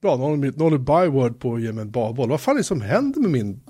Bra, 0.00 0.16
har 0.16 0.70
ni 0.70 0.78
byword 0.78 1.40
på 1.40 1.54
att 1.54 1.62
ge 1.62 1.72
mig 1.72 1.82
en 1.82 1.90
badboll. 1.90 2.30
Vad 2.30 2.40
fan 2.40 2.54
är 2.54 2.58
det 2.58 2.64
som 2.64 2.80
händer 2.80 3.20
med 3.20 3.30
min 3.30 3.60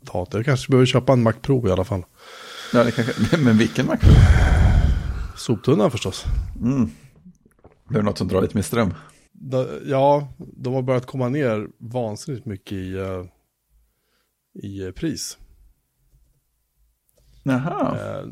dator? 0.00 0.38
Jag 0.38 0.44
kanske 0.44 0.70
behöver 0.70 0.86
köpa 0.86 1.12
en 1.12 1.22
Mac 1.22 1.32
Pro 1.32 1.68
i 1.68 1.70
alla 1.70 1.84
fall. 1.84 2.04
Ja, 2.72 2.84
det 2.84 2.92
kanske, 2.92 3.36
men 3.44 3.58
vilken 3.58 3.86
Mac? 3.86 3.98
Soptunnan 5.36 5.90
förstås. 5.90 6.24
Det 7.88 7.98
är 7.98 8.02
något 8.02 8.18
som 8.18 8.28
drar 8.28 8.42
lite 8.42 8.56
mer 8.56 8.62
ström. 8.62 8.94
Ja, 9.84 10.28
de 10.38 10.74
har 10.74 10.82
börjat 10.82 11.06
komma 11.06 11.28
ner 11.28 11.68
vansinnigt 11.78 12.46
mycket 12.46 12.72
i, 12.72 12.92
eh, 12.92 13.24
i 14.62 14.82
eh, 14.82 14.90
pris. 14.90 15.38
Jaha. 17.42 17.98
Eh, 17.98 18.26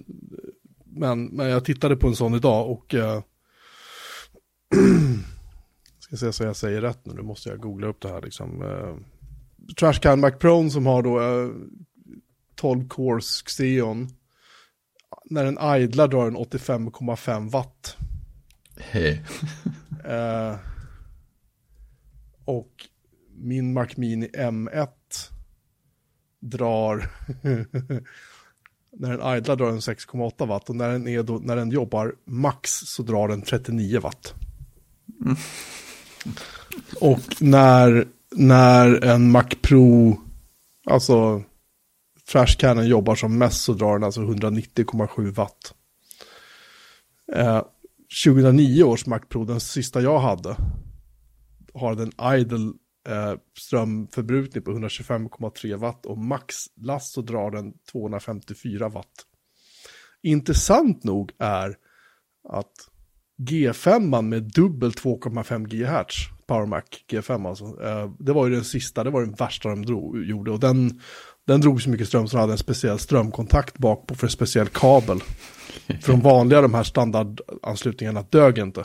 men, 0.84 1.24
men 1.24 1.46
jag 1.46 1.64
tittade 1.64 1.96
på 1.96 2.08
en 2.08 2.16
sån 2.16 2.34
idag 2.34 2.70
och... 2.70 2.94
Ska 6.10 6.16
se 6.16 6.32
så 6.32 6.44
jag 6.44 6.56
säger 6.56 6.80
rätt 6.80 7.06
nu, 7.06 7.14
nu 7.14 7.22
måste 7.22 7.48
jag 7.48 7.60
googla 7.60 7.86
upp 7.86 8.00
det 8.00 8.08
här 8.08 8.22
liksom. 8.22 8.62
Eh, 8.62 8.96
Trashcan 9.74 10.20
Mac 10.20 10.30
Pro 10.30 10.70
som 10.70 10.86
har 10.86 11.02
då 11.02 11.20
eh, 11.20 11.50
12 12.54 12.88
cores 12.88 13.42
Xeon. 13.42 14.08
När 15.24 15.44
den 15.44 15.82
idlar 15.82 16.08
drar 16.08 16.24
den 16.24 16.36
85,5 16.36 17.50
watt. 17.50 17.96
Hej. 18.76 19.24
Eh, 20.04 20.56
och 22.44 22.88
min 23.34 23.72
Mac 23.72 23.86
Mini 23.96 24.26
M1 24.26 24.88
drar, 26.40 27.10
när 28.92 29.16
den 29.16 29.36
idlar 29.36 29.56
drar 29.56 29.70
den 29.70 29.80
6,8 29.80 30.46
watt 30.46 30.70
och 30.70 30.76
när 30.76 30.88
den, 30.88 31.08
är 31.08 31.22
då, 31.22 31.38
när 31.38 31.56
den 31.56 31.70
jobbar 31.70 32.14
max 32.24 32.70
så 32.70 33.02
drar 33.02 33.28
den 33.28 33.42
39 33.42 34.00
watt. 34.00 34.34
Och 37.00 37.42
när, 37.42 38.08
när 38.30 39.04
en 39.04 39.30
Mac 39.30 39.48
Pro, 39.62 40.16
alltså 40.86 41.42
Trashcanen 42.32 42.86
jobbar 42.86 43.14
som 43.14 43.38
mest 43.38 43.64
så 43.64 43.72
drar 43.72 43.92
den 43.92 44.04
alltså 44.04 44.20
190,7 44.20 45.30
watt. 45.30 45.74
Eh, 47.32 47.62
2009 48.24 48.82
års 48.82 49.06
Mac 49.06 49.20
Pro, 49.28 49.44
den 49.44 49.60
sista 49.60 50.00
jag 50.00 50.18
hade, 50.18 50.56
har 51.74 51.94
den 51.94 52.12
idle 52.38 52.72
eh, 53.08 53.34
strömförbrukning 53.58 54.62
på 54.64 54.70
125,3 54.70 55.76
watt 55.76 56.06
och 56.06 56.18
maxlast 56.18 57.12
så 57.12 57.20
drar 57.20 57.50
den 57.50 57.72
254 57.92 58.88
watt. 58.88 59.26
Intressant 60.22 61.04
nog 61.04 61.32
är 61.38 61.76
att 62.48 62.89
G5 63.40 64.22
med 64.22 64.42
dubbel 64.42 64.90
2,5 64.90 65.66
GHz, 65.66 66.28
Power 66.46 66.66
Mac 66.66 66.82
G5 67.10 67.48
alltså, 67.48 67.64
eh, 67.64 68.10
det 68.18 68.32
var 68.32 68.46
ju 68.46 68.54
den 68.54 68.64
sista, 68.64 69.04
det 69.04 69.10
var 69.10 69.20
den 69.20 69.32
värsta 69.32 69.68
de 69.68 69.86
drog, 69.86 70.24
gjorde 70.24 70.50
och 70.50 70.60
den, 70.60 71.00
den 71.46 71.60
drog 71.60 71.82
så 71.82 71.90
mycket 71.90 72.08
ström 72.08 72.28
så 72.28 72.36
den 72.36 72.40
hade 72.40 72.52
en 72.52 72.58
speciell 72.58 72.98
strömkontakt 72.98 73.78
bak 73.78 74.06
på 74.06 74.14
för 74.14 74.26
en 74.26 74.30
speciell 74.30 74.68
kabel. 74.68 75.20
För 76.00 76.12
de 76.12 76.20
vanliga, 76.20 76.62
de 76.62 76.74
här 76.74 76.82
standardanslutningarna, 76.82 78.24
dög 78.30 78.58
inte. 78.58 78.84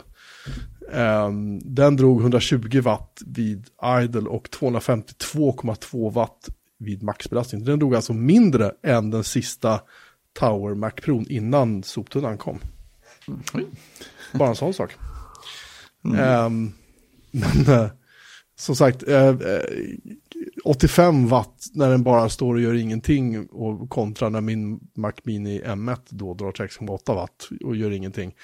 Ehm, 0.92 1.58
den 1.74 1.96
drog 1.96 2.20
120 2.20 2.80
watt 2.80 3.22
vid 3.26 3.66
idle 4.02 4.28
och 4.28 4.48
252,2 4.48 6.12
watt 6.12 6.48
vid 6.78 7.02
maxbelastning. 7.02 7.64
Den 7.64 7.78
drog 7.78 7.94
alltså 7.94 8.12
mindre 8.12 8.72
än 8.82 9.10
den 9.10 9.24
sista 9.24 9.80
Tower 10.38 10.74
Mac 10.74 10.90
Pro 10.90 11.22
innan 11.28 11.82
soptunnan 11.82 12.38
kom. 12.38 12.60
Oj. 13.54 13.66
Bara 14.32 14.48
en 14.48 14.56
sån 14.56 14.74
sak. 14.74 14.96
Ehm, 16.18 16.72
men 17.30 17.68
eh, 17.68 17.90
som 18.56 18.76
sagt, 18.76 19.08
eh, 19.08 19.28
eh, 19.28 19.62
85 20.64 21.28
watt 21.28 21.66
när 21.72 21.90
den 21.90 22.02
bara 22.02 22.28
står 22.28 22.54
och 22.54 22.60
gör 22.60 22.74
ingenting 22.74 23.46
och 23.46 23.90
kontra 23.90 24.28
när 24.28 24.40
min 24.40 24.80
Mac 24.94 25.12
Mini 25.24 25.62
M1 25.62 26.00
då 26.08 26.34
drar 26.34 26.52
6,8 26.52 27.14
watt 27.14 27.48
och 27.64 27.76
gör 27.76 27.90
ingenting. 27.90 28.34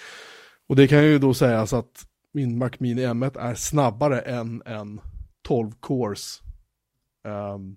Och 0.68 0.76
det 0.76 0.88
kan 0.88 1.04
ju 1.04 1.18
då 1.18 1.34
sägas 1.34 1.72
att 1.72 2.06
min 2.32 2.58
Mac 2.58 2.70
Mini 2.78 3.06
M1 3.06 3.38
är 3.38 3.54
snabbare 3.54 4.20
än 4.20 4.62
en 4.66 5.00
12 5.42 5.72
cores 5.80 6.40
ehm, 7.24 7.76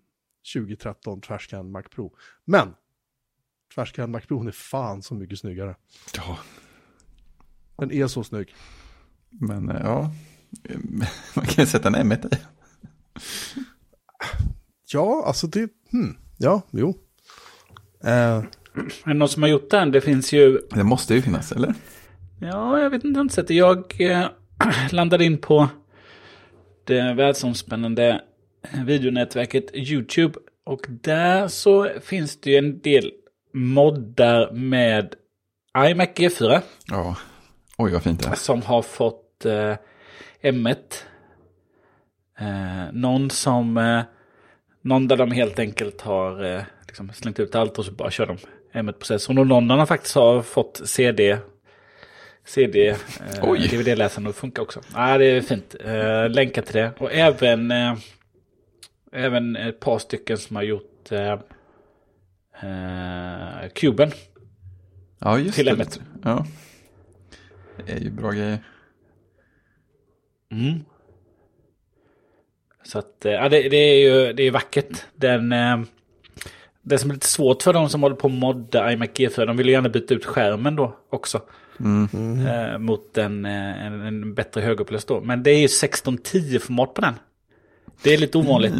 2013 0.53 1.21
Trashcan 1.21 1.71
Mac 1.71 1.83
Pro. 1.83 2.13
Men 2.45 2.73
Trashcan 3.75 4.11
Mac 4.11 4.21
Pro 4.21 4.47
är 4.47 4.51
fan 4.51 5.01
så 5.01 5.15
mycket 5.15 5.39
snyggare. 5.39 5.75
Ja, 6.15 6.37
Den 7.77 7.91
är 7.91 8.07
så 8.07 8.23
snygg. 8.23 8.55
men 9.29 9.69
eh, 9.69 9.81
ja. 9.83 10.11
Man 11.35 11.45
kan 11.45 11.63
ju 11.63 11.65
sätta 11.65 11.87
en 11.87 11.95
M1 12.11 12.35
i. 12.35 12.37
Ja, 14.93 15.23
alltså 15.27 15.47
det, 15.47 15.69
hmm, 15.91 16.17
ja, 16.37 16.61
jo. 16.71 16.93
Eh, 18.03 18.11
Är 18.11 18.45
det 19.05 19.13
någon 19.13 19.29
som 19.29 19.43
har 19.43 19.49
gjort 19.49 19.69
den? 19.69 19.91
Det 19.91 20.01
finns 20.01 20.33
ju... 20.33 20.61
Det 20.71 20.83
måste 20.83 21.15
ju 21.15 21.21
finnas, 21.21 21.51
eller? 21.51 21.73
Ja, 22.39 22.79
jag 22.79 22.89
vet 22.89 23.03
inte, 23.03 23.07
jag 23.07 23.15
har 23.17 23.21
inte 23.21 23.35
sett 23.35 23.47
det. 23.47 23.53
Jag 23.53 24.01
eh, 24.01 24.27
landade 24.91 25.25
in 25.25 25.37
på 25.37 25.69
det 26.83 27.13
världsomspännande 27.13 28.21
videonätverket 28.85 29.75
YouTube. 29.75 30.39
Och 30.65 30.85
där 30.89 31.47
så 31.47 31.89
finns 32.01 32.41
det 32.41 32.51
ju 32.51 32.57
en 32.57 32.79
del 32.79 33.11
moddar 33.53 34.51
med 34.51 35.15
iMac 35.77 36.09
G4 36.09 36.61
Ja. 36.87 37.15
Oj, 37.77 37.91
vad 37.91 38.03
fint 38.03 38.23
det 38.23 38.29
är. 38.29 38.35
som 38.35 38.61
har 38.61 38.81
fått 38.81 39.45
eh, 39.45 39.75
M1. 40.41 40.75
Eh, 42.39 42.93
någon 42.93 43.29
som... 43.29 43.77
Eh, 43.77 44.01
någon 44.81 45.07
där 45.07 45.17
de 45.17 45.31
helt 45.31 45.59
enkelt 45.59 46.01
har 46.01 46.43
eh, 46.43 46.61
liksom 46.87 47.13
slängt 47.13 47.39
ut 47.39 47.55
allt 47.55 47.77
och 47.77 47.85
så 47.85 47.91
bara 47.91 48.11
kör 48.11 48.25
de 48.25 48.37
M1-processorn. 48.73 49.37
Och 49.37 49.47
någon 49.47 49.69
har 49.69 49.85
faktiskt 49.85 50.15
har 50.15 50.41
fått 50.41 50.81
CD... 50.85 51.37
CD, 52.47 52.87
eh. 52.87 53.53
DVD-läsaren 53.71 54.27
och 54.27 54.35
funkar 54.35 54.63
också. 54.63 54.81
Ja, 54.93 55.17
det 55.17 55.25
är 55.25 55.41
fint. 55.41 55.75
Eh, 55.85 56.29
länka 56.29 56.61
till 56.61 56.75
det. 56.75 56.91
Och 56.97 57.13
även, 57.13 57.71
eh, 57.71 57.93
även 59.11 59.55
ett 59.55 59.79
par 59.79 59.99
stycken 59.99 60.37
som 60.37 60.55
har 60.55 60.63
gjort 60.63 61.11
eh, 61.11 61.31
eh, 62.61 63.69
Cuben. 63.73 64.11
Ja, 65.19 65.39
just 65.39 65.55
Till 65.55 65.65
det. 65.65 65.71
M1. 65.71 65.99
Ja. 66.23 66.45
Det 67.85 67.91
är 67.91 67.99
ju 67.99 68.11
bra 68.11 68.31
grejer. 68.31 68.59
Mm. 70.51 70.85
Så 72.83 72.99
att, 72.99 73.25
eh, 73.25 73.31
ja, 73.31 73.49
det, 73.49 73.69
det 73.69 73.77
är 73.77 73.99
ju 73.99 74.33
det 74.33 74.43
är 74.43 74.51
vackert. 74.51 75.05
Den, 75.15 75.51
eh, 75.51 75.81
det 76.81 76.97
som 76.97 77.09
är 77.09 77.13
lite 77.13 77.27
svårt 77.27 77.63
för 77.63 77.73
de 77.73 77.89
som 77.89 78.03
håller 78.03 78.15
på 78.15 78.27
att 78.27 78.33
modda 78.33 78.91
iMac 78.91 79.09
G4, 79.09 79.45
de 79.45 79.57
vill 79.57 79.67
ju 79.67 79.73
gärna 79.73 79.89
byta 79.89 80.13
ut 80.13 80.25
skärmen 80.25 80.75
då 80.75 80.97
också. 81.09 81.41
Eh, 82.47 82.77
mot 82.77 83.17
en, 83.17 83.45
en, 83.45 84.01
en 84.01 84.33
bättre 84.33 84.61
högupplöst 84.61 85.07
då. 85.07 85.21
Men 85.21 85.43
det 85.43 85.51
är 85.51 85.59
ju 85.59 85.67
1610-format 85.67 86.93
på 86.93 87.01
den. 87.01 87.13
Det 88.03 88.13
är 88.13 88.17
lite 88.17 88.37
ovanligt 88.37 88.73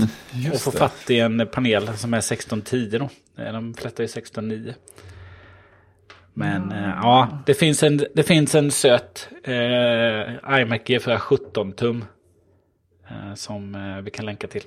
att 0.53 0.61
få 0.61 0.71
fatt 0.71 1.09
i 1.09 1.19
en 1.19 1.47
panel 1.51 1.97
som 1.97 2.13
är 2.13 2.17
1610 2.17 2.97
då. 2.99 3.09
De 3.35 3.73
flesta 3.73 4.03
är 4.03 4.05
1609. 4.05 4.73
Men 6.37 6.71
eh, 6.71 6.89
ja, 6.89 7.43
det 7.45 7.53
finns 7.53 7.83
en, 7.83 8.05
det 8.15 8.23
finns 8.23 8.55
en 8.55 8.71
söt 8.71 9.29
eh, 9.43 10.59
iMac 10.61 10.81
G4 10.81 11.17
17 11.17 11.73
tum. 11.73 12.05
Eh, 13.09 13.35
som 13.35 13.75
eh, 13.75 14.01
vi 14.01 14.11
kan 14.11 14.25
länka 14.25 14.47
till. 14.47 14.63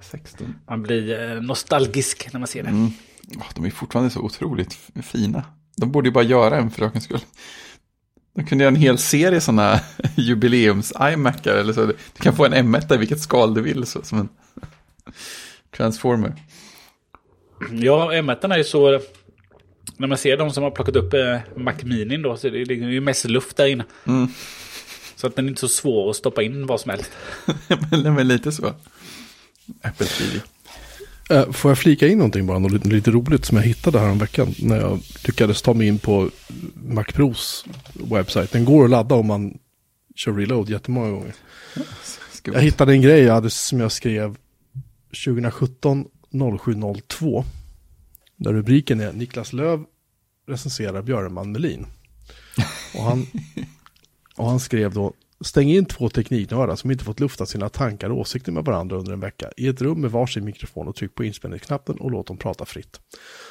16. 0.00 0.54
Man 0.68 0.82
blir 0.82 1.30
eh, 1.30 1.42
nostalgisk 1.42 2.28
när 2.32 2.40
man 2.40 2.46
ser 2.46 2.62
det. 2.62 2.90
Ja, 3.28 3.44
de 3.54 3.64
är 3.64 3.70
fortfarande 3.70 4.10
så 4.10 4.20
otroligt 4.20 4.78
fina. 5.02 5.44
De 5.76 5.92
borde 5.92 6.08
ju 6.08 6.12
bara 6.12 6.24
göra 6.24 6.56
en 6.56 6.70
för 6.70 6.86
sakens 6.86 7.04
skull. 7.04 7.20
De 8.34 8.46
kunde 8.46 8.64
göra 8.64 8.74
en 8.74 8.80
hel 8.80 8.98
serie 8.98 9.40
sådana 9.40 9.80
jubileums-iMacar 10.16 11.54
eller 11.54 11.72
så. 11.72 11.86
Du 11.86 11.94
kan 12.22 12.36
få 12.36 12.44
en 12.44 12.54
M1 12.54 12.94
i 12.94 12.96
vilket 12.96 13.20
skal 13.20 13.54
du 13.54 13.60
vill, 13.60 13.86
så, 13.86 14.02
som 14.02 14.18
en 14.18 14.28
transformer. 15.76 16.34
Ja, 17.72 18.12
M1 18.12 18.52
är 18.52 18.58
ju 18.58 18.64
så... 18.64 19.00
När 19.96 20.06
man 20.08 20.18
ser 20.18 20.36
de 20.36 20.50
som 20.50 20.62
har 20.62 20.70
plockat 20.70 20.96
upp 20.96 21.14
eh, 21.14 21.38
Mac 21.56 21.74
Mini 21.82 22.16
då, 22.16 22.36
så 22.36 22.48
det 22.48 22.64
ligger 22.64 22.88
ju 22.88 23.00
mest 23.00 23.24
luft 23.24 23.56
där 23.56 23.66
inne. 23.66 23.84
Så 25.16 25.26
att 25.26 25.36
den 25.36 25.44
är 25.44 25.48
inte 25.48 25.60
så 25.60 25.68
svår 25.68 26.10
att 26.10 26.16
stoppa 26.16 26.42
in 26.42 26.66
vad 26.66 26.80
som 26.80 26.90
helst. 26.90 27.10
men, 27.90 28.14
men 28.14 28.28
lite 28.28 28.52
så. 28.52 28.74
Apple 29.82 30.06
TV. 30.06 30.40
Eh, 31.30 31.52
Får 31.52 31.70
jag 31.70 31.78
flika 31.78 32.08
in 32.08 32.18
någonting 32.18 32.46
bara, 32.46 32.58
något 32.58 32.86
lite, 32.86 33.10
roligt 33.10 33.44
som 33.44 33.56
jag 33.56 33.64
hittade 33.64 33.98
här 33.98 34.10
om 34.10 34.18
veckan 34.18 34.54
när 34.58 34.76
jag 34.76 35.00
lyckades 35.26 35.62
ta 35.62 35.74
mig 35.74 35.86
in 35.86 35.98
på 35.98 36.30
Mac 36.74 37.04
Pros 37.04 37.64
webbsite. 37.92 38.48
Den 38.52 38.64
går 38.64 38.84
att 38.84 38.90
ladda 38.90 39.14
om 39.14 39.26
man 39.26 39.58
kör 40.16 40.32
reload 40.32 40.68
jättemånga 40.68 41.10
gånger. 41.10 41.34
Jag 42.44 42.60
hittade 42.60 42.92
en 42.92 43.02
grej 43.02 43.22
jag 43.22 43.34
hade, 43.34 43.50
som 43.50 43.80
jag 43.80 43.92
skrev 43.92 44.36
2017 45.24 46.04
0702. 46.60 47.44
Där 48.36 48.52
rubriken 48.52 49.00
är 49.00 49.12
Niklas 49.12 49.52
Löv 49.52 49.84
recenserar 50.48 51.02
Björneman 51.02 51.52
Melin. 51.52 51.86
Och 52.94 53.02
han, 53.02 53.26
och 54.36 54.48
han 54.48 54.60
skrev 54.60 54.94
då 54.94 55.12
Stäng 55.40 55.70
in 55.70 55.84
två 55.84 56.08
tekniknördar 56.08 56.76
som 56.76 56.90
inte 56.90 57.04
fått 57.04 57.20
lufta 57.20 57.46
sina 57.46 57.68
tankar 57.68 58.10
och 58.10 58.18
åsikter 58.18 58.52
med 58.52 58.64
varandra 58.64 58.96
under 58.96 59.12
en 59.12 59.20
vecka 59.20 59.50
i 59.56 59.68
ett 59.68 59.82
rum 59.82 60.00
med 60.00 60.10
varsin 60.10 60.44
mikrofon 60.44 60.88
och 60.88 60.96
tryck 60.96 61.14
på 61.14 61.24
inspelningsknappen 61.24 61.96
och 61.96 62.10
låt 62.10 62.26
dem 62.26 62.36
prata 62.36 62.64
fritt. 62.64 63.00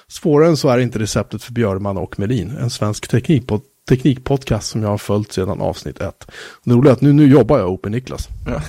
Svårare 0.08 0.50
än 0.50 0.58
så 0.58 0.70
är 0.70 0.78
inte 0.78 1.00
receptet 1.00 1.44
för 1.44 1.54
Björman 1.54 1.98
och 1.98 2.20
Melin, 2.20 2.50
en 2.50 2.70
svensk 2.70 3.08
teknikpod 3.08 3.62
teknikpodcast 3.90 4.70
som 4.70 4.84
jag 4.84 4.90
har 4.90 4.98
följt 4.98 5.32
sedan 5.32 5.62
avsnitt 5.62 6.00
ett. 6.00 6.32
Det 6.64 6.74
roliga 6.74 6.92
är 6.92 6.96
att 6.96 7.02
nu, 7.02 7.14
nu 7.14 7.28
jobbar 7.28 7.60
jag 7.60 7.72
Open 7.72 7.92
Niklas. 7.92 8.28
Ja 8.48 8.62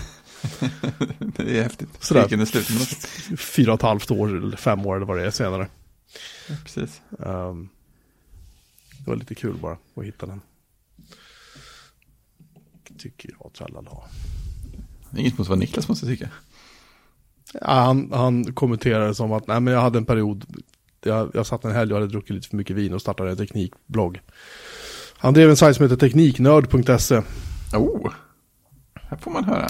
det 1.37 1.58
är 1.58 1.62
häftigt. 1.62 1.88
Sådär. 2.00 2.40
Är 2.40 2.44
slut. 2.44 2.67
Fyra 3.40 3.73
och 3.73 3.79
ett 3.79 3.82
halvt 3.82 4.11
år 4.11 4.37
eller 4.37 4.56
fem 4.56 4.87
år 4.87 4.96
eller 4.96 5.06
vad 5.06 5.19
det 5.19 5.26
är 5.26 5.31
senare. 5.31 5.69
Ja, 6.49 6.55
precis. 6.64 7.02
Um, 7.11 7.69
det 8.99 9.11
var 9.11 9.17
lite 9.17 9.35
kul 9.35 9.56
bara 9.56 9.79
att 9.96 10.05
hitta 10.05 10.26
den. 10.26 10.40
Tycker 12.99 13.31
jag, 13.38 13.52
tralala. 13.52 13.90
Inget 15.17 15.38
mot 15.38 15.49
vad 15.49 15.58
Niklas 15.58 15.88
måste 15.88 16.06
tycka. 16.06 16.29
Ja, 17.52 17.61
han, 17.61 18.12
han 18.12 18.52
kommenterade 18.52 19.14
som 19.14 19.32
att 19.32 19.46
nej, 19.46 19.61
men 19.61 19.75
jag 19.75 19.81
hade 19.81 19.99
en 19.99 20.05
period, 20.05 20.44
jag, 21.02 21.31
jag 21.35 21.46
satt 21.46 21.64
en 21.64 21.73
helg 21.73 21.93
och 21.93 22.00
hade 22.00 22.12
druckit 22.12 22.31
lite 22.31 22.49
för 22.49 22.56
mycket 22.56 22.76
vin 22.76 22.94
och 22.94 23.00
startade 23.00 23.31
en 23.31 23.37
teknikblogg. 23.37 24.20
Han 25.19 25.35
drev 25.35 25.50
en 25.50 25.56
sajt 25.56 25.76
som 25.76 25.82
heter 25.82 25.96
tekniknörd.se. 25.96 27.23
Oh, 27.76 28.12
här 28.94 29.17
får 29.17 29.31
man 29.31 29.44
höra. 29.44 29.69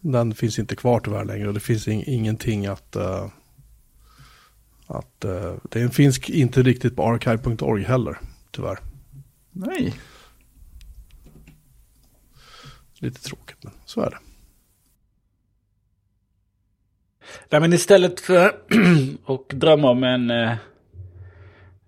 Den 0.00 0.34
finns 0.34 0.58
inte 0.58 0.76
kvar 0.76 1.00
tyvärr 1.00 1.24
längre 1.24 1.48
och 1.48 1.54
det 1.54 1.60
finns 1.60 1.88
in, 1.88 2.04
ingenting 2.06 2.66
att... 2.66 2.96
Uh, 2.96 3.26
att 4.86 5.24
uh, 5.24 5.54
den 5.62 5.90
finns 5.90 6.30
inte 6.30 6.62
riktigt 6.62 6.96
på 6.96 7.02
archive.org 7.02 7.84
heller, 7.84 8.18
tyvärr. 8.50 8.78
Nej. 9.50 9.94
Lite 12.98 13.22
tråkigt, 13.22 13.64
men 13.64 13.72
så 13.84 14.00
är 14.00 14.10
det. 14.10 14.18
Nej, 17.48 17.60
men 17.60 17.72
istället 17.72 18.20
för 18.20 18.46
att 19.26 19.48
drömma 19.48 19.90
om 19.90 20.04
en, 20.04 20.30
eh, 20.30 20.52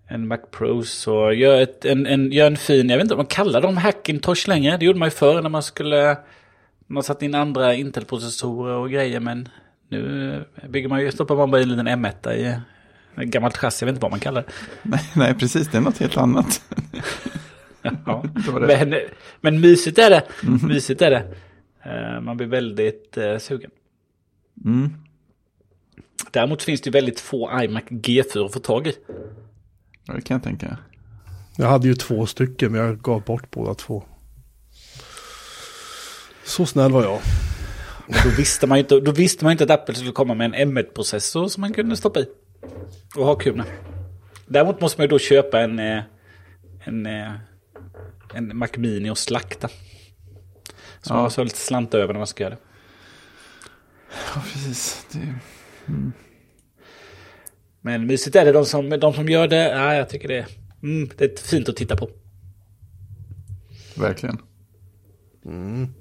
en 0.07 0.27
Mac 0.27 0.37
Pro 0.51 0.83
så 0.83 1.31
gör, 1.31 1.61
ett, 1.61 1.85
en, 1.85 2.05
en, 2.05 2.31
gör 2.31 2.47
en 2.47 2.57
fin, 2.57 2.89
jag 2.89 2.97
vet 2.97 3.03
inte 3.03 3.13
om 3.13 3.17
man 3.17 3.25
kallar 3.25 3.61
dem 3.61 3.77
Hackintosh 3.77 4.49
längre. 4.49 4.77
Det 4.77 4.85
gjorde 4.85 4.99
man 4.99 5.07
ju 5.07 5.11
förr 5.11 5.41
när 5.41 5.49
man 5.49 5.63
skulle, 5.63 6.17
man 6.91 7.03
satte 7.03 7.25
in 7.25 7.35
andra 7.35 7.73
Intel-processorer 7.73 8.75
och 8.75 8.91
grejer. 8.91 9.19
Men 9.19 9.49
nu 9.89 10.43
bygger 10.69 10.89
man 10.89 11.01
ju, 11.01 11.11
stoppar 11.11 11.35
man 11.35 11.51
bara 11.51 11.61
in 11.61 11.69
en 11.69 11.85
liten 11.85 12.05
M1 12.05 12.33
i 12.33 12.55
ett 13.21 13.27
gammalt 13.27 13.57
chassi, 13.57 13.83
jag 13.83 13.87
vet 13.87 13.93
inte 13.93 14.01
vad 14.03 14.11
man 14.11 14.19
kallar 14.19 14.41
det. 14.41 14.51
Nej, 14.89 15.01
nej, 15.15 15.33
precis, 15.33 15.67
det 15.67 15.77
är 15.77 15.81
något 15.81 15.97
helt 15.97 16.17
annat. 16.17 16.61
Ja. 18.05 18.23
Det 18.45 18.51
var 18.51 18.59
det. 18.59 18.85
Men, 18.85 18.99
men 19.41 19.61
mysigt 19.61 19.97
är 19.97 20.09
det. 20.09 20.23
Mysigt 20.67 21.01
är 21.01 21.11
det. 21.11 21.33
Eh, 21.83 22.21
Man 22.21 22.37
blir 22.37 22.47
väldigt 22.47 23.17
uh, 23.17 23.37
sugen. 23.37 23.71
Mm. 24.65 24.93
Däremot 26.31 26.63
finns 26.63 26.81
det 26.81 26.89
väldigt 26.89 27.19
få 27.19 27.61
iMac 27.63 27.83
G4 27.83 28.45
att 28.45 28.53
få 28.53 28.59
tag 28.59 28.87
i. 28.87 28.93
Ja, 30.05 30.13
det 30.13 30.21
kan 30.21 30.35
jag 30.35 30.43
tänka. 30.43 30.77
Jag 31.57 31.67
hade 31.67 31.87
ju 31.87 31.93
två 31.93 32.25
stycken, 32.25 32.71
men 32.71 32.81
jag 32.81 33.01
gav 33.01 33.23
bort 33.23 33.51
båda 33.51 33.73
två. 33.73 34.03
Så 36.43 36.65
snäll 36.65 36.91
var 36.91 37.03
jag. 37.03 37.19
Och 38.07 38.15
Då 38.23 38.29
visste, 38.37 38.67
man 38.67 38.77
ju 38.77 38.81
inte, 38.81 38.99
då 38.99 39.11
visste 39.11 39.45
man 39.45 39.51
inte 39.51 39.63
att 39.63 39.69
Apple 39.69 39.95
skulle 39.95 40.11
komma 40.11 40.33
med 40.33 40.55
en 40.55 40.77
M1-processor 40.77 41.47
som 41.47 41.61
man 41.61 41.73
kunde 41.73 41.97
stoppa 41.97 42.19
i. 42.19 42.25
Och 43.15 43.25
ha 43.25 43.35
kul 43.35 43.55
med. 43.55 43.65
Däremot 44.45 44.81
måste 44.81 44.99
man 44.99 45.03
ju 45.03 45.07
då 45.07 45.19
köpa 45.19 45.59
en, 45.59 45.79
eh, 45.79 46.03
en, 46.83 47.05
eh, 47.05 47.31
en 48.33 48.57
Mac 48.57 48.69
Mini 48.77 49.09
och 49.09 49.17
slakta. 49.17 49.69
Så 51.01 51.13
man 51.13 51.23
måste 51.23 51.41
ha 51.41 51.43
lite 51.43 51.57
slant 51.57 51.93
över 51.93 52.13
när 52.13 52.19
man 52.19 52.27
ska 52.27 52.43
göra 52.43 52.55
det. 52.55 52.61
Ja, 54.35 54.41
precis. 54.53 55.05
Det... 55.11 55.33
Men 57.81 58.07
mysigt 58.07 58.35
är 58.35 58.45
det, 58.45 58.51
de 58.51 58.65
som, 58.65 58.89
de 58.89 59.13
som 59.13 59.29
gör 59.29 59.47
det, 59.47 59.69
ja, 59.69 59.95
jag 59.95 60.09
tycker 60.09 60.27
det 60.27 60.37
är, 60.37 60.47
mm, 60.83 61.09
det 61.17 61.25
är 61.25 61.47
fint 61.47 61.69
att 61.69 61.75
titta 61.75 61.95
på. 61.95 62.09
Verkligen. 63.95 64.37
Mm, 65.45 65.93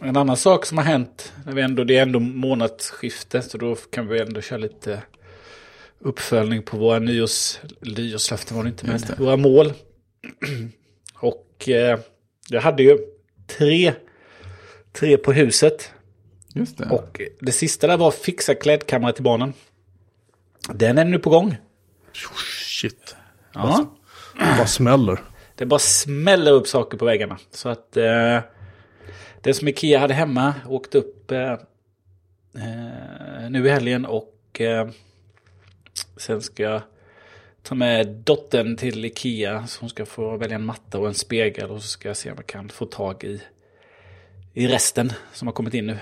en 0.00 0.16
annan 0.16 0.36
sak 0.36 0.66
som 0.66 0.78
har 0.78 0.84
hänt, 0.84 1.32
när 1.46 1.52
vi 1.52 1.62
ändå, 1.62 1.84
det 1.84 1.96
är 1.96 2.02
ändå 2.02 2.20
månadsskifte, 2.20 3.42
så 3.42 3.58
då 3.58 3.74
kan 3.74 4.08
vi 4.08 4.20
ändå 4.20 4.40
köra 4.40 4.58
lite 4.58 5.02
uppföljning 5.98 6.62
på 6.62 6.76
våra 6.76 6.98
nyårs, 6.98 7.58
nyårslöften 7.80 8.56
var 8.56 8.64
det 8.64 8.68
inte, 8.68 8.86
men 8.86 9.00
det. 9.00 9.14
våra 9.18 9.36
mål. 9.36 9.72
Och 11.14 11.68
eh, 11.68 11.98
jag 12.48 12.60
hade 12.60 12.82
ju 12.82 12.98
tre, 13.46 13.92
tre 14.92 15.16
på 15.16 15.32
huset. 15.32 15.90
Just 16.54 16.78
det. 16.78 16.88
Och 16.90 17.20
det 17.40 17.52
sista 17.52 17.86
där 17.86 17.96
var 17.96 18.08
att 18.08 18.14
fixa 18.14 18.54
klädkammare 18.54 19.12
till 19.12 19.24
barnen. 19.24 19.52
Den 20.74 20.98
är 20.98 21.04
nu 21.04 21.18
på 21.18 21.30
gång. 21.30 21.56
Shit. 22.80 23.16
Ja. 23.52 23.96
Det 24.34 24.54
bara 24.58 24.66
smäller. 24.66 25.18
Det 25.54 25.66
bara 25.66 25.78
smäller 25.78 26.52
upp 26.52 26.68
saker 26.68 26.98
på 26.98 27.04
väggarna. 27.04 27.38
Så 27.50 27.68
att 27.68 27.96
eh, 27.96 28.38
det 29.44 29.54
som 29.54 29.68
Ikea 29.68 29.98
hade 29.98 30.14
hemma 30.14 30.54
åkte 30.68 30.98
upp 30.98 31.30
eh, 31.30 31.52
eh, 32.54 33.50
nu 33.50 33.66
i 33.66 33.70
helgen 33.70 34.06
och 34.06 34.60
eh, 34.60 34.88
sen 36.16 36.42
ska 36.42 36.62
jag 36.62 36.82
ta 37.62 37.74
med 37.74 38.06
dottern 38.08 38.76
till 38.76 39.04
Ikea 39.04 39.66
så 39.66 39.80
hon 39.80 39.90
ska 39.90 40.06
få 40.06 40.36
välja 40.36 40.54
en 40.54 40.64
matta 40.64 40.98
och 40.98 41.08
en 41.08 41.14
spegel 41.14 41.70
och 41.70 41.82
så 41.82 41.88
ska 41.88 42.08
jag 42.08 42.16
se 42.16 42.30
om 42.30 42.36
jag 42.36 42.46
kan 42.46 42.68
få 42.68 42.86
tag 42.86 43.24
i, 43.24 43.40
i 44.54 44.68
resten 44.68 45.12
som 45.32 45.48
har 45.48 45.52
kommit 45.52 45.74
in 45.74 45.86
nu. 45.86 45.98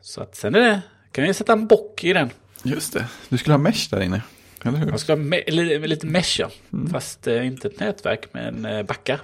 Så 0.00 0.22
att 0.22 0.34
sen 0.34 0.54
är 0.54 0.60
det, 0.60 0.82
kan 1.12 1.26
jag 1.26 1.36
sätta 1.36 1.52
en 1.52 1.66
bock 1.66 2.04
i 2.04 2.12
den. 2.12 2.30
Just 2.62 2.92
det. 2.92 3.06
Du 3.28 3.38
skulle 3.38 3.52
ha 3.54 3.58
mesh 3.58 3.90
där 3.90 4.00
inne. 4.00 4.22
Eller 4.66 4.78
hur? 4.78 4.90
Jag 4.90 5.00
ska 5.00 5.12
ha 5.12 5.16
me- 5.20 5.50
lite, 5.50 5.86
lite 5.86 6.06
mesh 6.06 6.40
ja. 6.40 6.50
Fast 6.92 7.26
eh, 7.26 7.46
inte 7.46 7.68
ett 7.68 7.80
nätverk 7.80 8.28
men 8.32 8.64
eh, 8.64 8.82
backar. 8.82 9.20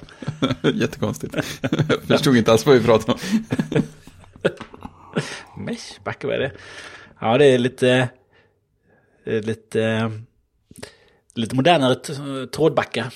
Jättekonstigt. 0.74 1.34
Jag 1.60 2.00
förstod 2.06 2.36
inte 2.36 2.52
alls 2.52 2.66
vad 2.66 2.78
vi 2.78 2.84
pratade 2.84 3.12
om. 3.12 3.82
Mesh, 5.64 6.00
backar 6.04 6.28
vad 6.28 6.36
är 6.36 6.40
det? 6.40 6.52
Ja, 7.20 7.38
det 7.38 7.46
är 7.46 7.58
lite... 7.58 8.08
Är 9.24 9.42
lite... 9.42 10.12
Lite 11.34 11.54
modernare 11.56 11.94
trådbackar 12.46 13.14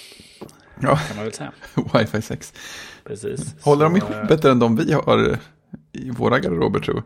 Ja, 0.83 0.97
kan 0.97 1.17
man 1.17 1.25
väl 1.25 1.35
säga. 1.35 1.53
wifi 1.95 2.23
6. 2.23 2.55
Precis. 3.05 3.55
Håller 3.61 3.85
de 3.85 3.97
ihop 3.97 4.11
eh, 4.11 4.27
bättre 4.27 4.51
än 4.51 4.59
de 4.59 4.77
vi 4.77 4.93
har 4.93 5.39
i 5.93 6.11
våra 6.11 6.39
garderober 6.39 6.81
tror 6.81 6.97
jag? 6.97 7.05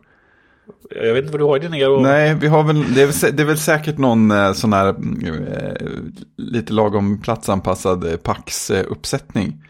Jag 0.91 1.15
vet 1.15 1.25
inte 1.25 1.33
vad 1.33 1.41
du 1.41 1.45
har 1.45 1.57
i 1.57 1.61
din 1.61 1.73
garderober. 1.73 2.03
Nej, 2.03 2.35
vi 2.35 2.47
har 2.47 2.63
väl, 2.63 2.95
det 2.95 3.03
är 3.03 3.07
väl, 3.07 3.37
det 3.37 3.43
är 3.43 3.47
väl 3.47 3.59
säkert 3.59 3.99
någon 3.99 4.31
eh, 4.31 4.53
sån 4.53 4.73
här 4.73 4.89
eh, 4.89 5.87
lite 6.37 6.73
lagom 6.73 7.21
platsanpassad 7.21 8.05
eh, 8.05 8.17
Pax-uppsättning. 8.17 9.65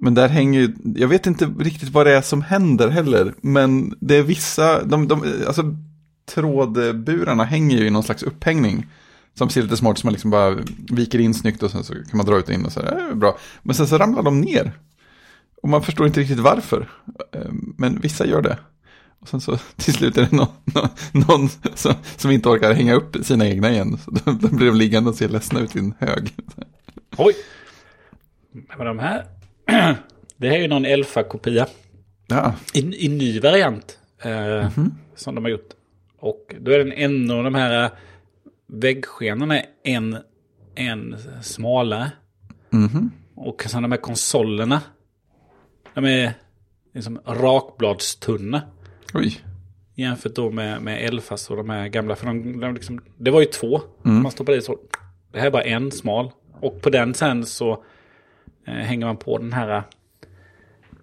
Men 0.00 0.14
där 0.14 0.28
hänger 0.28 0.60
ju, 0.60 0.74
jag 0.96 1.08
vet 1.08 1.26
inte 1.26 1.44
riktigt 1.58 1.88
vad 1.88 2.06
det 2.06 2.16
är 2.16 2.20
som 2.20 2.42
händer 2.42 2.88
heller, 2.88 3.34
men 3.40 3.94
det 4.00 4.16
är 4.16 4.22
vissa, 4.22 4.84
de, 4.84 5.08
de, 5.08 5.24
alltså 5.46 5.62
trådburarna 6.34 7.44
hänger 7.44 7.78
ju 7.78 7.86
i 7.86 7.90
någon 7.90 8.02
slags 8.02 8.22
upphängning. 8.22 8.86
Som 9.34 9.50
ser 9.50 9.62
lite 9.62 9.76
smart, 9.76 9.98
som 9.98 10.06
man 10.06 10.12
liksom 10.12 10.30
bara 10.30 10.56
viker 10.90 11.18
in 11.18 11.34
snyggt 11.34 11.62
och 11.62 11.70
sen 11.70 11.84
så 11.84 11.92
kan 11.92 12.16
man 12.16 12.26
dra 12.26 12.38
ut 12.38 12.48
och 12.48 12.54
in 12.54 12.64
och 12.64 12.72
så 12.72 12.80
här, 12.80 13.14
bra. 13.14 13.38
Men 13.62 13.74
sen 13.74 13.86
så 13.86 13.98
ramlar 13.98 14.22
de 14.22 14.40
ner. 14.40 14.72
Och 15.62 15.68
man 15.68 15.82
förstår 15.82 16.06
inte 16.06 16.20
riktigt 16.20 16.38
varför. 16.38 16.88
Men 17.76 18.00
vissa 18.00 18.26
gör 18.26 18.42
det. 18.42 18.58
Och 19.20 19.28
sen 19.28 19.40
så 19.40 19.56
till 19.76 19.94
slut 19.94 20.16
är 20.18 20.22
det 20.22 20.32
någon, 20.36 20.46
någon, 20.64 20.88
någon 21.12 21.48
som, 21.74 21.94
som 22.16 22.30
inte 22.30 22.48
orkar 22.48 22.72
hänga 22.74 22.94
upp 22.94 23.16
sina 23.22 23.46
egna 23.48 23.70
igen. 23.70 23.98
Så 24.04 24.10
då, 24.10 24.32
då 24.32 24.48
blir 24.48 24.66
de 24.66 24.76
liggande 24.76 25.10
och 25.10 25.16
ser 25.16 25.28
ledsna 25.28 25.60
ut 25.60 25.76
i 25.76 25.78
en 25.78 25.94
hög. 25.98 26.34
Oj! 27.16 27.34
Men 28.78 28.86
de 28.86 28.98
här... 28.98 29.24
Det 30.40 30.48
här 30.48 30.56
är 30.56 30.62
ju 30.62 30.68
någon 30.68 30.84
Elfa-kopia. 30.84 31.66
Ja, 32.26 32.54
I, 32.74 33.04
I 33.06 33.08
ny 33.08 33.40
variant. 33.40 33.98
Eh, 34.22 34.30
Mhm. 34.76 34.94
Som 35.16 35.34
de 35.34 35.44
har 35.44 35.50
gjort. 35.50 35.70
Och 36.18 36.54
då 36.60 36.70
är 36.70 36.78
den 36.78 36.92
en 36.92 37.30
av 37.30 37.44
de 37.44 37.54
här 37.54 37.84
eh, 37.84 37.90
väggskenorna 38.66 39.62
en, 39.84 40.16
en 40.74 41.16
smalare. 41.42 42.10
mhm. 42.70 43.10
Och 43.34 43.64
sen 43.68 43.82
de 43.82 43.92
här 43.92 43.98
konsolerna. 44.00 44.80
De 45.94 46.04
är 46.04 46.32
liksom 46.94 47.20
rakbladstunna. 47.26 48.62
Oj. 49.14 49.40
Jämfört 49.94 50.34
då 50.34 50.50
med, 50.50 50.82
med 50.82 51.04
Elfas 51.04 51.50
och 51.50 51.56
de 51.56 51.70
här 51.70 51.88
gamla. 51.88 52.16
För 52.16 52.26
de, 52.26 52.60
de 52.60 52.74
liksom, 52.74 53.00
det 53.16 53.30
var 53.30 53.40
ju 53.40 53.46
två. 53.46 53.80
Man 54.02 54.30
stoppade 54.30 54.58
i 54.58 54.62
så. 54.62 54.78
Det 55.32 55.38
här 55.38 55.46
är 55.46 55.50
bara 55.50 55.62
en 55.62 55.90
smal. 55.90 56.30
Och 56.60 56.82
på 56.82 56.90
den 56.90 57.14
sen 57.14 57.46
så 57.46 57.84
eh, 58.66 58.74
hänger 58.74 59.06
man 59.06 59.16
på 59.16 59.38
den 59.38 59.52
här 59.52 59.76
eh, 59.76 59.82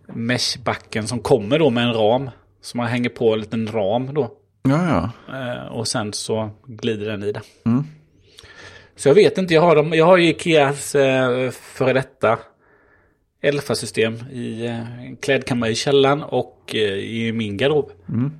meshbacken 0.07 1.07
som 1.07 1.19
kommer 1.19 1.59
då 1.59 1.69
med 1.69 1.83
en 1.83 1.93
ram. 1.93 2.29
Så 2.61 2.77
man 2.77 2.87
hänger 2.87 3.09
på 3.09 3.33
en 3.33 3.39
liten 3.39 3.67
ram 3.67 4.13
då. 4.13 4.31
Ja, 4.63 5.11
ja. 5.27 5.37
Eh, 5.39 5.65
och 5.65 5.87
sen 5.87 6.13
så 6.13 6.49
glider 6.65 7.05
den 7.05 7.23
i 7.23 7.31
det. 7.31 7.41
Mm. 7.65 7.83
Så 8.95 9.09
jag 9.09 9.15
vet 9.15 9.37
inte, 9.37 9.53
jag 9.53 9.61
har, 9.61 9.75
dem, 9.75 9.93
jag 9.93 10.05
har 10.05 10.17
ju 10.17 10.29
Ikeas 10.29 10.95
eh, 10.95 11.51
före 11.51 11.93
detta 11.93 12.39
Elfa-system 13.41 14.13
i 14.31 14.65
eh, 14.65 14.99
en 15.05 15.15
klädkammare 15.17 15.71
i 15.71 15.75
källaren 15.75 16.23
och 16.23 16.75
eh, 16.75 16.79
i 16.93 17.31
min 17.31 17.57
garderob. 17.57 17.91
Mm. 18.09 18.31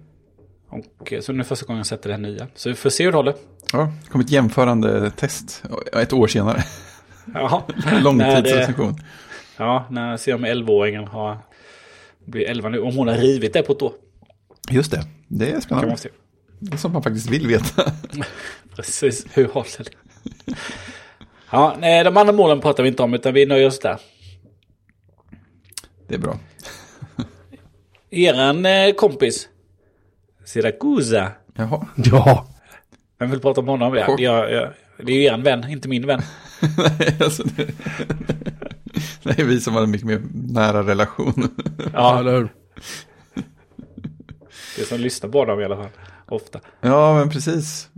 Och, 0.70 1.14
eh, 1.14 1.22
så 1.22 1.34
nu 1.34 1.40
är 1.40 1.44
första 1.44 1.66
gången 1.66 1.78
jag 1.78 1.88
sätter 1.88 2.10
det 2.10 2.16
här 2.16 2.22
nya. 2.22 2.48
Så 2.56 2.70
vi 2.70 2.76
får 2.76 2.90
se 2.90 3.04
hur 3.04 3.12
det 3.12 3.18
håller. 3.18 3.36
Ja, 3.74 3.94
det 4.04 4.10
kom 4.10 4.22
ett 4.22 4.32
jämförande 4.32 5.12
test 5.12 5.64
ett 5.94 6.14
år 6.14 6.28
senare. 6.28 6.64
Långtidsrecension. 8.02 8.96
Ja, 9.58 9.88
när 9.90 10.10
jag 10.10 10.20
ser 10.20 10.36
om 10.36 10.46
11-åringen 10.46 11.08
har 11.08 11.38
blivit 12.26 12.50
11 12.50 12.70
nu. 12.70 12.80
Om 12.80 12.96
hon 12.96 13.08
har 13.08 13.16
rivit 13.16 13.54
det 13.54 13.62
på 13.62 13.74
ett 13.74 13.82
år. 13.82 13.94
Just 14.72 14.92
det, 14.92 15.04
det 15.28 15.48
är 15.48 15.52
Kan 15.52 15.62
spännande. 15.62 15.88
man 15.88 15.98
se. 15.98 16.10
Det 16.60 16.74
är 16.74 16.78
sånt 16.78 16.94
man 16.94 17.04
faktiskt 17.04 17.30
vill 17.30 17.48
veta. 17.48 17.92
Precis, 18.76 19.26
hur 19.34 19.48
håller 19.48 19.84
det? 19.84 19.92
Ja, 21.50 21.76
nej, 21.80 22.04
de 22.04 22.18
andra 22.18 22.34
målen 22.34 22.62
pratar 22.62 22.84
vi 22.84 22.90
inte 22.90 23.04
om 23.04 23.14
utan 23.14 23.34
vi 23.34 23.46
nöjer 23.46 23.68
oss 23.68 23.80
där. 23.80 24.00
Det 26.08 26.16
är 26.16 26.20
bra. 26.20 26.40
Eran 28.10 28.66
eh, 28.66 28.94
kompis, 28.94 29.50
Siracusa. 30.46 31.32
Jaha. 31.56 31.88
Ja, 31.96 32.48
Vem 33.20 33.32
vill 33.32 33.40
prata 33.40 33.62
om 33.62 33.68
honom? 33.68 33.96
Jag, 33.96 34.20
jag, 34.20 34.70
det 34.98 35.12
är 35.12 35.16
ju 35.16 35.24
eran 35.24 35.44
vän, 35.44 35.70
inte 35.70 35.88
min 35.88 36.08
vän. 36.08 36.22
Nej, 36.78 37.18
alltså 37.20 37.44
det, 37.44 37.68
det 39.24 39.40
är 39.40 39.46
vi 39.46 39.62
som 39.62 39.74
har 39.74 39.84
en 39.84 39.92
mycket 39.92 40.08
mer 40.08 40.22
nära 40.34 40.84
relation. 40.84 41.56
Ja, 41.94 42.20
eller 42.20 42.32
hur? 42.32 42.54
det 44.76 44.82
är 44.82 44.86
som 44.86 45.00
lyssnar 45.00 45.30
på 45.30 45.46
dem 45.46 45.62
i 45.62 45.66
alla 45.66 45.76
fall. 45.76 45.90
Ofta. 46.26 46.60
Ja, 46.82 47.14
men 47.14 47.30
precis. 47.30 47.90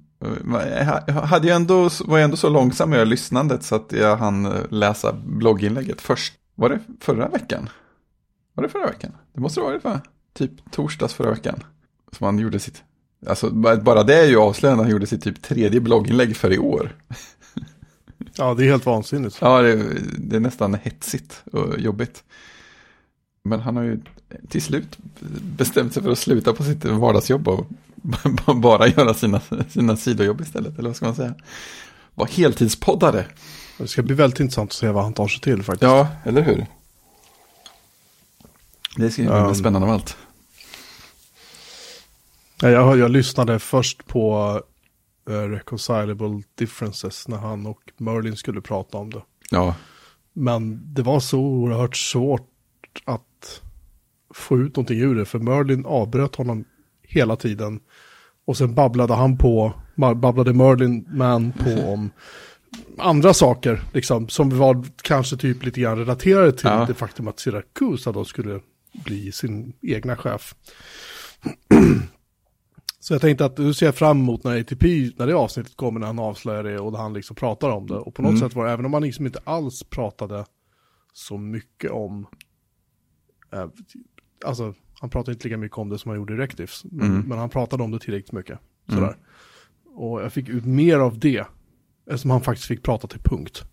Jag 1.07 1.13
hade 1.13 1.47
ju 1.47 1.53
ändå, 1.53 1.89
var 2.05 2.17
ju 2.17 2.23
ändå 2.23 2.37
så 2.37 2.49
långsam 2.49 2.89
med 2.89 3.07
lyssnandet 3.07 3.63
så 3.63 3.75
att 3.75 3.91
jag 3.91 4.17
hann 4.17 4.67
läsa 4.69 5.13
blogginlägget 5.13 6.01
först. 6.01 6.33
Var 6.55 6.69
det 6.69 6.79
förra 7.01 7.27
veckan? 7.29 7.69
Var 8.57 8.63
det 8.63 8.69
förra 8.69 8.87
veckan? 8.87 9.11
Det 9.33 9.41
måste 9.41 9.59
det 9.59 9.63
ha 9.63 9.71
varit 9.71 9.83
va? 9.83 10.01
Typ 10.33 10.51
torsdags 10.71 11.13
förra 11.13 11.31
veckan. 11.31 11.63
Som 12.11 12.25
han 12.25 12.39
gjorde 12.39 12.59
sitt, 12.59 12.83
alltså 13.27 13.49
bara 13.81 14.03
det 14.03 14.15
är 14.15 14.25
ju 14.25 14.37
avslöjande, 14.37 14.83
han 14.83 14.91
gjorde 14.91 15.07
sitt 15.07 15.23
typ 15.23 15.41
tredje 15.41 15.81
blogginlägg 15.81 16.37
för 16.37 16.53
i 16.53 16.57
år. 16.57 16.95
Ja, 18.33 18.53
det 18.53 18.65
är 18.65 18.69
helt 18.69 18.85
vansinnigt. 18.85 19.37
Ja, 19.41 19.61
det, 19.61 19.83
det 20.17 20.35
är 20.35 20.39
nästan 20.39 20.73
hetsigt 20.73 21.43
och 21.51 21.79
jobbigt. 21.79 22.23
Men 23.43 23.59
han 23.59 23.75
har 23.75 23.83
ju 23.83 23.99
till 24.49 24.61
slut 24.61 24.97
bestämt 25.57 25.93
sig 25.93 26.03
för 26.03 26.11
att 26.11 26.19
sluta 26.19 26.53
på 26.53 26.63
sitt 26.63 26.85
vardagsjobb 26.85 27.47
och 27.47 27.67
bara 28.55 28.87
göra 28.87 29.13
sina, 29.13 29.41
sina 29.69 29.97
sidojobb 29.97 30.41
istället. 30.41 30.79
Eller 30.79 30.89
vad 30.89 30.95
ska 30.95 31.05
man 31.05 31.15
säga? 31.15 31.35
Vara 32.15 32.29
heltidspoddare. 32.31 33.25
Det 33.77 33.87
ska 33.87 34.03
bli 34.03 34.15
väldigt 34.15 34.39
intressant 34.39 34.69
att 34.69 34.75
se 34.75 34.89
vad 34.89 35.03
han 35.03 35.13
tar 35.13 35.27
sig 35.27 35.41
till 35.41 35.63
faktiskt. 35.63 35.91
Ja, 35.91 36.07
eller 36.23 36.41
hur? 36.41 36.65
Det 38.97 39.11
ska 39.11 39.21
ju 39.21 39.27
bli 39.27 39.37
Um, 39.37 39.55
spännande 39.55 39.87
av 39.87 39.93
allt. 39.93 40.17
Ja, 42.61 42.69
Jag, 42.69 42.97
jag 42.97 43.11
lyssnade 43.11 43.59
först 43.59 44.07
på 44.07 44.51
uh, 45.29 45.33
Reconcilable 45.49 46.41
Differences 46.55 47.27
när 47.27 47.37
han 47.37 47.65
och 47.67 47.79
Merlin 47.97 48.35
skulle 48.35 48.61
prata 48.61 48.97
om 48.97 49.09
det. 49.09 49.21
Ja, 49.51 49.75
Men 50.33 50.81
det 50.93 51.01
var 51.01 51.19
så 51.19 51.39
oerhört 51.39 51.95
svårt 51.97 52.49
att 53.05 53.61
få 54.33 54.57
ut 54.57 54.75
någonting 54.75 54.99
ur 54.99 55.15
det. 55.15 55.25
För 55.25 55.39
Merlin 55.39 55.85
avbröt 55.85 56.35
honom 56.35 56.65
hela 57.03 57.35
tiden. 57.35 57.79
Och 58.45 58.57
sen 58.57 58.75
babblade 58.75 59.13
han 59.13 59.37
på, 59.37 59.73
babblade 59.95 60.53
Merlin 60.53 61.05
Man 61.09 61.51
på 61.51 61.69
om 61.93 62.09
andra 62.97 63.33
saker. 63.33 63.83
Liksom, 63.93 64.29
som 64.29 64.57
var 64.57 64.85
kanske 65.01 65.37
typ 65.37 65.63
lite 65.65 65.81
grann 65.81 65.97
relaterade 65.97 66.51
till 66.51 66.69
Ja. 66.69 66.85
det 66.87 66.93
faktum 66.93 67.27
att 67.27 67.39
Syracuse 67.39 68.11
då 68.11 68.25
skulle 68.25 68.59
bli 69.05 69.31
sin 69.31 69.73
egna 69.81 70.15
chef. 70.15 70.55
Så 72.99 73.13
jag 73.13 73.21
tänkte 73.21 73.45
att 73.45 73.57
nu 73.57 73.73
ser 73.73 73.91
fram 73.91 74.19
emot 74.19 74.43
när 74.43 74.59
ATP, 74.59 75.11
när 75.17 75.27
det 75.27 75.33
avsnittet 75.35 75.75
kommer, 75.75 75.99
när 75.99 76.07
han 76.07 76.19
avslöjar 76.19 76.63
det 76.63 76.79
och 76.79 76.97
han 76.97 77.13
liksom 77.13 77.35
pratar 77.35 77.69
om 77.69 77.87
det. 77.87 77.93
Och 77.95 78.15
på 78.15 78.21
något 78.21 78.29
Mm. 78.29 78.39
sätt 78.41 78.55
var 78.55 78.65
det, 78.65 78.71
även 78.71 78.85
om 78.85 78.93
han 78.93 79.03
liksom 79.03 79.25
inte 79.25 79.39
alls 79.43 79.83
pratade 79.83 80.45
så 81.13 81.37
mycket 81.37 81.91
om, 81.91 82.27
eh, 83.53 83.67
alltså 84.45 84.73
han 84.99 85.09
pratade 85.09 85.31
inte 85.33 85.47
lika 85.47 85.57
mycket 85.57 85.77
om 85.77 85.89
det 85.89 85.99
som 85.99 86.09
han 86.09 86.17
gjorde 86.19 86.33
i 86.33 86.37
Rectives, 86.37 86.83
men, 86.91 87.07
Mm. 87.07 87.27
men 87.27 87.37
han 87.37 87.49
pratade 87.49 87.83
om 87.83 87.91
det 87.91 87.99
tillräckligt 87.99 88.31
mycket. 88.31 88.59
Mm. 88.89 88.99
Sådär. 88.99 89.17
Och 89.95 90.21
jag 90.21 90.33
fick 90.33 90.49
ut 90.49 90.65
mer 90.65 90.99
av 90.99 91.19
det, 91.19 91.45
eftersom 92.05 92.31
han 92.31 92.41
faktiskt 92.41 92.67
fick 92.67 92.83
prata 92.83 93.07
till 93.07 93.19
punkt. 93.23 93.63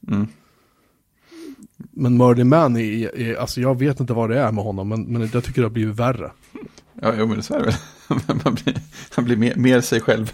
Mm. 1.79 1.89
Men 1.91 2.17
Murdy 2.17 2.45
Man 2.45 2.77
är, 2.77 3.17
är, 3.21 3.37
alltså 3.37 3.61
jag 3.61 3.79
vet 3.79 4.01
inte 4.01 4.13
vad 4.13 4.31
det 4.31 4.39
är 4.41 4.53
med 4.53 4.65
honom, 4.65 4.89
men, 4.89 5.03
men 5.05 5.31
jag 5.33 5.45
tycker 5.45 5.61
det 5.63 5.67
har 5.69 5.71
blivit 5.73 5.97
värre. 5.97 6.31
ja 7.03 7.15
jo, 7.19 7.27
men 7.27 7.43
så 7.43 7.55
är 7.55 7.59
det 7.59 7.65
väl. 7.65 7.75
Man 8.45 8.55
blir, 8.55 8.75
han 9.11 9.25
blir 9.25 9.37
mer, 9.37 9.55
mer 9.57 9.81
sig 9.81 10.01
själv. 10.01 10.33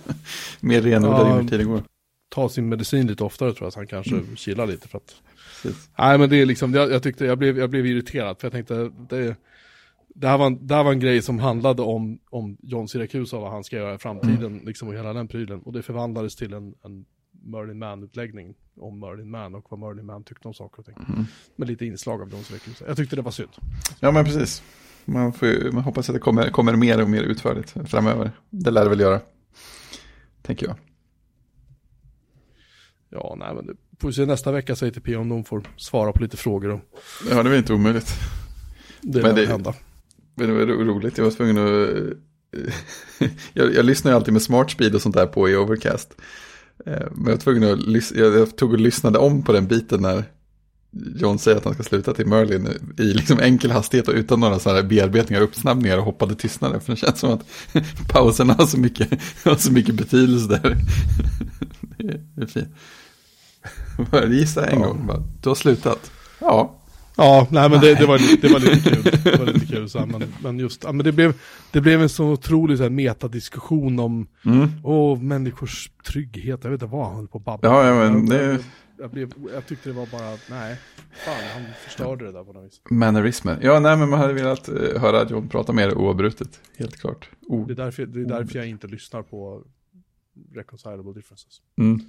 mer 0.60 0.82
renodlad 0.82 1.26
Ja. 1.26 1.36
ju 1.36 1.42
mer 1.42 1.50
tiden 1.50 1.66
går. 1.68 1.82
Ta 2.30 2.48
sin 2.48 2.68
medicin 2.68 3.06
lite 3.06 3.24
oftare 3.24 3.52
tror 3.52 3.66
jag, 3.66 3.72
så 3.72 3.78
han 3.78 3.86
kanske 3.86 4.14
Mm. 4.14 4.36
chillar 4.36 4.66
lite 4.66 4.88
för 4.88 4.98
att 4.98 5.14
Precis. 5.62 5.90
Nej 5.98 6.18
men 6.18 6.30
det 6.30 6.36
är 6.36 6.46
liksom, 6.46 6.74
jag, 6.74 6.90
jag 6.92 7.02
tyckte, 7.02 7.24
jag 7.24 7.38
blev, 7.38 7.58
jag 7.58 7.70
blev 7.70 7.86
irriterad 7.86 8.38
för 8.40 8.46
jag 8.46 8.52
tänkte, 8.52 8.90
det, 9.08 9.36
det, 10.14 10.28
här 10.28 10.38
var 10.38 10.46
en, 10.46 10.66
det 10.66 10.74
här 10.74 10.84
var 10.84 10.92
en 10.92 11.00
grej 11.00 11.22
som 11.22 11.38
handlade 11.38 11.82
om, 11.82 12.18
om 12.30 12.56
John 12.62 12.88
Syracuse 12.88 13.36
och 13.36 13.42
vad 13.42 13.50
han 13.52 13.64
ska 13.64 13.76
göra 13.76 13.94
i 13.94 13.98
framtiden, 13.98 14.60
liksom 14.64 14.88
och 14.88 14.94
hela 14.94 15.12
den 15.12 15.28
prylen. 15.28 15.60
Och 15.62 15.72
det 15.72 15.82
förvandlades 15.82 16.36
till 16.36 16.52
en, 16.52 16.74
en 16.84 17.04
Merlin 17.50 17.78
Man-utläggning 17.78 18.54
om 18.80 19.00
Merlin 19.00 19.30
Man 19.30 19.54
och 19.54 19.66
vad 19.70 19.80
Merlin 19.80 20.06
Man 20.06 20.24
tyckte 20.24 20.48
om 20.48 20.54
saker 20.54 20.78
och 20.78 20.84
ting. 20.86 20.94
Mm. 21.08 21.24
Med 21.56 21.68
lite 21.68 21.86
inslag 21.86 22.22
av 22.22 22.30
John 22.30 22.42
Syracuse. 22.44 22.84
Jag 22.88 22.96
tyckte 22.96 23.16
det 23.16 23.22
var 23.22 23.30
synd. 23.30 23.50
Ja, 24.00 24.10
men 24.12 24.24
precis. 24.24 24.62
Man, 25.04 25.32
får 25.32 25.48
ju, 25.48 25.72
man 25.72 25.82
hoppas 25.82 26.08
att 26.08 26.14
det 26.14 26.20
kommer, 26.20 26.50
kommer 26.50 26.76
mer 26.76 27.02
och 27.02 27.10
mer 27.10 27.22
utförligt 27.22 27.70
framöver. 27.90 28.30
Det 28.50 28.70
lär 28.70 28.82
det 28.84 28.90
väl 28.90 29.00
göra. 29.00 29.20
Tänker 30.42 30.66
jag. 30.66 30.76
Ja, 33.10 33.36
nej 33.38 33.54
men 33.54 33.66
det 33.66 33.74
får 34.00 34.08
vi 34.08 34.14
se 34.14 34.26
nästa 34.26 34.52
vecka 34.52 34.76
säger 34.76 34.92
ATP 34.92 35.16
om 35.16 35.28
de 35.28 35.44
får 35.44 35.62
svara 35.76 36.12
på 36.12 36.22
lite 36.22 36.36
frågor 36.36 36.70
och 36.70 36.80
Ja, 37.30 37.42
det 37.42 37.50
är 37.50 37.58
inte 37.58 37.72
omöjligt. 37.72 38.12
det 39.00 39.22
lär 39.22 39.32
det- 39.32 39.46
hända. 39.46 39.74
Men 40.34 40.46
det 40.48 40.54
var 40.54 40.66
ro- 40.66 40.84
roligt, 40.84 41.18
jag 41.18 41.24
var 41.24 41.30
tvungen 41.30 41.58
att... 41.58 42.12
jag, 43.52 43.74
jag 43.74 43.84
lyssnar 43.84 44.10
ju 44.10 44.14
alltid 44.16 44.32
med 44.32 44.42
smart 44.42 44.70
speed 44.70 44.94
och 44.94 45.02
sånt 45.02 45.14
där 45.14 45.26
på 45.26 45.48
i 45.48 45.56
Overcast. 45.56 46.14
Eh, 46.86 47.06
Men 47.14 47.30
jag 47.30 47.40
tvungen 47.40 47.72
att 47.72 48.10
jag, 48.16 48.56
tog 48.56 48.72
och 48.72 48.78
lyssnade 48.80 49.18
om 49.18 49.42
på 49.42 49.52
den 49.52 49.66
biten 49.66 50.02
när 50.02 50.24
John 51.16 51.38
säger 51.38 51.56
att 51.58 51.64
han 51.64 51.74
ska 51.74 51.82
sluta 51.82 52.14
till 52.14 52.26
Merlin 52.26 52.68
i 52.98 53.02
liksom 53.02 53.38
enkel 53.40 53.70
hastighet 53.70 54.08
och 54.08 54.14
utan 54.14 54.40
några 54.40 54.58
sådana 54.58 54.80
här 54.80 54.88
bearbetningar 54.88 55.42
och 55.42 55.48
uppsnabbningar 55.48 55.98
och 55.98 56.04
hoppade 56.04 56.34
tystnader. 56.34 56.78
För 56.78 56.92
det 56.92 56.96
känns 56.96 57.18
som 57.20 57.30
att 57.32 57.44
pausen 58.08 58.50
har 58.50 58.66
så 58.66 58.78
mycket, 58.78 59.08
har 59.44 59.54
så 59.56 59.72
mycket 59.72 59.94
betydelse 59.94 60.48
där. 60.48 60.76
det, 61.98 62.04
är, 62.08 62.20
det 62.34 62.42
är 62.42 62.46
fint. 62.46 62.68
Gissa 64.34 64.66
en 64.66 64.80
Ja. 64.80 64.86
gång, 64.86 65.06
bara, 65.06 65.22
du 65.42 65.48
har 65.48 65.54
slutat. 65.54 66.10
Ja, 66.40 66.77
Ja, 67.18 67.46
nej 67.50 67.70
men 67.70 67.80
det, 67.80 67.94
det, 67.94 68.06
var, 68.06 68.40
det 68.42 68.48
var 68.48 68.60
lite 68.60 68.90
kul. 68.90 69.02
Det 69.24 69.38
var 69.38 69.46
lite 69.46 69.66
kul 69.66 69.88
så 69.88 69.98
här, 69.98 70.06
men, 70.06 70.22
men 70.42 70.58
just, 70.58 70.84
ja, 70.84 70.92
men 70.92 71.04
det 71.04 71.12
blev, 71.12 71.34
det 71.72 71.80
blev 71.80 72.02
en 72.02 72.08
så 72.08 72.24
otrolig 72.24 72.76
så 72.76 72.82
här, 72.82 72.90
metadiskussion 72.90 73.98
om 74.00 74.26
mm. 74.44 74.68
åh, 74.84 75.22
människors 75.22 75.90
trygghet. 76.06 76.64
Jag 76.64 76.70
vet 76.70 76.82
inte 76.82 76.96
vad 76.96 77.06
han 77.06 77.16
höll 77.16 77.28
på 77.28 77.38
att 77.38 77.44
babbla 77.44 77.70
Ja, 77.70 77.86
ja, 77.86 78.10
men 78.10 78.26
det- 78.26 78.44
jag, 78.44 78.58
jag, 78.98 79.10
blev, 79.10 79.32
jag 79.54 79.66
tyckte 79.66 79.88
det 79.88 79.94
var 79.94 80.06
bara, 80.06 80.30
nej, 80.50 80.76
fan, 81.24 81.34
han 81.54 81.62
förstörde 81.84 82.24
det 82.24 82.32
där 82.32 82.44
på 82.44 82.52
något 82.52 82.64
vis. 82.64 82.80
Mannerismer. 82.90 83.58
Ja, 83.62 83.80
nej, 83.80 83.96
men 83.96 84.08
man 84.08 84.18
hade 84.18 84.32
velat 84.32 84.68
eh, 84.68 85.00
höra 85.00 85.28
John 85.28 85.48
prata 85.48 85.72
mer 85.72 85.94
oavbrutet. 85.94 86.60
Helt 86.76 86.96
klart. 86.96 87.28
Oh. 87.48 87.66
Det 87.66 87.72
är 87.72 87.76
därför, 87.76 88.06
det 88.06 88.20
är 88.20 88.24
därför 88.24 88.58
jag 88.58 88.68
inte 88.68 88.86
lyssnar 88.86 89.22
på 89.22 89.62
Reconcilable 90.54 91.12
Differences. 91.12 91.60
Mm. 91.78 92.00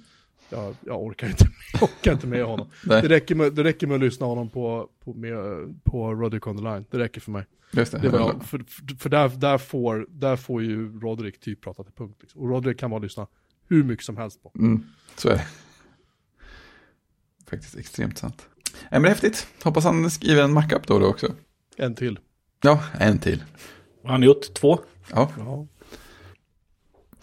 Jag, 0.50 0.74
jag 0.86 1.02
orkar, 1.02 1.26
inte, 1.28 1.44
jag 1.72 1.82
orkar 1.82 2.12
inte 2.12 2.26
med 2.26 2.44
honom. 2.44 2.68
Det 2.84 3.08
räcker 3.08 3.34
med, 3.34 3.52
det 3.54 3.64
räcker 3.64 3.86
med 3.86 3.94
att 3.94 4.00
lyssna 4.00 4.26
honom 4.26 4.48
på, 4.50 4.88
på, 5.04 5.14
med, 5.14 5.34
på 5.84 6.14
Roderick 6.14 6.46
on 6.46 6.56
the 6.56 6.62
line. 6.62 6.84
Det 6.90 6.98
räcker 6.98 7.20
för 7.20 7.30
mig. 7.30 7.44
just 7.72 7.92
det. 7.92 7.98
Det 7.98 8.08
var, 8.08 8.34
för 8.40 8.58
för, 8.68 8.96
för 8.98 9.08
där, 9.08 9.28
där, 9.28 9.58
får, 9.58 10.06
där 10.10 10.36
får 10.36 10.62
ju 10.62 11.00
Roderick 11.00 11.40
typ 11.40 11.60
prata 11.60 11.84
till 11.84 11.92
punkt. 11.92 12.16
Liksom. 12.20 12.40
Och 12.42 12.48
Roderick 12.48 12.78
kan 12.80 12.90
bara 12.90 13.00
lyssna 13.00 13.26
hur 13.68 13.84
mycket 13.84 14.04
som 14.04 14.16
helst 14.16 14.42
på. 14.42 14.52
Mm, 14.58 14.84
så 15.16 15.28
är 15.28 15.32
det. 15.34 15.46
Faktiskt 17.50 17.76
extremt 17.76 18.18
sant. 18.18 18.46
Nej, 18.90 19.00
men 19.00 19.04
häftigt. 19.04 19.46
Hoppas 19.62 19.84
han 19.84 20.10
skriver 20.10 20.42
en 20.42 20.52
mackup 20.52 20.86
då, 20.86 20.98
då 20.98 21.06
också. 21.06 21.34
En 21.76 21.94
till. 21.94 22.18
Ja, 22.62 22.82
en 22.98 23.18
till. 23.18 23.44
Har 24.04 24.10
han 24.10 24.22
gjort 24.22 24.54
två? 24.54 24.78
Ja, 25.10 25.32
Ja. 25.38 25.66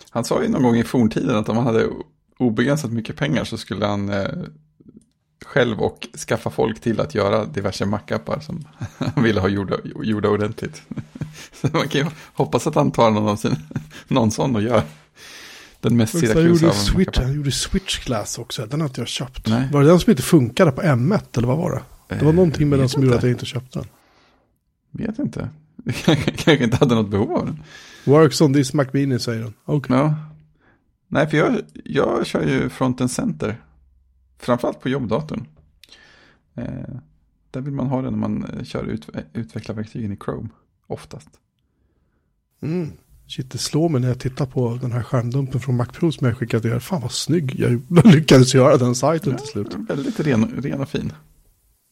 han 0.09 0.23
sa 0.23 0.43
ju 0.43 0.49
någon 0.49 0.63
gång 0.63 0.75
i 0.75 0.83
forntiden 0.83 1.35
att 1.35 1.49
om 1.49 1.57
han 1.57 1.65
hade 1.65 1.89
obegränsat 2.37 2.91
mycket 2.91 3.15
pengar 3.15 3.43
så 3.43 3.57
skulle 3.57 3.85
han 3.85 4.09
eh, 4.09 4.27
själv 5.45 5.79
och 5.79 6.07
skaffa 6.27 6.49
folk 6.49 6.81
till 6.81 6.99
att 6.99 7.15
göra 7.15 7.45
diverse 7.45 7.85
mackupar 7.85 8.39
som 8.39 8.67
han 8.97 9.23
ville 9.23 9.39
ha 9.39 9.47
gjorda, 9.47 9.75
gjorda 10.03 10.29
ordentligt. 10.29 10.81
Så 11.53 11.67
man 11.73 11.87
kan 11.87 12.01
ju 12.01 12.07
hoppas 12.33 12.67
att 12.67 12.75
han 12.75 12.91
tar 12.91 13.11
någon, 13.11 13.27
av 13.27 13.35
sin, 13.35 13.55
någon 14.07 14.31
sån 14.31 14.55
och 14.55 14.61
gör 14.61 14.83
den 15.81 15.97
mest 15.97 16.13
gjorde, 16.13 16.27
Syracuse 16.27 16.67
av 16.67 17.23
han 17.23 17.33
gjorde 17.33 17.51
Switch 17.51 18.05
Glass 18.05 18.37
också, 18.37 18.65
den 18.65 18.81
har 18.81 18.87
inte 18.87 19.01
jag 19.01 19.07
köpt. 19.07 19.47
Nej. 19.47 19.69
Var 19.71 19.81
det 19.81 19.87
den 19.87 19.99
som 19.99 20.11
inte 20.11 20.23
funkade 20.23 20.71
på 20.71 20.81
M1 20.81 21.37
eller 21.37 21.47
vad 21.47 21.57
var 21.57 21.71
det? 21.71 22.15
Det 22.15 22.25
var 22.25 22.33
någonting 22.33 22.69
med 22.69 22.79
den 22.79 22.89
som 22.89 23.03
gjorde 23.03 23.15
inte. 23.15 23.17
att 23.17 23.23
jag 23.23 23.31
inte 23.31 23.45
köpte 23.45 23.79
den. 23.79 23.87
Vet 24.91 25.19
inte. 25.19 25.49
Kanske 26.05 26.63
inte 26.63 26.77
hade 26.77 26.95
något 26.95 27.09
behov 27.09 27.31
av 27.33 27.45
den. 27.45 27.63
Works 28.05 28.41
on 28.41 28.53
this 28.53 28.73
Mac 28.73 28.85
Mini 28.91 29.19
säger 29.19 29.41
den. 29.41 29.53
Okej. 29.65 29.95
Ja. 29.95 30.15
Nej, 31.07 31.27
för 31.27 31.37
jag, 31.37 31.61
jag 31.83 32.25
kör 32.25 32.47
ju 32.47 32.69
Front 32.69 33.11
Center. 33.11 33.61
Framförallt 34.39 34.79
på 34.79 34.89
jobbdatorn. 34.89 35.47
Eh, 36.55 36.95
där 37.51 37.61
vill 37.61 37.73
man 37.73 37.87
ha 37.87 38.01
den 38.01 38.13
när 38.13 38.19
man 38.19 38.43
eh, 38.43 38.63
kör 38.63 38.83
ut, 38.83 39.09
utvecklarverktygen 39.33 40.13
i 40.13 40.17
Chrome. 40.17 40.49
Oftast. 40.87 41.29
Mm. 42.61 42.91
Shit, 43.27 43.51
det 43.51 43.57
slår 43.57 43.89
mig 43.89 44.01
när 44.01 44.07
jag 44.07 44.19
tittar 44.19 44.45
på 44.45 44.79
den 44.81 44.91
här 44.91 45.03
skärmdumpen 45.03 45.61
från 45.61 45.75
Mac 45.75 45.85
Pro 45.85 46.11
som 46.11 46.27
jag 46.27 46.37
skickade 46.37 46.69
er. 46.69 46.79
Fan 46.79 47.01
vad 47.01 47.11
snygg. 47.11 47.59
Jag 47.59 47.81
lyckades 48.05 48.53
göra 48.53 48.77
den 48.77 48.95
sajten 48.95 49.37
till 49.37 49.47
slut. 49.47 49.75
Väldigt 49.89 50.19
ren, 50.19 50.61
ren 50.61 50.81
och 50.81 50.89
fin. 50.89 51.13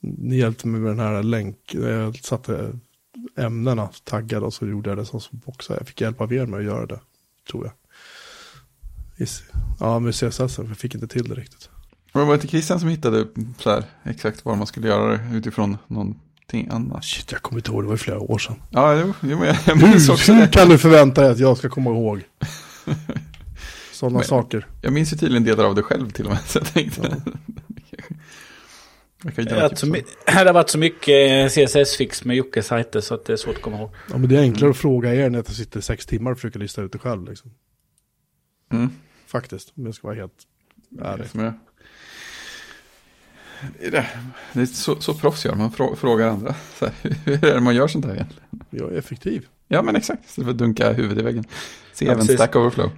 Ni 0.01 0.37
hjälpte 0.37 0.67
mig 0.67 0.81
med 0.81 0.91
den 0.91 0.99
här 0.99 1.23
länk. 1.23 1.57
Jag 1.73 2.15
satte 2.15 2.79
ämnena 3.37 3.89
taggade 4.03 4.45
och 4.45 4.53
så 4.53 4.67
gjorde 4.67 4.89
jag 4.89 4.97
det 4.97 5.05
som 5.05 5.21
boxar. 5.31 5.75
Jag 5.75 5.87
fick 5.87 6.01
hjälp 6.01 6.21
av 6.21 6.33
er 6.33 6.45
med 6.45 6.59
att 6.59 6.65
göra 6.65 6.85
det, 6.85 6.99
tror 7.51 7.65
jag. 7.65 7.73
Ja, 9.79 9.99
med 9.99 10.13
CSS, 10.15 10.57
jag 10.57 10.77
fick 10.77 10.95
inte 10.95 11.07
till 11.07 11.29
det 11.29 11.35
riktigt. 11.35 11.69
Och 12.11 12.19
det 12.19 12.25
var 12.25 12.33
inte 12.33 12.47
Christian 12.47 12.79
som 12.79 12.89
hittade 12.89 13.25
så 13.59 13.69
här, 13.69 13.83
exakt 14.03 14.45
vad 14.45 14.57
man 14.57 14.67
skulle 14.67 14.87
göra 14.87 15.11
det 15.17 15.37
utifrån 15.37 15.77
någonting 15.87 16.67
annat. 16.71 17.05
Shit, 17.05 17.31
jag 17.31 17.41
kommer 17.41 17.59
inte 17.59 17.71
ihåg, 17.71 17.83
det 17.83 17.87
var 17.87 17.93
ju 17.93 17.97
flera 17.97 18.19
år 18.19 18.37
sedan. 18.37 18.55
Ja, 18.69 18.95
jo, 18.99 19.13
jo, 19.21 19.37
men 19.39 19.47
jag, 19.47 19.57
jag 19.65 19.81
minns 19.81 20.09
också 20.09 20.33
Hur 20.33 20.47
kan 20.47 20.69
du 20.69 20.77
förvänta 20.77 21.21
dig 21.21 21.31
att 21.31 21.39
jag 21.39 21.57
ska 21.57 21.69
komma 21.69 21.89
ihåg? 21.89 22.21
Sådana 23.91 24.17
Men- 24.17 24.27
saker. 24.27 24.67
Jag 24.81 24.93
minns 24.93 25.13
ju 25.13 25.17
tydligen 25.17 25.43
delar 25.43 25.63
av 25.63 25.75
det 25.75 25.83
själv 25.83 26.09
till 26.09 26.25
och 26.25 26.31
med. 26.31 26.41
Så 26.45 26.59
jag 26.59 26.73
tänkte. 26.73 27.21
Jag 29.23 29.33
ju 29.37 29.43
Det 29.43 29.55
har, 29.55 29.61
varit 29.61 29.77
så 29.79 29.85
så. 29.85 29.91
my- 29.91 30.03
det 30.25 30.31
har 30.31 30.53
varit 30.53 30.69
så 30.69 30.77
mycket 30.77 31.51
CSS-fix 31.51 32.25
med 32.25 32.35
Jockes 32.35 32.67
sajter 32.67 33.01
så 33.01 33.13
att 33.13 33.25
det 33.25 33.33
är 33.33 33.37
svårt 33.37 33.55
att 33.55 33.61
komma 33.61 33.77
ihåg. 33.77 33.89
Ja, 34.11 34.17
men 34.17 34.29
det 34.29 34.35
är 34.37 34.41
enklare 34.41 34.71
att 34.71 34.77
fråga 34.77 35.15
er 35.15 35.29
när 35.29 35.39
jag 35.39 35.47
sitter 35.47 35.81
sex 35.81 36.05
timmar 36.05 36.31
och 36.31 36.37
försöker 36.37 36.59
lista 36.59 36.81
ut 36.81 36.91
det 36.91 36.97
själv. 36.99 37.29
Liksom. 37.29 37.51
Mm. 38.71 38.89
Faktiskt, 39.25 39.73
om 39.77 39.85
jag 39.85 39.95
ska 39.95 40.07
vara 40.07 40.17
helt 40.17 40.47
ärlig. 41.01 41.27
Det 43.79 43.87
är, 43.87 43.91
det. 43.91 44.07
det 44.53 44.61
är 44.61 44.65
så, 44.65 45.01
så 45.01 45.13
proffs 45.13 45.45
gör 45.45 45.55
man, 45.55 45.71
frå, 45.71 45.95
frågar 45.95 46.27
andra. 46.27 46.55
Så 46.79 46.85
här, 46.85 46.93
hur 47.25 47.45
är 47.45 47.53
det 47.53 47.61
man 47.61 47.75
gör 47.75 47.87
sånt 47.87 48.05
här 48.05 48.13
egentligen? 48.13 48.43
Jag 48.69 48.93
är 48.93 48.97
effektiv. 48.97 49.47
Ja 49.67 49.81
men 49.81 49.95
exakt, 49.95 50.25
istället 50.25 50.45
för 50.45 50.51
att 50.51 50.57
dunka 50.57 50.93
huvudet 50.93 51.19
i 51.19 51.21
väggen. 51.23 51.45
Se 51.93 52.05
Ja, 52.05 52.11
även 52.11 52.21
precis. 52.21 52.35
Stack 52.35 52.55
Overflow. 52.55 52.91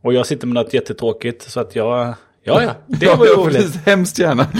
Och 0.00 0.14
jag 0.14 0.26
sitter 0.26 0.46
med 0.46 0.54
något 0.54 0.74
jättetråkigt 0.74 1.50
så 1.50 1.60
att 1.60 1.76
jag... 1.76 2.14
Ja, 2.44 2.62
ja, 2.62 2.74
det 2.86 3.06
var 3.06 3.26
ju 3.26 3.32
ja, 3.32 3.38
roligt. 3.38 3.56
precis, 3.56 3.76
Hemskt 3.86 4.18
gärna. 4.18 4.44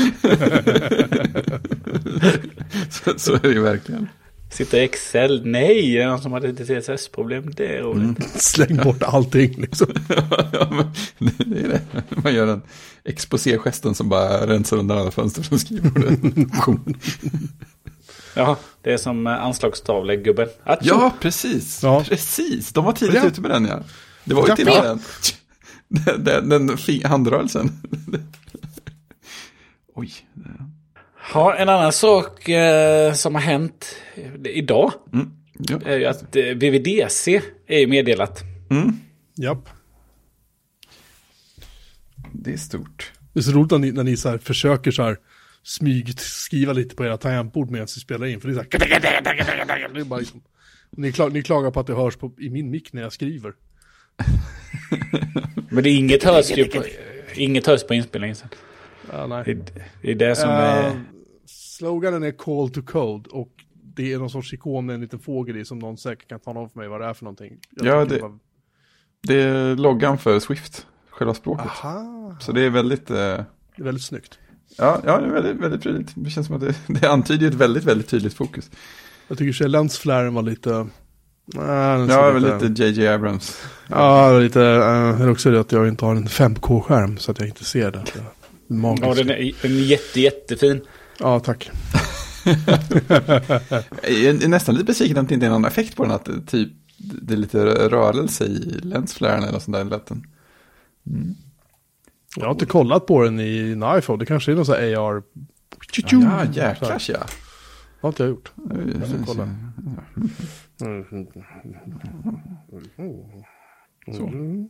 så, 2.90 3.18
så 3.18 3.34
är 3.34 3.38
det 3.42 3.49
ju 3.49 3.62
verkligen. 3.62 4.08
Sitter 4.52 4.78
i 4.78 4.85
Excel. 4.85 5.47
Nej, 5.47 5.92
det 5.94 6.02
är 6.02 6.06
någon 6.06 6.23
som 6.23 6.32
hade 6.32 6.52
lite 6.52 6.80
CSS-problem. 6.80 7.52
Det 7.56 7.76
är 7.76 7.82
roligt. 7.82 8.02
Mm. 8.02 8.16
Släng 8.35 8.76
bort 8.76 9.02
allting 9.02 9.61
liksom. 9.61 9.87
ja, 10.52 10.68
men 11.18 11.32
det, 11.38 11.44
det 11.44 11.61
är 11.61 11.68
det. 11.68 11.80
Man 12.23 12.35
gör 12.35 12.47
en 12.47 12.62
exposé-gesten 13.04 13.94
som 13.94 14.09
bara 14.09 14.47
rensar 14.47 14.76
undan 14.76 14.99
alla 14.99 15.11
fönster 15.11 15.42
från 15.42 15.59
skrivbordet. 15.59 16.18
Ja, 18.35 18.56
det 18.82 18.92
är 18.92 18.97
som 18.97 19.26
eh, 19.26 19.44
anslagstavlegubben. 19.44 20.49
Ja, 20.80 21.12
precis. 21.21 21.82
Ja. 21.82 22.04
Precis, 22.09 22.73
de 22.73 22.85
var 22.85 22.92
tidigt 22.92 23.14
Ja. 23.14 23.26
ute 23.26 23.40
med 23.40 23.50
den 23.50 23.64
ja. 23.64 23.80
Det 24.25 24.35
var 24.35 24.42
ju 24.42 24.49
Ja. 24.49 24.56
till 24.56 24.64
med 24.64 24.82
den. 24.85 25.00
Den, 26.25 26.49
den, 26.49 26.66
den 26.66 26.78
handrörelsen. 27.04 27.71
Oj. 29.94 30.12
Ja, 31.35 31.55
en 31.57 31.69
annan 31.69 31.93
sak 31.93 32.49
eh, 32.49 33.12
som 33.12 33.35
har 33.35 33.43
hänt 33.43 33.97
idag 34.45 34.93
Mm. 35.12 35.31
Ja. 35.69 35.79
är 35.87 35.99
ju 35.99 36.05
att 36.07 36.37
eh, 36.37 36.45
VVDC 36.45 37.41
är 37.67 37.79
ju 37.79 37.87
meddelat. 37.87 38.43
Mm. 38.71 38.93
Japp. 39.37 39.68
Det 42.33 42.53
är 42.53 42.57
stort. 42.57 43.12
Det 43.33 43.40
är 43.40 43.42
så 43.42 43.53
roligt 43.53 43.70
när 43.70 43.79
ni, 43.79 43.92
när 43.92 44.05
ni 44.05 44.16
så 44.16 44.29
här 44.29 44.38
försöker 44.38 44.90
så 44.90 45.03
här 45.03 45.16
smygskriva 45.62 46.73
lite 46.73 46.94
på 46.96 47.05
era 47.05 47.16
tangentbord 47.16 47.70
medan 47.70 47.87
ni 47.96 48.01
spelar 48.01 48.27
in. 48.27 48.40
För 48.40 48.49
det 48.49 48.55
är 48.55 48.55
så 48.55 48.61
här... 48.61 48.68
Det 49.94 50.01
är 50.01 50.05
bara 50.05 50.20
liksom, 50.20 50.42
ni, 50.90 51.12
klag, 51.12 51.33
ni 51.33 51.42
klagar 51.42 51.70
på 51.70 51.81
att 51.81 51.87
det 51.87 51.94
hörs 51.94 52.16
på, 52.16 52.33
i 52.38 52.51
min 52.51 52.70
mick 52.70 52.92
när 52.92 53.03
jag 53.03 53.12
skriver. 53.12 53.53
Men 55.70 55.85
det 55.85 55.90
är 55.90 55.96
inget 55.96 56.23
hörs 56.25 56.51
på, 56.51 56.85
inget 57.35 57.66
hörs 57.66 57.85
på 57.85 57.94
inspelningen 57.94 58.37
sen. 58.37 58.49
Ja, 59.12 59.27
nej. 59.27 59.44
Det, 59.46 59.73
det 60.03 60.11
är 60.11 60.14
det 60.14 60.37
som 60.37 60.51
Eh, 60.51 60.57
är... 60.57 60.92
sloganen 61.78 62.22
är 62.22 62.30
call 62.30 62.70
to 62.70 62.82
code 62.82 63.30
och 63.30 63.48
det 63.94 64.12
är 64.12 64.18
någon 64.18 64.30
sorts 64.30 64.52
ikon 64.52 64.87
med 64.87 64.94
en 64.94 65.00
liten 65.00 65.18
fågel 65.18 65.56
i 65.56 65.64
som 65.64 65.78
någon 65.78 65.96
säkert 65.98 66.28
kan 66.28 66.40
tala 66.40 66.61
om 66.61 66.70
för 66.70 66.78
mig 66.78 66.88
vad 66.88 67.00
det 67.00 67.06
är 67.06 67.14
för 67.14 67.24
någonting. 67.24 67.58
Jag 67.70 67.87
Ja, 67.87 68.04
det- 68.04 68.18
bara- 68.20 68.38
Det 69.22 69.42
är 69.42 69.76
loggan 69.76 70.18
för 70.18 70.38
Swift, 70.40 70.87
själva 71.11 71.35
språket. 71.35 71.66
Aha, 71.66 72.37
Så 72.40 72.52
det 72.52 72.61
är 72.62 72.70
väldigt, 72.70 73.11
eh, 73.11 73.16
det 73.16 73.44
är 73.76 73.82
väldigt 73.85 74.04
snyggt. 74.04 74.38
ja, 74.78 75.00
ja, 75.06 75.20
det 75.20 75.26
är 75.26 75.30
väldigt, 75.30 75.56
väldigt 75.56 75.82
prydligt. 75.82 76.12
Det 76.14 76.30
känns 76.30 76.46
som 76.46 76.56
att 76.56 76.62
det, 76.62 76.74
det 77.00 77.06
antyder 77.11 77.46
ett 77.48 77.54
väldigt, 77.54 77.85
väldigt 77.85 78.08
tydligt 78.08 78.35
fokus. 78.35 78.70
Jag 79.28 79.38
tycker 79.38 79.52
sig 79.52 79.68
lensflären 79.68 80.35
var 80.35 80.42
lite... 80.42 80.87
Nej, 81.44 81.98
den 81.98 82.08
Ja, 82.08 82.30
väl 82.30 82.61
lite 82.61 82.82
JJ 82.85 83.08
Abrams. 83.08 83.62
Ja, 83.88 84.38
lite, 84.38 84.58
det 84.61 85.24
är 85.24 85.30
också 85.30 85.50
det 85.50 85.61
att 85.61 85.72
jag 85.72 85.88
inte 85.88 86.04
har 86.04 86.14
en 86.14 86.26
5K-skärm 86.28 87.18
så 87.18 87.30
att 87.30 87.38
jag 87.38 87.48
inte 87.48 87.64
ser 87.64 87.90
det. 87.90 88.04
magiskt. 88.66 89.06
Ja, 89.06 89.14
den 89.14 89.30
är, 89.30 89.52
den 89.62 89.70
är 89.72 89.76
jätte, 89.76 90.20
jättefin. 90.20 90.80
Ja, 91.22 91.40
tack. 91.40 91.70
Jag 94.02 94.42
är 94.42 94.48
nästan 94.48 94.74
lite 94.74 94.85
besviken 94.85 95.18
att 95.18 95.28
det 95.28 95.35
inte 95.35 95.46
är 95.46 95.50
någon 95.50 95.64
effekt 95.64 95.96
på 95.96 96.02
den. 96.02 96.12
Att 96.12 96.48
typ, 96.48 96.72
det 96.96 97.35
är 97.35 97.38
lite 97.38 97.64
rörelse 97.88 98.44
i 98.44 98.80
länsflären 98.82 99.42
eller 99.42 99.58
sånt 99.58 99.76
där 99.76 99.85
lätten. 99.85 100.26
Jag 102.37 102.44
har 102.44 102.52
inte 102.52 102.66
kollat 102.66 103.06
på 103.06 103.22
den 103.22 103.40
i 103.40 103.72
en 103.72 103.98
iPhone. 103.98 104.18
Det 104.18 104.26
kanske 104.26 104.52
är 104.52 104.56
någon 104.56 104.66
sån 104.66 104.74
här 104.74 104.96
AR... 104.96 105.22
Ja, 106.08 106.44
jäklars 106.44 107.11
ja. 107.11 107.18
Det 107.18 107.26
har 108.00 108.08
inte 108.08 108.22
jag 108.22 108.30
gjort. 108.30 108.52
Jag 109.00 109.08
ska 109.08 109.24
kolla. 109.26 109.48
Så. 114.16 114.26
Mhm. 114.26 114.68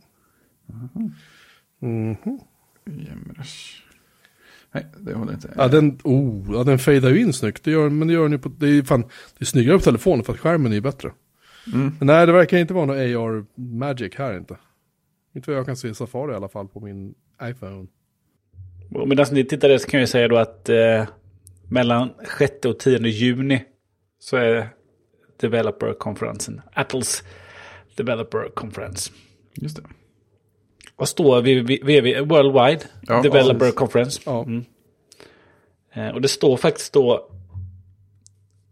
Jämras. 2.85 3.82
Nej, 4.73 4.85
det 4.97 5.13
håller 5.13 5.33
inte. 5.33 5.53
Ja, 5.57 5.67
den, 5.67 5.99
oh, 6.03 6.55
ja, 6.55 6.63
den 6.63 6.79
fejdar 6.79 7.09
ju 7.09 7.21
in 7.21 7.33
snyggt. 7.33 7.63
Det 7.63 7.71
gör, 7.71 7.89
men 7.89 8.07
det 8.07 8.13
gör 8.13 8.23
den 8.23 8.31
ju 8.31 8.37
på... 8.37 8.49
Det 8.49 8.67
är, 8.67 8.83
fan, 8.83 9.01
det 9.01 9.43
är 9.43 9.45
snyggare 9.45 9.77
på 9.77 9.83
telefonen 9.83 10.23
för 10.23 10.33
att 10.33 10.39
skärmen 10.39 10.71
är 10.71 10.75
ju 10.75 10.81
bättre. 10.81 11.11
Mm. 11.73 11.95
Men 11.99 12.07
nej, 12.07 12.25
det 12.25 12.31
verkar 12.31 12.57
inte 12.57 12.73
vara 12.73 12.85
någon 12.85 12.97
AR 12.97 13.45
Magic 13.55 14.15
här 14.15 14.37
inte. 14.37 14.57
Inte 15.35 15.51
vad 15.51 15.59
jag 15.59 15.65
kan 15.65 15.77
se 15.77 15.87
i 15.87 15.93
Safari 15.93 16.31
i 16.31 16.35
alla 16.35 16.49
fall 16.49 16.67
på 16.67 16.79
min 16.79 17.13
iPhone. 17.43 17.87
Medan 19.07 19.25
ni 19.31 19.43
tittar 19.43 19.69
där 19.69 19.77
så 19.77 19.89
kan 19.89 19.99
jag 19.99 20.09
säga 20.09 20.27
då 20.27 20.37
att 20.37 20.69
eh, 20.69 21.05
mellan 21.69 22.09
6 22.37 22.65
och 22.65 22.79
10 22.79 23.07
juni 23.07 23.63
så 24.19 24.37
är 24.37 24.69
Developer-konferensen. 25.39 26.61
Apples 26.73 27.23
Developer 27.95 28.49
Conference. 28.55 29.11
Just 29.55 29.75
det. 29.75 29.83
Vad 30.97 31.09
står 31.09 31.41
VV 31.41 32.21
Worldwide 32.21 32.79
Ja, 33.07 33.21
Developer 33.21 33.59
precis. 33.59 33.75
Conference? 33.75 34.21
Ja. 34.25 34.43
Mm. 34.43 34.65
Eh, 35.93 36.09
och 36.09 36.21
det 36.21 36.27
står 36.27 36.57
faktiskt 36.57 36.93
då 36.93 37.29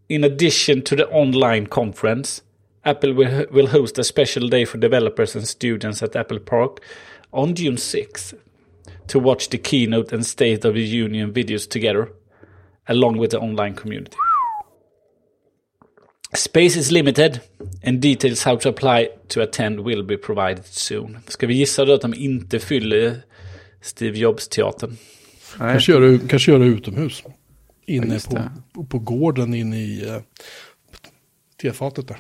In 0.08 0.24
addition 0.24 0.82
to 0.82 0.96
the 0.96 1.06
online 1.06 1.66
conference 1.66 2.42
Apple 2.84 3.14
will, 3.14 3.46
will 3.52 3.68
host 3.68 4.00
a 4.00 4.04
special 4.04 4.50
day 4.50 4.66
for 4.66 4.78
developers 4.78 5.36
and 5.36 5.48
students 5.48 6.04
at 6.04 6.16
Apple 6.16 6.40
Park 6.40 6.72
on 7.32 7.54
June 7.56 7.78
6th 7.78 8.34
to 9.08 9.20
watch 9.20 9.50
the 9.50 9.58
keynote 9.58 10.16
and 10.16 10.26
State 10.26 10.68
of 10.68 10.74
the 10.74 11.04
Union 11.04 11.34
videos 11.34 11.70
together 11.70 12.08
along 12.88 13.20
with 13.20 13.32
the 13.32 13.40
online 13.40 13.76
community. 13.76 14.18
Space 16.34 16.80
is 16.80 16.92
limited 16.92 17.40
and 17.86 18.02
details 18.02 18.44
how 18.44 18.58
to 18.58 18.70
apply 18.70 19.10
to 19.28 19.42
attend 19.42 19.80
will 19.80 20.04
be 20.04 20.18
provided 20.18 20.66
soon. 20.66 21.18
Ska 21.28 21.48
vi 21.48 21.54
gissa 21.54 21.86
då 21.86 21.94
att 21.94 22.02
de 22.02 22.14
inte 22.14 22.60
fyller 22.60 23.22
Steve 23.82 24.18
Jobs-teatern? 24.18 24.98
Kanske 25.58 25.92
göra, 25.92 26.20
kanske 26.28 26.52
göra 26.52 26.66
utomhus. 26.66 27.22
Ja, 27.26 27.34
Inne 27.86 28.14
just 28.14 28.30
på, 28.30 28.36
det. 28.36 28.52
på, 28.74 28.84
på 28.86 29.00
gården 29.00 29.54
inne 29.54 29.78
i 29.78 30.06
uh, 30.06 30.22
tefatet 31.62 32.08
där. 32.08 32.18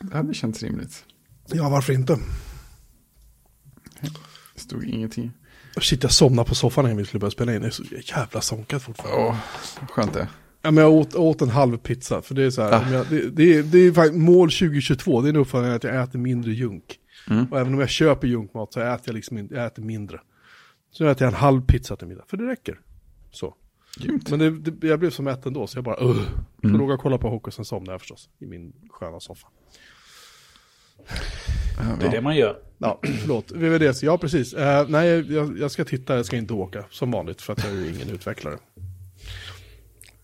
det 0.00 0.16
hade 0.16 0.34
känts 0.34 0.62
rimligt. 0.62 1.04
Ja, 1.46 1.68
varför 1.68 1.92
inte? 1.92 2.18
Det 4.54 4.60
stod 4.60 4.84
ingenting. 4.84 5.32
Shit, 5.80 6.02
jag 6.02 6.12
somnade 6.12 6.48
på 6.48 6.54
soffan 6.54 6.84
när 6.84 6.94
vi 6.94 7.04
skulle 7.04 7.20
börja 7.20 7.30
spela 7.30 7.54
in. 7.54 7.62
Det 7.62 7.66
är 7.66 7.70
så 7.70 7.84
jävla 8.16 8.40
sonkat 8.40 8.82
fortfarande. 8.82 9.24
Åh, 9.24 9.36
skönt 9.88 10.14
det. 10.14 10.28
Ja, 10.62 10.70
men 10.70 10.84
jag 10.84 10.92
åt, 10.92 11.14
åt 11.14 11.42
en 11.42 11.48
halv 11.48 11.76
pizza. 11.78 12.22
För 12.22 12.34
det 12.34 12.42
är 12.42 12.50
så 12.50 12.62
här, 12.62 12.72
Ah. 12.72 12.90
jag, 12.92 13.06
det, 13.10 13.30
det, 13.30 13.54
är, 13.56 13.62
det 13.62 13.78
är 13.78 13.92
faktiskt 13.92 14.18
mål 14.18 14.50
2022. 14.50 15.20
Det 15.20 15.28
är 15.28 15.30
en 15.30 15.36
uppfattning 15.36 15.72
att 15.72 15.84
jag 15.84 16.02
äter 16.02 16.18
mindre 16.18 16.52
junk. 16.52 16.96
Mm. 17.30 17.46
Och 17.50 17.58
även 17.60 17.74
om 17.74 17.80
jag 17.80 17.88
köper 17.88 18.28
junkmat 18.28 18.72
så 18.72 18.80
äter 18.80 19.02
jag 19.06 19.14
liksom 19.14 19.48
jag 19.50 19.66
äter 19.66 19.82
mindre. 19.82 20.20
Så 20.90 21.04
jag 21.04 21.10
äter 21.10 21.22
jag 21.24 21.32
en 21.32 21.38
halv 21.38 21.60
pizza 21.66 21.96
till 21.96 22.06
middag. 22.08 22.24
För 22.28 22.36
det 22.36 22.44
räcker. 22.50 22.80
Så. 23.30 23.54
Grymt. 23.96 24.30
Men 24.30 24.38
det, 24.38 24.50
det, 24.70 24.86
jag 24.88 24.98
blev 24.98 25.10
så 25.10 25.22
mätt 25.22 25.46
ändå 25.46 25.66
så 25.66 25.78
jag 25.78 25.84
bara 25.84 26.04
uh. 26.04 26.14
Så 26.62 26.66
Mm. 26.68 26.80
låg 26.80 26.90
jag 26.90 26.94
och 26.94 27.00
kollade 27.00 27.22
på 27.22 27.28
hockey 27.30 27.50
sen 27.50 27.64
somnade 27.64 27.92
jag 27.92 28.00
förstås. 28.00 28.28
I 28.38 28.46
min 28.46 28.72
sköna 28.90 29.20
soffa. 29.20 29.48
Det 32.00 32.06
är 32.06 32.10
det 32.10 32.20
man 32.20 32.36
gör. 32.36 32.56
Ja, 32.78 33.00
förlåt. 33.02 33.50
VVDC, 33.52 34.06
ja 34.06 34.18
precis. 34.18 34.54
Eh, 34.54 34.88
nej, 34.88 35.32
jag, 35.34 35.58
jag 35.58 35.70
ska 35.70 35.84
titta, 35.84 36.16
jag 36.16 36.26
ska 36.26 36.36
inte 36.36 36.54
åka 36.54 36.84
som 36.90 37.10
vanligt 37.10 37.42
för 37.42 37.52
att 37.52 37.64
jag 37.64 37.72
är 37.72 37.76
ju 37.80 37.94
ingen 37.94 38.10
utvecklare. 38.10 38.58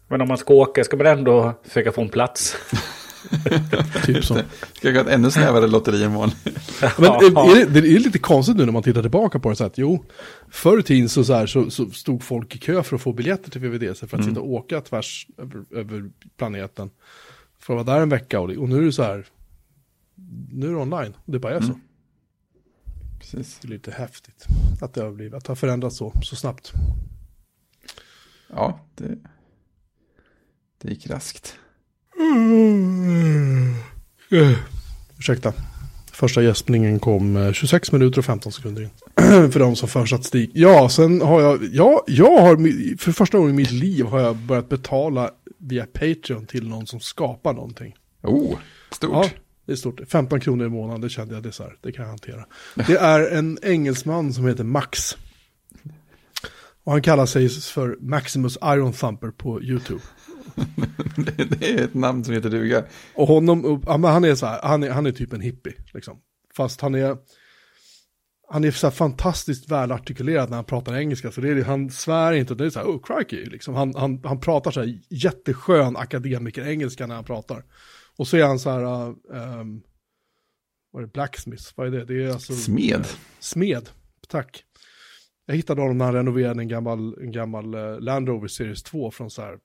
Men 0.09 0.21
om 0.21 0.29
man 0.29 0.39
ska 0.39 0.55
åka 0.55 0.85
ska 0.85 0.97
man 0.97 1.07
ändå 1.07 1.55
försöka 1.65 1.93
få 1.93 2.03
en 2.03 2.09
plats. 2.09 2.57
Typ 4.05 4.25
så. 4.25 4.35
Ska 4.75 4.89
jag 4.89 4.95
ha 4.95 5.01
ett 5.01 5.15
ännu 5.15 5.31
snävare 5.31 5.67
lotteri 5.67 6.05
än 6.05 6.15
vanligt? 6.15 6.45
Men 6.99 7.05
är, 7.05 7.61
är 7.61 7.67
det, 7.67 7.81
det 7.81 7.89
är 7.89 7.99
lite 7.99 8.19
konstigt 8.19 8.57
nu 8.57 8.65
när 8.65 8.73
man 8.73 8.83
tittar 8.83 9.03
tillbaka 9.03 9.39
på 9.39 9.51
det 9.51 9.57
så 9.57 9.65
att 9.65 9.79
jo, 9.79 10.05
förr 10.51 10.79
i 10.79 10.83
tiden 10.83 11.09
så, 11.09 11.25
så, 11.25 11.35
här, 11.35 11.47
så, 11.47 11.71
så 11.71 11.91
stod 11.91 12.23
folk 12.23 12.57
i 12.57 12.59
kö 12.59 12.83
för 12.83 12.97
att 12.97 13.03
få 13.03 13.13
biljetter 13.13 13.51
till 13.51 13.61
VVDC 13.61 14.07
för 14.07 14.19
att 14.19 14.25
sitta 14.25 14.41
och 14.41 14.51
åka 14.51 14.81
tvärs 14.81 15.27
över, 15.39 15.65
över 15.71 16.11
planeten. 16.37 16.91
För 17.59 17.77
att 17.79 17.87
vara 17.87 17.97
där 17.97 18.03
en 18.03 18.09
vecka 18.09 18.41
och, 18.41 18.51
och 18.51 18.69
nu 18.69 18.79
är 18.79 18.83
det 18.83 18.93
så 18.93 19.03
här, 19.03 19.27
nu 20.53 20.67
är 20.67 20.71
det 20.71 20.77
online, 20.77 21.17
det 21.25 21.39
bara 21.39 21.55
är 21.55 21.61
så. 21.61 21.81
Precis. 23.19 23.59
Det 23.63 23.69
är 23.69 23.71
lite 23.71 23.91
häftigt 23.91 24.47
att 24.81 24.95
det 24.95 25.03
har 25.03 25.11
blivit, 25.11 25.35
att 25.35 25.45
det 25.45 25.51
har 25.51 25.57
förändrats 25.57 25.97
så, 25.97 26.13
så 26.23 26.37
snabbt. 26.37 26.73
Ja, 28.49 28.81
det, 28.95 29.19
det 30.83 30.89
gick 30.89 31.11
raskt. 31.11 31.59
Uh, 34.33 34.59
ursäkta. 35.19 35.53
Första 36.13 36.43
gäspningen 36.43 36.99
kom 36.99 37.37
eh, 37.37 37.53
26 37.53 37.93
minuter 37.93 38.19
och 38.19 38.25
15 38.25 38.53
sekunder 38.53 38.83
in. 38.83 38.91
för 39.53 39.59
de 39.59 39.77
som 39.77 39.89
för 39.89 40.07
statistik. 40.07 40.51
Ja, 40.55 40.89
sen 40.89 41.21
har 41.21 41.41
jag, 41.41 41.65
ja, 41.73 42.05
jag 42.07 42.41
har, 42.41 42.57
för 42.97 43.13
första 43.13 43.39
gången 43.39 43.55
i 43.55 43.57
mitt 43.57 43.71
liv 43.71 44.05
har 44.05 44.21
jag 44.21 44.37
börjat 44.37 44.69
betala 44.69 45.31
via 45.59 45.87
Patreon 45.87 46.47
till 46.47 46.69
någon 46.69 46.87
som 46.87 47.01
skapar 47.01 47.53
någonting. 47.53 47.95
Oh, 48.23 48.59
stort. 48.93 49.11
Ja, 49.13 49.31
det 49.67 49.73
är 49.73 49.77
stort. 49.77 50.01
15 50.09 50.41
kronor 50.41 50.67
i 50.67 50.69
månaden, 50.69 51.01
det 51.01 51.09
kände 51.09 51.35
jag, 51.35 51.43
det, 51.43 51.53
så 51.53 51.63
här, 51.63 51.77
det 51.81 51.93
kan 51.93 52.03
jag 52.03 52.11
hantera. 52.11 52.47
Det 52.87 52.97
är 52.97 53.37
en 53.37 53.59
engelsman 53.63 54.33
som 54.33 54.47
heter 54.47 54.65
Max. 54.65 55.17
Och 56.85 56.93
han 56.93 57.03
kallar 57.03 57.27
sig 57.27 57.49
för 57.49 57.97
Maximus 58.01 58.59
Iron 58.63 58.93
Thumper 58.93 59.31
på 59.31 59.63
YouTube. 59.63 60.01
Det, 61.17 61.71
är 61.71 61.85
ett 61.85 61.95
namn 61.95 62.25
som 62.25 62.35
heter 62.35 62.51
duga. 62.51 62.85
Och 63.15 63.29
honom, 63.29 63.83
han 63.87 64.25
är 64.25 64.35
så 64.35 64.47
här, 64.47 64.61
han 64.63 64.83
är, 64.83 64.91
han 64.91 65.07
är 65.07 65.13
typ 65.13 65.33
en 65.33 65.41
hippie, 65.41 65.75
liksom. 65.95 66.19
Fast 66.57 66.81
han 66.81 66.95
är, 66.95 67.17
han 68.49 68.65
är 68.65 68.71
så 68.71 68.87
här 68.87 68.95
fantastiskt 68.95 69.71
välartikulerad 69.71 70.51
när 70.51 70.57
han 70.57 70.65
pratar 70.65 70.97
engelska, 70.97 71.33
så 71.33 71.41
det 71.41 71.49
är, 71.49 71.65
han 71.65 71.91
svär 71.91 72.33
inte, 72.33 72.55
det 72.55 72.67
är 72.67 72.71
så 72.71 72.79
här, 72.79 72.87
oh 72.87 73.03
crikey, 73.03 73.45
liksom. 73.45 73.75
Han, 73.75 73.95
han, 73.95 74.21
han 74.25 74.41
pratar 74.41 74.71
så 74.71 74.81
här 74.81 75.01
jätteskön 75.11 75.97
akademiker-engelska 75.97 77.07
när 77.07 77.15
han 77.15 77.25
pratar. 77.25 77.65
Och 78.17 78.29
så 78.29 78.37
är 78.37 78.45
han 78.45 78.59
så 78.59 78.71
här, 78.71 78.83
uh, 78.83 79.61
um, 79.61 79.83
vad 80.91 81.03
är 81.03 81.07
det, 81.07 81.13
blacksmith, 81.13 81.65
vad 81.75 81.87
är 81.87 81.91
det? 81.91 82.05
Det 82.05 82.25
är 82.25 82.31
alltså... 82.31 82.53
Smed. 82.55 83.07
Smed, 83.41 83.89
tack. 84.29 84.65
Jag 85.47 85.57
hittade 85.57 85.81
honom 85.81 85.99
när 85.99 86.05
han 86.05 86.15
renoverade 86.15 86.63
en 86.63 86.69
gammal, 86.69 87.23
en 87.23 87.33
gammal 87.33 87.75
eh, 87.75 88.01
Land 88.01 88.29
Rover 88.29 88.49
Series 88.49 88.83
2 88.83 89.11
från 89.11 89.31
så 89.31 89.43
här 89.43 89.59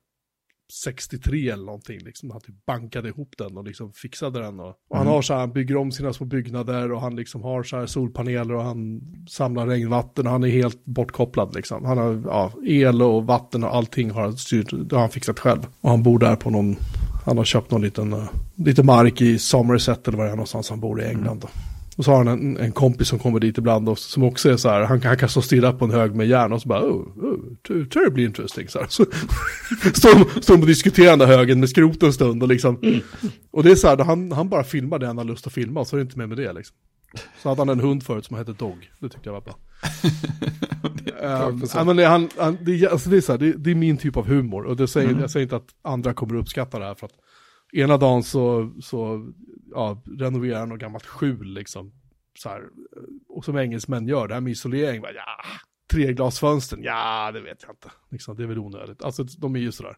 63 0.72 1.48
eller 1.48 1.64
någonting. 1.64 1.98
Liksom. 1.98 2.30
Han 2.30 2.40
typ 2.40 2.66
bankade 2.66 3.08
ihop 3.08 3.34
den 3.38 3.56
och 3.56 3.64
liksom 3.64 3.92
fixade 3.92 4.40
den. 4.40 4.60
Och, 4.60 4.74
och 4.90 4.98
han 4.98 5.06
har 5.06 5.22
så 5.22 5.32
här, 5.32 5.40
han 5.40 5.52
bygger 5.52 5.76
om 5.76 5.92
sina 5.92 6.12
små 6.12 6.26
byggnader 6.26 6.92
och 6.92 7.00
han 7.00 7.16
liksom 7.16 7.42
har 7.42 7.62
så 7.62 7.76
här 7.76 7.86
solpaneler 7.86 8.54
och 8.54 8.62
han 8.62 9.00
samlar 9.28 9.66
regnvatten 9.66 10.26
och 10.26 10.32
han 10.32 10.44
är 10.44 10.48
helt 10.48 10.84
bortkopplad 10.84 11.54
liksom. 11.54 11.84
Han 11.84 11.98
har 11.98 12.22
ja, 12.26 12.52
el 12.66 13.02
och 13.02 13.26
vatten 13.26 13.64
och 13.64 13.74
allting 13.74 14.10
har 14.10 14.22
han 14.22 14.36
styrt, 14.36 14.92
har 14.92 15.00
han 15.00 15.10
fixat 15.10 15.38
själv. 15.38 15.66
Och 15.80 15.90
han 15.90 16.02
bor 16.02 16.18
där 16.18 16.36
på 16.36 16.50
någon, 16.50 16.76
han 17.24 17.38
har 17.38 17.44
köpt 17.44 17.70
någon 17.70 17.82
liten, 17.82 18.12
uh, 18.12 18.28
lite 18.54 18.82
mark 18.82 19.20
i 19.20 19.38
Somerset 19.38 20.08
eller 20.08 20.18
var 20.18 20.24
det 20.24 20.30
är 20.30 20.36
någonstans 20.36 20.70
han 20.70 20.80
bor 20.80 21.02
i 21.02 21.04
England. 21.04 21.40
Då. 21.40 21.48
Och 21.96 22.04
så 22.04 22.10
har 22.10 22.18
han 22.18 22.28
en, 22.28 22.56
en 22.56 22.72
kompis 22.72 23.08
som 23.08 23.18
kommer 23.18 23.40
dit 23.40 23.58
ibland 23.58 23.88
och 23.88 23.98
som 23.98 24.22
också 24.22 24.50
är 24.50 24.56
så 24.56 24.68
här, 24.68 24.82
han, 24.82 25.02
han 25.02 25.16
kan 25.16 25.28
stå 25.28 25.42
stilla 25.42 25.72
på 25.72 25.84
en 25.84 25.90
hög 25.90 26.14
med 26.14 26.26
järn 26.26 26.52
och 26.52 26.62
så 26.62 26.68
bara, 26.68 26.82
oh, 26.82 27.24
oh 27.24 27.38
ter- 27.68 27.84
terribly 27.84 28.24
interesting. 28.24 28.68
Så, 28.68 28.78
här. 28.78 28.86
så 28.88 29.04
står, 29.94 30.34
de, 30.34 30.42
står 30.42 30.58
och 30.60 30.66
diskuterar 30.66 31.10
den 31.10 31.18
där 31.18 31.26
högen 31.26 31.60
med 31.60 31.68
skrot 31.68 32.02
en 32.02 32.12
stund 32.12 32.42
och 32.42 32.48
liksom, 32.48 33.00
och 33.50 33.62
det 33.62 33.70
är 33.70 33.74
så 33.74 33.88
här, 33.88 33.98
han, 33.98 34.32
han 34.32 34.48
bara 34.48 34.64
filmar 34.64 34.98
det 34.98 35.06
han 35.06 35.18
har 35.18 35.24
lust 35.24 35.46
att 35.46 35.52
filma 35.52 35.80
och 35.80 35.86
så 35.86 35.96
är 35.96 35.98
det 35.98 36.02
inte 36.02 36.18
mer 36.18 36.26
med 36.26 36.36
det 36.36 36.52
liksom. 36.52 36.76
Så 37.42 37.48
hade 37.48 37.60
han 37.60 37.68
en 37.68 37.80
hund 37.80 38.02
förut 38.02 38.24
som 38.24 38.36
hette 38.36 38.52
Dog, 38.52 38.90
det 38.98 39.08
tyckte 39.08 39.28
jag 39.28 39.32
var 39.34 39.40
bra. 39.40 39.54
Um, 41.22 41.62
ja, 41.74 41.84
men 41.84 41.96
det, 41.96 42.04
han, 42.06 42.28
han, 42.38 42.58
det, 42.60 42.72
är- 42.84 42.88
alltså 42.88 43.10
det, 43.10 43.16
är 43.16 43.20
så 43.20 43.32
här, 43.32 43.38
det, 43.38 43.52
det 43.52 43.70
är 43.70 43.74
min 43.74 43.96
typ 43.96 44.16
av 44.16 44.26
humor 44.26 44.64
och 44.64 44.76
det 44.76 44.88
säger, 44.88 45.20
jag 45.20 45.30
säger 45.30 45.42
inte 45.44 45.56
att 45.56 45.68
andra 45.82 46.14
kommer 46.14 46.34
uppskatta 46.36 46.78
det 46.78 46.84
här 46.84 46.94
för 46.94 47.06
att 47.06 47.12
ena 47.72 47.96
dagen 47.96 48.22
så, 48.22 48.72
så 48.80 49.30
ja, 49.70 50.02
renoverar 50.18 50.58
han 50.58 50.68
något 50.68 50.80
gammalt 50.80 51.06
skjul 51.06 51.54
liksom. 51.54 51.92
Så 52.38 52.48
här, 52.48 52.62
och 53.28 53.44
som 53.44 53.56
engelsmän 53.56 54.08
gör, 54.08 54.28
det 54.28 54.34
här 54.34 54.40
med 54.40 54.50
isolering, 54.50 55.02
bara, 55.02 55.12
ja, 55.12 55.44
treglasfönstren, 55.92 56.82
ja, 56.82 57.32
det 57.32 57.40
vet 57.40 57.62
jag 57.62 57.72
inte. 57.72 57.90
Liksom, 58.10 58.36
det 58.36 58.42
är 58.42 58.46
väl 58.46 58.58
onödigt. 58.58 59.02
Alltså 59.02 59.24
de 59.24 59.56
är 59.56 59.60
ju 59.60 59.72
sådär. 59.72 59.96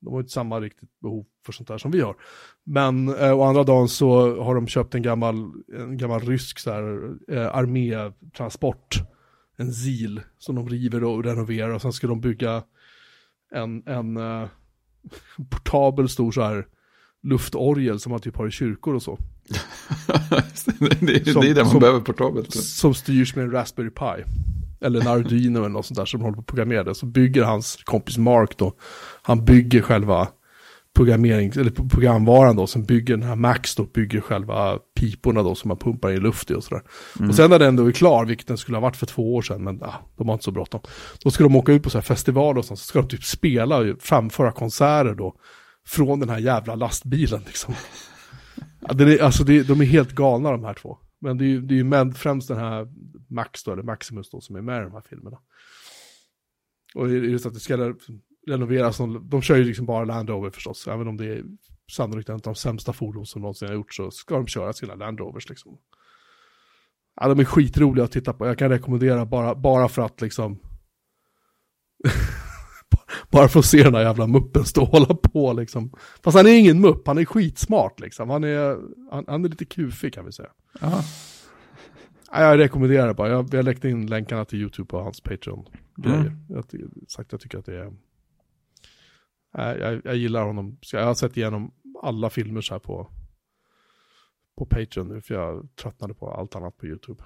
De 0.00 0.12
har 0.12 0.20
inte 0.20 0.32
samma 0.32 0.60
riktigt 0.60 1.00
behov 1.00 1.26
för 1.46 1.52
sånt 1.52 1.68
där 1.68 1.78
som 1.78 1.90
vi 1.90 2.00
har. 2.00 2.16
Men 2.64 3.08
eh, 3.08 3.38
å 3.38 3.42
andra 3.42 3.64
dagen 3.64 3.88
så 3.88 4.42
har 4.42 4.54
de 4.54 4.66
köpt 4.66 4.94
en 4.94 5.02
gammal, 5.02 5.52
en 5.72 5.98
gammal 5.98 6.20
rysk 6.20 6.58
så 6.58 6.72
här, 6.72 7.14
eh, 7.28 7.56
armétransport. 7.56 8.96
En 9.56 9.72
ZIL 9.72 10.20
som 10.38 10.54
de 10.54 10.68
river 10.68 11.04
och 11.04 11.24
renoverar 11.24 11.70
och 11.70 11.82
sen 11.82 11.92
ska 11.92 12.06
de 12.06 12.20
bygga 12.20 12.62
en, 13.50 13.88
en 13.88 14.16
eh, 14.16 14.48
portabel 15.50 16.08
stor 16.08 16.32
så 16.32 16.42
här 16.42 16.66
luftorgel 17.22 18.00
som 18.00 18.10
man 18.12 18.20
typ 18.20 18.36
har 18.36 18.48
i 18.48 18.50
kyrkor 18.50 18.94
och 18.94 19.02
så. 19.02 19.18
det, 21.00 21.12
är- 21.28 21.32
Som- 21.32 21.42
det 21.42 21.50
är 21.50 21.54
det 21.54 21.62
man 21.62 21.70
som- 21.70 21.80
behöver 21.80 22.00
portabelt. 22.00 22.54
Som 22.54 22.94
styrs 22.94 23.34
med 23.36 23.44
en 23.44 23.50
Raspberry 23.50 23.90
Pi. 23.90 24.24
Eller 24.80 25.00
en 25.00 25.06
Arduino 25.08 25.58
eller 25.58 25.68
något 25.68 25.86
sånt 25.86 25.98
där 25.98 26.04
som 26.04 26.20
håller 26.20 26.34
på 26.34 26.40
att 26.40 26.46
programmera 26.46 26.84
det. 26.84 26.94
Så 26.94 27.06
bygger 27.06 27.42
hans 27.44 27.76
kompis 27.84 28.18
Mark 28.18 28.56
då, 28.58 28.72
han 29.22 29.44
bygger 29.44 29.82
själva 29.82 30.28
programmering, 30.96 31.52
eller 31.56 31.70
pro- 31.70 31.88
programvaran 31.88 32.56
då, 32.56 32.66
sen 32.66 32.84
bygger 32.84 33.16
den 33.16 33.28
här 33.28 33.36
Max 33.36 33.74
då, 33.74 33.84
bygger 33.84 34.20
själva 34.20 34.78
piporna 35.00 35.42
då 35.42 35.54
som 35.54 35.68
man 35.68 35.76
pumpar 35.76 36.10
i 36.10 36.16
luft 36.20 36.50
i 36.50 36.54
och 36.54 36.64
sådär. 36.64 36.82
Och 37.28 37.34
sen 37.34 37.50
när 37.50 37.58
den 37.58 37.76
då 37.76 37.86
är 37.86 37.92
klar, 37.92 38.24
vilket 38.24 38.46
den 38.46 38.56
skulle 38.58 38.76
ha 38.76 38.82
varit 38.82 38.96
för 38.96 39.06
två 39.06 39.34
år 39.34 39.42
sedan, 39.42 39.64
men 39.64 39.82
ah, 39.82 39.94
de 40.18 40.28
har 40.28 40.34
inte 40.34 40.44
så 40.44 40.50
bråttom. 40.50 40.80
Då 41.24 41.30
ska 41.30 41.44
de 41.44 41.56
åka 41.56 41.72
ut 41.72 41.82
på 41.82 41.90
så 41.90 41.98
här 41.98 42.02
festivaler 42.02 42.58
och 42.58 42.64
sånt, 42.64 42.80
så 42.80 42.86
ska 42.86 42.98
de 43.02 43.08
typ 43.08 43.24
spela 43.24 43.76
och 43.76 43.86
framföra 44.00 44.52
konserter 44.52 45.14
då, 45.14 45.34
från 45.88 46.20
den 46.20 46.28
här 46.28 46.38
jävla 46.38 46.74
lastbilen 46.74 47.42
liksom. 47.46 47.74
Ja, 48.80 48.92
det 48.92 49.20
är, 49.20 49.22
alltså 49.22 49.44
det, 49.44 49.62
de 49.62 49.80
är 49.80 49.84
helt 49.84 50.12
galna 50.12 50.50
de 50.50 50.64
här 50.64 50.74
två. 50.74 50.98
Men 51.20 51.38
det 51.38 51.44
är 51.44 51.48
ju, 51.48 51.60
det 51.60 51.74
är 51.74 51.76
ju 51.76 51.84
med, 51.84 52.16
främst 52.16 52.48
den 52.48 52.58
här 52.58 52.88
Max 53.28 53.64
då, 53.64 53.72
eller 53.72 53.82
Maximus 53.82 54.30
då, 54.30 54.40
som 54.40 54.56
är 54.56 54.62
med 54.62 54.80
i 54.80 54.84
de 54.84 54.92
här 54.92 55.04
filmerna. 55.08 55.38
Och 56.94 57.08
är 57.08 57.20
det 57.20 57.38
så 57.38 57.48
att 57.48 57.54
det 57.54 57.60
ska 57.60 57.94
renoveras, 58.48 59.00
någon, 59.00 59.28
de 59.28 59.42
kör 59.42 59.56
ju 59.56 59.64
liksom 59.64 59.86
bara 59.86 60.04
Land 60.04 60.28
Rover 60.28 60.50
förstås, 60.50 60.88
även 60.88 61.08
om 61.08 61.16
det 61.16 61.26
är 61.26 61.44
sannolikt 61.92 62.28
en 62.28 62.34
av 62.34 62.40
de 62.40 62.54
sämsta 62.54 62.92
fordon 62.92 63.26
som 63.26 63.42
någonsin 63.42 63.68
har 63.68 63.74
gjort 63.74 63.94
så 63.94 64.10
ska 64.10 64.34
de 64.34 64.46
köra 64.46 64.72
sina 64.72 64.94
Land 64.94 65.18
Rovers 65.18 65.48
liksom. 65.48 65.78
Ja, 67.20 67.28
de 67.28 67.40
är 67.40 67.44
skitroliga 67.44 68.04
att 68.04 68.12
titta 68.12 68.32
på, 68.32 68.46
jag 68.46 68.58
kan 68.58 68.68
rekommendera 68.68 69.26
bara, 69.26 69.54
bara 69.54 69.88
för 69.88 70.02
att 70.02 70.20
liksom 70.20 70.58
bara 73.30 73.48
för 73.48 73.58
att 73.58 73.66
se 73.66 73.82
den 73.82 73.94
här 73.94 74.02
jävla 74.02 74.26
muppen 74.26 74.64
stå 74.64 74.82
och 74.82 74.88
hålla 74.88 75.14
på 75.14 75.52
liksom. 75.52 75.92
Fast 76.22 76.36
han 76.36 76.46
är 76.46 76.58
ingen 76.58 76.80
mupp, 76.80 77.06
han 77.06 77.18
är 77.18 77.24
skitsmart 77.24 78.00
liksom. 78.00 78.30
Han 78.30 78.44
är, 78.44 78.78
han, 79.10 79.24
han 79.28 79.44
är 79.44 79.48
lite 79.48 79.64
kufig 79.64 80.14
kan 80.14 80.24
vi 80.24 80.32
säga. 80.32 80.50
Ja. 80.80 81.02
Ja, 82.30 82.42
jag 82.42 82.58
rekommenderar 82.58 83.06
det 83.06 83.14
bara. 83.14 83.28
Jag, 83.28 83.54
jag 83.54 83.64
läckte 83.64 83.88
in 83.88 84.06
länkarna 84.06 84.44
till 84.44 84.60
YouTube 84.60 84.96
och 84.96 85.04
hans 85.04 85.20
Patreon-grejer. 85.20 86.20
Mm. 86.20 86.44
Jag, 86.48 86.64
sagt, 87.08 87.32
jag 87.32 87.40
tycker 87.40 87.58
att 87.58 87.66
det 87.66 87.76
är... 87.78 87.92
Jag, 89.52 90.00
jag 90.04 90.16
gillar 90.16 90.42
honom. 90.42 90.78
Jag 90.92 91.04
har 91.04 91.14
sett 91.14 91.36
igenom 91.36 91.72
alla 92.02 92.30
filmer 92.30 92.60
så 92.60 92.74
här 92.74 92.78
på, 92.78 93.10
på 94.58 94.66
Patreon 94.66 95.08
nu, 95.08 95.20
för 95.20 95.34
jag 95.34 95.68
tröttnade 95.76 96.14
på 96.14 96.30
allt 96.30 96.56
annat 96.56 96.76
på 96.76 96.86
YouTube. 96.86 97.22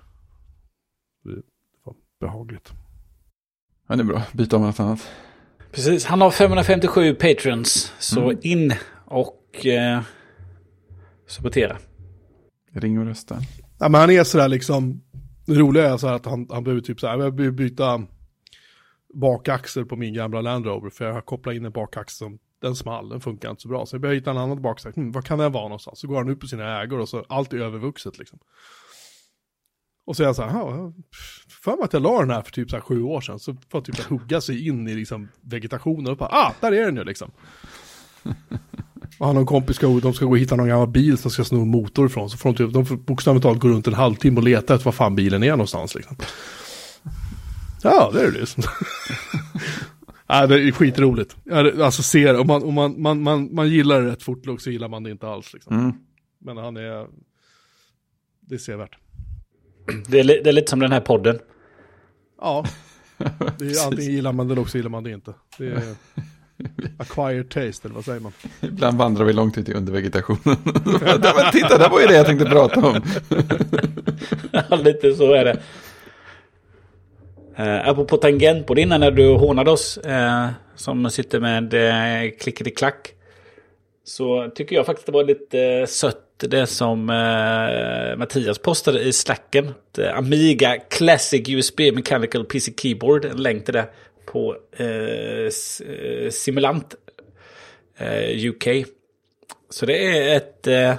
Det, 1.24 1.34
det 1.34 1.42
var 1.82 1.94
behagligt. 2.20 2.72
ja, 3.88 3.96
det 3.96 4.02
är 4.02 4.04
bra. 4.04 4.22
Byta 4.32 4.56
om 4.56 4.62
något 4.62 4.80
annat. 4.80 5.10
Precis, 5.72 6.04
han 6.04 6.20
har 6.20 6.30
557 6.30 7.14
patrons. 7.14 7.92
Så 7.98 8.20
Mm. 8.20 8.38
in 8.42 8.74
och 9.04 9.66
eh, 9.66 10.00
sabotera. 11.26 11.76
Ring 12.74 12.98
och 12.98 13.06
rösta. 13.06 13.38
Ja, 13.78 13.88
men 13.88 14.00
han 14.00 14.10
är 14.10 14.24
sådär 14.24 14.48
liksom, 14.48 15.02
det 15.46 15.54
roliga 15.54 15.88
är 15.92 15.96
så 15.96 16.06
här 16.08 16.14
att 16.14 16.26
han, 16.26 16.46
han 16.50 16.64
behöver 16.64 16.82
typ 16.82 17.00
så 17.00 17.06
här, 17.06 17.18
jag 17.18 17.34
behöver 17.34 17.56
byta 17.56 18.02
bakaxel 19.14 19.86
på 19.86 19.96
min 19.96 20.14
gamla 20.14 20.40
Land 20.40 20.66
Rover, 20.66 20.90
för 20.90 21.04
jag 21.04 21.12
har 21.12 21.20
kopplat 21.20 21.54
in 21.54 21.64
en 21.64 21.72
bakaxel 21.72 22.16
som, 22.16 22.38
den 22.62 22.74
small, 22.76 23.08
den 23.08 23.20
funkar 23.20 23.50
inte 23.50 23.62
så 23.62 23.68
bra. 23.68 23.86
Så 23.86 23.94
jag 23.94 24.00
behöver 24.00 24.16
hitta 24.18 24.30
en 24.30 24.38
annan 24.38 24.62
bakaxel, 24.62 24.92
hmm, 24.92 25.12
vad 25.12 25.24
kan 25.24 25.38
den 25.38 25.52
vara 25.52 25.64
någonstans? 25.64 26.00
Så 26.00 26.06
går 26.08 26.16
han 26.16 26.28
ut 26.28 26.40
på 26.40 26.46
sina 26.46 26.82
ägor 26.82 26.98
och 27.00 27.08
så 27.08 27.24
allt 27.28 27.52
är 27.52 27.56
övervuxet 27.58 28.18
liksom. 28.18 28.38
Och 30.04 30.16
så 30.16 30.22
är 30.22 30.26
jag 30.26 30.36
så 30.36 30.42
här, 30.42 30.50
"Ja, 30.50 30.76
jag 30.76 30.94
för 31.64 31.76
mig 31.76 31.84
att 31.84 31.92
jag 31.92 32.02
la 32.02 32.20
den 32.20 32.30
här 32.30 32.42
för 32.42 32.50
typ 32.52 32.70
så 32.70 32.76
här 32.76 32.80
sju 32.80 33.02
år 33.02 33.20
sedan. 33.20 33.38
Så 33.38 33.54
får 33.54 33.60
jag 33.72 33.84
typ 33.84 33.98
hugga 34.00 34.40
sig 34.40 34.68
in 34.68 34.88
i 34.88 34.94
liksom 34.94 35.28
vegetationen 35.40 36.12
och 36.12 36.16
bara, 36.16 36.28
ah, 36.28 36.54
där 36.60 36.72
är 36.72 36.86
den 36.86 36.96
ju 36.96 37.04
liksom. 37.04 37.30
Och 39.18 39.26
han 39.26 39.36
och 39.36 39.40
en 39.40 39.46
kompis 39.46 39.76
ska, 39.76 39.86
de 39.86 40.14
ska 40.14 40.24
gå 40.24 40.30
och 40.30 40.38
hitta 40.38 40.56
någon 40.56 40.68
gammal 40.68 40.88
bil 40.88 41.18
som 41.18 41.30
ska 41.30 41.44
sno 41.44 41.62
en 41.62 41.68
motor 41.68 42.06
ifrån. 42.06 42.30
Så 42.30 42.36
får 42.36 42.52
de, 42.52 42.56
typ, 42.56 42.72
de 42.72 42.86
får 42.86 42.96
bokstavligt 42.96 43.42
talat 43.42 43.60
gå 43.60 43.68
runt 43.68 43.86
en 43.86 43.94
halvtimme 43.94 44.36
och 44.36 44.42
leta 44.42 44.74
efter 44.74 44.84
var 44.84 44.92
fan 44.92 45.14
bilen 45.14 45.42
är 45.42 45.50
någonstans 45.50 45.94
liksom. 45.94 46.16
Ja, 47.82 48.10
det 48.12 48.20
är 48.20 48.30
det 48.30 48.38
liksom. 48.38 48.62
Ja, 50.26 50.46
det 50.46 50.54
är 50.54 50.72
skitroligt. 50.72 51.36
Alltså 51.80 52.02
ser, 52.02 52.38
om 52.40 52.46
man, 52.46 52.62
om 52.62 52.74
man, 52.74 53.02
man, 53.02 53.22
man, 53.22 53.54
man 53.54 53.68
gillar 53.68 54.02
det 54.02 54.10
rätt 54.10 54.22
fort 54.22 54.44
så 54.58 54.70
gillar 54.70 54.88
man 54.88 55.02
det 55.02 55.10
inte 55.10 55.28
alls 55.28 55.52
liksom. 55.52 55.78
Mm. 55.78 55.92
Men 56.38 56.56
han 56.56 56.76
är, 56.76 57.06
det 58.40 58.54
är 58.54 58.58
sevärt. 58.58 58.96
Det 60.08 60.20
är, 60.20 60.24
det 60.24 60.46
är 60.46 60.52
lite 60.52 60.70
som 60.70 60.80
den 60.80 60.92
här 60.92 61.00
podden. 61.00 61.38
Ja, 62.40 62.64
det 63.58 63.64
är, 63.64 63.86
antingen 63.86 64.12
gillar 64.12 64.32
man 64.32 64.48
det 64.48 64.52
eller 64.52 64.62
också 64.62 64.76
gillar 64.76 64.90
man 64.90 65.04
det 65.04 65.10
inte. 65.10 65.34
Det 65.58 65.66
är 65.66 65.82
acquired 66.98 67.50
taste, 67.50 67.88
eller 67.88 67.94
vad 67.94 68.04
säger 68.04 68.20
man? 68.20 68.32
Ibland 68.60 68.98
vandrar 68.98 69.24
vi 69.24 69.32
långt 69.32 69.58
ut 69.58 69.68
i 69.68 69.74
undervegetationen. 69.74 70.40
Men 71.36 71.52
titta, 71.52 71.78
det 71.78 71.88
var 71.88 72.00
ju 72.00 72.06
det 72.06 72.16
jag 72.16 72.26
tänkte 72.26 72.46
prata 72.46 72.86
om. 72.86 73.02
Ja, 74.52 74.76
lite 74.76 75.14
så 75.14 75.32
är 75.32 75.44
det. 75.44 75.62
Uh, 77.58 77.88
apropå 77.88 78.16
tangentbord 78.16 78.78
innan 78.78 79.00
när 79.00 79.10
du 79.10 79.28
hånade 79.28 79.70
oss 79.70 79.96
eh, 79.96 80.48
som 80.74 81.10
sitter 81.10 81.40
med 81.40 81.74
uh, 81.74 82.38
klickety-klack. 82.40 83.14
Så 84.04 84.50
tycker 84.54 84.76
jag 84.76 84.86
faktiskt 84.86 85.06
det 85.06 85.12
var 85.12 85.24
lite 85.24 85.60
eh, 85.60 85.86
sött 85.86 86.31
det 86.46 86.66
som 86.66 87.10
eh, 87.10 88.16
Mattias 88.16 88.58
postade 88.58 89.00
i 89.00 89.12
slacken. 89.12 89.74
Det 89.92 90.12
Amiga 90.12 90.78
Classic 90.90 91.48
USB 91.48 91.80
Mechanical 91.80 92.44
PC 92.44 92.72
Keyboard. 92.76 93.24
En 93.24 93.42
länk 93.42 93.64
till 93.64 93.74
det 93.74 93.88
på 94.26 94.56
eh, 94.76 94.86
eh, 94.86 96.30
Simulant 96.30 96.94
eh, 97.96 98.46
UK. 98.46 98.86
Så 99.70 99.86
det 99.86 100.06
är 100.06 100.36
ett, 100.36 100.66
eh, 100.66 100.94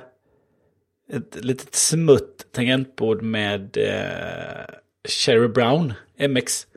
ett 1.13 1.45
litet 1.45 1.75
smutt 1.75 2.47
tangentbord 2.51 3.21
med 3.21 3.77
eh, 3.77 4.75
Cherry 5.07 5.47
Brown 5.47 5.93
MX. 6.29 6.67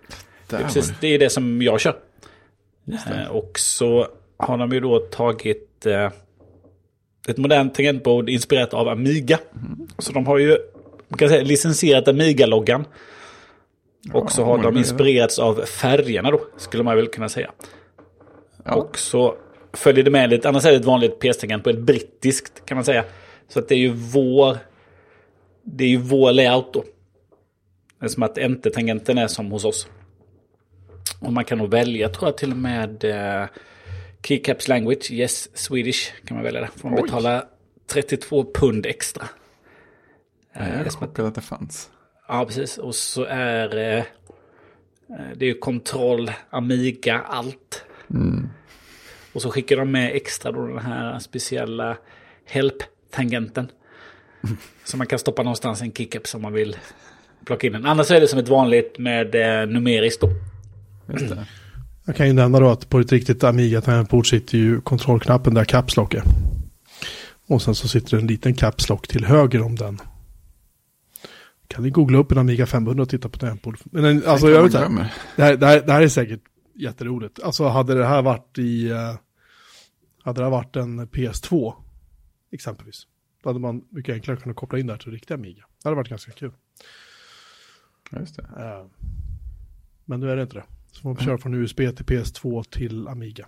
Det 0.49 0.57
är, 0.57 0.63
precis, 0.63 0.89
det. 0.89 0.95
det 1.01 1.09
är 1.09 1.19
det 1.19 1.31
som 1.31 1.63
jag 1.63 1.81
kör. 1.81 1.97
Eh, 2.93 3.27
och 3.27 3.59
så 3.59 4.09
har 4.37 4.59
de 4.59 4.73
ju 4.73 4.81
då 4.81 4.99
tagit 4.99 5.87
eh, 5.87 6.11
ett 7.29 7.37
modernt 7.37 7.75
tangentbord 7.75 8.29
inspirerat 8.29 8.75
av 8.75 8.89
Amiga. 8.89 9.39
Så 9.99 10.13
de 10.13 10.27
har 10.27 10.39
ju 10.39 10.57
man 11.09 11.19
kan 11.19 11.29
säga, 11.29 11.43
licensierat 11.43 12.09
Amiga-loggan. 12.09 12.85
och 14.13 14.33
så 14.33 14.45
har 14.45 14.59
de 14.63 14.77
inspirerats 14.77 15.39
av 15.39 15.55
färgerna 15.55 16.31
då, 16.31 16.41
skulle 16.57 16.83
man 16.83 16.97
väl 16.97 17.07
kunna 17.07 17.29
säga. 17.29 17.51
Ja. 18.65 18.75
Och 18.75 18.99
så 18.99 19.35
följer 19.73 20.05
det 20.05 20.11
med 20.11 20.31
lite, 20.31 20.49
annars 20.49 20.65
är 20.65 20.71
det 20.71 20.77
ett 20.77 20.85
vanligt 20.85 21.19
PS-tangentbord, 21.21 21.75
ett 21.75 21.81
brittiskt 21.81 22.67
kan 22.67 22.77
man 22.77 22.85
säga. 22.85 23.05
Så 23.49 23.59
att 23.59 23.69
det 23.69 23.75
är 23.75 23.79
ju 23.79 23.93
vår, 23.93 24.59
det 25.63 25.85
är 25.85 25.89
ju 25.89 25.97
vår 25.97 26.33
layout 26.33 26.73
då. 26.73 26.85
Det 28.01 28.07
är 28.07 28.09
som 28.09 28.23
att 28.23 28.39
Enter-tangenten 28.39 29.19
är 29.19 29.27
som 29.27 29.51
hos 29.51 29.65
oss. 29.65 29.89
Och 31.21 31.33
man 31.33 31.45
kan 31.45 31.59
nog 31.59 31.71
välja, 31.71 32.09
tror 32.09 32.29
jag 32.29 32.39
till 32.39 32.51
och 32.51 32.57
med 32.57 33.05
eh, 33.05 33.47
Keycaps 34.27 34.69
Language, 34.69 35.11
Yes 35.11 35.49
Swedish 35.59 36.13
kan 36.25 36.35
man 36.37 36.45
välja 36.45 36.61
det. 36.61 36.69
Får 36.77 36.89
man 36.91 36.99
Oj. 36.99 37.03
betala 37.03 37.45
32 37.87 38.45
pund 38.55 38.87
extra. 38.87 39.29
Jag 40.53 40.63
Eh, 40.69 40.81
är 40.81 40.85
att- 40.85 40.95
chockad 40.95 41.27
att 41.27 41.35
det 41.35 41.41
fanns. 41.41 41.91
Ja, 42.29 42.45
precis. 42.47 42.79
Och 42.79 42.95
så 42.95 43.25
är 43.25 43.77
eh, 43.77 43.97
eh, 43.99 44.05
det 45.37 45.45
är 45.45 45.49
ju 45.49 45.59
kontroll, 45.59 46.33
Amiga, 46.51 47.19
allt. 47.21 47.85
Och 49.33 49.43
så 49.43 49.51
skickar 49.51 49.77
de 49.77 49.91
med 49.91 50.15
extra 50.17 50.53
då 50.53 50.67
den 50.67 50.79
här 50.79 51.19
speciella 51.19 51.97
help-tangenten. 52.45 53.71
som 54.85 54.99
man 54.99 55.07
kan 55.07 55.19
stoppa 55.19 55.43
någonstans 55.43 55.83
en 55.83 55.93
kickup 55.93 56.27
som 56.27 56.43
man 56.43 56.53
vill 56.53 56.77
plocka 57.45 57.67
in 57.67 57.73
den. 57.73 57.87
Annars 57.87 58.11
är 58.11 58.21
det 58.21 58.29
som 58.29 58.39
ett 58.39 58.49
vanligt 58.49 58.99
med 58.99 59.35
eh, 59.35 59.67
numeriskt 59.69 60.21
då. 60.21 60.29
Just 61.13 61.29
det. 61.29 61.47
Jag 62.07 62.17
kan 62.17 62.27
ju 62.27 62.33
nämna 62.33 62.61
då 62.61 62.69
att 62.69 62.89
på 62.89 62.99
ett 62.99 63.13
riktigt 63.13 63.45
Amiga 63.45 63.81
tangentbord 63.81 64.31
sitter 64.31 64.59
ju 64.59 64.81
kontrollknappen 64.81 65.55
där 65.55 65.65
Caps 65.65 65.97
Lock 65.97 66.15
är. 66.15 66.23
Och 67.47 67.63
sen 67.63 67.75
så 67.75 67.89
sitter 67.89 68.17
det 68.17 68.23
en 68.23 68.27
liten 68.27 68.55
Caps 68.55 68.89
Lock 68.89 69.09
till 69.09 69.25
höger 69.25 69.63
om 69.63 69.75
den. 69.77 70.01
Kan 71.69 71.83
ni 71.83 71.91
googla 71.91 72.19
upp 72.19 72.33
en 72.33 72.39
Amiga 72.39 72.67
500 72.67 73.03
och 73.03 73.09
titta 73.09 73.29
på 73.29 73.39
tangentbord. 73.39 73.79
Men 73.85 74.05
en, 74.05 74.25
alltså 74.27 74.51
jag 74.51 74.63
vet 74.63 74.75
inte. 74.75 75.11
Det 75.37 75.43
här, 75.43 75.57
det, 75.57 75.67
här, 75.67 75.81
det 75.81 75.93
här 75.93 76.03
är 76.03 76.09
säkert 76.09 76.41
jätteroligt. 76.75 77.41
Alltså 77.43 77.69
hade 77.69 77.95
det 77.95 78.07
här 78.07 78.23
varit 78.23 78.59
i... 78.59 78.91
eh, 78.91 79.15
hade 80.23 80.41
det 80.41 80.45
här 80.45 80.51
varit 80.51 80.77
en 80.77 81.07
PS2 81.09 81.75
exempelvis. 82.53 83.03
Då 83.43 83.49
hade 83.49 83.61
man 83.61 83.85
mycket 83.91 84.13
enklare 84.15 84.37
kunnat 84.37 84.57
koppla 84.57 84.79
in 84.79 84.87
det 84.87 84.93
här 84.93 85.01
till 85.01 85.13
riktiga 85.13 85.35
Amiga. 85.37 85.65
Det 85.83 85.89
hade 85.89 85.97
varit 85.97 86.09
ganska 86.09 86.33
kul. 86.33 86.53
Ja, 88.11 88.19
just 88.21 88.37
det. 88.37 88.43
Eh, 88.43 88.87
Men 90.05 90.21
nu 90.21 90.31
är 90.31 90.37
det 90.37 90.43
inte 90.43 90.55
det. 90.57 90.65
Så 90.97 91.09
man 91.09 91.17
köra 91.17 91.39
från 91.39 91.55
USB 91.55 91.77
till 91.77 92.07
PS2 92.07 92.65
till 92.71 93.09
Amiga. 93.09 93.47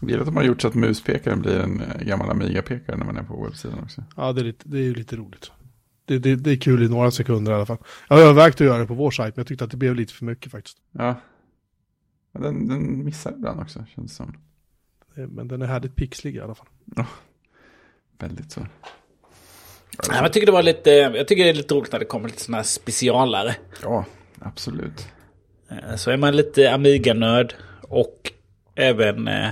Jag 0.00 0.10
gillar 0.10 0.20
att 0.22 0.26
de 0.26 0.36
har 0.36 0.42
gjort 0.42 0.62
så 0.62 0.68
att 0.68 0.74
muspekaren 0.74 1.40
blir 1.40 1.60
en 1.60 1.80
eh, 1.80 2.02
gammal 2.02 2.30
Amiga-pekare 2.30 2.96
när 2.96 3.04
man 3.06 3.16
är 3.16 3.22
på 3.22 3.44
webbsidan 3.44 3.78
också. 3.82 4.04
Ja, 4.16 4.32
det 4.32 4.40
är, 4.40 4.44
lite, 4.44 4.68
det 4.68 4.78
är 4.78 4.82
ju 4.82 4.94
lite 4.94 5.16
roligt. 5.16 5.50
Det, 6.04 6.18
det, 6.18 6.36
det 6.36 6.50
är 6.50 6.56
kul 6.56 6.82
i 6.82 6.88
några 6.88 7.10
sekunder 7.10 7.52
i 7.52 7.54
alla 7.54 7.66
fall. 7.66 7.78
Jag 8.08 8.16
har 8.16 8.22
övervägt 8.22 8.60
att 8.60 8.66
göra 8.66 8.78
det 8.78 8.86
på 8.86 8.94
vår 8.94 9.10
sajt, 9.10 9.36
men 9.36 9.40
jag 9.40 9.46
tyckte 9.46 9.64
att 9.64 9.70
det 9.70 9.76
blev 9.76 9.94
lite 9.94 10.12
för 10.14 10.24
mycket 10.24 10.52
faktiskt. 10.52 10.78
Ja. 10.92 11.14
Men 12.32 12.42
Den, 12.42 12.68
den 12.68 13.04
missar 13.04 13.32
ibland 13.32 13.60
också, 13.60 13.84
känns 13.94 14.10
det 14.10 14.16
som. 14.16 14.36
Eh, 15.16 15.26
Men 15.28 15.48
den 15.48 15.62
är 15.62 15.66
härligt 15.66 15.96
pixlig 15.96 16.36
i 16.36 16.40
alla 16.40 16.54
fall. 16.54 16.66
Väldigt 18.18 18.52
så. 18.52 18.66
Jag 20.08 20.32
tycker 20.32 20.46
det 20.46 20.52
var 20.52 20.62
lite, 20.62 20.90
jag 20.90 21.28
tycker 21.28 21.44
det 21.44 21.50
är 21.50 21.54
lite 21.54 21.74
roligt 21.74 21.92
när 21.92 21.98
det 21.98 22.04
kommer 22.04 22.28
lite 22.28 22.40
sådana 22.42 22.56
här 22.56 22.64
specialare. 22.64 23.56
Ja, 23.82 24.04
absolut. 24.40 25.08
Eh, 25.70 25.96
Så 25.96 26.10
är 26.10 26.16
man 26.16 26.36
lite 26.36 26.72
Amiga-nörd 26.74 27.54
och 27.82 28.32
även 28.74 29.28
eh, 29.28 29.48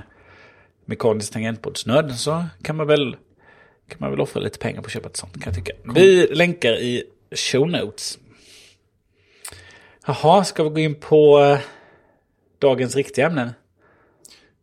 mekanisk 0.85 1.33
tangentbordsnörd 1.33 2.13
så 2.13 2.45
kan 2.63 2.77
man 2.77 2.87
väl 2.87 3.17
kan 3.89 3.97
man 4.01 4.11
väl 4.11 4.21
offra 4.21 4.41
lite 4.41 4.59
pengar 4.59 4.81
på 4.81 4.87
att 4.87 4.93
köpa 4.93 5.09
ett 5.09 5.17
sånt 5.17 5.33
kan 5.33 5.43
jag 5.45 5.55
tycka. 5.55 5.73
Vi 5.95 6.27
länkar 6.35 6.73
i 6.73 7.05
show 7.37 7.69
notes. 7.71 8.19
Jaha, 10.07 10.45
ska 10.45 10.63
vi 10.65 10.71
gå 10.71 10.79
in 10.79 10.95
på 10.95 11.41
eh, 11.41 11.59
dagens 12.59 12.97
riktiga 12.97 13.27
ämnen? 13.27 13.51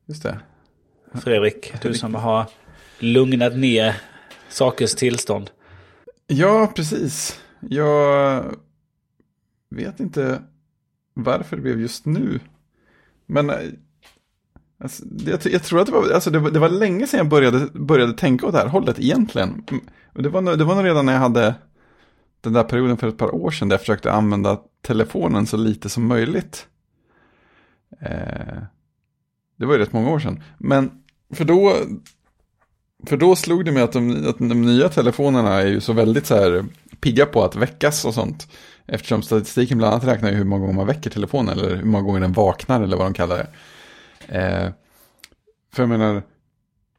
Just 0.05 0.23
det. 0.23 0.39
Fredrik, 1.23 1.73
du 1.81 1.93
som 1.93 2.15
har 2.15 2.45
lugnat 2.99 3.55
ner 3.57 3.95
sakers 4.49 4.95
tillstånd. 4.95 5.49
Ja, 6.27 6.71
precis. 6.75 7.39
Jag 7.69 8.43
vet 9.69 9.99
inte 9.99 10.41
varför 11.13 11.55
det 11.55 11.61
blev 11.61 11.81
just 11.81 12.05
nu. 12.05 12.39
Men 13.25 13.49
eh, 13.49 13.55
alltså, 14.83 15.05
det, 15.05 15.45
jag 15.45 15.63
tror 15.63 15.79
att 15.79 15.85
det 15.85 15.91
var, 15.91 16.11
alltså 16.11 16.29
det, 16.29 16.51
det 16.51 16.59
var 16.59 16.69
länge 16.69 17.07
sedan 17.07 17.17
jag 17.17 17.27
började, 17.29 17.67
började 17.73 18.13
tänka 18.13 18.45
åt 18.45 18.53
det 18.53 18.59
här 18.59 18.67
hållet 18.67 18.99
egentligen. 18.99 19.63
Mm, 19.71 19.83
det, 20.13 20.29
var, 20.29 20.41
nog- 20.41 20.57
det 20.57 20.63
var 20.63 20.75
nog 20.75 20.85
redan 20.85 21.05
när 21.05 21.13
jag 21.13 21.19
hade 21.19 21.55
den 22.41 22.53
där 22.53 22.63
perioden 22.63 22.97
för 22.97 23.07
ett 23.07 23.17
par 23.17 23.35
år 23.35 23.51
sedan 23.51 23.69
där 23.69 23.73
jag 23.73 23.81
försökte 23.81 24.11
använda 24.11 24.59
telefonen 24.81 25.45
så 25.45 25.57
lite 25.57 25.89
som 25.89 26.07
möjligt. 26.07 26.67
Eh, 28.01 28.63
det 29.55 29.65
var 29.65 29.73
ju 29.73 29.79
rätt 29.79 29.93
många 29.93 30.09
år 30.11 30.19
sedan. 30.19 30.43
Men 30.57 30.91
för 31.33 31.45
då, 31.45 31.75
för 33.07 33.17
då 33.17 33.35
slog 33.35 33.65
det 33.65 33.71
mig 33.71 33.83
att 33.83 33.91
de, 33.93 34.29
att 34.29 34.37
de 34.37 34.61
nya 34.61 34.89
telefonerna 34.89 35.61
är 35.61 35.67
ju 35.67 35.81
så 35.81 35.93
väldigt 35.93 36.25
så 36.25 36.35
här 36.35 36.65
pigga 36.99 37.25
på 37.25 37.43
att 37.43 37.55
väckas 37.55 38.05
och 38.05 38.13
sånt. 38.13 38.47
Eftersom 38.87 39.21
statistiken 39.21 39.77
bland 39.77 39.93
annat 39.93 40.07
räknar 40.07 40.31
hur 40.31 40.43
många 40.43 40.61
gånger 40.61 40.73
man 40.73 40.87
väcker 40.87 41.09
telefonen 41.09 41.59
eller 41.59 41.75
hur 41.75 41.83
många 41.83 42.03
gånger 42.03 42.19
den 42.19 42.33
vaknar 42.33 42.81
eller 42.81 42.97
vad 42.97 43.05
de 43.05 43.13
kallar 43.13 43.37
det. 43.37 43.47
Eh, 44.37 44.71
för 45.73 45.83
jag 45.83 45.89
menar, 45.89 46.23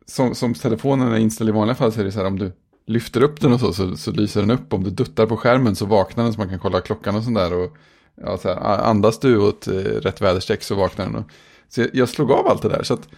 som, 0.06 0.34
som 0.34 0.54
telefonen 0.54 1.12
är 1.12 1.16
inställd 1.16 1.50
i 1.50 1.52
vanliga 1.52 1.74
fall 1.74 1.92
så 1.92 2.00
är 2.00 2.04
det 2.04 2.12
så 2.12 2.18
här 2.18 2.26
om 2.26 2.38
du 2.38 2.52
lyfter 2.86 3.22
upp 3.22 3.40
den 3.40 3.52
och 3.52 3.60
så, 3.60 3.72
så, 3.72 3.96
så 3.96 4.10
lyser 4.10 4.40
den 4.40 4.50
upp. 4.50 4.72
Om 4.72 4.84
du 4.84 4.90
duttar 4.90 5.26
på 5.26 5.36
skärmen 5.36 5.76
så 5.76 5.86
vaknar 5.86 6.24
den 6.24 6.32
så 6.32 6.38
man 6.38 6.48
kan 6.48 6.58
kolla 6.58 6.80
klockan 6.80 7.16
och 7.16 7.24
sånt 7.24 7.36
där. 7.36 7.52
Och, 7.52 7.76
ja, 8.22 8.38
så 8.38 8.48
här, 8.48 8.60
andas 8.60 9.18
du 9.18 9.38
åt 9.38 9.66
eh, 9.66 9.74
rätt 9.74 10.20
väderstreck 10.20 10.62
så 10.62 10.74
vaknar 10.74 11.04
den. 11.04 11.16
Och, 11.16 11.24
så 11.68 11.80
jag, 11.80 11.90
jag 11.92 12.08
slog 12.08 12.32
av 12.32 12.46
allt 12.46 12.62
det 12.62 12.68
där. 12.68 12.82
Så 12.82 12.94
att 12.94 13.08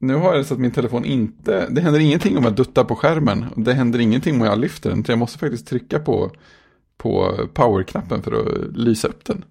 nu 0.00 0.14
har 0.14 0.30
jag 0.30 0.40
det 0.40 0.44
så 0.44 0.54
att 0.54 0.60
min 0.60 0.70
telefon 0.70 1.04
inte, 1.04 1.66
det 1.70 1.80
händer 1.80 2.00
ingenting 2.00 2.38
om 2.38 2.44
jag 2.44 2.54
duttar 2.54 2.84
på 2.84 2.96
skärmen. 2.96 3.44
Det 3.56 3.74
händer 3.74 3.98
ingenting 3.98 4.40
om 4.40 4.46
jag 4.46 4.58
lyfter 4.58 4.90
den. 4.90 5.04
Så 5.04 5.12
jag 5.12 5.18
måste 5.18 5.38
faktiskt 5.38 5.66
trycka 5.66 5.98
på, 5.98 6.30
på 6.98 7.38
powerknappen 7.54 8.22
för 8.22 8.32
att 8.32 8.76
lysa 8.76 9.08
upp 9.08 9.24
den. 9.24 9.44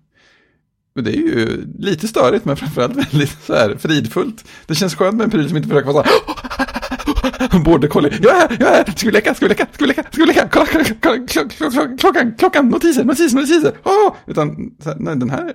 Det 0.95 1.09
är 1.09 1.15
ju 1.15 1.65
lite 1.79 2.07
störigt 2.07 2.45
men 2.45 2.55
framförallt 2.57 2.95
väldigt 2.95 3.37
så 3.43 3.53
här 3.53 3.75
fridfullt. 3.79 4.45
Det 4.65 4.75
känns 4.75 4.95
skönt 4.95 5.17
med 5.17 5.23
en 5.23 5.31
pryl 5.31 5.47
som 5.47 5.57
inte 5.57 5.69
försöker 5.69 5.91
vara 5.91 6.03
så 6.03 6.09
här. 6.09 7.59
Border 7.65 7.87
collie. 7.87 8.19
Jag 8.21 8.35
är 8.35 8.39
här, 8.39 8.57
jag 8.59 8.69
är 8.69 8.75
här. 8.75 8.93
Ska 8.95 9.07
vi 9.07 9.11
leka, 9.11 9.35
ska 9.35 9.45
vi 9.45 9.49
leka, 9.49 9.67
ska 9.71 9.83
vi 9.83 9.87
leka, 9.87 10.03
ska 10.03 10.21
vi 10.21 10.25
leka. 10.25 10.49
Kolla, 10.51 10.65
kolla, 10.71 10.85
kolla, 11.01 11.27
klockan, 11.27 11.97
klockan, 11.97 12.35
klockan, 12.37 12.69
notiser, 12.69 13.03
notiser, 13.03 13.37
notiser. 13.37 13.73
Oh! 13.83 14.15
Utan, 14.27 14.71
nej, 14.97 15.15
den 15.15 15.29
här, 15.29 15.53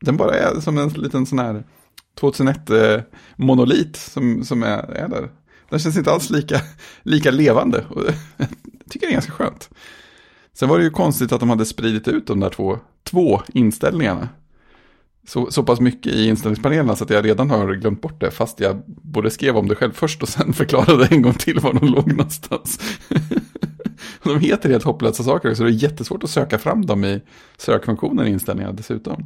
den 0.00 0.16
bara 0.16 0.34
är 0.34 0.60
som 0.60 0.78
en 0.78 0.88
liten 0.88 1.26
sån 1.26 1.38
här 1.38 1.64
2001-monolit 2.20 3.96
eh, 3.96 4.00
som, 4.00 4.44
som 4.44 4.62
är, 4.62 4.92
är 4.92 5.08
där. 5.08 5.30
Den 5.70 5.78
känns 5.78 5.96
inte 5.96 6.12
alls 6.12 6.30
lika, 6.30 6.60
lika 7.02 7.30
levande. 7.30 7.84
Och 7.88 8.04
jag 8.36 8.48
tycker 8.90 9.06
det 9.06 9.10
är 9.10 9.12
ganska 9.12 9.32
skönt. 9.32 9.70
Sen 10.54 10.68
var 10.68 10.78
det 10.78 10.84
ju 10.84 10.90
konstigt 10.90 11.32
att 11.32 11.40
de 11.40 11.50
hade 11.50 11.66
spridit 11.66 12.08
ut 12.08 12.26
de 12.26 12.40
där 12.40 12.50
två, 12.50 12.78
två 13.02 13.42
inställningarna. 13.48 14.28
Så, 15.26 15.50
så 15.50 15.62
pass 15.62 15.80
mycket 15.80 16.12
i 16.12 16.28
inställningspanelerna 16.28 16.96
så 16.96 17.04
att 17.04 17.10
jag 17.10 17.24
redan 17.24 17.50
har 17.50 17.74
glömt 17.74 18.00
bort 18.02 18.20
det. 18.20 18.30
Fast 18.30 18.60
jag 18.60 18.82
både 18.86 19.30
skrev 19.30 19.56
om 19.56 19.68
det 19.68 19.74
själv 19.74 19.92
först 19.92 20.22
och 20.22 20.28
sen 20.28 20.52
förklarade 20.52 21.06
en 21.06 21.22
gång 21.22 21.34
till 21.34 21.60
var 21.60 21.72
de 21.72 21.86
låg 21.86 22.08
någonstans. 22.08 22.98
de 24.22 24.40
heter 24.40 24.70
helt 24.70 24.84
hopplösa 24.84 25.22
saker 25.22 25.54
så 25.54 25.62
det 25.62 25.70
är 25.70 25.82
jättesvårt 25.82 26.24
att 26.24 26.30
söka 26.30 26.58
fram 26.58 26.86
dem 26.86 27.04
i 27.04 27.20
sökfunktionen 27.56 28.26
i 28.26 28.30
inställningarna 28.30 28.72
dessutom. 28.72 29.24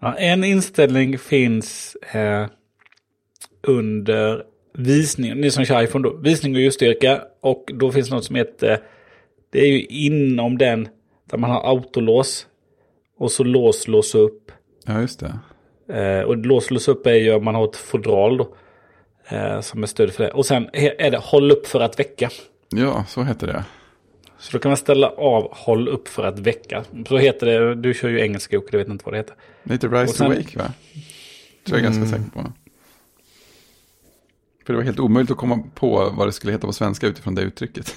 Ja, 0.00 0.14
en 0.14 0.44
inställning 0.44 1.18
finns 1.18 1.96
eh, 2.12 2.46
under 3.62 4.42
visning, 4.78 5.40
ni 5.40 5.50
som 5.50 5.64
kör 5.64 5.82
iPhone 5.82 6.08
då, 6.08 6.16
visning 6.16 6.54
och 6.54 6.60
ljusstyrka. 6.60 7.22
Och 7.40 7.70
då 7.74 7.92
finns 7.92 8.10
något 8.10 8.24
som 8.24 8.36
heter, 8.36 8.82
det 9.50 9.60
är 9.60 9.66
ju 9.66 9.84
inom 9.84 10.58
den 10.58 10.88
där 11.30 11.38
man 11.38 11.50
har 11.50 11.68
autolås. 11.68 12.46
Och 13.18 13.30
så 13.30 13.44
lås, 13.44 13.88
lås 13.88 14.14
upp. 14.14 14.52
Ja, 14.86 15.00
just 15.00 15.20
det. 15.20 15.38
Eh, 15.94 16.20
och 16.20 16.36
lås, 16.36 16.70
lås 16.70 16.88
upp 16.88 17.06
är 17.06 17.14
ju 17.14 17.34
om 17.34 17.44
man 17.44 17.54
har 17.54 17.64
ett 17.64 17.76
fodral 17.76 18.36
då. 18.36 18.54
Eh, 19.28 19.60
som 19.60 19.82
är 19.82 19.86
stöd 19.86 20.12
för 20.12 20.24
det. 20.24 20.30
Och 20.30 20.46
sen 20.46 20.68
är 20.72 21.10
det 21.10 21.18
håll 21.18 21.50
upp 21.50 21.66
för 21.66 21.80
att 21.80 21.98
väcka. 21.98 22.30
Ja, 22.68 23.04
så 23.08 23.22
heter 23.22 23.46
det. 23.46 23.64
Så 24.38 24.52
då 24.52 24.58
kan 24.58 24.70
man 24.70 24.76
ställa 24.76 25.08
av 25.08 25.54
håll 25.54 25.88
upp 25.88 26.08
för 26.08 26.24
att 26.24 26.38
väcka. 26.38 26.84
Så 27.08 27.18
heter 27.18 27.46
det, 27.46 27.74
du 27.74 27.94
kör 27.94 28.08
ju 28.08 28.20
engelska 28.20 28.58
och 28.58 28.64
jag 28.70 28.78
vet 28.78 28.88
inte 28.88 29.04
vad 29.04 29.14
det 29.14 29.18
heter. 29.18 29.34
Lite 29.62 29.88
Rise 29.88 30.14
sen, 30.14 30.26
Awake 30.26 30.58
va? 30.58 30.72
Tror 31.66 31.78
jag 31.78 31.78
är 31.78 31.82
ganska 31.82 32.04
mm. 32.04 32.08
säker 32.08 32.42
på. 32.42 32.52
För 34.64 34.72
det 34.72 34.76
var 34.76 34.84
helt 34.84 35.00
omöjligt 35.00 35.30
att 35.30 35.36
komma 35.36 35.62
på 35.74 36.12
vad 36.16 36.28
det 36.28 36.32
skulle 36.32 36.52
heta 36.52 36.66
på 36.66 36.72
svenska 36.72 37.06
utifrån 37.06 37.34
det 37.34 37.42
uttrycket. 37.42 37.94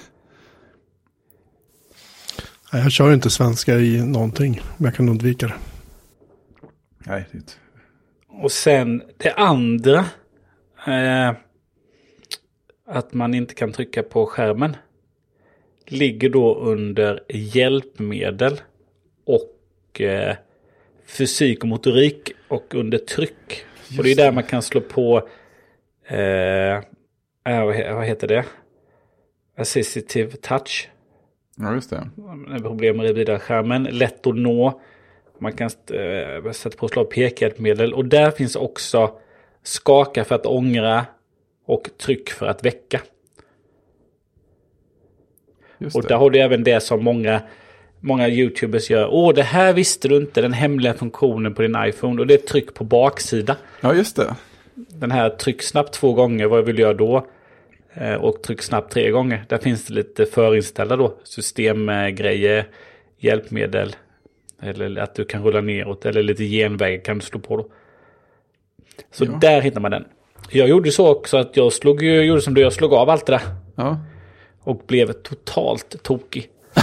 Jag 2.72 2.92
kör 2.92 3.14
inte 3.14 3.30
svenska 3.30 3.74
i 3.78 4.06
någonting, 4.06 4.60
men 4.76 4.84
jag 4.84 4.94
kan 4.94 5.08
undvika 5.08 5.46
det. 5.46 5.54
Nej, 6.98 7.26
det 7.32 7.58
Och 8.28 8.52
sen 8.52 9.02
det 9.16 9.32
andra. 9.32 9.98
Eh, 10.86 11.32
att 12.86 13.14
man 13.14 13.34
inte 13.34 13.54
kan 13.54 13.72
trycka 13.72 14.02
på 14.02 14.26
skärmen. 14.26 14.76
Ligger 15.86 16.30
då 16.30 16.54
under 16.54 17.22
hjälpmedel. 17.28 18.60
Och 19.24 20.00
eh, 20.00 20.36
fysik 21.06 21.62
och 21.62 21.68
motorik. 21.68 22.32
Och 22.48 22.74
under 22.74 22.98
tryck. 22.98 23.64
Just 23.88 23.98
och 23.98 24.04
det 24.04 24.12
är 24.12 24.16
där 24.16 24.32
man 24.32 24.44
kan 24.44 24.62
slå 24.62 24.80
på 24.80 25.28
Eh, 26.08 26.80
vad 27.94 28.04
heter 28.04 28.28
det? 28.28 28.44
Assistive 29.56 30.30
touch. 30.30 30.88
Ja, 31.56 31.74
just 31.74 31.90
det. 31.90 32.10
Problem 32.62 32.96
med 32.96 33.42
skärmen. 33.42 33.82
Lätt 33.82 34.26
att 34.26 34.36
nå. 34.36 34.80
Man 35.38 35.52
kan 35.52 35.70
äh, 35.92 36.52
sätta 36.52 36.76
på 36.76 36.88
slag 36.88 37.10
pekhjälpmedel. 37.10 37.94
Och 37.94 38.04
där 38.04 38.30
finns 38.30 38.56
också 38.56 39.10
skaka 39.62 40.24
för 40.24 40.34
att 40.34 40.46
ångra 40.46 41.06
och 41.66 41.90
tryck 41.98 42.30
för 42.30 42.46
att 42.46 42.64
väcka. 42.64 43.00
Just 45.78 45.96
och 45.96 46.02
där 46.02 46.16
har 46.16 46.30
du 46.30 46.38
även 46.38 46.64
det 46.64 46.80
som 46.80 47.04
många, 47.04 47.42
många 48.00 48.28
YouTubers 48.28 48.90
gör. 48.90 49.08
Åh, 49.10 49.34
det 49.34 49.42
här 49.42 49.72
visste 49.72 50.08
du 50.08 50.16
inte, 50.16 50.40
den 50.40 50.52
hemliga 50.52 50.94
funktionen 50.94 51.54
på 51.54 51.62
din 51.62 51.76
iPhone. 51.78 52.20
Och 52.20 52.26
det 52.26 52.34
är 52.34 52.46
tryck 52.46 52.74
på 52.74 52.84
baksida. 52.84 53.56
Ja, 53.80 53.94
just 53.94 54.16
det 54.16 54.36
den 54.88 55.10
här 55.10 55.30
tryck 55.30 55.62
snabbt 55.62 55.92
två 55.92 56.12
gånger, 56.12 56.46
vad 56.46 56.64
vill 56.64 56.78
jag 56.78 56.96
då? 56.96 57.26
Eh, 57.94 58.14
och 58.14 58.42
tryck 58.42 58.62
snabbt 58.62 58.92
tre 58.92 59.10
gånger. 59.10 59.44
Där 59.48 59.58
finns 59.58 59.86
det 59.86 59.94
lite 59.94 60.26
förinställda 60.26 60.96
då. 60.96 61.14
Systemgrejer, 61.24 62.68
hjälpmedel. 63.18 63.96
Eller 64.62 65.00
att 65.00 65.14
du 65.14 65.24
kan 65.24 65.42
rulla 65.42 65.60
neråt. 65.60 66.06
Eller 66.06 66.22
lite 66.22 66.44
genväg 66.44 67.04
kan 67.04 67.18
du 67.18 67.24
slå 67.24 67.40
på 67.40 67.56
då. 67.56 67.66
Så 69.12 69.24
ja. 69.24 69.38
där 69.40 69.60
hittar 69.60 69.80
man 69.80 69.90
den. 69.90 70.04
Jag 70.50 70.68
gjorde 70.68 70.90
så 70.90 71.08
också 71.08 71.36
att 71.36 71.56
jag 71.56 71.72
slog, 71.72 72.02
gjorde 72.02 72.42
som 72.42 72.54
du, 72.54 72.60
jag 72.60 72.72
slog 72.72 72.92
av 72.92 73.10
allt 73.10 73.26
det 73.26 73.32
där. 73.32 73.42
Ja. 73.74 73.98
Och 74.60 74.82
blev 74.86 75.12
totalt 75.12 76.02
tokig. 76.02 76.48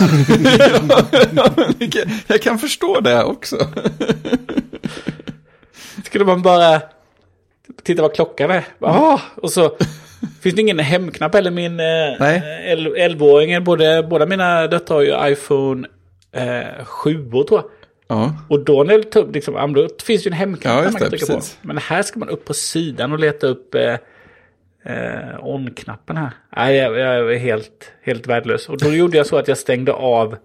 jag 2.27 2.41
kan 2.41 2.59
förstå 2.59 2.99
det 2.99 3.23
också. 3.23 3.57
Skulle 6.03 6.25
man 6.25 6.41
bara 6.41 6.81
titta 7.83 8.01
vad 8.01 8.15
klockan 8.15 8.51
är. 8.51 8.63
Ah, 8.79 9.19
och 9.35 9.51
så 9.51 9.69
finns 10.41 10.55
det 10.55 10.61
ingen 10.61 10.79
hemknapp 10.79 11.35
eller 11.35 11.51
min 11.51 11.79
eh, 11.79 11.83
11-åring. 13.07 13.63
Både, 13.63 14.03
båda 14.09 14.25
mina 14.25 14.67
döttrar 14.67 14.95
har 14.95 15.03
ju 15.03 15.31
iPhone 15.31 15.87
eh, 16.31 16.85
7 16.85 17.29
tror 17.31 17.45
jag. 17.49 17.63
Ja. 18.07 18.35
Och 18.49 18.59
då 18.59 18.83
när 18.83 18.97
det 18.97 19.33
liksom, 19.33 19.73
då 19.73 19.87
finns 20.03 20.25
ju 20.25 20.29
en 20.29 20.33
hemknapp 20.33 20.77
ja, 20.77 20.91
man 20.91 21.01
kan 21.01 21.09
trycka 21.09 21.25
precis. 21.25 21.57
på. 21.61 21.67
Men 21.67 21.77
här 21.77 22.01
ska 22.01 22.19
man 22.19 22.29
upp 22.29 22.45
på 22.45 22.53
sidan 22.53 23.11
och 23.11 23.19
leta 23.19 23.47
upp 23.47 23.75
eh, 23.75 23.97
eh, 24.85 25.39
on-knappen 25.45 26.17
här. 26.17 26.31
Nej, 26.57 26.75
jag, 26.75 26.97
jag 26.97 27.33
är 27.33 27.37
helt, 27.37 27.91
helt 28.03 28.27
värdelös. 28.27 28.69
Och 28.69 28.77
då 28.77 28.93
gjorde 28.93 29.17
jag 29.17 29.25
så 29.25 29.37
att 29.37 29.47
jag 29.47 29.57
stängde 29.57 29.93
av. 29.93 30.37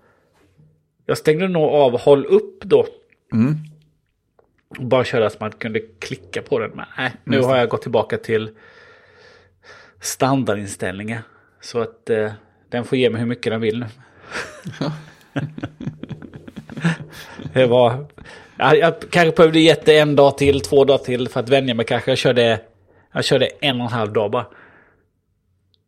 Jag 1.06 1.18
stängde 1.18 1.48
nog 1.48 1.62
av 1.62 2.00
håll 2.00 2.26
upp 2.26 2.64
då. 2.64 2.86
Mm. 3.32 3.56
Bara 4.78 5.04
köra 5.04 5.30
så 5.30 5.36
man 5.40 5.52
kunde 5.52 5.80
klicka 5.80 6.42
på 6.42 6.58
den. 6.58 6.70
Men 6.70 6.86
nej, 6.96 7.12
nu 7.24 7.40
har 7.40 7.56
jag 7.56 7.68
gått 7.68 7.82
tillbaka 7.82 8.18
till 8.18 8.50
standardinställningar. 10.00 11.22
Så 11.60 11.80
att 11.80 12.10
eh, 12.10 12.32
den 12.68 12.84
får 12.84 12.98
ge 12.98 13.10
mig 13.10 13.20
hur 13.20 13.26
mycket 13.26 13.52
den 13.52 13.60
vill 13.60 13.78
nu. 13.78 13.86
det 17.52 17.66
var... 17.66 18.06
Jag, 18.56 18.78
jag 18.78 18.94
kanske 19.10 19.36
behövde 19.36 19.60
gett 19.60 19.84
det 19.86 19.98
en 19.98 20.16
dag 20.16 20.38
till, 20.38 20.60
två 20.60 20.84
dagar 20.84 21.04
till 21.04 21.28
för 21.28 21.40
att 21.40 21.48
vänja 21.48 21.74
mig 21.74 21.86
kanske. 21.86 22.10
Jag 22.10 22.18
körde, 22.18 22.60
jag 23.12 23.24
körde 23.24 23.46
en 23.46 23.80
och 23.80 23.86
en 23.86 23.92
halv 23.92 24.12
dag 24.12 24.30
bara. 24.30 24.46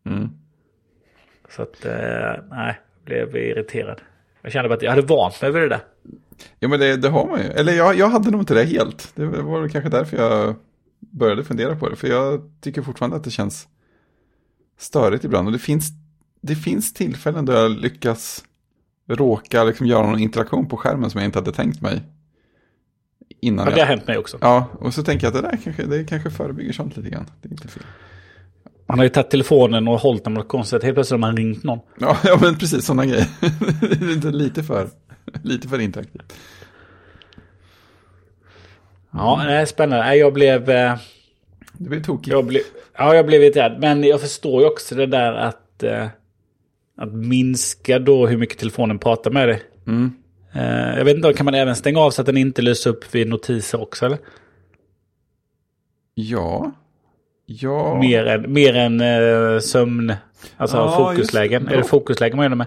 Mm. 0.07 0.31
Så 1.49 1.63
att, 1.63 1.85
eh, 1.85 2.45
nej, 2.51 2.81
blev 3.05 3.37
irriterad. 3.37 4.01
Jag 4.43 4.53
kände 4.53 4.69
bara 4.69 4.75
att 4.75 4.83
jag 4.83 4.91
hade 4.91 5.03
vant 5.03 5.43
mig 5.43 5.53
vid 5.53 5.63
det 5.63 5.69
där. 5.69 5.81
Ja 6.59 6.69
men 6.69 6.81
det, 6.81 6.97
det 6.97 7.09
har 7.09 7.27
man 7.27 7.41
ju. 7.41 7.47
Eller 7.47 7.73
jag, 7.73 7.99
jag 7.99 8.09
hade 8.09 8.31
nog 8.31 8.41
inte 8.41 8.55
det 8.55 8.65
helt. 8.65 9.13
Det 9.15 9.27
var 9.27 9.69
kanske 9.69 9.91
därför 9.91 10.17
jag 10.17 10.55
började 11.01 11.45
fundera 11.45 11.77
på 11.77 11.89
det. 11.89 11.97
För 11.97 12.09
jag 12.09 12.41
tycker 12.61 12.83
fortfarande 12.83 13.17
att 13.17 13.25
det 13.25 13.31
känns 13.31 13.69
störigt 14.79 15.25
ibland. 15.25 15.49
Och 15.49 15.53
det 15.53 15.59
finns, 15.59 15.89
det 16.41 16.55
finns 16.55 16.93
tillfällen 16.93 17.45
då 17.45 17.53
jag 17.53 17.71
lyckas 17.71 18.45
råka 19.09 19.65
liksom 19.65 19.87
göra 19.87 20.07
någon 20.07 20.19
interaktion 20.19 20.69
på 20.69 20.77
skärmen 20.77 21.11
som 21.11 21.21
jag 21.21 21.29
inte 21.29 21.39
hade 21.39 21.53
tänkt 21.53 21.81
mig. 21.81 22.03
Innan 23.41 23.69
ja, 23.69 23.75
det 23.75 23.81
har 23.81 23.87
hänt 23.87 24.07
mig 24.07 24.19
också. 24.19 24.39
Ja, 24.41 24.69
och 24.73 24.95
så 24.95 25.03
tänker 25.03 25.27
jag 25.27 25.37
att 25.37 25.43
det 25.43 25.51
där 25.51 25.59
kanske, 25.65 25.87
det 25.87 26.05
kanske 26.05 26.31
förebygger 26.31 26.73
sånt 26.73 26.97
lite 26.97 27.11
grann. 27.11 27.27
Det 27.43 27.49
är 27.49 27.53
inte 27.53 27.69
fel. 27.69 27.83
Man 28.89 28.99
har 28.99 29.05
ju 29.05 29.09
tagit 29.09 29.31
telefonen 29.31 29.89
och 29.89 29.99
hållit 29.99 30.25
den 30.25 30.35
något 30.35 30.49
konstigt. 30.49 30.83
Helt 30.83 30.95
plötsligt 30.95 31.21
har 31.21 31.29
man 31.29 31.37
ringt 31.37 31.65
någon. 31.65 31.79
Ja, 31.99 32.17
ja 32.25 32.39
men 32.41 32.59
precis 32.59 32.85
sådana 32.85 33.07
grejer. 33.07 33.27
det 34.21 34.29
är 34.29 34.33
lite 34.33 34.63
för. 34.63 34.89
Lite 35.43 35.69
för 35.69 35.81
interaktivt. 35.81 36.33
Ja, 39.11 39.43
det 39.47 39.53
är 39.53 39.67
spännande. 39.67 40.17
Jag 40.17 40.33
blev... 40.33 40.71
Eh, 40.71 40.97
du 41.73 41.89
blev 41.89 42.03
tokig. 42.03 42.33
Jag 42.33 42.45
blev, 42.45 42.63
ja, 42.97 43.15
jag 43.15 43.27
blev 43.27 43.55
rädd. 43.55 43.77
Men 43.81 44.05
jag 44.05 44.21
förstår 44.21 44.63
ju 44.63 44.69
också 44.69 44.95
det 44.95 45.07
där 45.07 45.33
att... 45.33 45.83
Eh, 45.83 46.07
att 46.97 47.13
minska 47.13 47.99
då 47.99 48.27
hur 48.27 48.37
mycket 48.37 48.59
telefonen 48.59 48.99
pratar 48.99 49.31
med 49.31 49.49
dig. 49.49 49.63
Mm. 49.87 50.13
Eh, 50.53 50.99
jag 50.99 51.05
vet 51.05 51.17
inte, 51.17 51.33
kan 51.33 51.45
man 51.45 51.55
även 51.55 51.77
stänga 51.77 52.01
av 52.01 52.11
så 52.11 52.23
att 52.23 52.27
den 52.27 52.37
inte 52.37 52.63
lyser 52.63 52.91
upp 52.91 53.15
vid 53.15 53.29
notiser 53.29 53.81
också 53.81 54.07
eller? 54.07 54.19
Ja. 56.15 56.73
Ja. 57.47 57.99
Mer 57.99 58.27
än, 58.27 58.53
mer 58.53 58.75
än 58.75 59.63
sömn, 59.63 60.15
alltså 60.57 60.77
ja, 60.77 60.97
fokuslägen. 60.97 61.69
Är 61.69 61.77
det 61.77 61.85
fokuslägen 61.85 62.37
man 62.37 62.45
gör 62.45 62.51
det 62.51 62.57
med? 62.57 62.67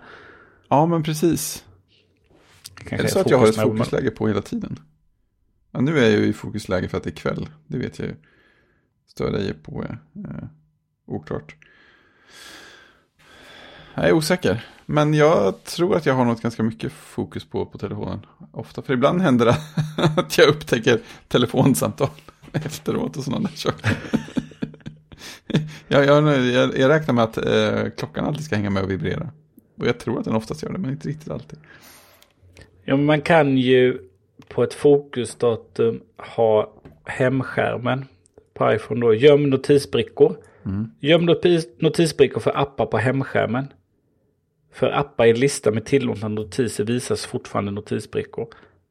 Ja, 0.69 0.85
men 0.85 1.03
precis. 1.03 1.63
Kanske 2.87 2.95
är 2.95 3.03
det 3.03 3.09
så 3.09 3.19
att 3.19 3.29
jag 3.29 3.37
har 3.37 3.47
ett 3.47 3.55
fokusläge 3.55 4.11
på 4.11 4.27
hela 4.27 4.41
tiden? 4.41 4.79
Ja, 5.71 5.81
nu 5.81 5.99
är 5.99 6.03
jag 6.03 6.11
ju 6.11 6.25
i 6.25 6.33
fokusläge 6.33 6.87
för 6.87 6.97
att 6.97 7.03
det 7.03 7.09
är 7.09 7.15
kväll. 7.15 7.49
Det 7.67 7.77
vet 7.77 7.99
jag 7.99 8.07
ju. 8.07 8.15
Stör 9.07 9.31
dig 9.31 9.53
på 9.53 9.83
eh, 9.83 10.47
oklart. 11.07 11.55
Jag 13.95 14.05
är 14.05 14.13
osäker. 14.13 14.65
Men 14.85 15.13
jag 15.13 15.63
tror 15.63 15.95
att 15.95 16.05
jag 16.05 16.13
har 16.13 16.25
något 16.25 16.41
ganska 16.41 16.63
mycket 16.63 16.91
fokus 16.91 17.45
på 17.45 17.65
på 17.65 17.77
telefonen. 17.77 18.25
Ofta, 18.51 18.81
för 18.81 18.93
ibland 18.93 19.21
händer 19.21 19.45
det 19.45 19.57
att 20.21 20.37
jag 20.37 20.47
upptäcker 20.49 21.01
telefonsamtal 21.27 22.09
efteråt 22.51 23.17
och 23.17 23.23
sådana 23.23 23.49
där 23.49 23.55
saker. 23.55 23.97
jag, 25.87 26.05
jag, 26.05 26.45
jag, 26.45 26.77
jag 26.77 26.89
räknar 26.89 27.13
med 27.13 27.23
att 27.23 27.37
eh, 27.37 27.89
klockan 27.97 28.25
alltid 28.25 28.45
ska 28.45 28.55
hänga 28.55 28.69
med 28.69 28.83
och 28.83 28.91
vibrera. 28.91 29.29
Och 29.77 29.87
jag 29.87 29.99
tror 29.99 30.19
att 30.19 30.25
den 30.25 30.35
oftast 30.35 30.63
gör 30.63 30.71
det, 30.71 30.77
men 30.77 30.91
inte 30.91 31.07
riktigt 31.07 31.29
alltid. 31.29 31.59
Ja, 32.85 32.97
man 32.97 33.21
kan 33.21 33.57
ju 33.57 33.97
på 34.47 34.63
ett 34.63 34.73
fokusdatum 34.73 36.01
ha 36.35 36.73
hemskärmen 37.05 38.05
på 38.53 38.73
iPhone 38.73 39.01
då. 39.01 39.13
Göm 39.13 39.49
notisbrickor. 39.49 40.37
Göm 40.99 41.25
notis, 41.25 41.67
notisbrickor 41.79 42.39
för 42.39 42.57
appar 42.57 42.85
på 42.85 42.97
hemskärmen. 42.97 43.67
För 44.73 44.91
appar 44.91 45.25
i 45.25 45.33
lista 45.33 45.71
med 45.71 45.85
tillåtna 45.85 46.27
notiser 46.27 46.83
visas 46.83 47.25
fortfarande 47.25 47.71
notisbrickor. 47.71 48.47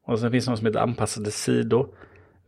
Och 0.07 0.19
sen 0.19 0.31
finns 0.31 0.45
det 0.45 0.51
något 0.51 0.59
som 0.59 0.67
heter 0.67 0.81
anpassade 0.81 1.31
sidor. 1.31 1.89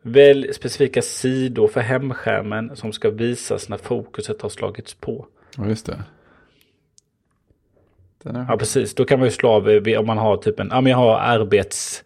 Välj 0.01 0.53
specifika 0.53 1.01
sidor 1.01 1.67
för 1.67 1.81
hemskärmen 1.81 2.75
som 2.75 2.93
ska 2.93 3.09
visas 3.09 3.69
när 3.69 3.77
fokuset 3.77 4.41
har 4.41 4.49
slagits 4.49 4.93
på. 4.93 5.27
Ja, 5.57 5.67
just 5.67 5.85
det. 5.85 6.03
Ja, 8.23 8.57
precis. 8.59 8.95
Då 8.95 9.05
kan 9.05 9.19
man 9.19 9.27
ju 9.27 9.31
slå 9.31 9.49
av 9.49 9.69
eh, 9.69 9.99
om 9.99 10.05
man 10.05 10.17
har 10.17 10.37
typ 10.37 10.59
en, 10.59 10.67
ja 10.71 10.81
men 10.81 10.91
jag 10.91 10.97
har 10.97 11.17
arbets, 11.19 12.03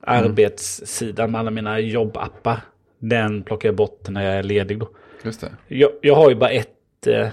arbetssidan 0.00 1.30
med 1.30 1.38
alla 1.40 1.50
mina 1.50 1.80
jobbappar. 1.80 2.60
Den 2.98 3.42
plockar 3.42 3.68
jag 3.68 3.76
bort 3.76 4.08
när 4.08 4.24
jag 4.24 4.34
är 4.34 4.42
ledig 4.42 4.78
då. 4.78 4.88
Just 5.22 5.40
det. 5.40 5.52
Jag, 5.68 5.90
jag 6.02 6.14
har 6.14 6.28
ju 6.30 6.36
bara 6.36 6.50
ett, 6.50 7.06
eh, 7.06 7.28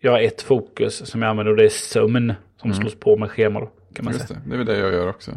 jag 0.00 0.12
har 0.12 0.20
ett 0.20 0.42
fokus 0.42 1.10
som 1.10 1.22
jag 1.22 1.28
använder 1.28 1.50
och 1.50 1.56
det 1.56 1.64
är 1.64 1.68
sömn 1.68 2.32
som 2.56 2.74
slås 2.74 2.94
på 2.94 3.16
med 3.16 3.30
schema 3.30 3.60
då. 3.60 3.70
Kan 3.92 4.04
man 4.04 4.14
Just 4.14 4.28
säga. 4.28 4.40
det. 4.44 4.50
Det 4.50 4.54
är 4.54 4.58
väl 4.58 4.66
det 4.66 4.78
jag 4.78 4.92
gör 4.92 5.08
också. 5.08 5.30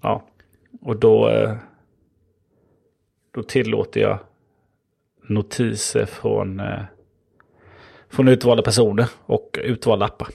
Ja. 0.00 0.26
Och 0.80 0.96
då, 0.96 1.28
eh, 1.28 1.56
då 3.34 3.42
tillåter 3.42 4.00
jag 4.00 4.18
notiser 5.26 6.06
från, 6.06 6.60
eh, 6.60 6.82
från 8.08 8.28
utvalda 8.28 8.62
personer 8.62 9.06
och 9.26 9.58
utvalda 9.62 10.06
appar. 10.06 10.28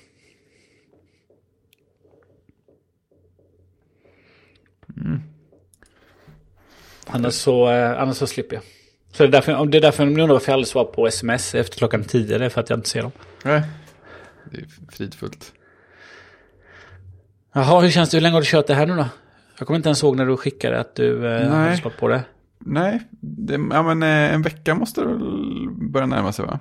Annars, 7.07 7.33
så, 7.33 7.71
eh, 7.71 8.01
annars 8.01 8.17
så 8.17 8.27
slipper 8.27 8.55
jag. 8.55 8.63
Så 9.11 9.23
det 9.23 9.29
är 9.29 9.31
därför, 9.31 9.65
det 9.65 9.77
är 9.77 9.81
därför 9.81 10.05
ni 10.05 10.11
undrar 10.11 10.27
varför 10.27 10.51
jag 10.51 10.53
aldrig 10.53 10.67
svarar 10.67 10.91
på 10.91 11.07
sms 11.07 11.55
efter 11.55 11.77
klockan 11.77 12.03
10. 12.03 12.37
Det 12.37 12.45
är 12.45 12.49
för 12.49 12.61
att 12.61 12.69
jag 12.69 12.79
inte 12.79 12.89
ser 12.89 13.01
dem. 13.01 13.11
Nej. 13.43 13.63
Det 14.51 14.57
är 14.57 14.65
fridfullt. 14.91 15.53
Jaha, 17.53 17.81
hur 17.81 17.89
känns 17.89 18.09
det? 18.09 18.17
Hur 18.17 18.21
länge 18.21 18.33
har 18.33 18.41
du 18.41 18.47
kört 18.47 18.67
det 18.67 18.73
här 18.73 18.85
nu 18.85 18.95
då? 18.95 19.07
Jag 19.57 19.67
kommer 19.67 19.77
inte 19.77 19.89
ens 19.89 20.03
ihåg 20.03 20.15
när 20.15 20.25
du 20.25 20.37
skickade 20.37 20.79
att 20.79 20.95
du 20.95 21.27
eh, 21.27 21.49
hade 21.49 21.77
slått 21.77 21.97
på 21.97 22.07
det. 22.07 22.23
Nej, 22.59 23.07
det, 23.21 23.53
ja, 23.53 23.83
men 23.83 24.03
eh, 24.03 24.33
en 24.33 24.41
vecka 24.41 24.75
måste 24.75 25.01
det 25.01 25.07
väl 25.07 25.69
börja 25.69 26.05
närma 26.05 26.31
sig 26.31 26.45
va? 26.45 26.59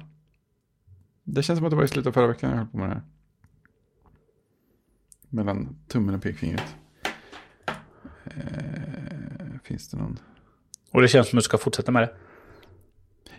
Det 1.25 1.43
känns 1.43 1.59
som 1.59 1.67
att 1.67 1.71
det 1.71 1.77
var 1.77 1.85
i 1.85 1.89
slutet 1.89 2.09
av 2.09 2.13
förra 2.13 2.27
veckan 2.27 2.51
jag 2.51 2.57
höll 2.57 2.67
på 2.67 2.77
med 2.77 2.89
det 2.89 2.95
här. 2.95 3.03
Mellan 5.29 5.77
tummen 5.89 6.15
och 6.15 6.23
pekfingret. 6.23 6.77
Eh, 8.37 9.61
finns 9.65 9.89
det 9.89 9.97
någon? 9.97 10.19
Och 10.91 11.03
det 11.03 11.09
känns 11.09 11.29
som 11.29 11.39
att 11.39 11.43
du 11.43 11.45
ska 11.45 11.59
fortsätta 11.59 11.93
med 11.93 12.03
det. 12.03 12.15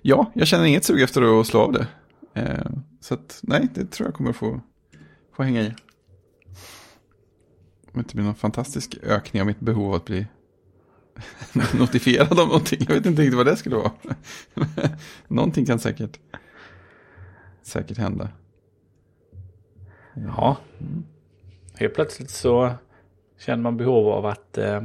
Ja, 0.02 0.32
jag 0.36 0.48
känner 0.48 0.66
inget 0.66 0.84
sug 0.84 1.02
efter 1.02 1.40
att 1.40 1.48
slå 1.48 1.60
av 1.60 1.72
det. 1.72 1.88
Eh, 2.34 2.66
så 3.00 3.14
att, 3.14 3.40
nej, 3.44 3.68
det 3.74 3.86
tror 3.86 4.08
jag 4.08 4.16
kommer 4.16 4.34
få, 4.34 4.62
få 5.36 5.44
hänga 5.44 5.62
i. 5.62 5.68
Om 7.86 7.92
det 7.94 8.00
inte 8.00 8.16
blir 8.16 8.26
någon 8.26 8.36
fantastisk 8.36 8.98
ökning 9.04 9.42
av 9.42 9.48
mitt 9.48 9.60
behov 9.60 9.90
av 9.90 9.94
att 9.94 10.06
bli 10.06 10.28
notifierad 11.80 12.40
av 12.40 12.48
någonting. 12.48 12.86
Jag 12.88 12.96
vet 12.96 13.06
inte 13.06 13.22
riktigt 13.22 13.38
vad 13.38 13.46
det 13.46 13.58
skulle 13.58 13.76
vara. 13.76 13.92
någonting 15.28 15.66
kan 15.66 15.80
säkert, 15.80 16.20
säkert 17.62 17.98
hända. 17.98 18.30
Ja. 20.14 20.58
Helt 21.74 21.94
plötsligt 21.94 22.30
så 22.30 22.74
känner 23.40 23.64
man 23.64 23.78
behov 23.78 24.08
av 24.10 24.26
att 24.26 24.58
eh, 24.58 24.82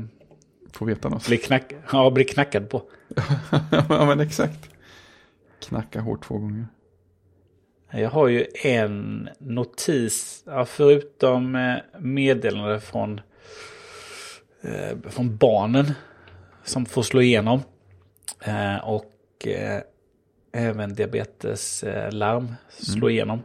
Få 0.73 0.85
veta 0.85 1.09
något. 1.09 1.27
bli, 1.27 1.37
knack 1.37 1.73
ja, 1.93 2.11
bli 2.11 2.25
knackad 2.25 2.71
på. 2.71 2.83
ja, 3.89 4.07
men 4.07 4.21
exakt. 4.21 4.71
Knacka 5.61 6.01
hårt 6.01 6.25
två 6.25 6.39
gånger. 6.39 6.67
Jag 7.93 8.11
har 8.11 8.29
ju 8.29 8.47
en 8.65 9.29
notis, 9.39 10.43
ja, 10.47 10.65
förutom 10.65 11.55
eh, 11.55 11.77
meddelande 11.99 12.81
från, 12.81 13.21
eh, 14.63 14.99
från 15.11 15.37
barnen 15.37 15.93
som 16.65 16.87
får 16.87 17.03
slå 17.03 17.23
igenom. 17.23 17.63
Eh, 18.45 18.77
och 18.77 19.47
eh, 19.47 19.81
även 20.53 20.95
diabeteslarm 20.95 22.55
slå 22.69 23.11
igenom. 23.11 23.43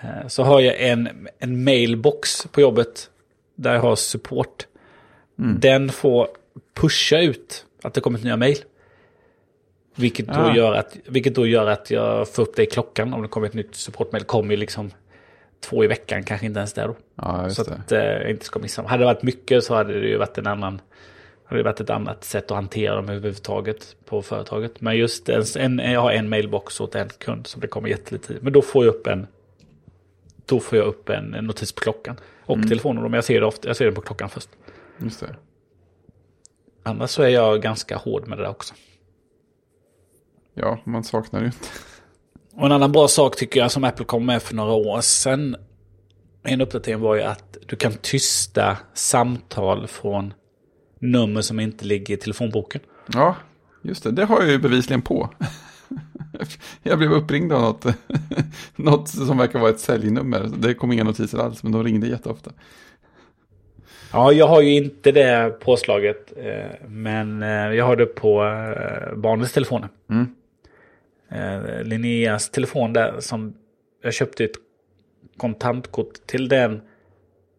Eh, 0.00 0.26
så 0.26 0.42
har 0.42 0.60
jag 0.60 0.80
en, 0.80 1.28
en 1.38 1.64
mailbox 1.64 2.46
på 2.46 2.60
jobbet 2.60 3.10
där 3.58 3.74
jag 3.74 3.80
har 3.80 3.96
support. 3.96 4.66
Den 5.36 5.88
får 5.90 6.28
pusha 6.74 7.18
ut 7.20 7.66
att 7.82 7.94
det 7.94 8.00
kommit 8.00 8.24
nya 8.24 8.36
mail. 8.36 8.56
Vilket 9.94 10.26
då, 10.26 10.32
Ah. 10.40 10.56
gör 10.56 10.74
att, 10.74 10.96
vilket 11.06 11.34
då 11.34 11.46
gör 11.46 11.66
att 11.66 11.90
jag 11.90 12.28
får 12.28 12.42
upp 12.42 12.56
det 12.56 12.62
i 12.62 12.66
klockan 12.66 13.14
om 13.14 13.22
det 13.22 13.28
kommer 13.28 13.46
ett 13.46 13.54
nytt 13.54 13.74
supportmail. 13.74 14.22
Det 14.22 14.26
kommer 14.26 14.50
ju 14.50 14.56
liksom 14.56 14.90
två 15.60 15.84
i 15.84 15.86
veckan, 15.86 16.22
kanske 16.22 16.46
inte 16.46 16.58
ens 16.58 16.72
där 16.72 16.88
då. 16.88 16.96
Just 17.44 17.56
Så 17.56 17.62
att 17.62 17.92
eh, 17.92 17.98
jag 17.98 18.30
inte 18.30 18.44
ska 18.44 18.58
missa 18.58 18.82
dem. 18.82 18.90
Hade 18.90 19.02
det 19.02 19.06
varit 19.06 19.22
mycket 19.22 19.64
så 19.64 19.74
hade 19.74 20.00
det 20.00 20.06
ju 20.08 20.16
varit 20.16 20.38
en 20.38 20.46
annan 20.46 20.80
hade 21.44 21.60
det 21.60 21.64
varit 21.64 21.80
ett 21.80 21.90
annat 21.90 22.24
sätt 22.24 22.50
att 22.50 22.54
hantera 22.56 22.94
dem 22.94 23.08
överhuvudtaget 23.08 23.96
på 24.04 24.22
företaget. 24.22 24.80
Men 24.80 24.96
just 24.96 25.28
en, 25.28 25.44
en, 25.56 25.92
jag 25.92 26.00
har 26.00 26.10
en 26.10 26.28
mailbox 26.28 26.80
åt 26.80 26.94
en 26.94 27.08
kund 27.08 27.46
som 27.46 27.60
det 27.60 27.66
kommer 27.66 27.88
jättelite 27.88 28.26
tid. 28.28 28.38
Men 28.42 28.52
då 28.52 28.62
får 28.62 28.84
jag 28.84 28.94
upp 28.94 29.06
en 29.06 29.26
då 30.46 30.60
får 30.60 30.78
jag 30.78 30.86
upp 30.86 31.08
en, 31.08 31.34
en 31.34 31.44
notis 31.44 31.72
på 31.72 31.80
klockan. 31.80 32.16
Och 32.48 32.56
Mm. 32.56 32.68
telefonen, 32.68 33.02
men 33.02 33.12
jag 33.12 33.24
ser, 33.24 33.40
det 33.40 33.46
ofta, 33.46 33.68
jag 33.68 33.76
ser 33.76 33.84
den 33.84 33.94
på 33.94 34.00
klockan 34.00 34.28
först. 34.28 34.48
Just 34.98 35.20
det. 35.20 35.36
Annars 36.82 37.10
så 37.10 37.22
är 37.22 37.28
jag 37.28 37.62
ganska 37.62 37.96
hård 37.96 38.28
med 38.28 38.38
det 38.38 38.42
där 38.44 38.50
också. 38.50 38.74
Ja, 40.54 40.78
man 40.84 41.04
saknar 41.04 41.40
ju 41.40 41.46
inte. 41.46 41.58
Och 42.54 42.66
en 42.66 42.72
annan 42.72 42.92
bra 42.92 43.08
sak 43.08 43.36
tycker 43.36 43.60
jag 43.60 43.70
som 43.70 43.84
Apple 43.84 44.04
kom 44.04 44.26
med 44.26 44.42
för 44.42 44.54
några 44.54 44.72
år 44.72 45.00
sedan. 45.00 45.56
En 46.42 46.60
uppdatering 46.60 47.00
var 47.00 47.14
ju 47.14 47.22
att 47.22 47.56
du 47.66 47.76
kan 47.76 47.92
tysta 47.92 48.76
samtal 48.94 49.86
från 49.86 50.34
nummer 50.98 51.40
som 51.40 51.60
inte 51.60 51.84
ligger 51.84 52.14
i 52.14 52.16
telefonboken. 52.16 52.80
Ja, 53.12 53.36
just 53.82 54.02
det. 54.04 54.10
Det 54.10 54.24
har 54.24 54.40
jag 54.40 54.50
ju 54.50 54.58
bevisligen 54.58 55.02
på. 55.02 55.30
Jag 56.82 56.98
blev 56.98 57.12
uppringd 57.12 57.52
av 57.52 57.62
något, 57.62 57.86
något 58.76 59.08
som 59.08 59.38
verkar 59.38 59.58
vara 59.58 59.70
ett 59.70 59.80
säljnummer. 59.80 60.50
Det 60.58 60.74
kom 60.74 60.92
inga 60.92 61.04
notiser 61.04 61.38
alls, 61.38 61.62
men 61.62 61.72
de 61.72 61.84
ringde 61.84 62.06
jätteofta. 62.06 62.50
Ja, 64.12 64.32
jag 64.32 64.48
har 64.48 64.60
ju 64.60 64.74
inte 64.76 65.12
det 65.12 65.60
påslaget. 65.60 66.32
eh, 66.36 66.86
Men 66.88 67.42
eh, 67.42 67.48
jag 67.48 67.84
har 67.84 67.96
det 67.96 68.06
på 68.06 68.44
eh, 68.44 69.16
barnens 69.16 69.52
telefoner. 69.52 69.88
Mm. 70.10 70.34
Linneas 71.82 72.50
telefon 72.50 72.92
där 72.92 73.20
som 73.20 73.54
jag 74.02 74.14
köpte 74.14 74.44
ett 74.44 74.56
kontantkort 75.36 76.26
till 76.26 76.48
den 76.48 76.80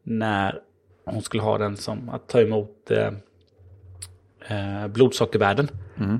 när 0.03 0.59
hon 1.05 1.21
skulle 1.21 1.43
ha 1.43 1.57
den 1.57 1.77
som 1.77 2.09
att 2.09 2.27
ta 2.27 2.41
emot 2.41 2.91
blodsockervärden. 4.89 5.67
Mm. 5.97 6.19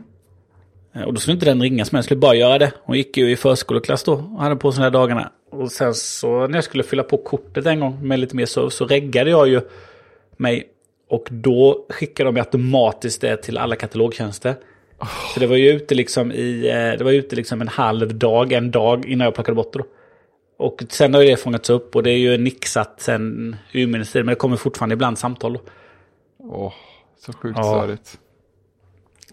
Eh, 1.00 1.06
Och 1.06 1.14
då 1.14 1.20
skulle 1.20 1.34
inte 1.34 1.46
den 1.46 1.62
ringa 1.62 1.86
som 1.86 1.96
jag 1.96 2.06
skulle 2.06 2.20
bara 2.20 2.36
göra 2.36 2.58
det. 2.58 2.72
Hon 2.84 2.98
gick 2.98 3.18
ju 3.18 3.32
i 3.32 3.36
förskoleklass 3.36 4.04
då 4.04 4.14
och 4.14 4.42
hade 4.42 4.56
på 4.56 4.72
sådana 4.72 4.86
här 4.86 4.92
dagarna. 4.92 5.32
Och 5.52 5.72
sen 5.72 5.94
så 5.94 6.48
när 6.48 6.58
jag 6.58 6.64
skulle 6.64 6.84
fylla 6.84 7.04
på 7.04 7.18
kortet 7.18 7.66
en 7.66 7.80
gång 7.80 8.08
med 8.08 8.20
lite 8.20 8.36
mer 8.36 8.46
service 8.46 8.74
så 8.74 8.86
reggade 8.86 9.30
jag 9.30 9.48
ju 9.48 9.62
mig. 10.38 10.68
Och 11.10 11.28
då 11.32 11.86
skickade 11.90 12.32
de 12.32 12.40
automatiskt 12.40 13.22
det 13.22 13.38
till 13.38 13.58
alla 13.58 13.76
katalogtjänster. 13.76 14.56
Så 15.34 15.40
det 15.40 15.48
var 15.48 15.56
ju 15.56 15.70
ute 15.70 15.96
liksom 15.96 16.32
i, 16.32 16.68
eh, 16.70 16.98
det 16.98 17.04
var 17.04 17.12
ute 17.12 17.36
liksom 17.36 17.62
en 17.62 17.68
halv 17.68 18.16
dag, 18.18 18.52
en 18.54 18.72
dag 18.72 19.06
innan 19.06 19.26
jag 19.26 19.34
plockade 19.36 19.56
bort 19.56 19.74
det 19.74 19.80
då. 19.80 19.86
Och 20.66 20.84
sen 20.90 21.14
har 21.14 21.22
ju 21.22 21.28
det 21.28 21.38
fångats 21.38 21.70
upp 21.70 21.96
och 21.96 22.04
det 22.04 22.12
är 22.12 22.18
ju 22.18 22.38
nixat 22.38 23.02
sen 23.02 23.56
urminnes 23.74 24.14
men 24.16 24.26
det 24.26 24.36
kommer 24.36 24.56
fortfarande 24.58 24.94
ibland 24.94 25.18
samtal. 25.18 25.58
Åh, 26.40 26.74
så 27.26 27.34
sjukt 27.34 27.58
Ja. 27.58 27.64
störigt. 27.82 28.18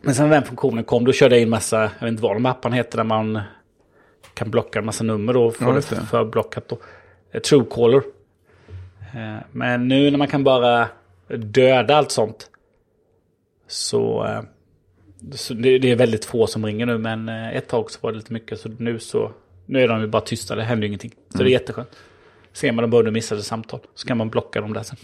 Men 0.02 0.14
sen 0.14 0.28
när 0.28 0.34
den 0.34 0.44
funktionen 0.44 0.84
kom, 0.84 1.04
då 1.04 1.12
körde 1.12 1.34
jag 1.34 1.42
in 1.42 1.50
massa, 1.50 1.80
jag 1.82 2.00
vet 2.00 2.08
inte 2.10 2.22
vad 2.22 2.36
de 2.36 2.46
apparna 2.46 2.76
heter, 2.76 2.96
där 2.96 3.04
man 3.04 3.40
kan 4.34 4.50
blocka 4.50 4.78
en 4.78 4.84
massa 4.86 5.04
nummer 5.04 5.36
och 5.36 5.56
få 5.56 5.64
Ja, 5.64 5.72
det 5.72 5.82
förblockat 5.82 6.68
då. 6.68 6.78
Eh, 7.32 7.40
Truecaller. 7.40 8.02
Eh, 9.14 9.36
Men 9.52 9.88
nu 9.88 10.10
när 10.10 10.18
man 10.18 10.28
kan 10.28 10.44
bara 10.44 10.88
döda 11.28 11.96
allt 11.96 12.10
sånt, 12.10 12.50
så, 13.66 14.24
eh, 14.26 14.40
så 15.34 15.54
det, 15.54 15.78
det 15.78 15.90
är 15.90 15.96
väldigt 15.96 16.24
få 16.24 16.46
som 16.46 16.66
ringer 16.66 16.86
nu, 16.86 16.98
men 16.98 17.28
ett 17.28 17.68
tag 17.68 17.90
så 17.90 17.98
var 18.02 18.12
det 18.12 18.18
lite 18.18 18.32
mycket, 18.32 18.60
så 18.60 18.68
nu 18.78 18.98
så, 18.98 19.32
nu 19.66 19.80
är 19.82 19.88
de 19.88 20.00
ju 20.00 20.06
bara 20.06 20.22
tysta, 20.22 20.54
det 20.54 20.62
händer 20.62 20.82
ju 20.82 20.88
ingenting. 20.88 21.10
Så 21.10 21.36
Mm. 21.38 21.44
det 21.44 21.50
är 21.50 21.52
jätteskönt. 21.52 21.88
Ser 22.52 22.72
man 22.72 22.82
de 22.82 22.90
börjar 22.90 23.10
missade 23.10 23.42
samtal, 23.42 23.80
så 23.94 24.06
kan 24.08 24.16
man 24.16 24.30
blocka 24.30 24.60
dem 24.60 24.72
där 24.72 24.82
sen. 24.82 24.96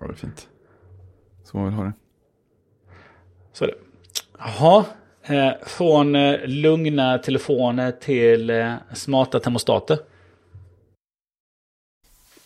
Ja, 0.00 0.06
det 0.06 0.12
är 0.12 0.16
fint. 0.16 0.48
Så 1.44 1.56
man 1.56 1.66
vill 1.66 1.74
ha 1.74 1.84
det. 1.84 1.92
Så 3.54 3.64
är 3.64 3.68
det. 3.68 3.74
Jaha. 4.38 4.84
Eh, 5.22 5.50
från 5.66 6.14
eh, 6.14 6.46
lugna 6.46 7.18
telefoner 7.18 7.92
till 7.92 8.50
eh, 8.50 8.74
smarta 8.94 9.40
termostater. 9.40 9.98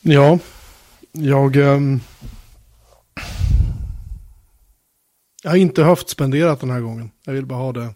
Ja, 0.00 0.38
jag... 1.12 1.56
ehm, 1.56 2.00
jag 5.42 5.50
har 5.50 5.56
inte 5.56 5.82
höftspenderat 5.82 6.61
den 6.61 6.70
här 6.70 6.80
gången. 6.80 7.11
Jag 7.24 7.32
vill 7.32 7.46
bara 7.46 7.59
ha 7.59 7.72
det. 7.72 7.94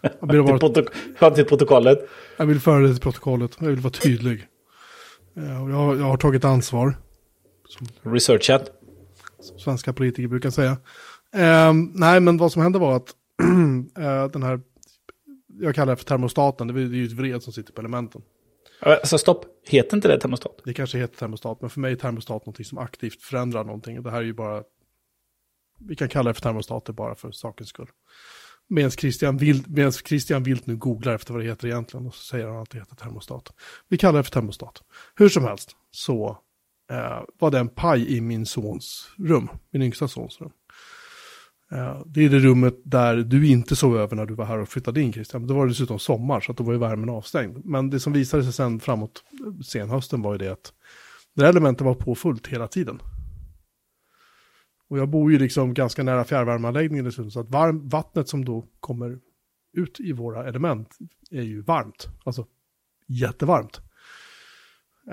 Jag 0.00 0.10
vill, 0.20 0.30
Till, 0.30 0.40
vara, 0.40 0.84
fram 1.18 1.34
till 1.34 1.44
protokollet. 1.44 1.98
jag 2.36 2.46
vill 2.46 2.60
föra 2.60 2.78
det 2.82 2.92
till 2.92 3.00
protokollet. 3.02 3.50
Jag 3.58 3.66
vill 3.66 3.80
vara 3.80 3.92
tydlig. 3.92 4.46
Jag, 5.34 5.42
har- 5.44 5.96
jag 5.96 6.04
har 6.04 6.16
tagit 6.16 6.44
ansvar. 6.44 6.96
Researchat. 8.02 8.70
som 9.40 9.58
svenska 9.58 9.92
politiker 9.92 10.28
brukar 10.28 10.50
säga. 10.50 10.76
Ehm, 11.34 11.92
nej, 11.94 12.20
men 12.20 12.36
vad 12.36 12.52
som 12.52 12.62
hände 12.62 12.78
var 12.78 12.96
att 12.96 13.08
eh, 13.98 14.30
den 14.30 14.42
här, 14.42 14.60
jag 15.60 15.74
kallar 15.74 15.92
det 15.92 15.96
för 15.96 16.04
termostaten, 16.04 16.66
det 16.66 16.80
är 16.80 16.84
ju 16.84 17.06
ett 17.06 17.12
vred 17.12 17.42
som 17.42 17.52
sitter 17.52 17.72
på 17.72 17.80
elementen. 17.80 18.22
Alltså 18.80 19.18
stopp, 19.18 19.44
heter 19.68 19.96
inte 19.96 20.08
det 20.08 20.20
termostat? 20.20 20.60
Det 20.64 20.74
kanske 20.74 20.98
heter 20.98 21.16
termostat, 21.16 21.60
men 21.60 21.70
för 21.70 21.80
mig 21.80 21.92
är 21.92 21.96
termostat 21.96 22.46
någonting 22.46 22.64
som 22.64 22.78
aktivt 22.78 23.22
förändrar 23.22 23.64
någonting. 23.64 24.02
Det 24.02 24.10
här 24.10 24.18
är 24.18 24.22
ju 24.22 24.32
bara, 24.32 24.62
vi 25.80 25.96
kan 25.96 26.08
kalla 26.08 26.30
det 26.30 26.34
för 26.34 26.40
termostater 26.40 26.92
bara 26.92 27.14
för 27.14 27.32
sakens 27.32 27.68
skull. 27.68 27.88
Medan 28.68 28.90
Christian, 28.90 29.36
Wild, 29.36 29.96
Christian 30.06 30.42
Wild 30.42 30.62
nu 30.64 30.76
googlar 30.76 31.14
efter 31.14 31.32
vad 31.32 31.42
det 31.42 31.48
heter 31.48 31.68
egentligen 31.68 32.06
och 32.06 32.14
så 32.14 32.22
säger 32.22 32.46
han 32.46 32.56
att 32.56 32.70
det 32.70 32.78
heter 32.78 32.96
termostat. 32.96 33.52
Vi 33.88 33.98
kallar 33.98 34.18
det 34.18 34.22
för 34.22 34.30
termostat. 34.30 34.82
Hur 35.16 35.28
som 35.28 35.44
helst 35.44 35.76
så 35.90 36.38
eh, 36.90 37.22
var 37.38 37.50
det 37.50 37.58
en 37.58 37.68
paj 37.68 38.16
i 38.16 38.20
min 38.20 38.46
sons 38.46 39.10
rum, 39.18 39.48
min 39.70 39.82
yngsta 39.82 40.08
sons 40.08 40.40
rum. 40.40 40.50
Det 42.06 42.24
är 42.24 42.28
det 42.28 42.38
rummet 42.38 42.74
där 42.84 43.16
du 43.16 43.46
inte 43.46 43.76
sov 43.76 43.96
över 43.96 44.16
när 44.16 44.26
du 44.26 44.34
var 44.34 44.44
här 44.44 44.58
och 44.58 44.68
flyttade 44.68 45.00
in 45.00 45.12
Christian. 45.12 45.42
Det 45.42 45.48
då 45.48 45.54
var 45.54 45.66
det 45.66 45.70
dessutom 45.70 45.98
sommar 45.98 46.40
så 46.40 46.52
att 46.52 46.58
då 46.58 46.64
var 46.64 46.72
ju 46.72 46.78
värmen 46.78 47.08
avstängd. 47.08 47.64
Men 47.64 47.90
det 47.90 48.00
som 48.00 48.12
visade 48.12 48.44
sig 48.44 48.52
sen 48.52 48.80
framåt 48.80 49.24
senhösten 49.64 50.22
var 50.22 50.32
ju 50.32 50.38
det 50.38 50.52
att 50.52 50.72
det 51.34 51.42
här 51.42 51.50
elementet 51.50 51.84
var 51.84 51.94
på 51.94 52.14
fullt 52.14 52.46
hela 52.46 52.68
tiden. 52.68 53.00
Och 54.88 54.98
jag 54.98 55.08
bor 55.08 55.32
ju 55.32 55.38
liksom 55.38 55.74
ganska 55.74 56.02
nära 56.02 56.24
fjärrvärmeanläggningen 56.24 57.04
dessutom, 57.04 57.30
så 57.30 57.40
att 57.40 57.50
varm, 57.50 57.88
vattnet 57.88 58.28
som 58.28 58.44
då 58.44 58.64
kommer 58.80 59.18
ut 59.72 60.00
i 60.00 60.12
våra 60.12 60.48
element 60.48 60.88
är 61.30 61.42
ju 61.42 61.62
varmt. 61.62 62.08
Alltså 62.24 62.46
jättevarmt. 63.06 63.80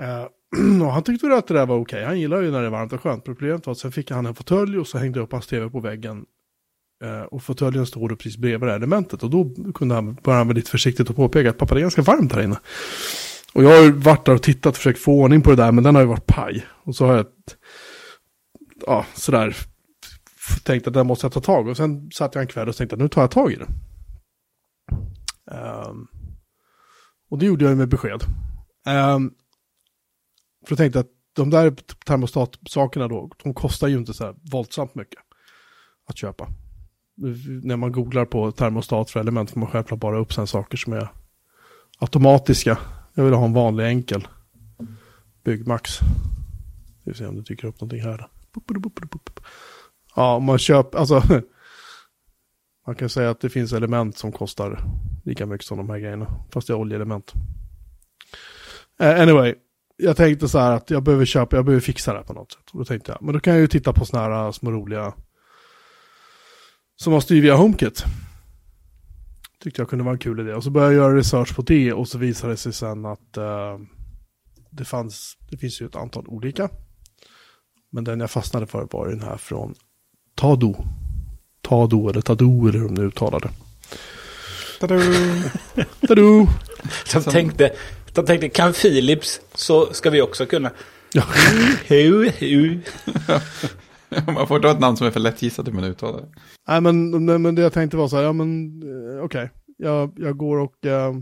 Eh, 0.00 0.24
och 0.86 0.92
han 0.92 1.02
tyckte 1.02 1.26
väl 1.26 1.38
att 1.38 1.46
det 1.46 1.54
där 1.54 1.66
var 1.66 1.78
okej. 1.78 2.04
Han 2.04 2.20
gillar 2.20 2.40
ju 2.40 2.50
när 2.50 2.60
det 2.60 2.66
är 2.66 2.70
varmt 2.70 2.92
och 2.92 3.00
skönt. 3.00 3.24
Problemet 3.24 3.66
var 3.66 3.72
att 3.72 3.78
sen 3.78 3.92
fick 3.92 4.10
han 4.10 4.26
en 4.26 4.34
fåtölj 4.34 4.78
och 4.78 4.86
så 4.86 4.98
hängde 4.98 5.18
jag 5.18 5.24
upp 5.24 5.32
hans 5.32 5.46
tv 5.46 5.70
på 5.70 5.80
väggen. 5.80 6.26
Eh, 7.02 7.22
och 7.22 7.42
fåtöljen 7.42 7.86
stod 7.86 8.08
då 8.08 8.16
precis 8.16 8.36
bredvid 8.36 8.68
det 8.68 8.70
här 8.70 8.76
elementet. 8.76 9.22
Och 9.22 9.30
då 9.30 9.50
kunde 9.74 9.94
han, 9.94 10.14
började 10.14 10.44
han 10.44 10.54
lite 10.54 10.70
försiktigt 10.70 11.10
och 11.10 11.16
påpeka 11.16 11.50
att 11.50 11.58
pappa 11.58 11.74
det 11.74 11.80
är 11.80 11.82
ganska 11.82 12.02
varmt 12.02 12.32
här 12.32 12.42
inne. 12.42 12.58
Och 13.52 13.64
jag 13.64 13.68
har 13.68 13.82
ju 13.82 13.92
varit 13.92 14.26
där 14.26 14.34
och 14.34 14.42
tittat 14.42 14.70
och 14.70 14.76
försökt 14.76 15.00
få 15.00 15.12
ordning 15.12 15.42
på 15.42 15.50
det 15.50 15.56
där, 15.56 15.72
men 15.72 15.84
den 15.84 15.94
har 15.94 16.02
ju 16.02 16.08
varit 16.08 16.26
paj. 16.26 16.66
Och 16.84 16.96
så 16.96 17.06
har 17.06 17.16
jag, 17.16 17.26
ja, 18.86 19.06
sådär, 19.14 19.56
tänkt 20.64 20.86
att 20.86 20.94
den 20.94 21.06
måste 21.06 21.24
jag 21.24 21.32
ta 21.32 21.40
tag 21.40 21.68
Och 21.68 21.76
sen 21.76 22.10
satt 22.10 22.34
jag 22.34 22.42
en 22.42 22.48
kväll 22.48 22.68
och 22.68 22.76
tänkte 22.76 22.96
att 22.96 23.02
nu 23.02 23.08
tar 23.08 23.20
jag 23.20 23.30
tag 23.30 23.52
i 23.52 23.56
den. 23.56 23.68
Um, 25.90 26.08
och 27.30 27.38
det 27.38 27.46
gjorde 27.46 27.64
jag 27.64 27.76
med 27.76 27.88
besked. 27.88 28.22
Um, 28.86 29.34
för 30.66 30.72
jag 30.72 30.78
tänkte 30.78 31.00
att 31.00 31.10
de 31.32 31.50
där 31.50 31.70
termostatsakerna 32.06 33.08
då, 33.08 33.30
de 33.42 33.54
kostar 33.54 33.88
ju 33.88 33.98
inte 33.98 34.14
så 34.14 34.24
här 34.24 34.34
våldsamt 34.52 34.94
mycket 34.94 35.20
att 36.08 36.18
köpa. 36.18 36.48
När 37.62 37.76
man 37.76 37.92
googlar 37.92 38.24
på 38.24 38.52
termostat 38.52 39.10
för 39.10 39.20
element 39.20 39.50
får 39.50 39.60
man 39.60 39.70
självklart 39.70 40.00
bara 40.00 40.18
upp 40.18 40.32
sen 40.32 40.46
saker 40.46 40.76
som 40.76 40.92
är 40.92 41.08
automatiska. 41.98 42.78
Jag 43.14 43.24
vill 43.24 43.34
ha 43.34 43.44
en 43.44 43.52
vanlig 43.52 43.86
enkel. 43.86 44.28
Byggmax. 45.44 45.98
Vi 47.04 47.12
får 47.12 47.18
se 47.18 47.26
om 47.26 47.36
det 47.36 47.42
dyker 47.42 47.68
upp 47.68 47.80
någonting 47.80 48.02
här. 48.02 48.26
Ja, 50.16 50.36
om 50.36 50.44
man 50.44 50.58
köper, 50.58 50.98
alltså. 50.98 51.22
Man 52.86 52.94
kan 52.94 53.08
säga 53.08 53.30
att 53.30 53.40
det 53.40 53.50
finns 53.50 53.72
element 53.72 54.18
som 54.18 54.32
kostar 54.32 54.84
lika 55.24 55.46
mycket 55.46 55.66
som 55.66 55.78
de 55.78 55.90
här 55.90 55.98
grejerna. 55.98 56.26
Fast 56.52 56.66
det 56.66 56.72
är 56.72 56.76
oljeelement. 56.76 57.32
Eh, 59.00 59.20
anyway, 59.20 59.54
jag 59.96 60.16
tänkte 60.16 60.48
så 60.48 60.58
här 60.58 60.72
att 60.72 60.90
jag 60.90 61.02
behöver 61.02 61.24
köpa, 61.24 61.56
jag 61.56 61.64
behöver 61.64 61.80
fixa 61.80 62.12
det 62.12 62.18
här 62.18 62.24
på 62.24 62.32
något 62.32 62.52
sätt. 62.52 62.70
Och 62.72 62.78
då 62.78 62.84
tänkte 62.84 63.12
jag, 63.12 63.22
men 63.22 63.34
då 63.34 63.40
kan 63.40 63.52
jag 63.52 63.60
ju 63.60 63.66
titta 63.66 63.92
på 63.92 64.04
sådana 64.04 64.28
här 64.28 64.44
eh, 64.44 64.52
små 64.52 64.70
roliga 64.70 65.12
som 67.02 67.12
man 67.12 67.22
styr 67.22 67.42
via 67.42 67.54
HomeKit. 67.54 68.04
Tyckte 69.62 69.80
jag 69.80 69.88
kunde 69.88 70.04
vara 70.04 70.12
en 70.12 70.18
kul 70.18 70.40
idé. 70.40 70.54
Och 70.54 70.64
så 70.64 70.70
började 70.70 70.94
jag 70.94 71.02
göra 71.02 71.16
research 71.16 71.56
på 71.56 71.62
det 71.62 71.92
och 71.92 72.08
så 72.08 72.18
visade 72.18 72.52
det 72.52 72.56
sig 72.56 72.72
sen 72.72 73.06
att 73.06 73.38
uh, 73.38 73.78
det 74.70 74.84
fanns, 74.84 75.36
det 75.50 75.56
finns 75.56 75.80
ju 75.80 75.86
ett 75.86 75.96
antal 75.96 76.26
olika. 76.26 76.68
Men 77.92 78.04
den 78.04 78.20
jag 78.20 78.30
fastnade 78.30 78.66
för 78.66 78.88
var 78.90 79.08
den 79.08 79.22
här 79.22 79.36
från 79.36 79.74
Tado. 80.34 80.84
Tado 81.62 82.08
eller 82.08 82.20
Tado 82.20 82.68
eller 82.68 82.78
hur 82.78 82.88
de 82.88 82.94
nu 82.94 83.02
uttalar 83.02 83.40
det. 83.40 83.50
Tado! 86.06 86.46
De 87.12 87.22
tänkte, 87.22 87.72
de 88.12 88.26
tänkte, 88.26 88.48
kan 88.48 88.72
Philips 88.72 89.40
så 89.54 89.94
ska 89.94 90.10
vi 90.10 90.22
också 90.22 90.46
kunna. 90.46 90.70
Ja. 91.12 91.22
Hu, 91.88 92.30
hu. 92.30 92.80
Man 94.26 94.46
får 94.46 94.60
ta 94.60 94.70
ett 94.70 94.80
namn 94.80 94.96
som 94.96 95.06
är 95.06 95.10
för 95.10 95.20
lättgissat 95.20 95.66
hur 95.66 95.72
man 95.72 95.84
uttalar 95.84 96.20
det. 96.20 96.32
Nej 96.68 96.80
men, 96.80 97.24
men, 97.24 97.42
men 97.42 97.54
det 97.54 97.62
jag 97.62 97.72
tänkte 97.72 97.96
var 97.96 98.08
så 98.08 98.16
här, 98.16 98.22
ja 98.22 98.32
men 98.32 98.78
okej, 98.78 99.20
okej. 99.20 99.50
Jag, 99.76 100.12
jag 100.16 100.36
går 100.36 100.58
och... 100.58 100.86
Eh, 100.86 101.14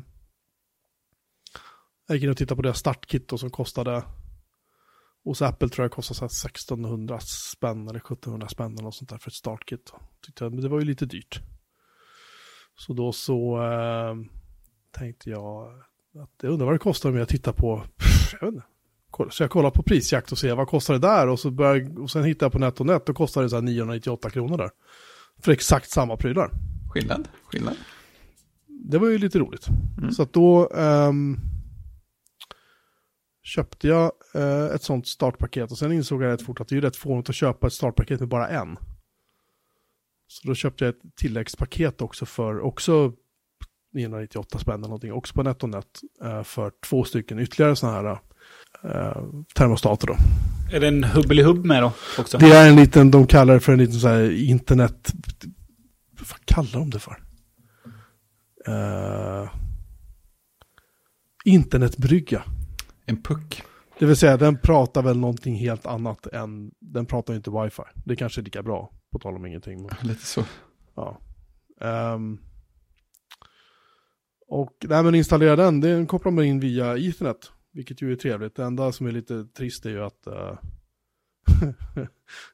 jag 2.06 2.16
gick 2.16 2.24
in 2.24 2.30
och 2.30 2.36
tittade 2.36 2.56
på 2.56 2.62
deras 2.62 2.78
startkit 2.78 3.28
då, 3.28 3.38
som 3.38 3.50
kostade... 3.50 4.04
Hos 5.24 5.42
Apple 5.42 5.68
tror 5.68 5.84
jag 5.84 5.92
kostade 5.92 6.18
så 6.18 6.24
här 6.24 6.50
1600 6.50 7.18
spänn 7.52 7.88
eller 7.88 7.98
1700 7.98 8.48
spänn 8.48 8.72
eller 8.72 8.82
något 8.82 8.94
sånt 8.94 9.10
där 9.10 9.18
för 9.18 9.30
ett 9.30 9.34
startkit. 9.34 9.92
Tyckte 10.26 10.44
jag, 10.44 10.52
men 10.52 10.62
det 10.62 10.68
var 10.68 10.78
ju 10.78 10.84
lite 10.84 11.06
dyrt. 11.06 11.40
Så 12.78 12.92
då 12.92 13.12
så 13.12 13.62
eh, 13.62 14.14
tänkte 14.90 15.30
jag 15.30 15.68
att 16.22 16.42
jag 16.42 16.52
undrar 16.52 16.66
vad 16.66 16.74
det 16.74 16.78
kostar 16.78 17.10
om 17.10 17.16
jag 17.16 17.28
tittar 17.28 17.52
på, 17.52 17.84
jag 18.32 18.40
vet 18.40 18.54
inte. 18.54 18.66
Så 19.30 19.42
jag 19.42 19.50
kollar 19.50 19.70
på 19.70 19.82
prisjakt 19.82 20.32
och 20.32 20.38
ser 20.38 20.54
vad 20.54 20.68
kostar 20.68 20.94
det 20.94 21.00
där 21.00 21.28
och, 21.28 21.40
så 21.40 21.50
börjar, 21.50 22.00
och 22.00 22.10
sen 22.10 22.24
hittar 22.24 22.46
jag 22.46 22.52
på 22.52 22.58
NetOnNet 22.58 23.08
och 23.08 23.16
kostar 23.16 23.42
det 23.42 23.48
så 23.48 23.56
här 23.56 23.62
998 23.62 24.30
kronor 24.30 24.58
där. 24.58 24.70
För 25.42 25.52
exakt 25.52 25.90
samma 25.90 26.16
prylar. 26.16 26.50
Skillnad, 26.90 27.28
skillnad. 27.44 27.76
Det 28.66 28.98
var 28.98 29.08
ju 29.08 29.18
lite 29.18 29.38
roligt. 29.38 29.66
Så 30.12 30.22
att 30.22 30.32
då 30.32 30.70
ehm, 30.74 31.36
köpte 33.42 33.88
jag 33.88 34.12
eh, 34.34 34.64
ett 34.74 34.82
sånt 34.82 35.06
startpaket 35.06 35.70
och 35.70 35.78
sen 35.78 35.92
insåg 35.92 36.22
jag 36.22 36.32
rätt 36.32 36.42
fort 36.42 36.60
att 36.60 36.68
det 36.68 36.72
är 36.72 36.76
ju 36.76 36.80
rätt 36.80 36.96
fånigt 36.96 37.28
att 37.28 37.34
köpa 37.34 37.66
ett 37.66 37.72
startpaket 37.72 38.20
med 38.20 38.28
bara 38.28 38.48
en. 38.48 38.76
Så 40.26 40.48
då 40.48 40.54
köpte 40.54 40.84
jag 40.84 40.94
ett 40.94 41.16
tilläggspaket 41.16 42.00
också 42.00 42.26
för 42.26 42.60
också 42.60 43.12
998 43.92 44.58
spänn 44.58 44.74
eller 44.74 44.88
någonting, 44.88 45.12
också 45.12 45.34
på 45.34 45.42
NetOnNet 45.42 46.00
eh, 46.24 46.42
för 46.42 46.72
två 46.84 47.04
stycken 47.04 47.38
ytterligare 47.38 47.76
sådana 47.76 47.96
här 47.96 48.10
eh, 48.10 48.18
termostater 49.54 50.06
då. 50.06 50.16
Är 50.72 50.80
det 50.80 50.88
en 50.88 51.04
hubbelihubb 51.04 51.64
med 51.66 51.82
då 51.82 51.92
också? 52.18 52.38
Det 52.38 52.46
är 52.46 52.68
en 52.68 52.76
liten, 52.76 53.10
de 53.10 53.26
kallar 53.26 53.54
det 53.54 53.60
för 53.60 53.72
en 53.72 53.78
liten 53.78 54.00
så 54.00 54.08
här 54.08 54.30
internet, 54.30 55.12
vad 56.18 56.44
kallar 56.44 56.80
de 56.80 56.90
det 56.90 56.98
för? 56.98 57.22
Uh, 58.68 59.50
internetbrygga. 61.44 62.42
En 63.06 63.22
puck. 63.22 63.62
Det 63.98 64.06
vill 64.06 64.16
säga 64.16 64.36
den 64.36 64.58
pratar 64.58 65.02
väl 65.02 65.18
någonting 65.18 65.54
helt 65.56 65.86
annat 65.86 66.26
än, 66.26 66.70
den 66.80 67.06
pratar 67.06 67.32
ju 67.32 67.36
inte 67.36 67.50
wifi. 67.50 67.82
Det 68.04 68.16
kanske 68.16 68.40
är 68.40 68.42
lika 68.42 68.62
bra, 68.62 68.90
på 69.12 69.18
tal 69.18 69.36
om 69.36 69.46
ingenting. 69.46 69.82
Men, 69.82 69.90
Lite 70.08 70.26
så. 70.26 70.44
ja. 70.94 71.20
Ehm, 71.80 72.38
och 74.48 74.72
nej 74.84 75.02
men 75.02 75.14
installera 75.14 75.56
den, 75.56 75.80
den 75.80 76.06
kopplar 76.06 76.32
man 76.32 76.44
in 76.44 76.60
via 76.60 76.96
ethernet. 76.96 77.52
Vilket 77.72 78.02
ju 78.02 78.12
är 78.12 78.16
trevligt. 78.16 78.56
Det 78.56 78.64
enda 78.64 78.92
som 78.92 79.06
är 79.06 79.12
lite 79.12 79.44
trist 79.44 79.86
är 79.86 79.90
ju 79.90 80.04
att 80.04 80.26
eh, 80.26 80.58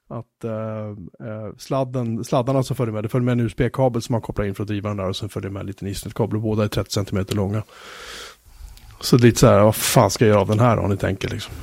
att 0.08 0.44
eh, 0.44 0.88
eh, 1.28 1.56
sladden, 1.58 2.24
sladdarna 2.24 2.62
som 2.62 2.76
följer 2.76 2.92
med, 2.92 3.04
det 3.04 3.08
följer 3.08 3.24
med 3.24 3.32
en 3.32 3.40
USB-kabel 3.40 4.02
som 4.02 4.12
man 4.12 4.22
kopplar 4.22 4.44
in 4.44 4.54
för 4.54 4.62
att 4.62 4.68
driva 4.68 4.88
den 4.88 4.96
där 4.96 5.08
och 5.08 5.16
sen 5.16 5.28
följer 5.28 5.50
med 5.50 5.60
en 5.60 5.66
liten 5.66 5.88
ethernet-kabel. 5.88 6.40
Båda 6.40 6.64
är 6.64 6.68
30 6.68 6.90
cm 6.90 7.26
långa. 7.30 7.62
Så 9.00 9.16
det 9.16 9.22
är 9.22 9.26
lite 9.26 9.40
så 9.40 9.46
här, 9.46 9.60
vad 9.60 9.76
fan 9.76 10.10
ska 10.10 10.24
jag 10.24 10.30
göra 10.30 10.40
av 10.40 10.48
den 10.48 10.60
här 10.60 10.78
om 10.78 10.90
ni 10.90 10.96
tänker 10.96 11.28
liksom. 11.28 11.54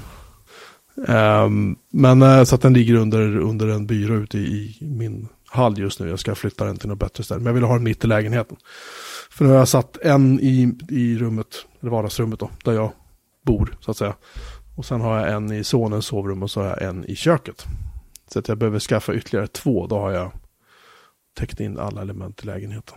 Um, 0.95 1.75
men 1.89 2.21
eh, 2.21 2.43
så 2.43 2.55
att 2.55 2.61
den 2.61 2.73
ligger 2.73 2.95
under, 2.95 3.37
under 3.37 3.67
en 3.67 3.87
byrå 3.87 4.15
ute 4.15 4.37
i, 4.37 4.77
i 4.81 4.85
min 4.89 5.27
hall 5.47 5.79
just 5.79 5.99
nu. 5.99 6.09
Jag 6.09 6.19
ska 6.19 6.35
flytta 6.35 6.65
den 6.65 6.77
till 6.77 6.89
något 6.89 6.99
bättre 6.99 7.23
ställe. 7.23 7.39
Men 7.39 7.45
jag 7.45 7.53
vill 7.53 7.63
ha 7.63 7.73
den 7.73 7.83
mitt 7.83 8.03
i 8.03 8.07
lägenheten. 8.07 8.57
För 9.29 9.45
nu 9.45 9.51
har 9.51 9.57
jag 9.57 9.67
satt 9.67 9.97
en 9.97 10.39
i, 10.39 10.77
i 10.89 11.17
rummet, 11.17 11.65
eller 11.81 11.91
vardagsrummet 11.91 12.39
då, 12.39 12.49
där 12.63 12.73
jag 12.73 12.91
bor 13.43 13.77
så 13.79 13.91
att 13.91 13.97
säga. 13.97 14.15
Och 14.75 14.85
sen 14.85 15.01
har 15.01 15.19
jag 15.19 15.33
en 15.33 15.51
i 15.51 15.63
sonens 15.63 16.05
sovrum 16.05 16.43
och 16.43 16.51
så 16.51 16.61
har 16.61 16.67
jag 16.67 16.81
en 16.81 17.05
i 17.05 17.15
köket. 17.15 17.65
Så 18.27 18.39
att 18.39 18.47
jag 18.47 18.57
behöver 18.57 18.79
skaffa 18.79 19.13
ytterligare 19.13 19.47
två, 19.47 19.87
då 19.87 19.99
har 19.99 20.11
jag 20.11 20.31
täckt 21.33 21.59
in 21.59 21.79
alla 21.79 22.01
element 22.01 22.43
i 22.43 22.45
lägenheten. 22.45 22.95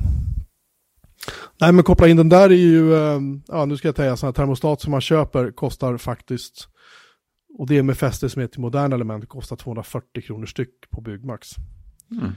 Nej, 1.61 1.73
men 1.73 1.85
koppla 1.85 2.09
in 2.09 2.17
den 2.17 2.29
där 2.29 2.51
är 2.51 2.55
ju, 2.55 2.95
eh, 2.95 3.21
ja 3.47 3.65
nu 3.65 3.77
ska 3.77 3.89
jag 3.89 3.97
säga, 3.97 4.17
sådana 4.17 4.33
termostat 4.33 4.81
som 4.81 4.91
man 4.91 5.01
köper 5.01 5.51
kostar 5.51 5.97
faktiskt, 5.97 6.69
och 7.59 7.67
det 7.67 7.79
är 7.79 7.83
med 7.83 7.99
fäste 7.99 8.29
som 8.29 8.43
är 8.43 8.47
till 8.47 8.61
moderna 8.61 8.95
element, 8.95 9.29
kostar 9.29 9.57
240 9.57 10.23
kronor 10.23 10.47
styck 10.47 10.91
på 10.91 11.01
Byggmax. 11.01 11.51
Mm. 12.11 12.33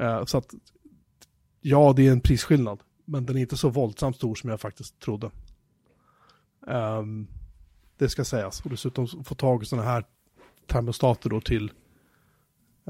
Eh, 0.00 0.24
Så 0.24 0.38
att, 0.38 0.54
ja 1.60 1.92
det 1.96 2.06
är 2.06 2.12
en 2.12 2.20
prisskillnad, 2.20 2.80
men 3.04 3.26
den 3.26 3.36
är 3.36 3.40
inte 3.40 3.56
så 3.56 3.68
våldsamt 3.68 4.16
stor 4.16 4.34
som 4.34 4.50
jag 4.50 4.60
faktiskt 4.60 5.00
trodde. 5.00 5.30
Ehm, 6.68 7.26
det 7.98 8.08
ska 8.08 8.24
sägas, 8.24 8.60
och 8.60 8.70
dessutom 8.70 9.24
få 9.24 9.34
tag 9.34 9.62
i 9.62 9.66
sådana 9.66 9.88
här 9.88 10.04
termostater 10.66 11.30
då 11.30 11.40
till, 11.40 11.70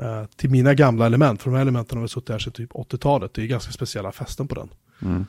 eh, 0.01 0.25
till 0.37 0.51
mina 0.51 0.75
gamla 0.75 1.07
element, 1.07 1.43
för 1.43 1.51
de 1.51 1.57
här 1.57 1.63
elementen 1.63 1.99
har 1.99 2.03
väl 2.03 2.09
suttit 2.09 2.29
här 2.29 2.39
sedan 2.39 2.53
typ 2.53 2.73
80-talet, 2.73 3.35
det 3.35 3.43
är 3.43 3.47
ganska 3.47 3.73
speciella 3.73 4.13
fästen 4.13 4.49
på 4.49 4.55
den. 4.55 4.69
Mm. 5.03 5.27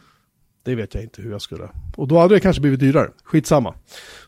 Det 0.64 0.76
vet 0.76 0.94
jag 0.94 1.04
inte 1.04 1.22
hur 1.22 1.32
jag 1.32 1.42
skulle. 1.42 1.70
Och 1.96 2.08
då 2.08 2.20
hade 2.20 2.36
det 2.36 2.40
kanske 2.40 2.62
blivit 2.62 2.80
dyrare. 2.80 3.10
Skitsamma. 3.24 3.74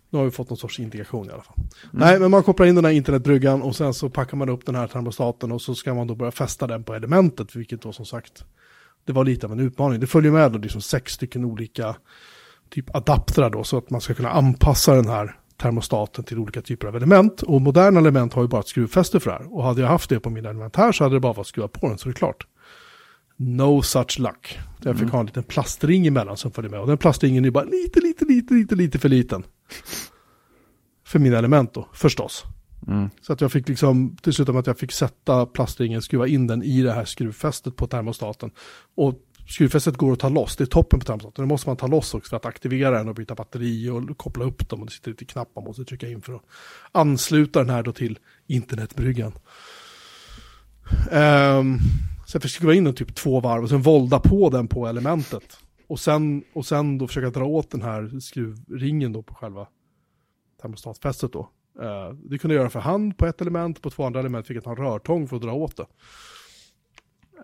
Nu 0.10 0.18
har 0.18 0.26
vi 0.26 0.32
fått 0.32 0.50
någon 0.50 0.58
sorts 0.58 0.80
integration 0.80 1.28
i 1.28 1.32
alla 1.32 1.44
fall. 1.44 1.56
Nej, 1.92 2.20
men 2.20 2.32
man 2.32 2.44
kopplar 2.44 2.66
in 2.66 2.76
den 2.76 2.86
här 2.86 2.92
internetbryggan 2.92 3.62
och 3.62 3.76
sen 3.76 3.94
så 3.94 4.10
packar 4.10 4.38
man 4.38 4.50
upp 4.50 4.66
den 4.66 4.76
här 4.76 4.88
termostaten 4.88 5.52
och 5.52 5.62
så 5.62 5.76
ska 5.76 5.94
man 5.94 6.08
då 6.08 6.16
börja 6.16 6.32
fästa 6.32 6.68
den 6.68 6.84
på 6.84 6.94
elementet, 6.94 7.56
vilket 7.56 7.82
då 7.82 7.94
som 7.94 8.06
sagt, 8.06 8.46
det 9.06 9.14
var 9.14 9.26
lite 9.26 9.46
av 9.46 9.52
en 9.52 9.60
utmaning. 9.60 10.00
Det 10.00 10.08
följer 10.08 10.32
med 10.32 10.52
då 10.52 10.58
liksom 10.58 10.82
sex 10.82 11.14
stycken 11.14 11.46
olika 11.46 11.96
typ 12.70 12.96
adaptrar 12.96 13.50
då, 13.50 13.64
så 13.64 13.78
att 13.78 13.90
man 13.90 14.02
ska 14.02 14.14
kunna 14.14 14.30
anpassa 14.30 14.96
den 14.96 15.08
här 15.08 15.39
termostaten 15.60 16.24
till 16.24 16.40
olika 16.40 16.62
typer 16.62 16.88
av 16.88 16.96
element. 16.96 17.42
Och 17.42 17.62
moderna 17.62 18.00
element 18.00 18.34
har 18.34 18.42
ju 18.42 18.48
bara 18.48 18.62
ett 18.62 18.68
skruvfäste 18.68 19.20
för 19.20 19.32
det 19.32 19.38
här. 19.38 19.54
Och 19.54 19.64
hade 19.64 19.82
jag 19.82 19.88
haft 19.88 20.10
det 20.10 20.20
på 20.20 20.30
mina 20.30 20.50
element 20.50 20.76
här 20.76 20.92
så 20.92 21.04
hade 21.04 21.16
det 21.16 21.20
bara 21.20 21.34
varit 21.34 21.40
att 21.40 21.48
skruva 21.48 21.68
på 21.68 21.88
den, 21.88 21.98
så 21.98 22.10
det 22.10 22.12
är 22.12 22.16
klart. 22.16 22.48
No 23.38 23.82
such 23.82 24.20
luck. 24.20 24.60
Jag 24.84 25.00
fick 25.00 25.10
ha 25.10 25.20
en 25.20 25.26
liten 25.26 25.44
plastring 25.44 26.08
emellan 26.08 26.38
som 26.38 26.52
följde 26.52 26.70
med. 26.70 26.80
Och 26.80 26.88
den 26.88 26.98
plastringen 26.98 27.46
är 27.46 27.52
bara 27.52 27.64
lite, 27.64 28.00
lite, 28.00 28.26
lite, 28.26 28.54
lite, 28.54 28.76
lite 28.76 29.00
för 29.00 29.10
liten. 29.10 29.44
För 31.06 31.20
mina 31.20 31.38
element 31.38 31.74
då, 31.74 31.88
förstås. 31.94 32.46
Mm. 32.88 33.10
Så 33.22 33.34
att 33.34 33.42
jag 33.42 33.52
fick 33.52 33.70
liksom, 33.70 34.18
till 34.22 34.34
slut 34.34 34.48
med 34.48 34.58
att 34.58 34.68
jag 34.68 34.80
fick 34.80 34.92
sätta 34.92 35.46
plastringen, 35.46 36.02
skruva 36.02 36.28
in 36.28 36.48
den 36.48 36.64
i 36.64 36.82
det 36.82 36.92
här 36.92 37.06
skruvfästet 37.06 37.76
på 37.76 37.88
termostaten. 37.88 38.52
Och 38.96 39.16
skruvfästet 39.50 39.98
går 39.98 40.14
att 40.14 40.20
ta 40.20 40.30
loss, 40.30 40.56
det 40.56 40.64
är 40.64 40.66
toppen 40.66 41.00
på 41.00 41.06
termostaten. 41.06 41.44
Det 41.44 41.48
måste 41.48 41.70
man 41.70 41.78
ta 41.78 41.88
loss 41.88 42.14
också 42.14 42.30
för 42.30 42.38
att 42.38 42.46
aktivera 42.46 42.98
den 42.98 43.10
och 43.10 43.16
byta 43.16 43.36
batteri 43.36 43.90
och 43.90 44.18
koppla 44.18 44.46
upp 44.46 44.70
dem. 44.70 44.80
Och 44.80 44.86
det 44.86 44.92
sitter 44.92 45.12
lite 45.12 45.26
knappar 45.26 45.62
man 45.62 45.68
måste 45.68 45.86
trycka 45.86 46.10
in 46.10 46.22
för 46.22 46.34
att 46.34 46.42
ansluta 46.92 47.60
den 47.60 47.70
här 47.70 47.84
då 47.84 47.94
till 47.94 48.20
internetbryggan. 48.48 49.34
Um, 51.12 51.80
försöker 52.26 52.46
jag 52.46 52.52
skruva 52.52 52.74
in 52.74 52.84
den 52.84 52.94
typ 52.94 53.16
två 53.16 53.40
varv 53.40 53.64
och 53.64 53.70
sen 53.70 53.82
volda 53.82 54.20
på 54.20 54.50
den 54.50 54.68
på 54.68 54.88
elementet. 54.88 55.60
Och 55.88 56.00
sen, 56.00 56.44
och 56.54 56.66
sen 56.66 56.98
då 56.98 57.08
försöka 57.08 57.30
dra 57.30 57.46
åt 57.46 57.72
den 57.72 57.82
här 57.82 58.20
skruvringen 58.20 59.14
då 59.14 59.24
på 59.24 59.36
själva 59.36 59.68
termostatfästet 60.62 61.34
då. 61.34 61.50
Uh, 61.82 62.14
det 62.14 62.38
kunde 62.38 62.56
jag 62.56 62.62
göra 62.62 62.70
för 62.70 62.80
hand 62.80 63.18
på 63.18 63.26
ett 63.26 63.42
element, 63.42 63.82
på 63.82 63.90
två 63.90 64.06
andra 64.06 64.20
element 64.20 64.48
fick 64.48 64.58
jag 64.58 64.64
ta 64.64 64.72
en 64.72 64.78
rörtång 64.78 65.28
för 65.28 65.36
att 65.36 65.42
dra 65.42 65.54
åt 65.54 65.78
det. 65.78 65.86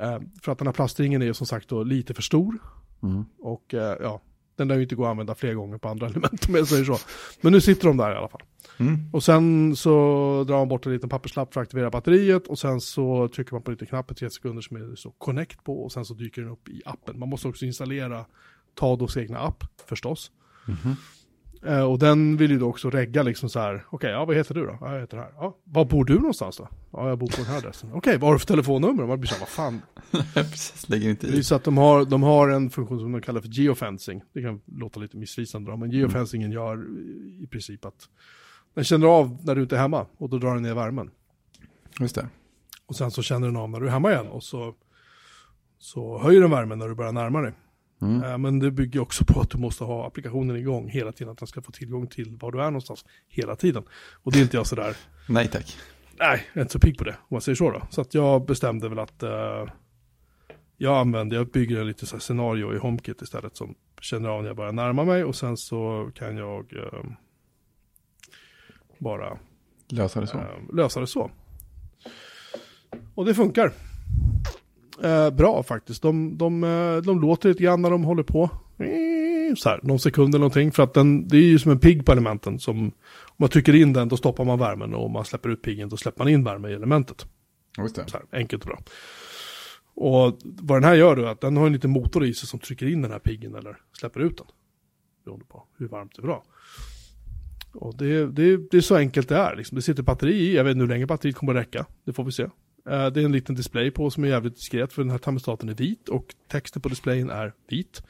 Eh, 0.02 0.20
för 0.42 0.52
att 0.52 0.58
den 0.58 0.68
här 0.68 0.74
plastringen 0.74 1.22
är 1.22 1.34
som 1.34 1.48
sagt 1.48 1.70
då 1.70 1.84
lite 1.84 2.14
för 2.14 2.22
stor. 2.22 2.60
Mm. 3.04 3.26
Och 3.40 3.74
eh, 3.74 3.98
ja, 4.02 4.22
den 4.56 4.68
lär 4.68 4.76
ju 4.76 4.84
inte 4.84 4.96
gå 4.96 5.06
att 5.06 5.12
använda 5.12 5.36
fler 5.36 5.54
gånger 5.54 5.78
på 5.78 5.90
andra 5.90 6.08
element 6.10 6.50
om 6.50 6.56
jag 6.56 6.68
säger 6.68 6.86
så. 6.86 6.98
Men 7.42 7.54
nu 7.54 7.62
sitter 7.62 7.88
de 7.88 7.98
där 7.98 8.12
i 8.12 8.16
alla 8.16 8.28
fall. 8.28 8.44
Mm. 8.78 9.10
Och 9.14 9.24
sen 9.24 9.76
så 9.76 9.90
drar 10.48 10.58
man 10.58 10.68
bort 10.68 10.86
en 10.86 10.94
liten 10.94 11.10
papperslapp 11.10 11.54
för 11.54 11.62
att 11.62 11.68
aktivera 11.68 11.90
batteriet 11.90 12.48
och 12.48 12.60
sen 12.60 12.82
så 12.82 13.28
trycker 13.28 13.54
man 13.54 13.62
på 13.62 13.72
lite 13.72 13.86
knapp 13.86 14.12
i 14.12 14.16
tre 14.16 14.30
sekunder 14.30 14.62
som 14.62 14.78
är 14.78 14.96
så 14.96 15.12
connect 15.12 15.64
på 15.64 15.84
och 15.84 15.92
sen 15.92 16.06
så 16.06 16.14
dyker 16.14 16.42
den 16.42 16.52
upp 16.52 16.70
i 16.70 16.82
appen. 16.86 17.20
Man 17.20 17.30
måste 17.30 17.48
också 17.48 17.66
installera 17.66 18.26
Tados 18.74 19.18
egna 19.18 19.40
app 19.40 19.64
förstås. 19.86 20.32
Mhm. 20.68 20.96
Eh, 21.66 21.82
och 21.84 22.00
den 22.00 22.38
vill 22.38 22.52
ju 22.52 22.60
då 22.60 22.68
också 22.70 22.90
regga 22.90 23.24
liksom 23.24 23.50
så 23.50 23.60
här, 23.60 23.86
okej, 23.90 24.12
ja 24.12 24.26
vad 24.26 24.36
heter 24.36 24.54
du 24.56 24.66
då? 24.66 24.78
Ja, 24.82 24.94
jag 24.94 25.02
heter 25.02 25.18
det 25.18 25.24
här. 25.24 25.32
Ja, 25.38 25.58
var 25.64 25.86
bor 25.86 26.06
du 26.06 26.16
någonstans 26.16 26.58
då? 26.58 26.68
Ja, 26.92 27.10
jag 27.10 27.18
bor 27.18 27.28
på 27.28 27.36
den 27.38 27.46
här 27.46 27.58
adressen. 27.58 27.90
Okej, 27.94 28.18
vad 28.18 28.28
har 28.30 28.34
du 28.34 28.40
för 28.40 28.46
telefonnummer? 28.48 29.06
Man 29.06 29.20
blir 29.20 29.28
så 29.28 29.34
här, 29.36 29.40
vad 29.40 29.50
fan. 29.50 29.82
Precis, 30.34 30.90
lägger 30.90 31.10
inte 31.10 31.28
Det 31.28 31.34
är 31.34 31.38
i. 31.38 31.44
så 31.44 31.56
att 31.56 31.64
de 31.64 31.78
har, 31.78 32.06
de 32.06 32.24
har 32.24 32.50
en 32.50 32.70
funktion 32.70 33.00
som 33.00 33.12
de 33.12 33.22
kallar 33.22 33.42
för 33.42 33.50
geofencing. 33.50 34.22
Det 34.34 34.42
kan 34.42 34.62
låta 34.66 35.00
lite 35.00 35.18
missvisande 35.18 35.72
då, 35.72 35.78
men 35.78 35.92
geofencingen 35.92 36.52
gör 36.52 36.86
i 37.44 37.48
princip 37.48 37.86
att 37.86 38.10
den 38.74 38.84
känner 38.84 39.08
av 39.08 39.38
när 39.44 39.56
du 39.56 39.62
inte 39.62 39.76
är 39.76 39.80
hemma 39.80 40.06
och 40.18 40.30
då 40.30 40.38
drar 40.38 40.54
den 40.54 40.64
ner 40.64 40.74
värmen. 40.74 41.12
Just 42.00 42.16
det. 42.16 42.28
Och 42.86 42.96
sen 42.96 43.12
så 43.12 43.22
känner 43.22 43.48
den 43.48 43.56
av 43.58 43.70
när 43.70 43.80
du 43.80 43.88
är 43.88 43.92
hemma 43.92 44.12
igen 44.12 44.28
och 44.28 44.44
så, 44.44 44.74
så 45.80 46.20
höjer 46.20 46.42
den 46.42 46.52
värmen 46.52 46.80
när 46.80 46.88
du 46.88 46.96
börjar 46.96 47.12
närma 47.12 47.42
dig. 47.42 47.54
Mm. 48.02 48.24
Eh, 48.24 48.38
Men 48.38 48.60
det 48.60 48.72
bygger 48.72 49.00
också 49.00 49.26
på 49.26 49.42
att 49.42 49.50
du 49.50 49.58
måste 49.58 49.84
ha 49.84 50.08
applikationen 50.08 50.56
igång 50.56 50.90
hela 50.90 51.12
tiden, 51.12 51.32
att 51.32 51.38
den 51.38 51.48
ska 51.48 51.62
få 51.62 51.72
tillgång 51.72 52.08
till 52.08 52.38
var 52.42 52.52
du 52.52 52.60
är 52.62 52.66
någonstans 52.66 53.06
hela 53.28 53.56
tiden. 53.56 53.84
Och 54.24 54.32
det 54.32 54.40
är 54.40 54.44
inte 54.44 54.58
jag 54.58 54.68
sådär, 54.68 54.96
Nej 55.30 55.48
tack. 55.48 55.78
nej, 56.20 56.44
jag 56.54 56.58
är 56.58 56.62
inte 56.62 56.74
så 56.74 56.80
pigg 56.80 56.98
på 56.98 57.04
det, 57.04 57.12
om 57.20 57.28
man 57.30 57.42
säger 57.42 57.56
så 57.56 57.72
då. 57.72 57.82
Så 57.90 58.02
att 58.02 58.14
jag 58.14 58.46
bestämde 58.46 58.90
väl 58.90 59.00
att 59.00 59.24
eh, 59.24 59.66
jag 60.78 60.98
använder, 60.98 61.38
jag 61.38 61.48
bygger 61.52 61.80
en 61.82 61.88
lite 61.88 62.06
så 62.06 62.16
här 62.16 62.22
scenario 62.22 62.76
i 62.76 62.78
HomeKit 62.78 63.22
istället 63.22 63.56
som 63.58 63.76
känner 64.02 64.30
av 64.30 64.42
när 64.42 64.50
jag 64.50 64.58
börjar 64.58 64.72
närma 64.72 65.04
mig 65.04 65.24
och 65.24 65.36
sen 65.36 65.58
så 65.58 66.12
kan 66.16 66.38
jag 66.38 66.74
eh, 66.74 67.04
bara 68.98 69.38
Lösa 69.90 70.22
det 70.22 70.28
så. 70.28 70.38
eh, 70.38 70.46
lösa 70.74 71.00
det 71.00 71.08
så. 71.08 71.32
Och 73.16 73.26
det 73.26 73.34
funkar. 73.36 73.72
Eh, 75.04 75.30
bra 75.30 75.64
faktiskt. 75.64 76.02
De, 76.02 76.38
de, 76.38 76.64
eh, 76.64 76.98
de 76.98 77.22
låter 77.22 77.50
lite 77.50 77.64
grann 77.64 77.82
när 77.82 77.90
de 77.90 78.04
håller 78.04 78.24
på. 78.24 78.50
Eh, 78.78 79.56
Så 79.56 79.70
här, 79.70 79.80
någon 79.84 80.00
sekund 80.00 80.36
eller 80.36 80.40
någonting. 80.40 80.72
För 80.72 80.84
att 80.84 80.94
den, 80.94 81.28
det 81.28 81.38
är 81.38 81.42
ju 81.42 81.60
som 81.60 81.72
en 81.72 81.80
pigg 81.80 82.06
på 82.06 82.12
elementen. 82.12 82.60
Som, 82.60 82.80
om 82.80 82.92
man 83.38 83.50
trycker 83.50 83.76
in 83.76 83.94
den 83.94 84.08
då 84.10 84.18
stoppar 84.18 84.46
man 84.46 84.60
värmen. 84.60 84.94
Och 84.94 85.06
om 85.06 85.12
man 85.12 85.26
släpper 85.26 85.50
ut 85.50 85.62
piggen 85.62 85.90
då 85.90 85.98
släpper 85.98 86.24
man 86.24 86.34
in 86.34 86.44
värme 86.44 86.70
i 86.70 86.74
elementet. 86.74 87.26
Just 87.78 87.96
det. 87.96 88.04
Så 88.08 88.18
här, 88.18 88.26
enkelt 88.40 88.64
och 88.64 88.68
bra. 88.68 88.80
Och 89.96 90.38
vad 90.44 90.78
den 90.78 90.84
här 90.84 90.96
gör 90.96 91.16
då 91.16 91.22
är 91.22 91.28
att 91.28 91.42
den 91.42 91.58
har 91.58 91.68
en 91.68 91.74
liten 91.74 91.92
motor 91.92 92.26
i 92.26 92.34
sig 92.34 92.48
som 92.48 92.60
trycker 92.60 92.86
in 92.88 93.02
den 93.02 93.12
här 93.12 93.20
piggen 93.20 93.56
eller 93.56 93.78
släpper 94.00 94.20
ut 94.20 94.38
den. 94.38 94.48
Beroende 95.26 95.46
på 95.46 95.64
hur 95.78 95.88
varmt 95.88 96.12
det 96.16 96.22
vill 96.22 96.32
ha. 96.32 96.44
Och 97.74 97.98
det, 97.98 98.26
det, 98.26 98.58
det 98.72 98.78
är 98.78 98.82
så 98.82 98.96
enkelt 98.96 99.30
det 99.30 99.38
är. 99.38 99.56
Liksom. 99.56 99.76
Det 99.76 99.82
sitter 99.82 100.04
batteri 100.04 100.34
i, 100.34 100.56
jag 100.56 100.64
vet 100.64 100.72
inte 100.72 100.82
hur 100.82 100.90
länge 100.90 101.06
batteriet 101.06 101.36
kommer 101.36 101.56
att 101.56 101.62
räcka. 101.62 101.86
Det 102.06 102.14
får 102.14 102.24
vi 102.24 102.32
se. 102.32 102.48
Eh, 102.90 103.08
Det 103.08 103.22
är 103.22 103.26
en 103.26 103.32
liten 103.32 103.56
display 103.56 103.92
på 103.92 104.10
som 104.10 104.24
är 104.24 104.28
jävligt 104.28 104.56
diskret 104.56 104.94
för 104.94 105.02
den 105.02 105.12
här 105.12 105.18
termostaten 105.18 105.70
är 105.70 105.74
vit 105.74 106.10
och 106.10 106.26
texten 106.52 106.82
på 106.82 106.90
displayen 106.90 107.30
är 107.30 107.54
vit. 107.70 108.02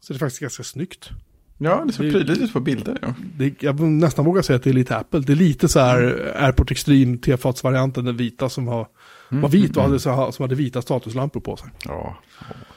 Så 0.00 0.12
det 0.12 0.16
är 0.16 0.18
faktiskt 0.18 0.40
ganska 0.40 0.62
snyggt. 0.62 1.10
Ja, 1.58 1.84
det 1.86 1.92
ser 1.92 2.10
prydligt 2.10 2.38
ut 2.38 2.52
på 2.52 2.60
bilder. 2.60 2.98
Ja. 3.02 3.14
Det, 3.36 3.62
jag 3.62 3.80
nästan 3.80 4.24
våga 4.24 4.42
säga 4.42 4.56
att 4.56 4.62
det 4.62 4.70
är 4.70 4.74
lite 4.74 4.96
Apple. 4.96 5.20
Det 5.20 5.32
är 5.32 5.36
lite 5.36 5.68
så 5.68 5.80
här 5.80 6.32
Airport 6.36 6.70
Extreme 6.70 7.18
T-fatsvarianten, 7.18 8.04
den 8.04 8.16
vita 8.16 8.48
som 8.48 8.68
har, 8.68 8.88
var 9.28 9.48
vit 9.48 9.76
och 9.76 9.82
hade, 9.82 9.98
så 9.98 10.10
här- 10.10 10.30
som 10.30 10.42
hade 10.42 10.54
vita 10.54 10.82
statuslampor 10.82 11.40
på 11.40 11.56
sig. 11.56 11.68
Ja, 11.84 12.18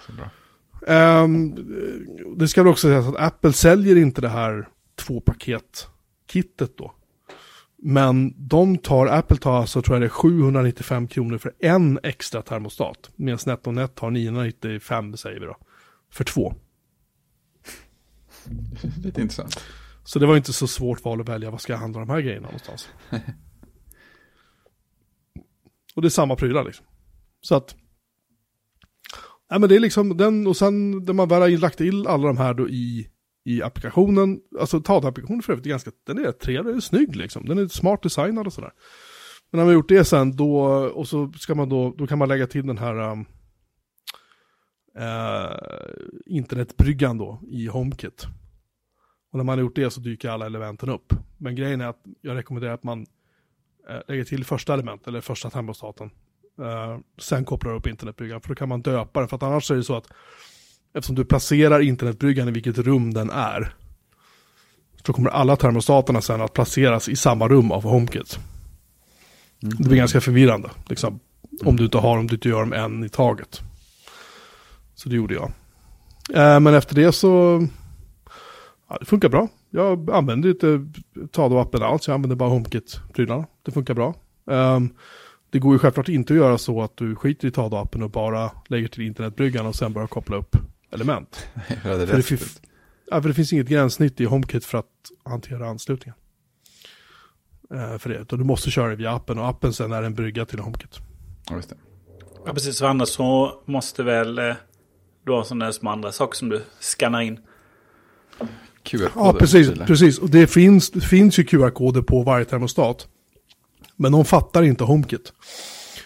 så 0.07 0.11
bra. 0.13 0.29
Ehm, 0.87 1.55
det 2.37 2.47
ska 2.47 2.63
väl 2.63 2.71
också 2.71 2.87
sägas 2.87 3.07
att 3.07 3.15
Apple 3.15 3.53
säljer 3.53 3.95
inte 3.95 4.21
det 4.21 4.29
här 4.29 4.67
två 4.95 5.21
paket-kittet 5.21 6.77
då. 6.77 6.93
Men 7.85 8.33
de 8.37 8.77
tar, 8.77 9.07
Apple 9.07 9.37
tar 9.37 9.53
alltså 9.53 9.81
tror 9.81 9.95
jag 9.95 10.01
det 10.01 10.07
är 10.07 10.09
795 10.09 11.07
kronor 11.07 11.37
för 11.37 11.53
en 11.59 11.99
extra 12.03 12.41
termostat. 12.41 13.11
Medan 13.15 13.39
NetOnNet 13.45 13.95
tar 13.95 14.11
995 14.11 15.17
säger 15.17 15.39
vi 15.39 15.45
då. 15.45 15.57
För 16.11 16.23
två. 16.23 16.53
Lite 19.03 19.21
intressant. 19.21 19.63
Så 20.03 20.19
det 20.19 20.25
var 20.25 20.37
inte 20.37 20.53
så 20.53 20.67
svårt 20.67 21.03
val 21.03 21.21
att 21.21 21.29
välja, 21.29 21.51
vad 21.51 21.61
ska 21.61 21.73
jag 21.73 21.79
handla 21.79 21.99
de 21.99 22.09
här 22.09 22.21
grejerna 22.21 22.45
någonstans? 22.45 22.89
och 25.95 26.01
det 26.01 26.07
är 26.07 26.09
samma 26.09 26.35
prylar 26.35 26.63
liksom. 26.63 26.85
Så 27.41 27.55
att, 27.55 27.75
nej 29.49 29.59
men 29.59 29.69
det 29.69 29.75
är 29.75 29.79
liksom 29.79 30.17
den, 30.17 30.47
och 30.47 30.57
sen 30.57 30.91
när 30.91 31.13
man 31.13 31.27
väl 31.27 31.41
har 31.41 31.49
lagt 31.49 31.77
till 31.77 32.07
alla 32.07 32.27
de 32.27 32.37
här 32.37 32.53
då 32.53 32.69
i, 32.69 33.09
i 33.45 33.61
applikationen, 33.61 34.39
alltså 34.59 34.79
TAD-applikationen 34.79 35.41
för 35.41 35.53
övrigt 35.53 35.65
är 35.65 35.69
ganska, 35.69 35.91
den 36.03 36.17
är 36.17 36.23
rätt 36.23 36.39
trevlig, 36.39 36.75
är 36.75 36.79
snygg 36.79 37.15
liksom, 37.15 37.45
den 37.45 37.57
är 37.57 37.67
smart 37.67 38.03
designad 38.03 38.47
och 38.47 38.53
sådär. 38.53 38.71
Men 39.51 39.57
när 39.57 39.63
man 39.63 39.67
har 39.67 39.73
gjort 39.73 39.89
det 39.89 40.05
sen 40.05 40.35
då, 40.35 40.63
och 40.73 41.07
så 41.07 41.31
ska 41.31 41.55
man 41.55 41.69
då, 41.69 41.93
då 41.97 42.07
kan 42.07 42.17
man 42.17 42.29
lägga 42.29 42.47
till 42.47 42.67
den 42.67 42.77
här 42.77 43.11
um, 43.11 43.25
uh, 44.99 45.55
internetbryggan 46.25 47.17
då 47.17 47.41
i 47.47 47.67
HomeKit. 47.67 48.25
Och 49.31 49.37
när 49.37 49.43
man 49.43 49.57
har 49.57 49.63
gjort 49.63 49.75
det 49.75 49.89
så 49.89 50.01
dyker 50.01 50.29
alla 50.29 50.45
elementen 50.45 50.89
upp. 50.89 51.13
Men 51.37 51.55
grejen 51.55 51.81
är 51.81 51.87
att 51.87 52.03
jag 52.21 52.35
rekommenderar 52.35 52.73
att 52.73 52.83
man 52.83 52.99
uh, 53.89 53.99
lägger 54.07 54.23
till 54.23 54.45
första 54.45 54.73
element, 54.73 55.07
eller 55.07 55.21
första 55.21 55.49
termostaten. 55.49 56.09
Uh, 56.59 56.99
sen 57.17 57.45
kopplar 57.45 57.75
upp 57.75 57.87
internetbryggan, 57.87 58.41
för 58.41 58.49
då 58.49 58.55
kan 58.55 58.69
man 58.69 58.81
döpa 58.81 59.19
den. 59.19 59.29
För 59.29 59.35
att 59.35 59.43
annars 59.43 59.71
är 59.71 59.75
det 59.75 59.83
så 59.83 59.95
att 59.95 60.07
eftersom 60.93 61.15
du 61.15 61.25
placerar 61.25 61.79
internetbryggan 61.79 62.47
i 62.47 62.51
vilket 62.51 62.77
rum 62.77 63.13
den 63.13 63.29
är, 63.29 63.73
så 65.05 65.13
kommer 65.13 65.29
alla 65.29 65.55
termostaterna 65.55 66.21
sen 66.21 66.41
att 66.41 66.53
placeras 66.53 67.09
i 67.09 67.15
samma 67.15 67.47
rum 67.47 67.71
av 67.71 67.83
HomeKit. 67.83 68.39
Det 69.59 69.83
blir 69.83 69.97
ganska 69.97 70.21
förvirrande, 70.21 70.69
liksom, 70.89 71.19
om 71.63 71.75
du 71.75 71.83
inte 71.83 71.97
har 71.97 72.17
om 72.17 72.27
du 72.27 72.35
inte 72.35 72.49
gör 72.49 72.59
dem 72.59 72.73
en 72.73 73.03
i 73.03 73.09
taget. 73.09 73.61
Så 74.95 75.09
det 75.09 75.15
gjorde 75.15 75.33
jag. 75.33 75.51
Eh, 76.33 76.59
men 76.59 76.73
efter 76.73 76.95
det 76.95 77.11
så, 77.11 77.61
ja, 78.89 78.97
det 78.99 79.05
funkar 79.05 79.29
bra. 79.29 79.47
Jag 79.69 80.11
använder 80.11 80.49
inte 80.49 80.67
Tado-appen 81.31 81.83
alls, 81.83 82.07
jag 82.07 82.15
använder 82.15 82.35
bara 82.35 82.49
HomeKit-prylarna. 82.49 83.45
Det 83.65 83.71
funkar 83.71 83.93
bra. 83.93 84.15
Um, 84.45 84.93
det 85.49 85.59
går 85.59 85.73
ju 85.73 85.79
självklart 85.79 86.09
inte 86.09 86.33
att 86.33 86.37
göra 86.37 86.57
så 86.57 86.81
att 86.81 86.97
du 86.97 87.15
skiter 87.15 87.47
i 87.47 87.51
Tado-appen 87.51 88.03
och 88.03 88.09
bara 88.09 88.51
lägger 88.67 88.87
till 88.87 89.03
internetbryggan 89.07 89.65
och 89.65 89.75
sen 89.75 89.93
börjar 89.93 90.07
koppla 90.07 90.37
upp 90.37 90.57
element. 90.93 91.47
Ja, 91.83 91.97
det, 91.97 92.07
För 92.07 92.17
det, 92.17 92.23
fi- 92.23 92.59
ja, 93.11 93.21
för 93.21 93.29
det 93.29 93.35
finns 93.35 93.53
inget 93.53 93.67
gränssnitt 93.67 94.21
i 94.21 94.25
HomeKit 94.25 94.65
för 94.65 94.77
att 94.77 94.85
hantera 95.23 95.67
anslutningen. 95.69 96.15
Eh, 97.73 97.97
för 97.97 98.09
det, 98.09 98.15
utan 98.15 98.39
du 98.39 98.45
måste 98.45 98.71
köra 98.71 98.89
det 98.89 98.95
via 98.95 99.11
appen 99.11 99.37
och 99.39 99.47
appen 99.49 99.73
sen 99.73 99.91
är 99.91 100.03
en 100.03 100.13
brygga 100.13 100.45
till 100.45 100.59
HomeKit. 100.59 100.99
ja, 101.49 101.55
just 101.55 101.69
det. 101.69 101.75
Ja, 102.45 102.53
precis. 102.53 102.79
För 102.79 102.85
annars 102.85 103.09
så 103.09 103.61
måste 103.65 104.03
väl 104.03 104.39
eh, 104.39 104.53
du 105.25 105.31
ha 105.31 105.43
sådana 105.43 105.73
små 105.73 105.89
andra 105.89 106.11
saker 106.11 106.37
som 106.37 106.49
du 106.49 106.61
skannar 106.79 107.21
in. 107.21 107.39
QR-koder. 108.83 109.11
Ja, 109.15 109.33
precis. 109.39 109.67
Eller? 109.69 109.85
precis. 109.85 110.19
Och 110.19 110.29
det 110.29 110.47
finns, 110.47 110.91
det 110.91 111.01
finns 111.01 111.39
ju 111.39 111.43
QR-koder 111.43 112.01
på 112.01 112.23
varje 112.23 112.45
termostat. 112.45 113.07
Men 113.95 114.11
de 114.11 114.25
fattar 114.25 114.63
inte 114.63 114.83
HomeKit. 114.83 115.33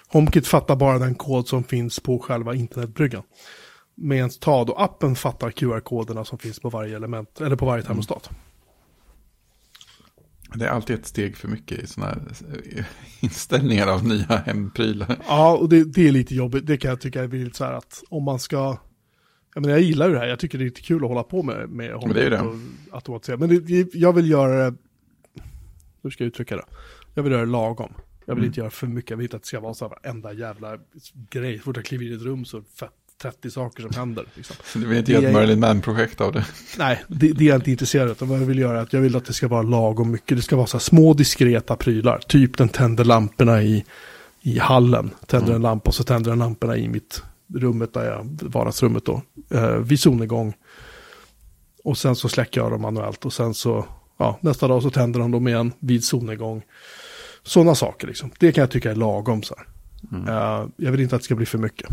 HomeKit 0.07 0.47
fattar 0.47 0.75
bara 0.75 0.99
den 0.99 1.15
kod 1.15 1.47
som 1.47 1.63
finns 1.63 1.99
på 1.99 2.19
själva 2.19 2.55
internetbryggan. 2.55 3.23
Medan 3.99 4.29
Tado-appen 4.29 5.15
fattar 5.15 5.51
QR-koderna 5.51 6.25
som 6.25 6.37
finns 6.37 6.59
på 6.59 6.69
varje 6.69 6.95
element, 6.95 7.41
eller 7.41 7.55
på 7.55 7.65
varje 7.65 7.83
termostat. 7.83 8.29
Det 10.55 10.65
är 10.65 10.69
alltid 10.69 10.95
ett 10.99 11.05
steg 11.05 11.37
för 11.37 11.47
mycket 11.47 11.79
i 11.83 11.87
sådana 11.87 12.11
här 12.11 12.21
eh, 12.77 12.85
inställningar 13.21 13.87
av 13.87 14.07
nya 14.07 14.25
hemprylar. 14.45 15.17
Ja, 15.27 15.57
och 15.57 15.69
det, 15.69 15.83
det 15.83 16.07
är 16.07 16.11
lite 16.11 16.35
jobbigt. 16.35 16.65
Det 16.65 16.77
kan 16.77 16.89
jag 16.89 17.01
tycka 17.01 17.23
är 17.23 17.27
lite 17.27 17.57
så 17.57 17.63
här 17.65 17.73
att 17.73 18.03
om 18.09 18.23
man 18.23 18.39
ska... 18.39 18.77
Jag 19.53 19.61
menar, 19.61 19.75
jag 19.75 19.81
gillar 19.81 20.07
ju 20.07 20.13
det 20.13 20.19
här. 20.19 20.27
Jag 20.27 20.39
tycker 20.39 20.57
det 20.57 20.63
är 20.63 20.65
lite 20.65 20.81
kul 20.81 21.03
att 21.03 21.09
hålla 21.09 21.23
på 21.23 21.43
med, 21.43 21.69
med 21.69 21.99
Men 22.01 22.13
det 22.13 22.25
är 22.25 22.29
det. 22.29 22.39
och 22.41 22.55
automatisera. 22.91 23.37
Men 23.37 23.49
det, 23.65 23.95
jag 23.95 24.13
vill 24.13 24.29
göra 24.29 24.71
det... 24.71 24.77
Hur 26.03 26.09
ska 26.09 26.23
jag 26.23 26.27
uttrycka 26.27 26.55
det? 26.55 26.65
Jag 27.13 27.23
vill 27.23 27.31
göra 27.31 27.45
det 27.45 27.51
lagom. 27.51 27.93
Jag 28.25 28.35
vill 28.35 28.41
Mm. 28.43 28.47
inte 28.47 28.59
göra 28.59 28.69
för 28.69 28.87
mycket. 28.87 29.09
Jag 29.09 29.17
vill 29.17 29.25
inte 29.25 29.35
att 29.35 29.41
det 29.43 29.47
ska 29.47 29.59
vara 29.59 29.73
så 29.73 29.85
här 29.89 29.89
varenda 30.03 30.33
jävla 30.33 30.77
grej. 31.29 31.57
Så 31.57 31.63
fort 31.63 31.75
jag 31.75 31.85
kliver 31.85 32.05
in 32.05 32.11
i 32.11 32.15
ett 32.15 32.21
rum 32.21 32.45
så 32.45 32.61
fett 32.61 32.91
30 33.21 33.51
saker 33.51 33.81
som 33.81 33.93
händer. 33.95 34.25
Liksom. 34.35 34.55
Så 34.63 34.79
du 34.79 34.85
vill 34.85 34.97
inte 34.97 35.11
göra 35.11 35.27
ett 35.27 35.33
Merlin 35.33 35.59
Man-projekt 35.59 36.21
av 36.21 36.33
det. 36.33 36.45
Nej, 36.77 37.03
det, 37.07 37.31
det 37.31 37.43
är 37.43 37.47
jag 37.47 37.57
inte 37.57 37.71
intresserad 37.71 38.09
av. 38.21 38.27
Vad 38.27 38.41
jag 38.41 38.45
vill 38.45 38.59
göra 38.59 38.77
är 38.77 38.81
att 38.81 38.93
jag 38.93 39.01
vill 39.01 39.15
att 39.15 39.25
det 39.25 39.33
ska 39.33 39.47
vara 39.47 39.61
lagom 39.61 40.11
mycket. 40.11 40.37
Det 40.37 40.43
ska 40.43 40.55
vara 40.55 40.67
så 40.67 40.79
små 40.79 41.13
diskreta 41.13 41.75
prylar. 41.75 42.19
Typ 42.27 42.57
den 42.57 42.69
tänder 42.69 43.05
lamporna 43.05 43.63
i, 43.63 43.85
i 44.41 44.59
hallen. 44.59 45.11
Tänder 45.25 45.53
en 45.53 45.61
lampa 45.61 45.87
och 45.87 45.95
så 45.95 46.03
tänder 46.03 46.31
den 46.31 46.39
lamporna 46.39 46.77
i 46.77 46.87
mitt 46.87 47.23
rummet 47.53 47.93
där 47.93 48.05
jag, 48.05 48.39
vardagsrummet 48.41 49.05
då. 49.05 49.21
Eh, 49.49 49.75
vid 49.75 49.99
solnedgång. 49.99 50.53
Och 51.83 51.97
sen 51.97 52.15
så 52.15 52.29
släcker 52.29 52.61
jag 52.61 52.71
dem 52.71 52.81
manuellt 52.81 53.25
och 53.25 53.33
sen 53.33 53.53
så, 53.53 53.85
ja, 54.17 54.39
nästa 54.41 54.67
dag 54.67 54.83
så 54.83 54.89
tänder 54.89 55.19
de 55.19 55.31
dem 55.31 55.47
igen 55.47 55.73
vid 55.79 56.03
solnedgång. 56.03 56.61
Sådana 57.43 57.75
saker 57.75 58.07
liksom. 58.07 58.31
Det 58.39 58.51
kan 58.51 58.61
jag 58.61 58.71
tycka 58.71 58.91
är 58.91 58.95
lagom 58.95 59.43
så 59.43 59.55
här. 59.57 59.67
Eh, 60.29 60.67
jag 60.77 60.91
vill 60.91 61.01
inte 61.01 61.15
att 61.15 61.21
det 61.21 61.25
ska 61.25 61.35
bli 61.35 61.45
för 61.45 61.57
mycket. 61.57 61.89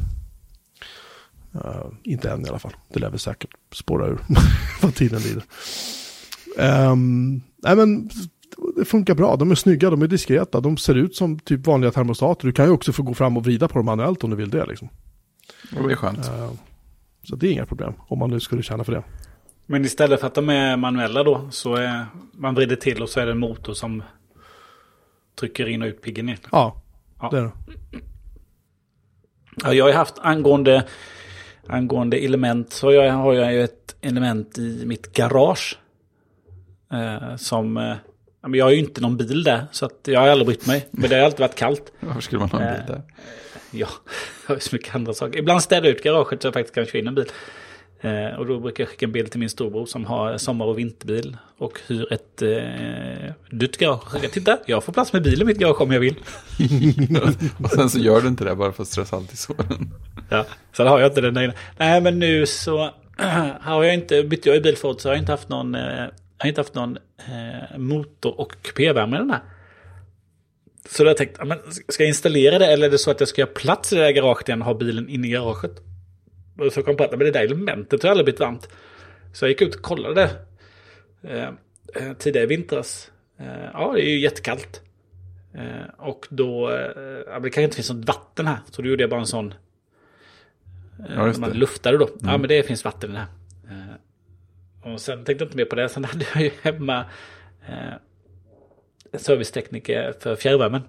Eh, 1.55 1.87
inte 2.03 2.31
än 2.31 2.47
i 2.47 2.49
alla 2.49 2.59
fall. 2.59 2.73
Det 2.89 3.01
lär 3.01 3.11
väl 3.11 3.19
säkert 3.19 3.51
spåra 3.73 4.07
ur 4.07 4.19
vad 4.83 4.95
tiden 4.95 5.21
lider. 5.21 5.43
Um, 6.91 7.43
nej 7.57 7.77
men 7.77 8.11
det 8.77 8.85
funkar 8.85 9.15
bra. 9.15 9.37
De 9.37 9.51
är 9.51 9.55
snygga, 9.55 9.91
de 9.91 10.03
är 10.03 10.07
diskreta, 10.07 10.61
de 10.61 10.77
ser 10.77 10.95
ut 10.95 11.17
som 11.17 11.39
typ 11.39 11.67
vanliga 11.67 11.91
termostater. 11.91 12.47
Du 12.47 12.53
kan 12.53 12.65
ju 12.65 12.71
också 12.71 12.93
få 12.93 13.03
gå 13.03 13.15
fram 13.15 13.37
och 13.37 13.45
vrida 13.45 13.69
på 13.69 13.79
dem 13.79 13.87
manuellt 13.87 14.25
om 14.25 14.31
du 14.31 14.37
vill 14.37 14.51
det. 14.51 14.67
Liksom. 14.67 14.89
Det 15.71 15.79
är 15.93 15.97
skönt. 15.97 16.19
Eh, 16.29 16.51
så 17.23 17.37
det 17.37 17.47
är 17.49 17.53
inga 17.53 17.67
problem 17.67 17.93
om 18.09 18.19
man 18.19 18.31
nu 18.31 18.41
skulle 18.41 18.63
känna 18.63 18.85
för 18.85 18.93
det. 18.93 19.03
Men 19.67 19.85
istället 19.85 20.21
för 20.21 20.27
att 20.27 20.35
de 20.35 20.49
är 20.49 20.77
manuella 20.77 21.23
då 21.23 21.49
så 21.51 21.75
är 21.77 22.07
man 22.33 22.55
vrider 22.55 22.77
till 22.77 23.03
och 23.03 23.09
så 23.09 23.21
är 23.21 23.27
det 23.27 23.33
en 23.33 23.39
motor 23.39 23.75
som 23.75 24.03
trycker 25.41 25.67
in 25.69 25.83
och 25.83 25.87
ut 25.87 26.03
piggen 26.03 26.29
igen. 26.29 26.41
Ja, 26.53 26.83
Ja. 27.21 27.29
det 27.31 27.39
är 27.39 27.43
det. 27.43 27.53
Ja, 29.57 29.73
jag 29.75 29.85
har 29.85 29.91
ju 29.91 29.97
haft 29.97 30.19
angående, 30.19 30.87
angående 31.67 32.17
element 32.17 32.73
så 32.73 32.93
jag 32.93 33.13
har 33.13 33.35
jag 33.35 33.53
ju 33.53 33.65
ett 33.65 33.97
element 34.01 34.59
i 34.59 34.83
mitt 34.87 35.13
garage. 35.13 35.79
Eh, 36.93 37.37
som, 37.37 37.77
eh, 37.77 37.95
jag 38.53 38.65
har 38.65 38.71
ju 38.71 38.79
inte 38.79 39.01
någon 39.01 39.17
bil 39.17 39.43
där 39.45 39.67
så 39.73 39.91
jag 40.05 40.21
har 40.21 40.29
aldrig 40.29 40.47
brytt 40.47 40.67
mig. 40.67 40.89
Men 40.91 41.11
det 41.11 41.17
har 41.17 41.23
alltid 41.23 41.41
varit 41.41 41.55
kallt. 41.55 41.93
Varför 42.01 42.21
skulle 42.21 42.41
man 42.41 42.51
ha 42.51 42.61
en 42.61 42.67
Eh, 42.69 42.73
bil 42.77 42.87
där? 42.87 43.03
Ja, 43.71 43.89
jag 44.45 44.49
har 44.49 44.55
ju 44.55 44.61
så 44.61 44.75
mycket 44.77 44.95
andra 44.95 45.15
saker. 45.15 45.39
Ibland 45.39 45.63
städar 45.63 45.85
jag 45.89 45.97
ut 45.97 46.03
garaget 46.03 46.43
så 46.43 46.47
jag 46.47 46.55
faktiskt 46.55 46.75
kan 46.75 46.87
köra 46.87 46.99
in 46.99 47.07
en 47.09 47.15
bil. 47.15 47.27
Eh, 48.05 48.39
och 48.39 48.47
då 48.47 48.61
brukar 48.61 48.85
jag 48.85 48.91
skicka 48.91 49.07
en 49.07 49.13
bild 49.13 49.31
till 49.31 49.41
min 49.41 49.51
storbror 49.51 49.87
som 49.87 50.05
har 50.05 50.39
sommar 50.39 50.67
och 50.67 50.79
vinterbil. 50.79 51.37
Och 51.59 51.81
hyr 51.87 52.13
ett 52.13 52.43
eh, 52.43 53.33
dyrt 53.51 53.77
garage. 53.77 54.33
Titta, 54.33 54.59
jag 54.67 54.85
får 54.85 54.93
plats 54.93 55.13
med 55.13 55.23
bil 55.23 55.43
i 55.43 55.45
mitt 55.45 55.59
garage 55.59 55.81
om 55.81 55.93
jag 55.93 56.01
vill. 56.01 56.15
och 57.65 57.71
sen 57.71 57.91
så 57.91 57.99
gör 57.99 58.21
du 58.21 58.29
inte 58.29 58.45
det 58.45 58.55
bara 58.55 58.73
för 58.73 58.83
att 58.83 58.89
stressa 58.89 59.17
allt 59.17 59.33
i 59.33 59.37
såren. 59.37 59.95
Ja, 60.31 60.47
sen 60.77 60.87
har 60.87 61.01
jag 61.01 61.11
inte 61.11 61.21
den. 61.21 61.53
Nej, 61.79 62.01
men 62.01 62.19
nu 62.19 62.47
så 62.47 62.79
har 63.61 63.85
jag 63.85 63.95
inte, 63.95 64.23
bytte 64.23 64.49
jag 64.49 64.57
i 64.57 64.61
bil 64.61 64.77
förut 64.77 65.01
så 65.01 65.09
har 65.09 65.15
jag 65.15 65.23
inte 65.23 65.33
haft 65.33 65.49
någon, 65.49 65.75
eh, 65.75 66.07
har 66.39 66.49
inte 66.49 66.61
haft 66.61 66.75
någon 66.75 66.97
eh, 67.19 67.79
motor 67.79 68.41
och 68.41 68.53
kupévärme 68.63 69.17
i 69.17 69.19
den 69.19 69.31
här. 69.31 69.43
Så 70.89 71.03
då 71.03 71.11
har 71.11 71.11
jag 71.11 71.17
tänkt, 71.17 71.39
ska 71.89 72.03
jag 72.03 72.09
installera 72.09 72.59
det 72.59 72.67
eller 72.67 72.87
är 72.87 72.91
det 72.91 72.99
så 72.99 73.11
att 73.11 73.21
jag 73.21 73.29
ska 73.29 73.41
göra 73.41 73.51
plats 73.51 73.93
i 73.93 73.97
det 73.97 74.03
där 74.03 74.11
garaget 74.11 74.49
igen 74.49 74.63
och 74.63 74.67
ha 74.67 74.75
bilen 74.75 75.09
inne 75.09 75.27
i 75.27 75.31
garaget? 75.31 75.94
Och 76.59 76.73
så 76.73 76.83
kom 76.83 76.91
jag 76.91 76.99
på 76.99 77.05
att 77.05 77.11
men 77.11 77.19
det 77.19 77.31
där 77.31 77.45
elementet 77.45 78.03
har 78.03 78.11
aldrig 78.11 78.25
blivit 78.25 78.41
varmt. 78.41 78.69
Så 79.33 79.45
jag 79.45 79.49
gick 79.51 79.63
ut 79.63 79.75
och 79.75 79.83
kollade 79.83 80.31
eh, 81.23 81.49
eh, 81.95 82.13
tidigare 82.19 82.45
i 82.45 82.49
vintras. 82.49 83.11
Eh, 83.39 83.65
ja, 83.73 83.93
det 83.95 84.03
är 84.03 84.11
ju 84.11 84.19
jättekallt. 84.21 84.83
Eh, 85.55 85.95
och 85.99 86.27
då, 86.31 86.71
eh, 86.71 86.77
ja, 87.27 87.33
men 87.33 87.43
det 87.43 87.51
kanske 87.51 87.63
inte 87.63 87.77
finns 87.77 87.91
något 87.91 88.05
vatten 88.09 88.47
här. 88.47 88.59
Så 88.71 88.83
då 88.83 88.89
gjorde 88.89 89.03
jag 89.03 89.11
bara 89.11 89.21
en 89.21 89.27
sån 89.27 89.55
Ja, 91.17 91.27
just 91.27 91.41
man 91.41 91.51
det. 91.51 91.57
luftade 91.57 91.99
då. 91.99 92.09
Ja, 92.23 92.39
men 92.39 92.49
det 92.49 92.63
finns 92.67 92.85
vatten 92.85 93.11
i 93.11 93.13
det 93.13 93.19
här. 93.19 93.29
Eh, 94.85 94.93
och 94.93 95.01
sen 95.01 95.25
tänkte 95.25 95.45
jag 95.45 95.47
inte 95.49 95.57
mer 95.57 95.65
på 95.65 95.77
det. 95.77 95.89
Sen 95.89 96.05
hade 96.11 96.25
jag 96.35 96.43
ju 96.43 96.51
hemma 96.63 97.05
eh, 97.69 97.95
servicetekniker 99.19 100.15
för 100.21 100.37
fjärrvärmen. 100.37 100.83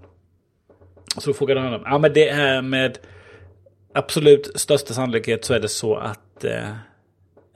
Så 1.17 1.29
då 1.29 1.33
frågade 1.33 1.59
jag 1.59 1.65
honom. 1.65 1.81
Ja, 1.85 1.97
men 1.97 2.13
det 2.13 2.29
är 2.29 2.61
med 2.61 2.97
absolut 3.95 4.51
största 4.55 4.93
sannolikhet 4.93 5.45
så 5.45 5.53
är 5.53 5.59
det 5.59 5.67
så 5.67 5.95
att 5.95 6.43
eh, 6.43 6.69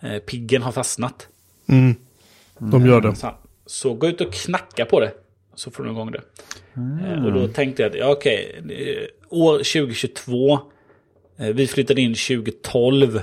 eh, 0.01 0.19
piggen 0.19 0.61
har 0.61 0.71
fastnat. 0.71 1.27
Mm. 1.69 1.95
De 2.57 2.85
gör 2.85 3.01
det. 3.01 3.15
Så, 3.15 3.35
så 3.65 3.93
gå 3.93 4.07
ut 4.07 4.21
och 4.21 4.33
knacka 4.33 4.85
på 4.85 4.99
det. 4.99 5.11
Så 5.55 5.71
får 5.71 5.83
du 5.83 5.89
igång 5.89 6.11
det. 6.11 6.21
Eh, 7.05 7.25
och 7.25 7.33
då 7.33 7.47
tänkte 7.47 7.81
jag 7.81 7.89
att, 7.89 7.97
ja 7.97 8.11
okej, 8.11 8.61
eh, 8.69 9.07
år 9.29 9.57
2022. 9.57 10.59
eh, 11.37 11.47
Vi 11.47 11.67
flyttade 11.67 12.01
in 12.01 12.15
2012. 12.15 13.21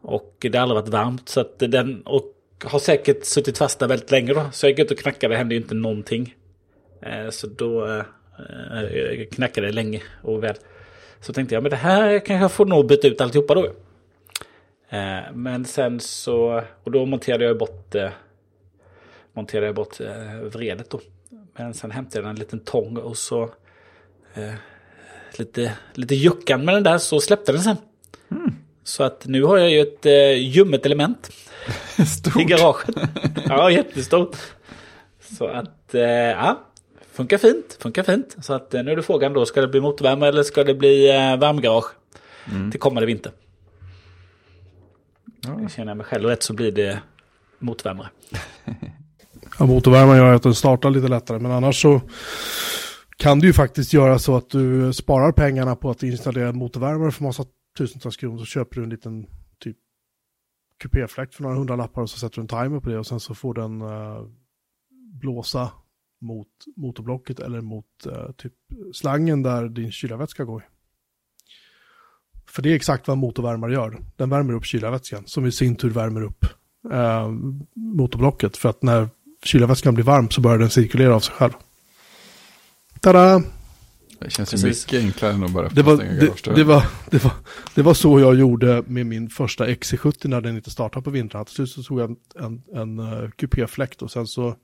Och 0.00 0.36
det 0.40 0.54
har 0.54 0.62
aldrig 0.62 0.80
varit 0.80 0.88
varmt. 0.88 1.28
Så 1.28 1.40
att 1.40 1.58
den, 1.58 2.02
och 2.02 2.34
har 2.64 2.78
säkert 2.78 3.24
suttit 3.24 3.58
fast 3.58 3.78
där 3.78 3.88
väldigt 3.88 4.10
länge 4.10 4.34
då. 4.34 4.48
Så 4.52 4.66
jag 4.66 4.70
gick 4.70 4.78
ut 4.78 4.90
och 4.90 4.98
knackade, 4.98 5.34
det 5.34 5.38
hände 5.38 5.54
ju 5.54 5.60
inte 5.60 5.74
någonting. 5.74 6.34
Så 7.30 7.46
då 7.46 8.02
jag 8.92 9.30
knackade 9.30 9.66
det 9.66 9.72
länge 9.72 10.02
och 10.22 10.44
väl. 10.44 10.56
Så 11.20 11.32
tänkte 11.32 11.54
jag, 11.54 11.62
men 11.62 11.70
det 11.70 11.76
här 11.76 12.18
kanske 12.18 12.34
jag 12.44 12.52
får 12.52 12.66
nog 12.66 12.86
byta 12.86 13.08
ut 13.08 13.20
alltihopa 13.20 13.54
då. 13.54 13.64
Eh, 14.88 15.32
Men 15.34 15.64
sen 15.64 16.00
så, 16.00 16.62
och 16.84 16.90
då 16.90 17.06
monterade 17.06 17.44
jag 17.44 17.58
bort 17.58 17.94
eh, 17.94 18.08
monterade 19.32 19.66
jag 19.66 19.74
bort 19.74 20.00
eh, 20.00 20.34
vredet 20.52 20.90
då. 20.90 21.00
Men 21.56 21.74
sen 21.74 21.90
hämtade 21.90 22.22
jag 22.24 22.30
en 22.30 22.36
liten 22.36 22.60
tång 22.60 22.96
och 22.96 23.16
så 23.16 23.42
eh, 24.34 24.52
lite, 25.38 25.72
lite 25.94 26.14
juckan 26.14 26.64
med 26.64 26.74
den 26.74 26.82
där 26.82 26.98
så 26.98 27.20
släppte 27.20 27.52
den 27.52 27.60
sen. 27.62 27.76
Så 28.84 29.02
att 29.04 29.26
nu 29.26 29.42
har 29.42 29.58
jag 29.58 29.70
ju 29.70 29.80
ett 29.80 30.06
eh, 30.06 30.32
ljummet 30.32 30.86
element 30.86 31.30
i 31.98 32.06
Stort. 32.06 32.34
garaget. 32.46 32.96
ja, 33.48 33.70
jättestort. 33.70 34.36
Så 35.20 35.46
att, 35.46 35.94
eh, 35.94 36.02
ja, 36.02 36.67
funkar 37.18 37.38
fint, 37.38 37.78
funkar 37.80 38.02
fint. 38.02 38.36
Så 38.40 38.52
att 38.52 38.74
eh, 38.74 38.82
nu 38.82 38.90
är 38.90 38.96
det 38.96 39.02
frågan 39.02 39.32
då, 39.32 39.46
ska 39.46 39.60
det 39.60 39.68
bli 39.68 39.80
motorvärme 39.80 40.26
eller 40.26 40.42
ska 40.42 40.64
det 40.64 40.74
bli 40.74 41.08
eh, 41.08 41.36
värmegarage 41.36 41.84
till 42.70 42.80
kommande 42.80 43.06
vinter? 43.06 43.32
Ja. 45.40 45.68
Känner 45.68 45.90
jag 45.90 45.96
mig 45.96 46.06
själv 46.06 46.24
rätt 46.24 46.42
så 46.42 46.52
blir 46.52 46.72
det 46.72 47.02
motorvärme. 47.58 48.08
Ja, 49.58 49.66
motorvärmen 49.66 50.16
gör 50.16 50.34
att 50.34 50.42
den 50.42 50.54
startar 50.54 50.90
lite 50.90 51.08
lättare, 51.08 51.38
men 51.38 51.52
annars 51.52 51.82
så 51.82 52.00
kan 53.16 53.38
du 53.38 53.46
ju 53.46 53.52
faktiskt 53.52 53.92
göra 53.92 54.18
så 54.18 54.36
att 54.36 54.50
du 54.50 54.92
sparar 54.92 55.32
pengarna 55.32 55.76
på 55.76 55.90
att 55.90 56.02
installera 56.02 56.48
en 56.48 56.58
motorvärmare 56.58 57.10
för 57.10 57.24
massa 57.24 57.44
tusentals 57.78 58.16
kronor. 58.16 58.38
Så 58.38 58.44
köper 58.44 58.76
du 58.76 58.82
en 58.82 58.90
liten 58.90 59.26
typ 59.60 59.76
kupéfläkt 60.82 61.34
för 61.34 61.42
några 61.42 61.56
hundra 61.56 61.76
lappar 61.76 62.02
och 62.02 62.10
så 62.10 62.18
sätter 62.18 62.36
du 62.36 62.40
en 62.40 62.48
timer 62.48 62.80
på 62.80 62.88
det 62.90 62.98
och 62.98 63.06
sen 63.06 63.20
så 63.20 63.34
får 63.34 63.54
den 63.54 63.80
eh, 63.80 64.22
blåsa 65.20 65.70
mot 66.20 66.48
motorblocket 66.76 67.40
eller 67.40 67.60
mot 67.60 68.06
eh, 68.06 68.30
typ 68.36 68.52
slangen 68.92 69.42
där 69.42 69.68
din 69.68 69.92
kylarvätska 69.92 70.44
går. 70.44 70.68
För 72.46 72.62
det 72.62 72.70
är 72.70 72.74
exakt 72.74 73.08
vad 73.08 73.18
motorvärmare 73.18 73.72
gör. 73.72 73.98
Den 74.16 74.30
värmer 74.30 74.52
upp 74.52 74.64
kylarvätskan 74.64 75.22
som 75.26 75.46
i 75.46 75.52
sin 75.52 75.76
tur 75.76 75.90
värmer 75.90 76.22
upp 76.22 76.44
eh, 76.92 77.28
motorblocket. 77.74 78.56
För 78.56 78.68
att 78.68 78.82
när 78.82 79.08
kylarvätskan 79.44 79.94
blir 79.94 80.04
varm 80.04 80.30
så 80.30 80.40
börjar 80.40 80.58
den 80.58 80.70
cirkulera 80.70 81.14
av 81.14 81.20
sig 81.20 81.34
själv. 81.34 81.52
Tada! 83.00 83.42
Det 84.20 84.30
känns 84.30 84.54
ju 84.54 84.56
Precis. 84.56 84.86
mycket 84.86 85.04
enklare 85.04 85.32
än 85.32 85.44
att 85.44 85.50
bara 85.50 85.68
Det 85.68 85.82
var, 85.82 85.96
det, 85.96 86.54
det, 86.54 86.64
var, 86.64 86.84
det, 87.10 87.24
var, 87.24 87.32
det 87.74 87.82
var 87.82 87.94
så 87.94 88.20
jag 88.20 88.34
gjorde 88.34 88.82
med 88.86 89.06
min 89.06 89.30
första 89.30 89.66
XC70 89.66 90.28
när 90.28 90.40
den 90.40 90.56
inte 90.56 90.70
startade 90.70 91.04
på 91.04 91.10
vintern. 91.10 91.44
Till 91.44 91.54
slut 91.54 91.70
så 91.70 91.82
tog 91.82 92.00
jag 92.00 92.10
en, 92.10 92.16
en, 92.44 92.62
en 92.74 92.98
uh, 92.98 93.30
kupéfläkt 93.30 94.02
och 94.02 94.10
sen 94.10 94.26
så 94.26 94.56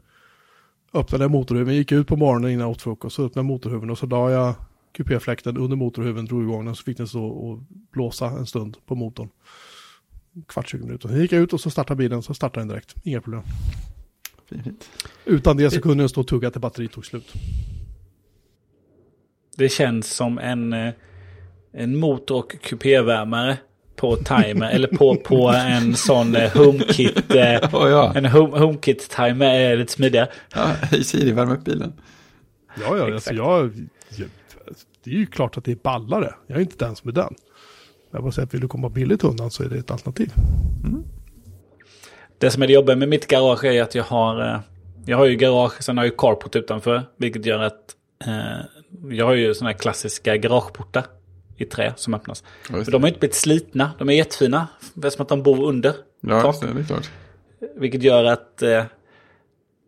öppnade 0.95 1.29
motorhuven, 1.29 1.75
gick 1.75 1.93
ut 1.93 2.07
på 2.07 2.17
morgonen 2.17 2.51
innan 2.51 2.67
åt 2.67 2.83
frukost, 2.83 3.17
så 3.17 3.25
öppnade 3.27 3.49
motorhuven 3.49 3.91
och 3.91 3.99
så 3.99 4.07
la 4.07 4.31
jag 4.31 4.55
kupéfläkten 4.93 5.57
under 5.57 5.77
motorhuven, 5.77 6.25
drog 6.25 6.43
igång 6.43 6.65
den 6.65 6.77
så 6.77 6.83
fick 6.85 6.97
den 6.97 7.09
stå 7.09 7.25
och 7.25 7.59
blåsa 7.93 8.27
en 8.27 8.47
stund 8.47 8.77
på 8.87 8.95
motorn. 8.95 9.29
Kvart, 10.49 10.69
20 10.69 10.85
minuter. 10.85 11.09
Sen 11.09 11.21
gick 11.21 11.33
jag 11.33 11.43
ut 11.43 11.53
och 11.53 11.61
så 11.61 11.71
startade 11.71 11.99
bilen, 11.99 12.23
så 12.23 12.35
startade 12.35 12.61
den 12.61 12.69
direkt. 12.69 12.95
Inga 13.03 13.21
problem. 13.21 13.43
Fint, 14.49 14.65
fint. 14.65 14.91
Utan 15.25 15.57
det 15.57 15.71
så 15.71 15.81
kunde 15.81 16.03
den 16.03 16.09
stå 16.09 16.21
och 16.21 16.27
tugga 16.27 16.51
till 16.51 16.61
batteriet 16.61 16.93
tog 16.93 17.07
slut. 17.07 17.33
Det 19.57 19.69
känns 19.69 20.15
som 20.15 20.39
en, 20.39 20.73
eh, 20.73 20.95
en 21.73 21.97
motor 21.97 22.39
och 22.39 22.53
kupévärmare 22.63 23.59
på 23.97 24.17
timer. 24.17 24.71
eller 24.71 24.89
på, 24.89 25.17
på 25.17 25.49
en 25.49 25.95
sån 25.97 26.37
eh, 26.37 26.57
HomeKit. 26.57 27.35
Eh, 27.35 27.59
Ja, 27.73 28.13
en 28.17 28.25
home, 28.27 28.59
HomeKit-timer 28.59 29.47
är 29.55 29.77
lite 29.77 29.93
smidigare. 29.93 30.29
ja. 30.55 30.67
Hej 30.83 31.05
Siri, 31.05 31.33
värm 31.33 31.51
upp 31.51 31.65
bilen. 31.65 31.93
Ja, 32.81 32.97
ja, 32.97 33.15
alltså 33.15 33.35
jag, 33.35 33.89
jag, 34.19 34.29
det 35.05 35.11
är 35.11 35.15
ju 35.15 35.27
klart 35.27 35.57
att 35.59 35.65
det 35.65 35.73
är 35.73 35.77
ballare. 35.77 36.35
Jag 36.47 36.57
är 36.57 36.61
inte 36.63 36.85
den 36.85 36.97
som 36.97 37.09
är 37.09 37.13
den. 37.15 37.35
Jag 38.13 38.23
bara 38.23 38.33
säger 38.33 38.47
att 38.47 38.55
vill 38.55 38.61
du 38.61 38.69
komma 38.69 38.89
billigt 38.89 39.25
undan 39.25 39.51
så 39.51 39.63
är 39.63 39.69
det 39.69 39.79
ett 39.79 39.91
alternativ. 39.91 40.33
Det 42.39 42.51
som 42.51 42.63
är 42.63 42.67
det 42.67 42.73
jobbiga 42.73 42.97
med 42.97 43.09
mitt 43.09 43.27
garage 43.27 43.65
är 43.65 43.83
att 43.83 43.95
jag 43.95 44.05
har, 44.05 44.41
eh, 44.55 44.61
jag 45.07 45.17
har 45.17 45.25
ju 45.27 45.37
garage, 45.37 45.83
sen 45.83 45.97
har 45.99 46.05
jag 46.05 46.11
ju 46.11 46.17
carport 46.19 46.57
utanför. 46.57 47.03
Vilket 47.17 47.47
gör 47.47 47.59
att 47.59 47.81
eh, 48.27 48.61
jag 49.11 49.27
har 49.27 49.35
ju 49.35 49.55
sådana 49.55 49.71
här 49.71 49.79
klassiska 49.79 50.37
garageportar 50.37 51.05
i 51.57 51.65
trä 51.65 51.93
som 51.97 52.15
öppnas. 52.15 52.45
Ja, 52.71 52.85
de 52.87 53.03
har 53.03 53.09
inte 53.09 53.21
blivit 53.21 53.37
slitna, 53.37 53.91
de 53.99 54.09
är 54.09 54.13
jättefina. 54.13 54.69
Det 54.95 55.07
är 55.07 55.11
som 55.11 55.23
att 55.23 55.29
de 55.29 55.43
bor 55.43 55.65
under. 55.65 55.95
Ja, 56.21 56.43
tak. 56.43 56.61
det, 56.61 56.73
det 56.75 56.81
är 56.81 56.85
klart. 56.85 57.11
Vilket 57.77 58.03
gör 58.03 58.25
att, 58.25 58.63
eh, 58.63 58.85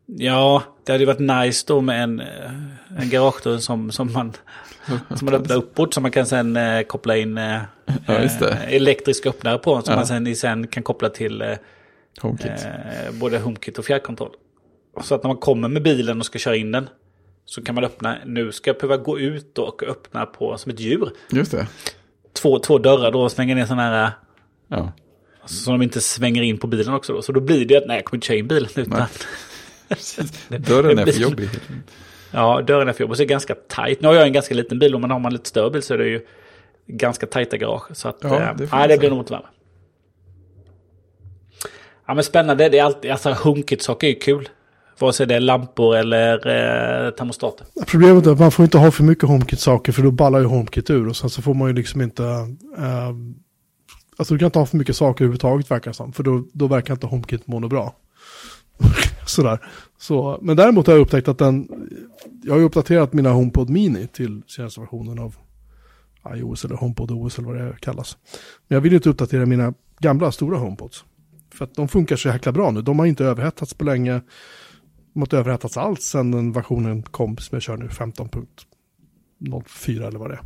ja, 0.07 0.63
det 0.85 0.93
hade 0.93 1.05
ju 1.05 1.07
varit 1.07 1.47
nice 1.47 1.65
då 1.69 1.81
med 1.81 2.03
en, 2.03 2.21
eh, 2.21 2.51
en 2.99 3.11
garagedörr 3.11 3.59
som, 3.59 3.91
som 3.91 4.13
man 4.13 4.33
som 5.17 5.25
man 5.25 5.35
öppnar 5.35 5.57
uppåt 5.57 5.95
som 5.95 6.03
man 6.03 6.13
kan 6.13 6.27
sen 6.27 6.57
eh, 6.57 6.83
koppla 6.83 7.17
in 7.17 7.39
eh, 7.39 7.61
Ja, 8.07 8.15
eh, 8.15 8.75
elektrisk 8.75 9.27
öppnare 9.27 9.59
på. 9.59 9.83
Som 9.83 9.95
man 9.95 10.07
sen, 10.07 10.37
sen 10.37 10.67
kan 10.67 10.83
koppla 10.83 11.09
till 11.09 11.43
eh, 11.43 11.53
HomeKit. 12.21 12.67
både 13.13 13.39
HomeKit 13.39 13.79
och 13.79 13.85
fjärrkontroll. 13.85 14.31
Så 15.03 15.15
att 15.15 15.23
när 15.23 15.29
man 15.29 15.37
kommer 15.37 15.69
med 15.69 15.83
bilen 15.83 16.21
och 16.21 16.27
ska 16.27 16.39
köra 16.39 16.57
in 16.57 16.73
den 16.73 16.89
så 17.47 17.63
kan 17.63 17.75
man 17.75 17.85
öppna, 17.85 18.17
nu 18.27 18.53
ska 18.53 18.71
jag 18.71 18.77
behöva 18.77 18.97
gå 18.97 19.19
ut 19.19 19.59
och 19.59 19.83
öppna 19.83 20.27
på 20.27 20.59
som 20.59 20.73
ett 20.73 20.81
djur. 20.81 21.11
Just 21.31 21.53
det. 21.53 21.67
Två, 22.33 22.59
två 22.59 22.79
dörrar 22.79 23.11
då 23.13 23.23
och 23.23 23.33
slänga 23.33 23.55
ner 23.55 23.67
sådana 23.67 23.83
här, 23.83 24.11
Ja. 24.69 24.93
så 25.47 25.71
de 25.71 25.83
inte 25.83 26.01
svänger 26.01 26.43
in 26.43 26.59
på 26.59 26.67
bilen 26.67 26.95
också 26.95 27.13
då. 27.13 27.23
Så 27.23 27.33
då 27.33 27.41
blir 27.41 27.65
det 27.65 27.77
att 27.77 27.87
nej, 27.87 27.97
jag 27.97 28.05
kommer 28.05 28.17
inte 28.17 28.27
köra 28.27 28.37
in 28.39 28.49
bilen 28.49 28.71
utan... 28.75 29.03
Dörren 30.69 30.99
är 30.99 31.07
för 31.07 31.21
jobbig. 31.21 31.49
Ja, 32.31 32.63
dörren 32.63 32.89
är 32.89 32.93
för 32.93 33.01
jobbig. 33.01 33.11
Och 33.11 33.17
så 33.17 33.23
är 33.23 33.27
det 33.27 33.31
ganska 33.31 33.55
tajt. 33.55 34.01
Nu 34.01 34.09
har 34.09 34.15
jag 34.15 34.27
en 34.27 34.33
ganska 34.33 34.55
liten 34.55 34.79
bil, 34.79 34.95
och 34.95 35.01
men 35.01 35.11
har 35.11 35.19
man 35.19 35.33
lite 35.33 35.49
större 35.49 35.71
bil 35.71 35.83
så 35.83 35.95
är 35.95 35.99
det 35.99 36.09
ju 36.09 36.27
ganska 36.87 37.27
tajta 37.27 37.57
garage. 37.57 37.97
Så 37.97 38.09
att, 38.09 38.17
Ja, 38.21 38.29
det 38.29 38.55
nej, 38.59 38.69
man 38.71 38.89
det 38.89 38.99
blir 38.99 39.11
nog 39.11 39.19
inte 39.19 39.33
värre. 39.33 39.47
Ja, 42.07 42.15
men 42.15 42.25
spännande. 42.25 42.69
Det 42.69 42.79
är 42.79 42.85
alltid, 42.85 43.11
alltså 43.11 43.31
HomeKit-saker 43.31 44.07
är 44.07 44.11
ju 44.11 44.19
kul. 44.19 44.49
Vare 44.99 45.13
sig 45.13 45.27
det 45.27 45.35
är 45.35 45.41
lampor 45.41 45.97
eller 45.97 46.35
eh, 46.35 47.11
termostater. 47.11 47.67
Problemet 47.87 48.27
är 48.27 48.31
att 48.31 48.39
man 48.39 48.51
får 48.51 48.65
inte 48.65 48.79
ha 48.79 48.91
för 48.91 49.05
mycket 49.05 49.29
HomeKit-saker 49.29 49.93
för 49.93 50.03
då 50.03 50.11
ballar 50.11 50.39
ju 50.39 50.45
HomeKit 50.45 50.91
ur 50.91 51.09
och 51.09 51.17
sen 51.17 51.31
så 51.31 51.43
får 51.43 51.55
man 51.55 51.69
ju 51.69 51.75
liksom 51.75 52.01
inte... 52.01 52.25
Eh, 52.79 53.13
alltså 54.17 54.35
du 54.35 54.39
kan 54.39 54.47
inte 54.47 54.59
ha 54.59 54.67
för 54.67 54.77
mycket 54.77 54.97
saker 54.97 55.25
överhuvudtaget 55.25 55.71
verkar 55.71 55.91
det 55.91 55.95
som, 55.95 56.13
för 56.13 56.23
då, 56.23 56.45
då 56.53 56.67
verkar 56.67 56.95
inte 56.95 57.07
HomeKit 57.07 57.47
må 57.47 57.61
bra. 57.61 57.95
Sådär. 59.27 59.59
Så, 59.99 60.39
men 60.43 60.57
däremot 60.57 60.87
har 60.87 60.95
jag 60.95 61.01
upptäckt 61.01 61.29
att 61.29 61.39
den... 61.39 61.69
Jag 62.43 62.55
har 62.55 62.59
ju 62.59 62.65
uppdaterat 62.65 63.13
mina 63.13 63.31
HomePod 63.31 63.71
Mini 63.71 64.07
till 64.07 64.43
senaste 64.47 64.81
versionen 64.81 65.19
av 65.19 65.37
iOS 66.35 66.65
eller 66.65 66.75
HomePod 66.75 67.11
OS 67.11 67.39
eller 67.39 67.49
vad 67.49 67.57
det 67.57 67.77
kallas. 67.81 68.17
Men 68.69 68.77
jag 68.77 68.81
vill 68.81 68.93
ju 68.93 68.97
inte 68.97 69.11
uppdatera 69.11 69.47
mina 69.47 69.75
gamla 69.99 70.33
stora 70.33 70.59
HomePods. 70.59 71.05
För 71.55 71.65
att 71.65 71.75
de 71.75 71.89
funkar 71.89 72.17
så 72.17 72.29
jäkla 72.29 72.53
bra 72.53 72.71
nu. 72.71 72.83
De 72.83 72.99
har 72.99 73.07
inte 73.07 73.25
överhettats 73.25 73.75
på 73.75 73.85
länge. 73.85 74.21
Inte 75.17 75.39
överhettats 75.39 75.77
alls 75.77 76.01
sedan 76.01 76.31
den 76.31 76.53
versionen 76.53 77.03
kom 77.03 77.37
som 77.37 77.57
jag 77.57 77.63
kör 77.63 77.77
nu, 77.77 77.89
15.04 77.89 80.07
eller 80.07 80.19
vad 80.19 80.31
det 80.31 80.35
är. 80.35 80.43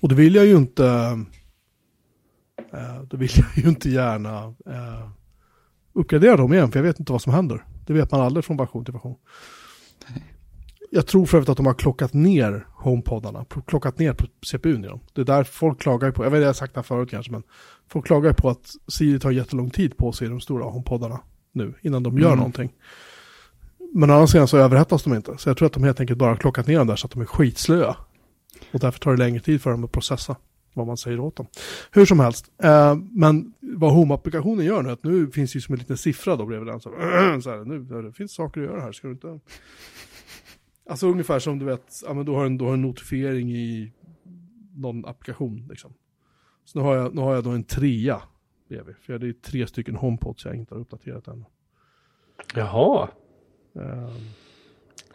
Och 0.00 0.08
då 0.08 0.14
vill 0.14 0.34
jag 0.34 0.46
ju 0.46 0.56
inte, 0.56 0.86
eh, 2.72 3.02
då 3.02 3.16
vill 3.16 3.30
jag 3.36 3.64
ju 3.64 3.68
inte 3.68 3.90
gärna 3.90 4.54
eh, 4.66 5.08
uppgradera 5.92 6.36
dem 6.36 6.52
igen, 6.52 6.72
för 6.72 6.78
jag 6.78 6.84
vet 6.84 7.00
inte 7.00 7.12
vad 7.12 7.22
som 7.22 7.32
händer. 7.32 7.64
Det 7.86 7.92
vet 7.92 8.10
man 8.10 8.20
aldrig 8.20 8.44
från 8.44 8.56
version 8.56 8.84
till 8.84 8.94
version. 8.94 9.16
Jag 10.90 11.06
tror 11.06 11.26
för 11.26 11.38
övrigt 11.38 11.48
att 11.48 11.56
de 11.56 11.66
har 11.66 11.74
klockat 11.74 12.12
ner 12.12 12.66
HomePodarna, 12.74 13.44
klockat 13.66 13.98
ner 13.98 14.12
på 14.12 14.26
CPUn 14.46 14.84
i 14.84 14.88
dem. 14.88 15.00
Det 15.12 15.20
är 15.20 15.24
där 15.24 15.44
folk 15.44 15.80
klagar 15.80 16.10
på, 16.10 16.24
jag 16.24 16.30
vet 16.30 16.40
jag 16.40 16.48
har 16.48 16.52
sagt 16.52 16.74
det 16.74 16.78
här 16.78 16.82
förut 16.82 17.10
kanske, 17.10 17.32
men 17.32 17.42
folk 17.88 18.06
klagar 18.06 18.32
på 18.32 18.48
att 18.48 18.70
Siri 18.88 19.20
tar 19.20 19.30
jättelång 19.30 19.70
tid 19.70 19.96
på 19.96 20.12
sig 20.12 20.26
i 20.26 20.30
de 20.30 20.40
stora 20.40 20.64
HomePodarna 20.64 21.20
nu, 21.52 21.74
innan 21.82 22.02
de 22.02 22.18
gör 22.18 22.26
Mm. 22.26 22.38
någonting. 22.38 22.72
Men 23.92 24.10
å 24.10 24.14
andra 24.14 24.26
sidan 24.26 24.48
så 24.48 24.56
överhettas 24.58 25.02
de 25.02 25.14
inte, 25.14 25.38
så 25.38 25.48
jag 25.48 25.56
tror 25.56 25.66
att 25.66 25.72
de 25.72 25.82
helt 25.84 26.00
enkelt 26.00 26.18
bara 26.18 26.36
klockat 26.36 26.66
ner 26.66 26.78
dem 26.78 26.86
där 26.86 26.96
så 26.96 27.06
att 27.06 27.12
de 27.12 27.20
är 27.20 27.26
skitslöa. 27.26 27.96
Och 28.72 28.80
därför 28.80 29.00
tar 29.00 29.10
det 29.10 29.16
längre 29.18 29.40
tid 29.40 29.62
för 29.62 29.70
dem 29.70 29.84
att 29.84 29.92
processa 29.92 30.36
vad 30.74 30.86
man 30.86 30.96
säger 30.96 31.20
åt 31.20 31.36
dem. 31.36 31.46
Hur 31.90 32.06
som 32.06 32.20
helst, 32.20 32.50
eh, 32.62 32.94
men 33.12 33.52
vad 33.60 33.92
Home-applikationen 33.92 34.64
gör 34.66 34.82
nu, 34.82 34.90
att 34.90 35.04
nu 35.04 35.30
finns 35.30 35.52
det 35.52 35.56
ju 35.56 35.60
som 35.60 35.72
en 35.72 35.78
liten 35.78 35.96
siffra 35.96 36.36
då 36.36 36.46
bredvid 36.46 36.66
den. 36.68 36.80
Så, 36.80 36.90
så 37.42 37.50
här, 37.50 37.64
nu 37.64 38.02
det 38.02 38.12
finns 38.12 38.32
saker 38.34 38.60
att 38.60 38.66
göra 38.66 38.80
här, 38.80 38.92
ska 38.92 39.06
du 39.08 39.12
inte... 39.12 39.40
Alltså 40.90 41.06
ungefär 41.08 41.38
som 41.38 41.58
du 41.58 41.64
vet, 41.64 42.00
ja, 42.06 42.14
men 42.14 42.24
du, 42.26 42.32
har 42.32 42.46
en, 42.46 42.58
du 42.58 42.64
har 42.64 42.72
en 42.72 42.82
notifiering 42.82 43.52
i 43.52 43.92
någon 44.76 45.06
applikation. 45.06 45.66
Liksom. 45.70 45.92
Så 46.64 46.78
nu 46.78 46.84
har 46.84 46.94
jag, 46.96 47.14
nu 47.14 47.20
har 47.20 47.34
jag 47.34 47.44
då 47.44 47.50
en 47.50 47.64
trea 47.64 48.22
bredvid, 48.70 48.96
för 48.96 49.18
det 49.18 49.28
är 49.28 49.32
tre 49.32 49.66
stycken 49.66 49.96
HomePods 49.96 50.44
jag 50.44 50.54
inte 50.54 50.74
har 50.74 50.80
uppdaterat 50.80 51.28
än. 51.28 51.44
Jaha. 52.54 53.08
Eh, 53.76 54.10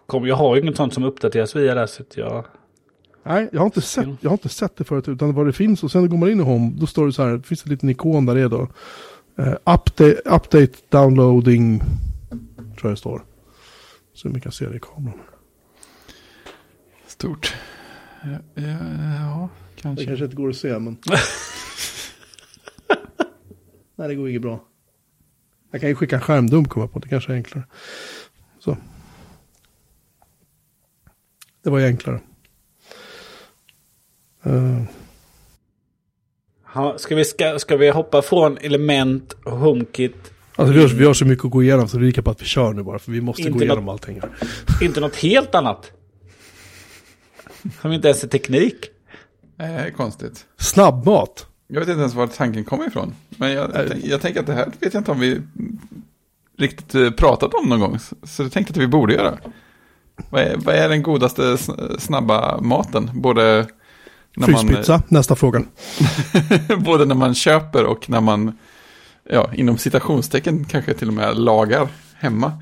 Kom, 0.05 0.27
jag 0.27 0.35
har 0.35 0.55
ju 0.55 0.61
inget 0.61 0.77
sånt 0.77 0.93
som 0.93 1.03
uppdateras 1.03 1.55
via 1.55 1.75
där 1.75 1.85
så 1.85 2.03
jag... 2.15 2.45
Nej, 3.23 3.49
jag 3.51 3.59
har, 3.59 3.65
inte 3.65 3.81
sett, 3.81 4.07
jag 4.21 4.29
har 4.29 4.33
inte 4.33 4.49
sett 4.49 4.75
det 4.77 4.83
förut, 4.83 5.07
utan 5.07 5.33
vad 5.33 5.45
det 5.45 5.53
finns 5.53 5.83
och 5.83 5.91
sen 5.91 6.09
går 6.09 6.17
man 6.17 6.29
in 6.29 6.39
i 6.39 6.43
Home, 6.43 6.73
då 6.77 6.87
står 6.87 7.05
det 7.05 7.13
så 7.13 7.23
här, 7.23 7.37
det 7.37 7.43
finns 7.43 7.65
en 7.65 7.71
liten 7.71 7.89
ikon 7.89 8.25
där 8.25 8.35
det 8.35 8.41
är 8.41 8.49
då. 8.49 8.67
Eh, 9.37 9.53
update, 9.53 10.21
update 10.25 10.73
downloading, 10.89 11.79
tror 11.79 12.81
jag 12.81 12.91
det 12.91 12.97
står. 12.97 13.25
Så 14.13 14.29
vi 14.29 14.41
kan 14.41 14.51
se 14.51 14.69
det 14.69 14.75
i 14.75 14.79
kameran. 14.79 15.19
Stort. 17.07 17.55
Ja, 18.23 18.29
ja, 18.53 18.67
ja 19.19 19.49
Det 19.75 19.81
kanske. 19.81 20.05
kanske 20.05 20.25
inte 20.25 20.37
går 20.37 20.49
att 20.49 20.55
se, 20.55 20.79
men... 20.79 20.97
Nej, 23.95 24.07
det 24.07 24.15
går 24.15 24.29
inget 24.29 24.41
bra. 24.41 24.63
Jag 25.71 25.81
kan 25.81 25.89
ju 25.89 25.95
skicka 25.95 26.15
en 26.15 26.21
skärmdump, 26.21 26.69
komma 26.69 26.87
på, 26.87 26.99
det 26.99 27.09
kanske 27.09 27.31
är 27.31 27.35
enklare. 27.35 27.63
Så. 28.59 28.77
Det 31.63 31.69
var 31.69 31.79
ju 31.79 31.85
enklare. 31.85 32.19
Eh, 34.43 34.81
Ha, 36.63 36.97
ska, 36.97 37.15
vi, 37.15 37.25
ska, 37.25 37.59
ska 37.59 37.77
vi 37.77 37.89
hoppa 37.89 38.21
från 38.21 38.57
element 38.57 39.33
och 39.45 39.51
HomeKit? 39.57 40.31
Alltså 40.55 40.73
vi 40.73 40.79
har, 40.81 40.87
vi 40.87 41.05
har 41.05 41.13
så 41.13 41.25
mycket 41.25 41.45
att 41.45 41.51
gå 41.51 41.63
igenom 41.63 41.87
så 41.87 41.97
det 41.97 42.03
är 42.03 42.05
lika 42.05 42.21
på 42.21 42.31
att 42.31 42.41
vi 42.41 42.45
kör 42.45 42.73
nu 42.73 42.83
bara. 42.83 42.99
För 42.99 43.11
vi 43.11 43.21
måste 43.21 43.41
Inte 43.41 43.51
gå 43.51 43.57
något- 43.57 43.63
igenom 43.65 43.89
allting 43.89 44.21
här. 44.21 44.31
Inte 44.81 44.99
något 44.99 45.15
helt 45.15 45.55
annat? 45.55 45.91
Som 47.81 47.91
inte 47.91 48.07
ens 48.07 48.23
är 48.23 48.27
teknik? 48.27 48.89
Eh, 49.59 49.93
konstigt. 49.93 50.45
Snabbmat. 50.57 51.47
Jag 51.67 51.79
vet 51.79 51.89
inte 51.89 51.99
ens 52.01 52.13
var 52.13 52.27
tanken 52.27 52.63
kommer 52.63 52.87
ifrån. 52.87 53.15
Men 53.29 53.51
jag, 53.51 53.69
jag, 53.75 53.87
tänk- 53.89 54.05
jag 54.05 54.21
tänker 54.21 54.39
att 54.39 54.45
det 54.47 54.53
här 54.53 54.65
vet 54.79 54.93
jag 54.93 55.01
inte 55.01 55.11
om 55.11 55.19
vi 55.19 55.41
riktigt 56.57 56.95
eh, 56.95 57.09
pratat 57.11 57.53
om 57.53 57.69
någon 57.69 57.79
gång. 57.79 57.99
Så- 58.23 58.43
jag 58.43 58.51
tänkte 58.51 58.71
att 58.71 58.77
vi 58.77 58.87
borde 58.87 59.13
göra. 59.13 59.37
Vad 60.29 60.41
är, 60.41 60.57
vad 60.57 60.75
är 60.75 60.89
den 60.89 61.03
godaste 61.03 61.41
sn- 61.41 61.97
snabba 61.99 62.61
maten? 62.61 63.09
Både 63.13 63.67
när, 64.35 64.47
man, 64.47 64.59
Fryspizza, 64.67 65.01
nästa 65.07 65.35
fråga. 65.35 65.63
både 66.85 67.05
när 67.05 67.15
man 67.15 67.35
köper 67.35 67.85
och 67.85 68.09
när 68.09 68.21
man, 68.21 68.57
ja, 69.29 69.53
inom 69.53 69.77
citationstecken 69.77 70.65
kanske 70.65 70.93
till 70.93 71.07
och 71.07 71.13
med 71.13 71.37
lagar 71.37 71.87
hemma. 72.13 72.61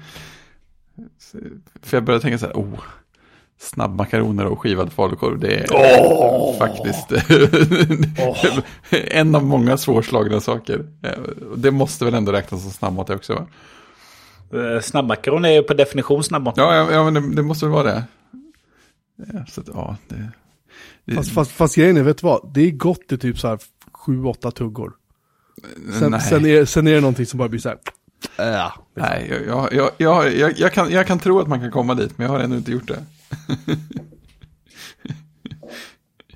För 1.82 1.98
jag 1.98 2.04
började 2.04 2.22
tänka 2.22 2.38
så 2.38 2.46
här, 2.46 2.54
oh, 2.54 2.80
Snabbmakaroner 3.64 4.46
och 4.46 4.62
skivad 4.62 4.94
falukorv, 4.94 5.40
det 5.40 5.56
är 5.56 6.58
faktiskt 6.60 7.12
en 8.92 9.36
av 9.36 9.44
många 9.46 9.78
svårslagna 9.78 10.40
saker. 10.40 10.86
Eh, 11.04 11.12
Det 11.56 11.72
måste 11.72 12.06
väl 12.06 12.14
ändå 12.14 12.32
räknas 12.32 12.62
som 12.62 12.72
snabbmat 12.72 13.10
också 13.10 13.34
va? 13.34 13.46
Eh, 14.60 14.82
Snabbmakaron 14.82 15.46
är 15.46 15.50
ju 15.52 15.64
på 15.64 15.74
definition 15.74 16.24
snabbmat. 16.24 16.58
Ja, 16.58 16.76
ja, 16.76 16.92
ja 16.92 17.04
men 17.04 17.14
det, 17.14 17.36
det 17.36 17.44
måste 17.44 17.66
väl 17.66 17.74
vara 17.74 17.84
det. 17.84 18.04
Ja, 19.34 19.46
så 19.50 19.62
att, 19.62 19.68
ja, 19.74 19.98
det, 20.08 20.30
det 21.06 21.16
Fast, 21.16 21.32
fast, 21.32 21.52
fast 21.52 21.76
grejen 21.76 21.98
är, 21.98 22.04
vet 22.04 22.18
du 22.18 22.28
vad? 22.28 22.52
Det 22.54 22.62
är 22.62 22.72
gott 22.72 23.12
i 23.12 23.18
typ 23.18 23.40
så 23.40 23.48
här 23.48 23.60
sju, 23.92 24.24
åtta 24.24 24.52
tuggor. 24.52 24.94
Sen, 26.00 26.12
nej. 26.12 26.22
sen, 26.22 26.46
är, 26.46 26.66
sen 26.66 26.88
är 26.88 26.94
det 26.94 27.02
någonting 27.02 27.26
som 27.26 27.38
bara 27.38 27.50
blir 27.50 27.60
så 27.60 27.70
här, 27.70 27.78
äh, 28.66 28.72
nej, 28.96 29.28
jag, 29.30 29.48
jag, 29.48 29.74
jag, 29.74 29.92
jag, 29.98 30.34
jag, 30.36 30.60
jag, 30.60 30.74
kan, 30.74 30.92
jag 30.92 31.08
kan 31.08 31.20
tro 31.20 31.40
att 31.40 31.48
man 31.48 31.60
kan 31.60 31.72
komma 31.72 31.94
dit, 31.96 32.18
men 32.18 32.26
jag 32.26 32.32
har 32.34 32.40
ännu 32.40 32.58
inte 32.58 32.72
gjort 32.72 32.88
det. 32.88 33.04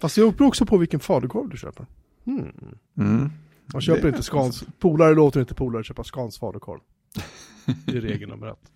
Fast 0.02 0.16
det 0.16 0.22
beror 0.38 0.48
också 0.48 0.66
på 0.66 0.78
vilken 0.78 1.00
falukorv 1.00 1.50
du 1.50 1.58
köper. 1.58 1.86
Mm. 2.96 3.32
Man 3.74 3.82
köper 3.82 4.02
Det- 4.02 4.08
inte 4.08 4.24
Scans, 4.24 4.64
polare 4.80 5.14
låter 5.16 5.40
inte 5.40 5.54
polare 5.54 5.84
köpa 5.84 6.04
Scans 6.04 6.38
falukorv. 6.40 6.80
Det 7.86 7.98
är 7.98 8.02
regel 8.02 8.30
nummer 8.30 8.48
ett. 8.48 8.72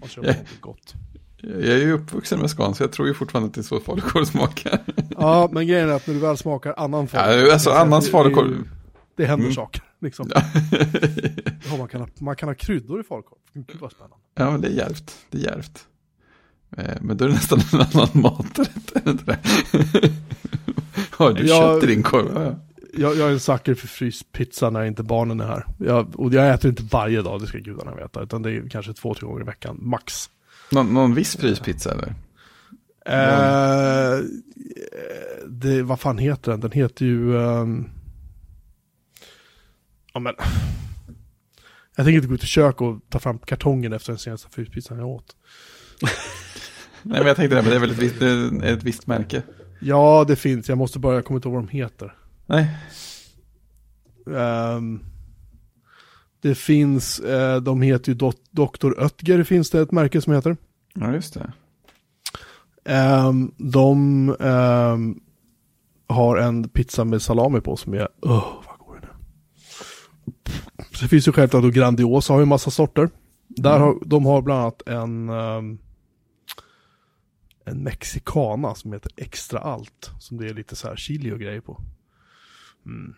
Man 0.00 0.08
köper 0.08 0.28
något 0.28 0.60
gott. 0.60 0.94
Jag 1.36 1.52
är 1.62 1.76
ju 1.78 1.92
uppvuxen 1.92 2.40
med 2.40 2.50
Scan, 2.50 2.74
så 2.74 2.82
jag 2.82 2.92
tror 2.92 3.08
ju 3.08 3.14
fortfarande 3.14 3.46
att 3.48 3.54
det 3.54 3.60
är 3.60 3.62
så 3.62 3.80
falukorv 3.80 4.24
smakar. 4.24 4.80
Ja, 5.18 5.48
men 5.52 5.66
grejen 5.66 5.88
är 5.88 5.92
att 5.92 6.06
när 6.06 6.14
du 6.14 6.20
väl 6.20 6.36
smakar 6.36 6.74
annan 6.76 7.08
Ja, 7.12 7.52
alltså 7.52 7.70
det- 7.70 7.78
annans 7.80 8.04
det- 8.04 8.10
falukorv. 8.10 8.68
Det 9.16 9.24
händer 9.26 9.44
Mm. 9.44 9.54
saker, 9.54 9.82
liksom. 10.00 10.30
Ja, 10.34 11.76
man, 11.78 11.88
kan 11.88 12.00
ha, 12.00 12.08
man 12.18 12.36
kan 12.36 12.48
ha 12.48 12.54
kryddor 12.54 13.00
i 13.00 13.04
falukorv. 13.04 13.38
Gud 13.54 13.76
vad 13.80 13.92
spännande. 13.92 14.16
Ja, 14.34 14.50
men 14.50 14.60
det 14.60 14.68
är 14.68 14.72
djärvt. 14.72 15.16
Det 15.30 15.38
är 15.38 15.42
djärvt. 15.42 15.86
Eh, 16.76 16.94
Men 17.00 17.16
då 17.16 17.24
är 17.24 17.28
det 17.28 17.34
nästan 17.34 17.60
en 17.72 17.80
annan 17.80 18.08
maträtt, 18.22 18.92
är 18.96 19.00
det 19.04 19.10
inte 19.10 19.24
det? 19.24 19.38
Har 21.10 21.32
du 21.32 21.46
Ja. 21.46 21.58
köpt 21.80 21.86
din 21.86 22.02
korv? 22.02 22.30
Ja, 22.34 22.42
ja. 22.42 22.54
Jag, 22.94 23.16
jag 23.16 23.28
är 23.28 23.32
en 23.32 23.40
sucker 23.40 23.74
för 23.74 23.88
fryst 23.88 24.32
pizza 24.32 24.70
när 24.70 24.84
inte 24.84 25.02
barnen 25.02 25.40
är 25.40 25.46
här. 25.46 25.66
Jag, 25.78 26.20
och 26.20 26.32
jag 26.34 26.50
äter 26.54 26.68
inte 26.70 26.82
varje 26.82 27.22
dag, 27.22 27.40
det 27.40 27.46
ska 27.46 27.58
gudarna 27.58 27.94
veta. 27.94 28.22
Utan 28.22 28.42
det 28.42 28.50
är 28.50 28.68
kanske 28.68 28.92
två, 28.92 29.14
tre 29.14 29.26
gånger 29.26 29.40
i 29.40 29.44
veckan, 29.44 29.78
max. 29.80 30.30
Någon, 30.70 30.94
någon 30.94 31.14
viss 31.14 31.36
fryspizza 31.36 31.92
eller? 31.92 32.14
Eh, 33.06 34.18
det, 35.48 35.82
vad 35.82 36.00
fan 36.00 36.18
heter 36.18 36.50
den? 36.50 36.60
Den 36.60 36.70
heter 36.72 37.04
ju... 37.06 37.38
ehm, 37.42 37.90
ja 40.14 40.20
men... 40.20 40.34
Jag 41.96 42.06
tänker 42.06 42.16
inte 42.16 42.28
gå 42.28 42.34
ut 42.34 42.44
i 42.44 42.46
kök 42.46 42.80
och 42.80 42.98
ta 43.08 43.18
fram 43.18 43.38
kartongen 43.38 43.92
efter 43.92 44.12
den 44.12 44.18
senaste 44.18 44.48
fryspizzan 44.50 44.98
jag 44.98 45.08
åt. 45.08 45.36
Nej, 47.02 47.18
men 47.18 47.26
jag 47.26 47.36
tänkte 47.36 47.56
det, 47.56 47.62
men 47.62 47.70
det 47.70 47.76
är 47.76 47.80
väl 47.80 47.90
ett 47.90 47.98
visst, 47.98 48.20
det 48.20 48.68
ett 48.70 48.82
visst 48.82 49.06
märke? 49.06 49.42
Ja, 49.80 50.24
det 50.28 50.36
finns. 50.36 50.68
Jag 50.68 50.78
måste 50.78 50.98
bara, 50.98 51.14
jag 51.14 51.24
kommer 51.24 51.38
inte 51.38 51.48
ihåg 51.48 51.54
vad 51.54 51.64
de 51.64 51.68
heter. 51.78 52.14
Nej. 52.46 52.76
Ehm, 54.36 55.00
det 56.40 56.54
finns, 56.54 57.18
eh, 57.20 57.60
de 57.60 57.82
heter 57.82 58.12
ju 58.12 58.18
Dot- 58.18 58.50
Dr. 58.50 58.86
Oetker 59.02 59.42
finns 59.42 59.70
det 59.70 59.80
ett 59.80 59.92
märke 59.92 60.20
som 60.20 60.32
heter. 60.32 60.56
Ja, 60.94 61.12
just 61.14 61.34
det. 61.34 61.52
Ehm, 62.84 63.52
de 63.56 64.28
ehm, 64.40 65.20
har 66.08 66.36
en 66.36 66.68
pizza 66.68 67.04
med 67.04 67.22
salami 67.22 67.60
på 67.60 67.76
som 67.76 67.94
är, 67.94 67.98
öh, 68.00 68.08
vad 68.66 68.78
god 68.78 68.96
den 69.00 69.04
är. 69.04 69.14
Det 71.02 71.08
finns 71.08 71.28
ju 71.28 71.32
självklart 71.32 71.62
då 71.62 71.68
Grandiosa 71.70 72.32
har 72.32 72.40
ju 72.40 72.42
en 72.42 72.48
massa 72.48 72.70
sorter. 72.70 73.10
Där 73.48 73.78
har, 73.78 73.98
de 74.06 74.26
har 74.26 74.42
bland 74.42 74.60
annat 74.60 74.82
en, 74.86 75.28
ehm, 75.28 75.78
en 77.64 77.82
mexicana 77.82 78.74
som 78.74 78.92
heter 78.92 79.12
Extra 79.16 79.58
Allt. 79.58 80.10
Som 80.18 80.36
det 80.36 80.46
är 80.46 80.54
lite 80.54 80.76
så 80.76 80.88
här 80.88 80.96
chili 80.96 81.32
och 81.32 81.40
grejer 81.40 81.60
på. 81.60 81.80
Mm. 82.86 83.14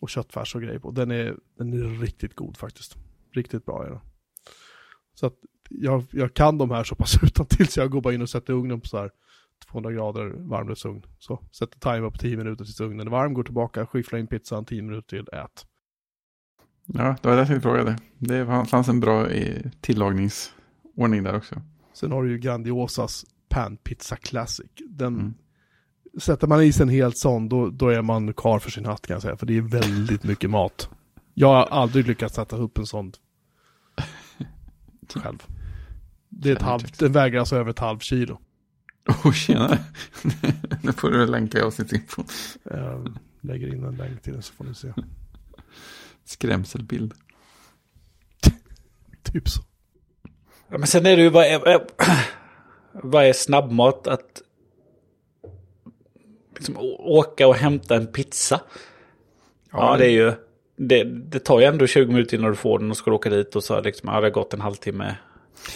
Och 0.00 0.10
köttfärs 0.10 0.54
och 0.54 0.62
grejer 0.62 0.78
på. 0.78 0.90
Den 0.90 1.10
är, 1.10 1.36
den 1.58 1.72
är 1.72 2.00
riktigt 2.00 2.34
god 2.34 2.56
faktiskt. 2.56 2.96
Riktigt 3.32 3.66
bra 3.66 3.84
är 3.86 3.90
den. 3.90 4.00
Så 5.14 5.26
att 5.26 5.34
jag, 5.68 6.04
jag 6.10 6.34
kan 6.34 6.58
de 6.58 6.70
här 6.70 6.84
så 6.84 6.94
pass 6.94 7.18
utan 7.22 7.46
till 7.46 7.68
så 7.68 7.80
jag 7.80 7.90
går 7.90 8.00
bara 8.00 8.14
in 8.14 8.22
och 8.22 8.30
sätter 8.30 8.52
ugnen 8.52 8.80
på 8.80 8.86
så 8.86 8.98
här 8.98 9.10
200 9.70 9.92
grader 9.92 10.30
varmluftsugn. 10.36 11.02
Så 11.18 11.44
sätter 11.52 11.80
timer 11.80 12.10
på 12.10 12.18
10 12.18 12.36
minuter 12.36 12.64
tills 12.64 12.80
ugnen 12.80 13.06
är 13.06 13.10
varm, 13.10 13.34
går 13.34 13.44
tillbaka, 13.44 13.86
skyfflar 13.86 14.18
in 14.18 14.26
pizzan, 14.26 14.64
10 14.64 14.82
minuter 14.82 15.08
till, 15.08 15.28
ät. 15.32 15.66
Ja, 16.86 17.16
det 17.22 17.28
var 17.28 17.36
det 17.36 17.52
jag 17.52 17.62
frågade. 17.62 17.98
Det 18.18 18.46
fanns 18.46 18.88
en 18.88 19.00
bra 19.00 19.28
eh, 19.28 19.70
tillagningsordning 19.80 21.22
där 21.22 21.36
också. 21.36 21.62
Sen 21.92 22.12
har 22.12 22.22
du 22.22 22.30
ju 22.30 22.38
Grandiosas 22.38 23.24
Pan 23.48 23.76
Pizza 23.76 24.16
Classic. 24.16 24.70
Den, 24.88 25.14
Mm. 25.14 25.34
Sätter 26.18 26.46
man 26.46 26.62
i 26.62 26.72
sig 26.72 26.82
en 26.82 26.88
helt 26.88 27.18
sån, 27.18 27.48
då, 27.48 27.70
då 27.70 27.88
är 27.88 28.02
man 28.02 28.32
kar 28.32 28.58
för 28.58 28.70
sin 28.70 28.84
hatt 28.86 29.06
kan 29.06 29.14
jag 29.14 29.22
säga. 29.22 29.36
För 29.36 29.46
det 29.46 29.56
är 29.56 29.60
väldigt 29.60 30.22
mycket 30.24 30.50
mat. 30.50 30.88
Jag 31.34 31.48
har 31.48 31.66
aldrig 31.66 32.06
lyckats 32.06 32.34
sätta 32.34 32.56
upp 32.56 32.78
en 32.78 32.86
sån 32.86 33.12
själv. 35.14 35.46
Det 36.28 36.50
är 36.50 36.56
ett 36.56 36.62
halvt, 36.62 36.98
den 36.98 37.12
väger 37.12 37.38
alltså 37.38 37.56
över 37.56 37.70
ett 37.70 37.78
halvt 37.78 38.02
kilo. 38.02 38.40
Oh, 39.08 39.32
tjena. 39.32 39.78
nu 40.82 40.92
får 40.92 41.10
du 41.10 41.26
länka 41.26 41.58
i 41.58 41.62
avsnittsinfon. 41.62 42.24
Jag 42.64 43.18
lägger 43.40 43.74
in 43.74 43.84
en 43.84 43.96
länk 43.96 44.22
till 44.22 44.32
den 44.32 44.42
så 44.42 44.52
får 44.52 44.64
ni 44.64 44.74
se. 44.74 44.92
Skrämselbild. 46.24 47.14
Typ 49.22 49.48
så. 49.48 49.62
Ja, 50.70 50.78
men 50.78 50.86
sen 50.86 51.06
är 51.06 51.16
det 51.16 51.22
ju, 51.22 51.28
vad 51.28 51.44
är, 51.46 51.80
vad 52.92 53.24
är 53.24 53.32
snabbmat? 53.32 54.06
Att 54.06 54.42
liksom, 56.56 56.76
åka 56.98 57.46
och 57.48 57.54
hämta 57.54 57.96
en 57.96 58.06
pizza. 58.06 58.60
Ja, 59.72 59.96
det 59.96 60.06
är 60.06 60.10
ju, 60.10 60.32
det, 60.76 61.04
det 61.04 61.38
tar 61.38 61.60
ju 61.60 61.66
ändå 61.66 61.86
20 61.86 62.12
minuter 62.12 62.36
innan 62.36 62.50
du 62.50 62.56
får 62.56 62.78
den 62.78 62.90
och 62.90 62.96
ska 62.96 63.10
du 63.10 63.14
åka 63.14 63.30
dit 63.30 63.56
och 63.56 63.64
så 63.64 63.80
liksom, 63.80 64.08
ja, 64.08 64.20
det 64.20 64.26
har 64.26 64.30
gått 64.30 64.54
en 64.54 64.60
halvtimme. 64.60 65.16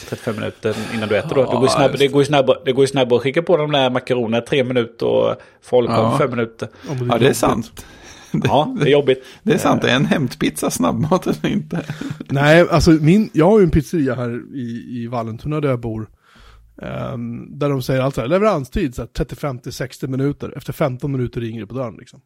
35 0.08 0.36
minuter 0.36 0.76
innan 0.94 1.08
du 1.08 1.16
äter 1.16 1.34
då. 1.34 1.40
Det 1.42 1.46
går 1.46 1.60
ju 1.60 1.66
Ja, 1.66 1.68
snabb, 1.72 1.98
det 1.98 2.08
går 2.08 2.20
ju 2.22 2.26
snabbare, 2.26 2.58
det 2.64 2.72
går 2.72 2.82
ju 2.82 2.88
snabbare 2.88 3.16
att 3.16 3.22
skicka 3.22 3.42
på 3.42 3.56
de 3.56 3.72
där 3.72 3.90
makaronerna 3.90 4.40
tre 4.40 4.64
minuter 4.64 5.06
och 5.06 5.36
falukorv 5.62 5.96
Ja. 5.98 6.18
fem 6.18 6.30
minuter. 6.30 6.68
Ja, 6.88 6.94
Ja, 7.08 7.18
det 7.18 7.28
är 7.28 7.32
sant. 7.32 7.86
Ja, 8.44 8.76
det 8.80 8.86
är 8.86 8.92
jobbigt. 8.92 9.24
Det 9.42 9.52
är 9.52 9.58
sant, 9.58 9.84
är 9.84 9.96
en 9.96 10.04
hämtpizza 10.04 10.70
snabbmat 10.70 11.26
eller 11.26 11.46
inte? 11.46 11.84
Nej, 12.28 12.66
alltså 12.70 12.90
min, 12.90 13.30
jag 13.32 13.50
har 13.50 13.58
ju 13.58 13.64
en 13.64 13.70
pizzeria 13.70 14.14
här 14.14 14.54
i, 14.54 14.84
i 15.02 15.06
Vallentuna 15.06 15.60
där 15.60 15.68
jag 15.68 15.80
bor. 15.80 16.10
Ehm, 16.82 17.58
där 17.58 17.68
de 17.68 17.82
säger 17.82 18.00
allt 18.00 18.14
så 18.14 18.20
här, 18.20 18.28
leveranstid 18.28 18.94
så 18.94 19.02
här, 19.02 19.06
35 19.06 19.58
till 19.58 19.72
60 19.72 20.06
minuter. 20.06 20.54
Efter 20.56 20.72
15 20.72 21.12
minuter 21.12 21.40
ringer 21.40 21.60
det 21.60 21.66
på 21.66 21.74
dörren 21.74 21.96
liksom. 21.96 22.20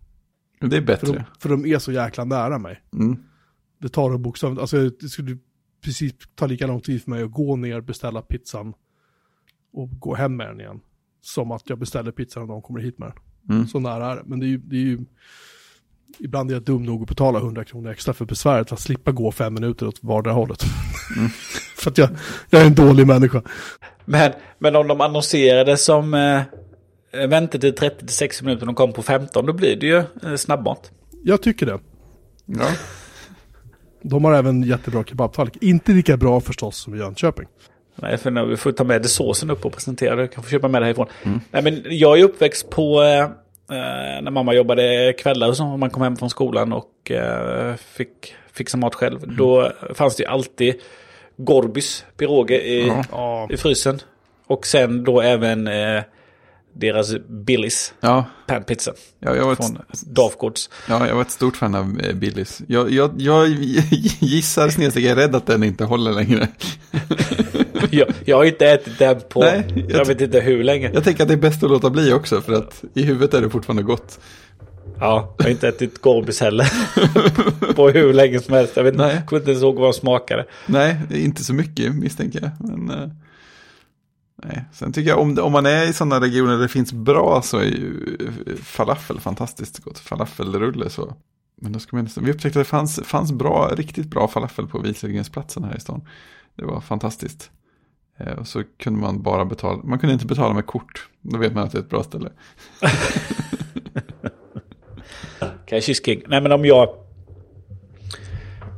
Det 0.60 0.66
är 0.66 0.70
För 0.70 0.76
de, 0.76 0.80
bättre. 0.80 1.24
för 1.38 1.48
de 1.48 1.66
är 1.66 1.78
så 1.78 1.92
jäkla 1.92 2.24
nära 2.24 2.58
mig. 2.58 2.82
Mm. 2.92 3.16
Det 3.80 3.88
tar 3.88 4.10
dem 4.10 4.22
bokstavligt, 4.22 4.60
alltså 4.60 4.90
det 4.90 5.08
skulle 5.08 5.38
precis 5.84 6.12
ta 6.34 6.46
lika 6.46 6.66
lång 6.66 6.80
tid 6.80 7.02
för 7.02 7.10
mig 7.10 7.22
att 7.22 7.32
gå 7.32 7.56
ner, 7.56 7.80
beställa 7.80 8.22
pizzan 8.22 8.74
och 9.72 9.90
gå 10.00 10.14
hem 10.14 10.36
med 10.36 10.48
den 10.48 10.60
igen. 10.60 10.80
Som 11.20 11.50
att 11.50 11.70
jag 11.70 11.78
beställer 11.78 12.12
pizzan 12.12 12.42
och 12.42 12.48
de 12.48 12.62
kommer 12.62 12.80
hit 12.80 12.98
med 12.98 13.08
den. 13.08 13.56
Mm. 13.56 13.68
Så 13.68 13.80
nära 13.80 14.12
är 14.12 14.16
det. 14.16 14.22
Men 14.26 14.40
det 14.40 14.46
är 14.46 14.48
ju, 14.48 14.58
det 14.58 14.76
är 14.76 14.80
ju 14.80 14.98
ibland 16.18 16.50
är 16.50 16.54
jag 16.54 16.62
dum 16.62 16.82
nog 16.82 17.02
att 17.02 17.08
betala 17.08 17.38
100 17.38 17.64
kronor 17.64 17.90
extra 17.90 18.14
för 18.14 18.24
besväret 18.24 18.68
för 18.68 18.76
att 18.76 18.80
slippa 18.80 19.12
gå 19.12 19.32
fem 19.32 19.54
minuter 19.54 19.88
åt 19.88 19.98
vardera 20.00 20.34
hållet. 20.34 20.62
för 21.76 21.90
att 21.90 21.98
jag, 21.98 22.08
jag 22.50 22.62
är 22.62 22.66
en 22.66 22.74
dålig 22.74 23.06
människa. 23.06 23.42
Men, 24.04 24.32
men 24.58 24.76
om 24.76 24.88
de 24.88 25.00
annonserade 25.00 25.76
som 25.76 26.14
eh, 26.14 27.28
väntetid 27.28 27.78
30-60 27.78 28.44
minuter 28.44 28.62
och 28.62 28.66
de 28.66 28.74
kom 28.74 28.92
på 28.92 29.02
15, 29.02 29.46
då 29.46 29.52
blir 29.52 29.76
det 29.76 29.86
ju 29.86 29.96
eh, 29.96 30.36
snabbmat. 30.36 30.90
Jag 31.24 31.42
tycker 31.42 31.66
det. 31.66 31.78
Ja. 32.46 32.70
De 34.02 34.24
har 34.24 34.34
även 34.34 34.62
jättebra 34.62 35.04
kebabtallrik. 35.04 35.56
Inte 35.62 35.92
lika 35.92 36.16
bra 36.16 36.40
förstås 36.40 36.76
som 36.76 36.94
i 36.94 36.98
Jönköping. 36.98 37.48
Nej, 37.94 38.16
för 38.16 38.30
nu, 38.30 38.46
vi 38.46 38.56
får 38.56 38.72
ta 38.72 38.84
med 38.84 39.02
det 39.02 39.08
såsen 39.08 39.50
upp 39.50 39.64
och 39.64 39.72
presentera 39.72 40.16
det. 40.16 40.22
Jag 40.22 40.32
kan 40.32 40.44
få 40.44 40.50
köpa 40.50 40.68
med 40.68 40.82
det 40.82 40.86
härifrån. 40.86 41.06
Nej, 41.50 41.62
men 41.62 41.82
jag 41.84 42.18
är 42.18 42.24
uppväxt 42.24 42.70
på 42.70 43.02
eh, 43.02 43.20
eh, 43.20 43.30
när 43.68 44.30
mamma 44.30 44.54
jobbade 44.54 45.14
kvällar 45.18 45.48
och 45.48 45.56
så. 45.56 45.64
Man 45.64 45.90
kom 45.90 46.02
hem 46.02 46.16
från 46.16 46.30
skolan 46.30 46.72
och 46.72 47.10
eh, 47.10 47.74
fick 47.74 48.34
fixa 48.52 48.76
mat 48.76 48.94
själv. 48.94 49.36
Då 49.36 49.72
fanns 49.94 50.16
det 50.16 50.22
ju 50.22 50.28
alltid 50.28 50.74
Gorbys 51.36 52.04
piroger 52.16 52.58
i. 52.58 52.92
Ja, 53.12 53.48
i 53.50 53.56
frysen. 53.56 54.00
Och 54.46 54.66
sen 54.66 55.04
då 55.04 55.20
även 55.20 55.66
eh, 55.66 56.02
deras 56.78 57.14
Billys 57.28 57.94
Ja, 58.00 58.24
panpizza 58.46 58.92
ja, 59.20 59.36
jag 59.36 59.44
var 59.44 59.54
från 59.54 59.78
Dafgårds. 60.06 60.70
ja, 60.88 61.06
jag 61.08 61.14
var 61.14 61.22
ett 61.22 61.30
stort 61.30 61.56
fan 61.56 61.74
av 61.74 62.00
eh, 62.00 62.14
Billys. 62.14 62.62
Jag, 62.66 62.90
jag, 62.90 63.10
jag 63.16 63.48
gissar 64.20 64.68
snedsteg, 64.68 65.04
jag 65.04 65.10
är 65.12 65.16
rädd 65.16 65.34
att 65.36 65.46
den 65.46 65.62
inte 65.62 65.84
håller 65.84 66.12
längre. 66.12 66.48
jag, 67.90 68.08
jag 68.24 68.36
har 68.36 68.44
inte 68.44 68.66
ätit 68.66 68.98
den 68.98 69.20
på, 69.28 69.40
Nej, 69.40 69.64
jag, 69.88 69.90
jag- 70.00 70.04
vet 70.06 70.20
inte 70.20 70.40
hur 70.40 70.64
länge. 70.64 70.90
Jag 70.94 71.04
tänker 71.04 71.22
att 71.22 71.28
det 71.28 71.34
är 71.34 71.38
bäst 71.38 71.62
att 71.64 71.70
låta 71.70 71.90
bli 71.90 72.12
också, 72.12 72.40
för 72.40 72.52
att 72.52 72.84
i 72.94 73.02
huvudet 73.02 73.34
är 73.34 73.40
det 73.42 73.50
fortfarande 73.50 73.82
gott. 73.82 74.20
Ja, 75.00 75.34
jag 75.38 75.44
har 75.44 75.50
inte 75.50 75.68
ätit 75.68 76.00
Gorbis 76.00 76.40
heller. 76.40 76.66
på 77.74 77.88
hur 77.88 78.12
länge 78.12 78.40
som 78.40 78.54
helst. 78.54 78.76
Jag 78.76 78.84
vet 78.84 78.96
Nej. 78.96 79.14
inte, 79.14 79.26
kommer 79.26 79.40
inte 79.40 79.50
ens 79.50 79.62
ihåg 79.62 79.76
vad 79.76 79.84
de 79.88 79.92
smakade. 79.92 80.46
Nej, 80.66 80.96
inte 81.10 81.44
så 81.44 81.54
mycket 81.54 81.94
misstänker 81.94 82.40
jag. 82.42 82.70
Men, 82.78 82.90
eh, 83.02 83.08
Nej. 84.42 84.64
Sen 84.72 84.92
tycker 84.92 85.10
jag 85.10 85.18
om, 85.18 85.38
om 85.38 85.52
man 85.52 85.66
är 85.66 85.88
i 85.88 85.92
sådana 85.92 86.20
regioner 86.20 86.52
där 86.52 86.62
det 86.62 86.68
finns 86.68 86.92
bra 86.92 87.42
så 87.42 87.58
är 87.58 87.64
ju 87.64 88.16
falafel 88.62 89.20
fantastiskt 89.20 89.78
gott. 89.78 89.98
Falafelrulle 89.98 90.90
så. 90.90 91.14
Men 91.60 91.72
då 91.72 91.78
ska 91.78 91.96
man, 91.96 92.08
vi 92.20 92.30
upptäckte 92.30 92.60
att 92.60 92.66
det 92.66 92.70
fanns, 92.70 93.00
fanns 93.04 93.32
bra, 93.32 93.70
riktigt 93.76 94.06
bra 94.06 94.28
falafel 94.28 94.66
på 94.66 94.78
Viselgrensplatsen 94.78 95.64
här 95.64 95.76
i 95.76 95.80
stan. 95.80 96.08
Det 96.56 96.64
var 96.64 96.80
fantastiskt. 96.80 97.50
Eh, 98.18 98.32
och 98.32 98.48
så 98.48 98.62
kunde 98.78 99.00
man 99.00 99.22
bara 99.22 99.44
betala, 99.44 99.82
man 99.84 99.98
kunde 99.98 100.12
inte 100.12 100.26
betala 100.26 100.54
med 100.54 100.66
kort. 100.66 101.08
Då 101.20 101.38
vet 101.38 101.54
man 101.54 101.64
att 101.64 101.72
det 101.72 101.78
är 101.78 101.82
ett 101.82 101.90
bra 101.90 102.02
ställe. 102.02 102.30
Okej, 105.62 105.80
king. 105.80 106.22
Nej 106.26 106.40
men 106.40 106.52
om 106.52 106.64
jag... 106.64 106.88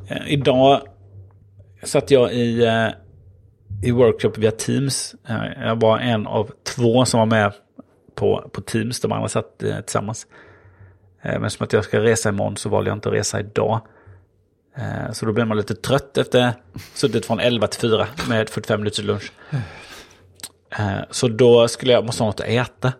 Eh, 0.09 0.33
idag 0.33 0.81
satt 1.83 2.11
jag 2.11 2.33
i, 2.33 2.65
eh, 2.65 2.89
i 3.83 3.91
workshop 3.91 4.33
via 4.37 4.51
Teams. 4.51 5.15
Eh, 5.29 5.63
jag 5.67 5.81
var 5.81 5.99
en 5.99 6.27
av 6.27 6.51
två 6.65 7.05
som 7.05 7.19
var 7.19 7.27
med 7.27 7.53
på, 8.15 8.51
på 8.53 8.61
Teams. 8.61 9.01
De 9.01 9.13
andra 9.13 9.29
satt 9.29 9.63
eh, 9.63 9.81
tillsammans. 9.81 10.27
Eh, 11.23 11.41
men 11.41 11.51
som 11.51 11.65
att 11.65 11.73
jag 11.73 11.85
ska 11.85 12.01
resa 12.01 12.29
imorgon 12.29 12.57
så 12.57 12.69
valde 12.69 12.91
jag 12.91 12.97
inte 12.97 13.09
att 13.09 13.15
resa 13.15 13.41
idag. 13.41 13.81
Eh, 14.77 15.13
så 15.13 15.27
då 15.27 15.33
blir 15.33 15.45
man 15.45 15.57
lite 15.57 15.75
trött 15.75 16.19
efter 16.19 16.53
suttit 16.95 17.27
från 17.27 17.41
11 17.41 17.67
till 17.67 17.81
4 17.81 18.07
med 18.29 18.49
45 18.49 18.81
minuters 18.81 19.05
lunch. 19.05 19.33
Eh, 20.79 21.01
så 21.11 21.29
då 21.29 21.69
skulle 21.69 21.93
jag 21.93 22.05
måste 22.05 22.23
ha 22.23 22.29
något 22.29 22.41
att 22.41 22.47
äta. 22.47 22.93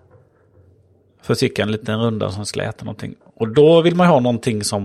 Så 1.23 1.33
jag 1.33 1.43
gick 1.43 1.59
en 1.59 1.73
liten 1.73 2.01
runda 2.01 2.31
som 2.31 2.47
skulle 2.47 2.65
äta 2.65 2.85
någonting. 2.85 3.15
Och 3.35 3.49
då 3.49 3.83
vill 3.83 3.97
man 3.97 4.07
ha 4.07 4.21
någonting 4.21 4.65
som 4.65 4.83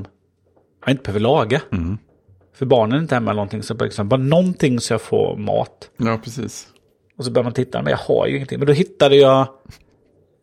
man 0.86 0.92
inte 0.92 1.04
behöver 1.04 1.20
laga. 1.20 1.62
Mm. 1.72 1.98
För 2.56 2.66
barnen 2.66 2.98
är 2.98 3.02
inte 3.02 3.16
hemma 3.16 3.32
eller 3.32 3.36
någonting. 3.36 3.64
Så 3.64 3.74
liksom, 3.74 4.10
bara 4.10 4.22
någonting 4.22 4.80
så 4.80 4.94
jag 4.94 5.02
får 5.02 5.38
mat. 5.38 5.90
Ja, 5.98 6.20
precis. 6.24 6.68
Och 7.18 7.26
så 7.26 7.32
börjar 7.32 7.44
man 7.44 7.54
titta, 7.54 7.82
men 7.82 7.92
jag 7.92 7.98
har 7.98 8.28
ju 8.28 8.36
ingenting. 8.36 8.60
Men 8.60 8.68
då 8.68 8.74
hittade 8.74 9.16
jag 9.16 9.48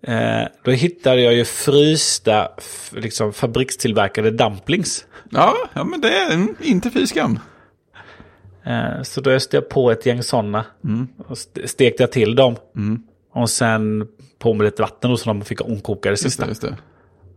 Eh, 0.06 0.48
då 0.64 0.70
hittade 0.70 1.20
jag 1.20 1.34
ju 1.34 1.44
frysta, 1.44 2.48
liksom 2.92 3.32
fabrikstillverkade 3.32 4.30
dumplings. 4.30 5.06
Ja, 5.30 5.56
ja 5.72 5.84
men 5.84 6.00
det 6.00 6.16
är 6.16 6.46
inte 6.60 6.90
fy 6.90 7.06
skam. 7.06 7.38
Eh, 8.64 9.02
så 9.02 9.20
då 9.20 9.30
öste 9.30 9.56
jag 9.56 9.68
på 9.68 9.90
ett 9.90 10.06
gäng 10.06 10.22
sådana. 10.22 10.64
Mm. 10.84 11.08
Och 11.28 11.38
stekte 11.64 12.02
jag 12.02 12.12
till 12.12 12.34
dem. 12.34 12.56
Mm. 12.76 13.02
Och 13.32 13.50
sen 13.50 14.08
på 14.38 14.54
med 14.54 14.64
lite 14.64 14.82
vatten 14.82 15.10
och 15.10 15.20
så 15.20 15.30
de 15.30 15.42
fick 15.42 15.60
omkoka 15.60 16.10
det 16.10 16.16
sista. 16.16 16.46
Just 16.48 16.60
det, 16.62 16.68
just 16.68 16.82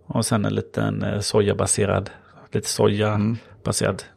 det. 0.08 0.16
Och 0.18 0.26
sen 0.26 0.46
en 0.46 0.56
liten 0.56 1.04
eh, 1.04 1.20
sojabaserad, 1.20 2.10
lite 2.52 2.70
sojabaserad 2.70 3.16
mm. 3.16 3.38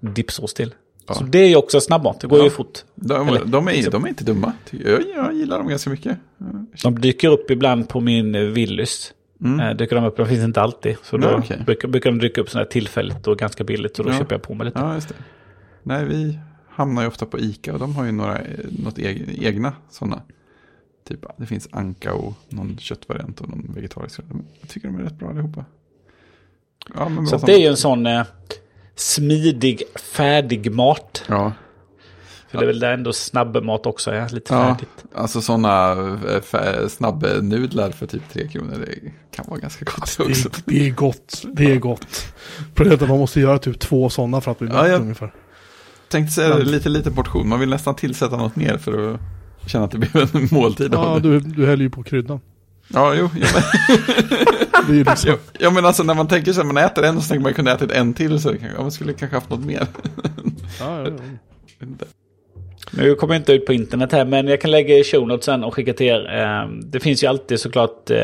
Dipsås 0.01 0.55
till. 0.55 0.75
Ja. 1.09 1.15
Så 1.15 1.25
det 1.25 1.39
är 1.39 1.49
ju 1.49 1.57
också 1.57 1.81
snabbmat, 1.81 2.21
det 2.21 2.27
går 2.27 2.39
ja. 2.39 2.45
ju 2.45 2.51
fort. 2.51 2.85
De, 2.95 3.39
de, 3.47 3.69
är, 3.69 3.73
liksom. 3.73 3.93
de 3.93 4.05
är 4.05 4.09
inte 4.09 4.25
dumma. 4.25 4.53
Jag, 4.71 5.03
jag 5.17 5.35
gillar 5.35 5.59
dem 5.59 5.69
ganska 5.69 5.91
mycket. 5.91 6.19
De 6.83 7.01
dyker 7.01 7.29
upp 7.29 7.51
ibland 7.51 7.89
på 7.89 8.01
min 8.01 8.35
eh, 8.35 8.43
Willys. 8.43 9.15
Mm. 9.45 9.61
Äh, 9.61 9.77
dyker 9.77 9.97
de 9.97 10.05
upp, 10.05 10.17
de 10.17 10.27
finns 10.27 10.45
inte 10.45 10.61
alltid. 10.61 10.97
Så 11.03 11.17
då 11.17 11.29
ja, 11.29 11.39
okay. 11.39 11.63
brukar, 11.65 11.89
brukar 11.89 12.11
de 12.11 12.19
dyka 12.19 12.41
upp 12.41 12.51
sådär 12.51 12.65
tillfälligt 12.65 13.27
och 13.27 13.39
ganska 13.39 13.65
billigt. 13.65 13.99
Och 13.99 14.05
då 14.05 14.11
ja. 14.11 14.19
köper 14.19 14.35
jag 14.35 14.43
på 14.43 14.55
mig 14.55 14.65
lite. 14.65 14.79
Ja, 14.79 14.95
just 14.95 15.09
det. 15.09 15.15
Nej, 15.83 16.05
vi 16.05 16.39
hamnar 16.69 17.03
ju 17.03 17.09
ofta 17.09 17.27
på 17.27 17.39
Ica 17.39 17.73
och 17.73 17.79
de 17.79 17.97
har 17.97 18.05
ju 18.05 18.13
några 18.13 18.41
något 18.71 18.99
egna 18.99 19.73
sådana. 19.91 20.23
Typ, 21.09 21.25
det 21.37 21.47
finns 21.47 21.69
anka 21.73 22.15
och 22.15 22.35
någon 22.49 22.79
köttvariant 22.79 23.41
och 23.41 23.49
någon 23.49 23.73
vegetarisk. 23.75 24.21
Jag 24.61 24.71
tycker 24.71 24.89
de 24.89 24.99
är 24.99 25.03
rätt 25.03 25.19
bra 25.19 25.29
allihopa. 25.29 25.65
Ja, 26.95 27.27
så 27.27 27.47
det 27.47 27.53
är 27.53 27.59
ju 27.59 27.67
en 27.67 27.77
sån... 27.77 28.07
Eh, 28.07 28.25
smidig, 28.99 29.83
färdig 29.95 30.73
mat. 30.73 31.25
Ja. 31.27 31.53
För 32.49 32.59
det 32.59 32.65
är 32.65 32.67
väl 32.67 32.81
där 32.81 32.93
ändå 32.93 33.13
snabbmat 33.13 33.87
också 33.87 34.11
är 34.11 34.29
lite 34.29 34.55
ja, 34.55 34.65
färdigt. 34.65 35.05
Alltså 35.15 35.41
sådana 35.41 35.93
eh, 36.53 36.89
snabbnudlar 36.89 37.91
för 37.91 38.07
typ 38.07 38.23
tre 38.33 38.49
kronor, 38.49 38.85
det 38.87 39.13
kan 39.31 39.45
vara 39.49 39.61
ganska 39.61 39.85
gott 39.85 40.21
också. 40.21 40.49
Det, 40.49 40.63
det 40.65 40.87
är 40.87 40.91
gott, 40.91 41.45
det 41.53 41.73
är 41.73 41.77
gott. 41.77 42.35
Problemet 42.75 43.01
är 43.01 43.05
att 43.05 43.11
man 43.11 43.19
måste 43.19 43.41
göra 43.41 43.59
typ 43.59 43.79
två 43.79 44.11
sådana 44.11 44.41
för 44.41 44.51
att 44.51 44.59
bli 44.59 44.69
ja, 44.69 44.89
jag 44.89 45.01
ungefär. 45.01 45.35
Tänkte 46.09 46.35
säga 46.35 46.57
Men. 46.57 46.67
lite, 46.67 46.89
lite 46.89 47.11
portion, 47.11 47.49
man 47.49 47.61
vill 47.61 47.69
nästan 47.69 47.95
tillsätta 47.95 48.37
något 48.37 48.57
mer 48.57 48.79
för 48.79 49.15
att 49.15 49.21
känna 49.67 49.85
att 49.85 49.91
det 49.91 49.99
blir 49.99 50.37
en 50.37 50.49
måltid. 50.51 50.93
Ja, 50.93 51.19
du, 51.23 51.41
du 51.41 51.67
häller 51.67 51.83
ju 51.83 51.91
på 51.91 52.03
kryddan. 52.03 52.41
Ja, 52.89 53.15
jo. 53.15 53.31
Ja, 54.73 54.83
men... 54.89 55.03
liksom... 55.03 55.37
ja, 55.59 55.71
men 55.71 55.85
alltså 55.85 56.03
när 56.03 56.15
man 56.15 56.29
tänker 56.29 56.53
sig 56.53 56.61
att 56.61 56.67
man 56.67 56.77
äter 56.77 57.05
en 57.05 57.23
så 57.23 57.29
tänker 57.29 57.43
man 57.43 57.55
kunna 57.55 57.73
äta 57.73 57.95
en 57.95 58.15
till 58.15 58.41
så 58.41 58.55
ja, 58.77 58.83
man 58.83 58.93
skulle 58.93 59.13
kanske 59.13 59.37
haft 59.37 59.51
något 59.51 59.65
mer. 59.65 59.87
ja, 60.81 61.03
ja, 61.03 61.11
ja. 61.79 61.87
Nu 62.91 63.15
kommer 63.15 63.35
jag 63.35 63.41
inte 63.41 63.53
ut 63.53 63.67
på 63.67 63.73
internet 63.73 64.13
här, 64.13 64.25
men 64.25 64.49
jag 64.49 64.61
kan 64.61 64.71
lägga 64.71 64.95
i 64.99 65.05
show 65.05 65.29
notes 65.29 65.45
sen 65.45 65.65
och 65.65 65.75
skicka 65.75 65.93
till 65.93 66.07
er. 66.07 66.29
Ehm, 66.31 66.91
det 66.91 67.01
finns 67.01 67.23
ju 67.23 67.27
alltid 67.27 67.61
såklart 67.61 68.11
eh, 68.11 68.17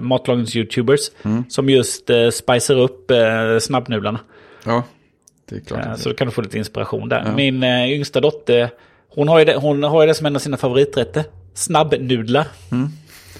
matlagnings-youtubers 0.00 1.10
mm. 1.22 1.44
som 1.48 1.70
just 1.70 2.10
eh, 2.10 2.30
spicer 2.30 2.78
upp 2.78 3.10
eh, 3.10 3.58
snabbnudlarna. 3.60 4.20
Ja, 4.64 4.84
det 5.48 5.56
är 5.56 5.60
klart. 5.60 5.98
Så 5.98 6.08
då 6.08 6.14
kan 6.14 6.26
du 6.26 6.32
få 6.32 6.42
lite 6.42 6.58
inspiration 6.58 7.08
där. 7.08 7.22
Ja. 7.26 7.36
Min 7.36 7.64
yngsta 7.64 8.20
dotter, 8.20 8.70
hon 9.08 9.28
har, 9.28 9.38
ju 9.38 9.44
det, 9.44 9.56
hon 9.56 9.82
har 9.82 10.02
ju 10.02 10.06
det 10.06 10.14
som 10.14 10.26
en 10.26 10.36
av 10.36 10.40
sina 10.40 10.56
favoriträtter. 10.56 11.24
Snabbnudlar. 11.54 12.46
Mm. 12.70 12.88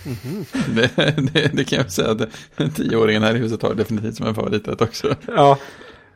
Mm 0.05 0.17
-hmm. 0.17 0.45
det, 0.75 1.33
det, 1.33 1.51
det, 1.57 1.65
kan 1.65 1.79
jag 1.79 1.93
säga 1.93 2.11
att 2.11 2.77
tioåringen 2.77 3.23
här 3.23 3.35
i 3.35 3.39
huset 3.39 3.63
har 3.63 3.75
definitivt 3.75 4.17
som 4.17 4.27
en 4.27 4.35
favoriträtt 4.35 4.81
också. 4.81 5.15
Ja, 5.27 5.59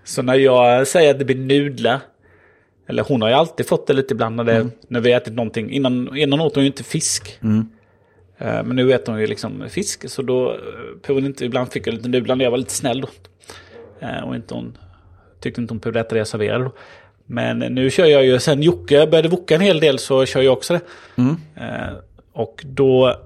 så 0.05 0.23
när 0.23 0.35
jag 0.35 0.87
säger 0.87 1.11
att 1.11 1.19
det 1.19 1.25
blir 1.25 1.37
nudlar, 1.37 2.01
eller 2.89 3.03
hon 3.03 3.23
har 3.23 3.29
ju 3.29 3.35
alltid 3.35 3.69
fått 3.69 3.87
det 3.87 3.93
lite 3.93 4.15
ibland 4.15 4.37
när, 4.37 4.45
det, 4.45 4.57
mm. 4.57 4.71
när 4.89 5.01
vi 5.01 5.13
ätit 5.13 5.35
någonting. 5.35 5.71
Innan, 5.71 6.17
innan 6.17 6.41
åt 6.41 6.55
hon 6.55 6.65
ju 6.65 6.67
inte 6.67 6.85
fisk. 6.85 7.39
Mm. 7.43 7.59
Uh, 8.41 8.63
men 8.63 8.77
nu 8.77 8.93
äter 8.93 9.13
hon 9.13 9.21
ju 9.21 9.27
liksom 9.27 9.65
fisk, 9.69 10.11
så 10.11 10.23
då 10.23 10.53
uh, 10.53 11.15
hon 11.15 11.27
inte, 11.27 11.45
ibland 11.45 11.73
fick 11.73 11.87
jag 11.87 11.95
lite 11.95 12.09
nudlar 12.09 12.37
när 12.37 12.45
jag 12.45 12.51
var 12.51 12.59
lite 12.59 12.73
snäll 12.73 13.01
då. 13.01 13.09
Uh, 14.07 14.29
och 14.29 14.37
inte 14.37 14.55
hon, 14.55 14.79
tyckte 15.41 15.61
inte 15.61 15.75
hon 15.75 15.79
behövde 15.79 16.01
äta 16.01 16.15
det 16.15 16.19
jag 16.19 16.29
serverade 16.29 16.65
då. 16.65 16.73
Men 17.27 17.59
nu 17.59 17.91
kör 17.91 18.07
jag 18.07 18.25
ju, 18.25 18.39
sen 18.39 18.63
Jocke 18.63 19.07
började 19.07 19.29
voka 19.29 19.55
en 19.55 19.61
hel 19.61 19.81
del 19.81 19.99
så 19.99 20.27
kör 20.27 20.43
jag 20.43 20.53
också 20.53 20.75
det. 20.75 20.81
Mm. 21.17 21.37
Och 22.33 22.65
då 22.67 23.17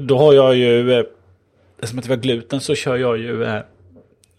då 0.00 0.18
har 0.18 0.32
jag 0.32 0.56
ju, 0.56 0.92
eh, 0.92 1.04
eftersom 1.78 1.98
att 1.98 2.04
det 2.04 2.10
var 2.10 2.16
gluten 2.16 2.60
så 2.60 2.74
kör 2.74 2.96
jag 2.96 3.18
ju 3.18 3.44
eh, 3.44 3.60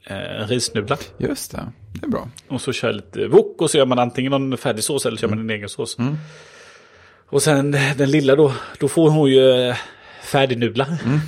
eh, 0.03 0.47
risnudlar. 0.47 0.99
Just 1.17 1.51
det, 1.51 1.71
det 1.93 2.05
är 2.05 2.09
bra. 2.09 2.29
Och 2.47 2.61
så 2.61 2.73
kör 2.73 2.87
jag 2.87 2.95
lite 2.95 3.27
wok 3.27 3.61
och 3.61 3.71
så 3.71 3.77
gör 3.77 3.85
man 3.85 3.99
antingen 3.99 4.31
någon 4.31 4.57
färdig 4.57 4.83
sås 4.83 5.05
eller 5.05 5.17
kör 5.17 5.27
man 5.27 5.39
en 5.39 5.49
egen 5.49 5.69
sås. 5.69 5.99
Mm. 5.99 6.15
Och 7.27 7.43
sen 7.43 7.71
den 7.71 8.11
lilla 8.11 8.35
då, 8.35 8.53
då 8.79 8.87
får 8.87 9.09
hon 9.09 9.31
ju 9.31 9.51
eh, 9.51 9.75
färdignudlar. 10.23 10.87
Mm. 11.05 11.19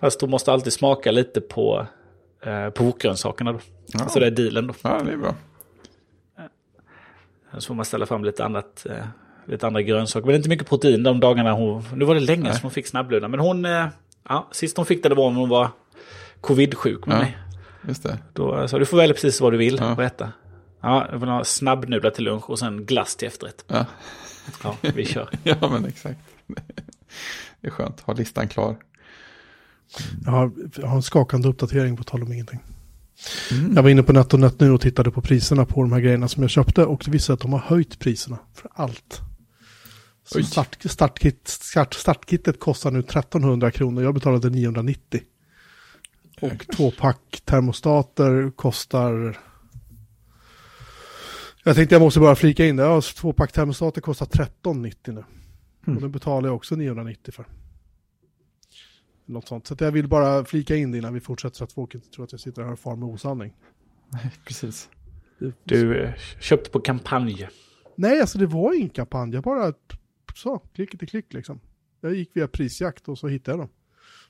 Fast 0.00 0.20
hon 0.20 0.30
måste 0.30 0.52
alltid 0.52 0.72
smaka 0.72 1.10
lite 1.10 1.40
på, 1.40 1.86
eh, 2.42 2.70
på 2.70 2.84
wokgrönsakerna 2.84 3.52
då. 3.52 3.60
Ja. 3.86 4.00
Alltså 4.02 4.20
det 4.20 4.26
är 4.26 4.30
dealen 4.30 4.66
då. 4.66 4.74
Ja, 4.82 5.02
det 5.04 5.12
är 5.12 5.16
bra. 5.16 5.34
Så 7.58 7.66
får 7.66 7.74
man 7.74 7.84
ställa 7.84 8.06
fram 8.06 8.24
lite 8.24 8.44
annat 8.44 8.86
eh, 8.86 9.04
lite 9.50 9.66
andra 9.66 9.82
grönsaker. 9.82 10.26
Men 10.26 10.36
inte 10.36 10.48
mycket 10.48 10.68
protein 10.68 11.02
de 11.02 11.20
dagarna 11.20 11.52
hon... 11.52 11.84
Nu 11.94 12.04
var 12.04 12.14
det 12.14 12.20
länge 12.20 12.42
Nej. 12.42 12.52
som 12.52 12.62
hon 12.62 12.70
fick 12.70 12.86
snabblöda. 12.86 13.28
Men 13.28 13.40
hon... 13.40 13.64
Eh, 13.64 13.86
ja, 14.28 14.48
sist 14.52 14.76
hon 14.76 14.86
fick 14.86 15.02
det, 15.02 15.08
det 15.08 15.14
var 15.14 15.30
när 15.30 15.40
hon 15.40 15.48
var 15.48 15.68
covid-sjuk 16.40 17.06
med 17.06 17.16
ja, 17.16 17.20
mig. 17.20 17.38
Just 17.88 18.02
det. 18.02 18.18
Då 18.32 18.68
sa 18.68 18.78
du 18.78 18.86
får 18.86 18.96
välja 18.96 19.14
precis 19.14 19.40
vad 19.40 19.52
du 19.52 19.58
vill 19.58 19.76
ja. 19.80 19.94
och 19.94 20.02
äta. 20.02 20.32
Ja, 20.80 21.06
jag 21.12 21.18
vill 21.18 21.28
ha 21.28 21.44
snabbnudlar 21.44 22.10
till 22.10 22.24
lunch 22.24 22.50
och 22.50 22.58
sen 22.58 22.86
glass 22.86 23.16
till 23.16 23.28
efterrätt. 23.28 23.64
Ja. 23.66 23.86
Ja, 24.62 24.76
vi 24.94 25.06
kör. 25.06 25.28
ja, 25.42 25.56
men 25.60 25.84
exakt. 25.84 26.20
Det 27.60 27.66
är 27.66 27.70
skönt, 27.70 28.00
ha 28.00 28.14
listan 28.14 28.48
klar. 28.48 28.76
Jag 30.24 30.32
har, 30.32 30.52
jag 30.76 30.86
har 30.86 30.96
en 30.96 31.02
skakande 31.02 31.48
uppdatering 31.48 31.96
på 31.96 32.04
tal 32.04 32.22
om 32.22 32.32
ingenting. 32.32 32.60
Mm. 33.50 33.76
Jag 33.76 33.82
var 33.82 33.90
inne 33.90 34.02
på 34.02 34.12
NetOnNet 34.12 34.60
nu 34.60 34.70
och 34.70 34.80
tittade 34.80 35.10
på 35.10 35.22
priserna 35.22 35.64
på 35.64 35.82
de 35.82 35.92
här 35.92 36.00
grejerna 36.00 36.28
som 36.28 36.42
jag 36.42 36.50
köpte 36.50 36.84
och 36.84 37.02
det 37.04 37.10
visade 37.10 37.34
att 37.34 37.40
de 37.40 37.52
har 37.52 37.60
höjt 37.60 37.98
priserna 37.98 38.38
för 38.54 38.70
allt. 38.74 39.20
Start, 40.30 40.76
startkit, 40.90 41.48
start, 41.48 41.94
startkittet 41.94 42.60
kostar 42.60 42.90
nu 42.90 42.98
1300 42.98 43.70
kronor, 43.70 44.02
jag 44.02 44.14
betalade 44.14 44.50
990. 44.50 45.20
Och 46.40 46.66
tvåpack 46.76 47.42
termostater 47.44 48.50
kostar... 48.50 49.38
Jag 51.64 51.76
tänkte 51.76 51.94
jag 51.94 52.02
måste 52.02 52.20
bara 52.20 52.36
flika 52.36 52.66
in 52.66 52.76
det, 52.76 52.82
ja, 52.82 53.00
tvåpack 53.00 53.52
termostater 53.52 54.00
kostar 54.00 54.26
1390 54.26 55.14
nu. 55.14 55.24
Mm. 55.86 55.96
Och 55.96 56.02
den 56.02 56.12
betalar 56.12 56.48
jag 56.48 56.56
också 56.56 56.76
990 56.76 57.34
för. 57.34 57.46
Något 59.26 59.48
sånt. 59.48 59.66
Så 59.66 59.76
jag 59.78 59.92
vill 59.92 60.08
bara 60.08 60.44
flika 60.44 60.76
in 60.76 60.92
det 60.92 60.98
innan 60.98 61.14
vi 61.14 61.20
fortsätter 61.20 61.56
så 61.56 61.64
att 61.64 61.72
folk 61.72 61.94
inte 61.94 62.10
tror 62.10 62.24
att 62.24 62.32
jag 62.32 62.40
sitter 62.40 62.62
här 62.62 62.72
och 62.72 62.78
far 62.78 62.96
med 62.96 63.08
osanning. 63.08 63.52
Nej, 64.12 64.30
precis. 64.44 64.88
Du 65.64 66.02
eh, 66.02 66.14
köpte 66.40 66.70
på 66.70 66.80
kampanj. 66.80 67.48
Nej, 67.96 68.20
alltså 68.20 68.38
det 68.38 68.46
var 68.46 68.74
ingen 68.74 68.90
kampanj. 68.90 69.34
Jag 69.34 69.42
bara 69.42 69.72
så, 70.38 70.58
klick 70.74 70.98
till 70.98 71.08
klick 71.08 71.32
liksom. 71.32 71.60
Jag 72.00 72.14
gick 72.14 72.30
via 72.34 72.48
prisjakt 72.48 73.08
och 73.08 73.18
så 73.18 73.28
hittade 73.28 73.52
jag 73.52 73.60
dem. 73.60 73.68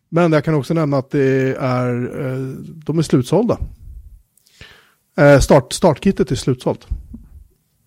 Men 0.08 0.32
jag 0.32 0.44
kan 0.44 0.54
också 0.54 0.74
nämna 0.74 0.98
att 0.98 1.10
det 1.10 1.56
är, 1.58 2.20
eh, 2.20 2.38
de 2.84 2.98
är 2.98 3.02
slutsålda. 3.02 3.58
Eh, 5.16 5.38
start, 5.38 5.72
startkittet 5.72 6.30
är 6.30 6.36
slutsålt. 6.36 6.86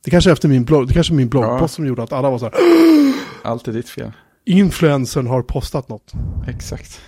Det 0.04 0.12
kanske 0.12 0.30
är 0.30 0.34
efter 0.34 0.50
min 0.50 0.64
blogg, 0.64 0.88
det 0.88 0.94
kanske 0.94 1.14
är 1.14 1.16
min 1.16 1.30
bloggpost 1.30 1.62
ja. 1.62 1.68
som 1.68 1.86
gjorde 1.86 2.04
att 2.04 2.14
alla 2.14 2.30
var 2.30 2.40
så 2.40 2.46
här 2.46 2.54
Allt 3.44 3.68
är 3.68 3.74
ditt 3.74 3.90
fel. 3.90 4.12
Influencern 4.46 5.28
har 5.28 5.42
postat 5.42 5.90
något. 5.90 6.12
Exakt. 6.48 7.02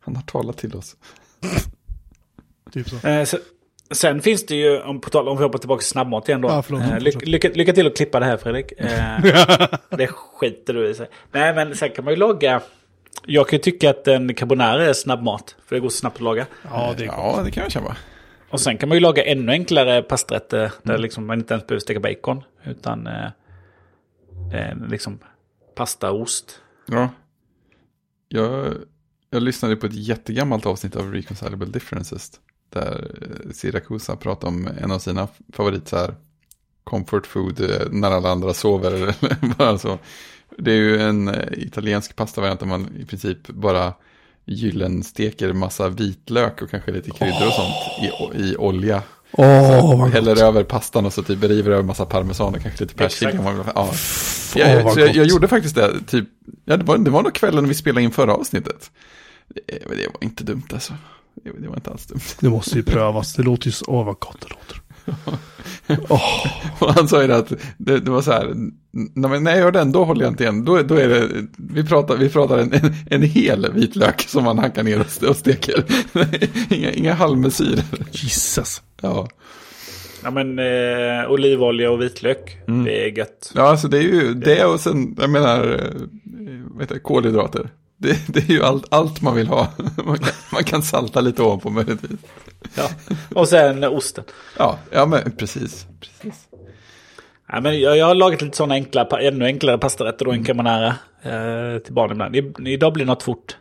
Han 0.00 0.16
har 0.16 0.22
talat 0.22 0.58
till 0.58 0.76
oss. 0.76 0.96
Typ 2.72 2.88
så. 2.88 3.08
Eh, 3.08 3.24
så, 3.24 3.38
sen 3.92 4.22
finns 4.22 4.46
det 4.46 4.54
ju, 4.54 4.80
om, 4.82 5.00
på 5.00 5.10
tal, 5.10 5.28
om 5.28 5.36
vi 5.36 5.42
hoppar 5.42 5.58
tillbaka 5.58 5.80
till 5.80 5.88
snabbmat 5.88 6.28
igen 6.28 6.40
då. 6.40 6.48
Ja, 6.48 6.62
förlåt, 6.62 6.82
eh, 6.82 6.98
lycka, 6.98 7.12
fortsätt. 7.12 7.28
lycka, 7.28 7.48
lycka 7.48 7.72
till 7.72 7.86
att 7.86 7.96
klippa 7.96 8.20
det 8.20 8.26
här 8.26 8.36
Fredrik. 8.36 8.72
Eh, 8.72 9.20
det 9.96 10.06
skiter 10.06 10.74
du 10.74 10.88
i 10.88 10.94
sig. 10.94 11.08
Nej 11.32 11.54
men 11.54 11.76
sen 11.76 11.90
kan 11.90 12.04
man 12.04 12.14
ju 12.14 12.20
laga, 12.20 12.62
jag 13.26 13.48
kan 13.48 13.56
ju 13.56 13.62
tycka 13.62 13.90
att 13.90 14.08
en 14.08 14.34
carbonara 14.34 14.84
är 14.84 14.92
snabbmat. 14.92 15.56
För 15.66 15.76
det 15.76 15.80
går 15.80 15.88
så 15.88 15.96
snabbt 15.96 16.16
att 16.16 16.22
laga. 16.22 16.46
Ja, 16.70 16.94
det 16.96 17.04
är 17.04 17.06
Ja, 17.06 17.42
det 17.44 17.50
kan 17.50 17.62
jag 17.62 17.72
känna. 17.72 17.96
Och 18.50 18.60
sen 18.60 18.78
kan 18.78 18.88
man 18.88 18.96
ju 18.96 19.00
laga 19.00 19.24
ännu 19.24 19.52
enklare 19.52 20.02
pastarätter 20.02 20.72
där 20.82 20.98
liksom 20.98 21.26
man 21.26 21.38
inte 21.38 21.54
ens 21.54 21.66
behöver 21.66 21.80
steka 21.80 22.00
bacon. 22.00 22.42
Utan 22.64 23.06
eh, 23.06 23.26
eh, 24.54 24.76
liksom 24.88 25.18
pastaost. 25.74 26.60
Ja. 26.86 27.08
Jag, 28.28 28.74
jag 29.30 29.42
lyssnade 29.42 29.76
på 29.76 29.86
ett 29.86 29.94
jättegammalt 29.94 30.66
avsnitt 30.66 30.96
av 30.96 31.12
Reconcilable 31.12 31.66
Differences. 31.66 32.30
Där 32.72 33.10
eh, 33.22 33.52
Siracusa 33.52 34.16
pratar 34.16 34.48
om 34.48 34.68
en 34.82 34.90
av 34.90 34.98
sina 34.98 35.28
favorit 35.52 35.88
så 35.88 35.96
här, 35.96 36.14
comfort 36.84 37.26
food 37.26 37.60
eh, 37.60 37.86
när 37.90 38.10
alla 38.10 38.30
andra 38.30 38.54
sover. 38.54 38.92
eller 38.94 39.14
bara 39.56 39.78
så. 39.78 39.98
Det 40.58 40.70
är 40.70 40.76
ju 40.76 41.00
en 41.00 41.28
eh, 41.28 41.52
italiensk 41.52 42.16
pastavariant 42.16 42.60
där 42.60 42.66
man 42.66 42.88
i 42.98 43.04
princip 43.04 43.48
bara 43.48 43.92
gyllensteker 44.44 45.52
massa 45.52 45.88
vitlök 45.88 46.62
och 46.62 46.70
kanske 46.70 46.92
lite 46.92 47.10
kryddor 47.10 47.46
och 47.46 47.52
sånt 47.52 47.74
i, 48.34 48.42
i 48.42 48.56
olja. 48.56 49.02
Vad 49.36 50.10
Häller 50.10 50.34
gott. 50.34 50.42
över 50.44 50.64
pastan 50.64 51.06
och 51.06 51.12
så 51.12 51.22
typ 51.22 51.42
river 51.44 51.70
över 51.70 51.82
massa 51.82 52.06
parmesan 52.06 52.54
och 52.54 52.62
kanske 52.62 52.84
lite 52.84 52.94
persilja. 52.94 53.40
Ja. 53.44 53.72
Åh, 53.74 53.94
Ja, 54.54 54.66
jag, 54.68 54.76
jag, 54.76 54.84
gott. 54.84 55.14
jag 55.14 55.26
gjorde 55.26 55.48
faktiskt 55.48 55.74
det, 55.74 56.00
typ, 56.06 56.28
ja, 56.64 56.76
det, 56.76 56.84
var, 56.84 56.98
det 56.98 57.10
var 57.10 57.22
nog 57.22 57.34
kvällen 57.34 57.68
vi 57.68 57.74
spelade 57.74 58.02
in 58.02 58.10
förra 58.10 58.34
avsnittet. 58.34 58.90
Det, 59.48 59.62
det 59.72 60.06
var 60.06 60.24
inte 60.24 60.44
dumt 60.44 60.66
alltså. 60.72 60.92
Det, 61.34 61.50
det 61.60 61.68
var 61.68 61.76
inte 61.76 61.90
alls 61.90 62.06
dumt. 62.06 62.20
Det 62.40 62.48
måste 62.48 62.76
ju 62.76 62.82
prövas. 62.82 63.34
Det 63.34 63.42
låter 63.42 63.66
ju 63.66 63.72
så... 63.72 63.84
Åh, 63.88 64.04
vad 64.04 64.18
gott 64.18 64.40
det 64.40 64.48
låter. 64.48 64.82
Och 66.78 66.94
han 66.94 67.08
sa 67.08 67.22
ju 67.22 67.28
det 67.28 67.36
att 67.36 67.52
det, 67.78 67.98
det 67.98 68.10
var 68.10 68.22
så 68.22 68.32
här, 68.32 68.54
när, 69.14 69.50
jag 69.50 69.58
gör 69.58 69.72
den 69.72 69.92
då 69.92 70.04
håller 70.04 70.22
jag 70.22 70.32
inte 70.32 70.42
igen. 70.42 70.64
Då, 70.64 70.82
då 70.82 70.94
är 70.94 71.08
det, 71.08 71.28
vi 71.56 71.84
pratar, 71.84 72.16
vi 72.16 72.28
pratar 72.28 72.58
en, 72.58 72.72
en, 72.72 72.94
en 73.10 73.22
hel 73.22 73.72
vitlök 73.72 74.20
som 74.20 74.44
man 74.44 74.58
hackar 74.58 74.82
ner 74.82 75.00
och, 75.00 75.28
och 75.28 75.36
steker. 75.36 75.84
inga, 76.74 76.92
inga 76.92 77.14
halvmesyrer. 77.14 77.84
Jesus. 78.10 78.82
Ja. 79.00 79.28
Ja 80.24 80.30
men 80.30 80.58
eh, 80.58 81.30
olivolja 81.30 81.90
och 81.90 82.02
vitlök. 82.02 82.58
Det 82.84 83.04
är 83.04 83.18
gött. 83.18 83.52
ja, 83.54 83.62
alltså 83.62 83.88
det 83.88 83.98
är 83.98 84.02
ju 84.02 84.34
det 84.34 84.64
och 84.64 84.80
sen, 84.80 85.16
jag 85.20 85.30
menar, 85.30 85.72
eh, 85.72 86.02
vad 86.70 86.80
heter 86.82 86.94
det, 86.94 87.00
kolhydrater. 87.00 87.70
Det, 88.02 88.18
det 88.26 88.40
är 88.40 88.52
ju 88.52 88.62
allt, 88.62 88.86
allt 88.90 89.22
man 89.22 89.34
vill 89.34 89.46
ha. 89.46 89.68
Man 90.04 90.18
kan, 90.18 90.32
man 90.52 90.64
kan 90.64 90.82
salta 90.82 91.20
lite 91.20 91.42
ovanpå 91.42 91.70
möjligtvis. 91.70 92.20
Ja. 92.74 92.88
Och 93.34 93.48
sen 93.48 93.84
osten. 93.84 94.24
Ja, 94.58 94.78
ja 94.90 95.06
men 95.06 95.32
precis. 95.36 95.86
precis. 96.00 96.48
Ja, 97.48 97.60
men 97.60 97.80
jag, 97.80 97.96
jag 97.96 98.06
har 98.06 98.14
lagat 98.14 98.42
lite 98.42 98.56
sådana 98.56 98.74
enkla, 98.74 99.08
ännu 99.20 99.44
enklare 99.44 99.78
pastarätter 99.78 100.24
då 100.24 100.32
än 100.32 100.44
carbonara 100.44 100.86
eh, 101.22 101.78
till 101.78 101.94
barnen 101.94 102.34
ibland. 102.34 102.68
I, 102.68 102.72
idag 102.72 102.92
blir 102.92 103.04
det 103.04 103.10
något 103.10 103.22
fort. 103.22 103.56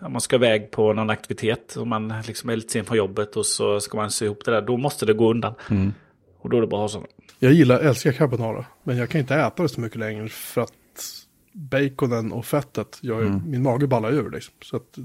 Om 0.00 0.12
man 0.12 0.20
ska 0.20 0.36
iväg 0.36 0.70
på 0.70 0.92
någon 0.92 1.10
aktivitet 1.10 1.76
och 1.76 1.86
man 1.86 2.14
liksom 2.26 2.50
är 2.50 2.56
lite 2.56 2.72
sen 2.72 2.84
på 2.84 2.96
jobbet 2.96 3.36
och 3.36 3.46
så 3.46 3.80
ska 3.80 3.96
man 3.96 4.10
sy 4.10 4.24
ihop 4.24 4.44
det 4.44 4.50
där. 4.50 4.62
Då 4.62 4.76
måste 4.76 5.06
det 5.06 5.12
gå 5.12 5.30
undan. 5.30 5.54
Och 6.40 6.50
då 6.50 6.56
är 6.56 6.60
det 6.60 6.66
bra 6.66 6.78
att 6.78 6.82
ha 6.82 6.88
sådana. 6.88 7.08
Jag 7.38 7.52
gillar, 7.52 7.78
älskar 7.78 8.12
carbonara. 8.12 8.64
Men 8.82 8.96
jag 8.96 9.10
kan 9.10 9.20
inte 9.20 9.34
äta 9.34 9.62
det 9.62 9.68
så 9.68 9.80
mycket 9.80 9.98
längre 9.98 10.28
för 10.28 10.60
att 10.60 10.72
baconen 11.52 12.32
och 12.32 12.46
fettet, 12.46 12.98
gör, 13.02 13.20
Mm. 13.20 13.42
min 13.50 13.62
mage 13.62 13.86
ballar 13.86 14.12
ur 14.12 14.30
liksom. 14.30 14.54
Så 14.62 14.76
att, 14.76 14.98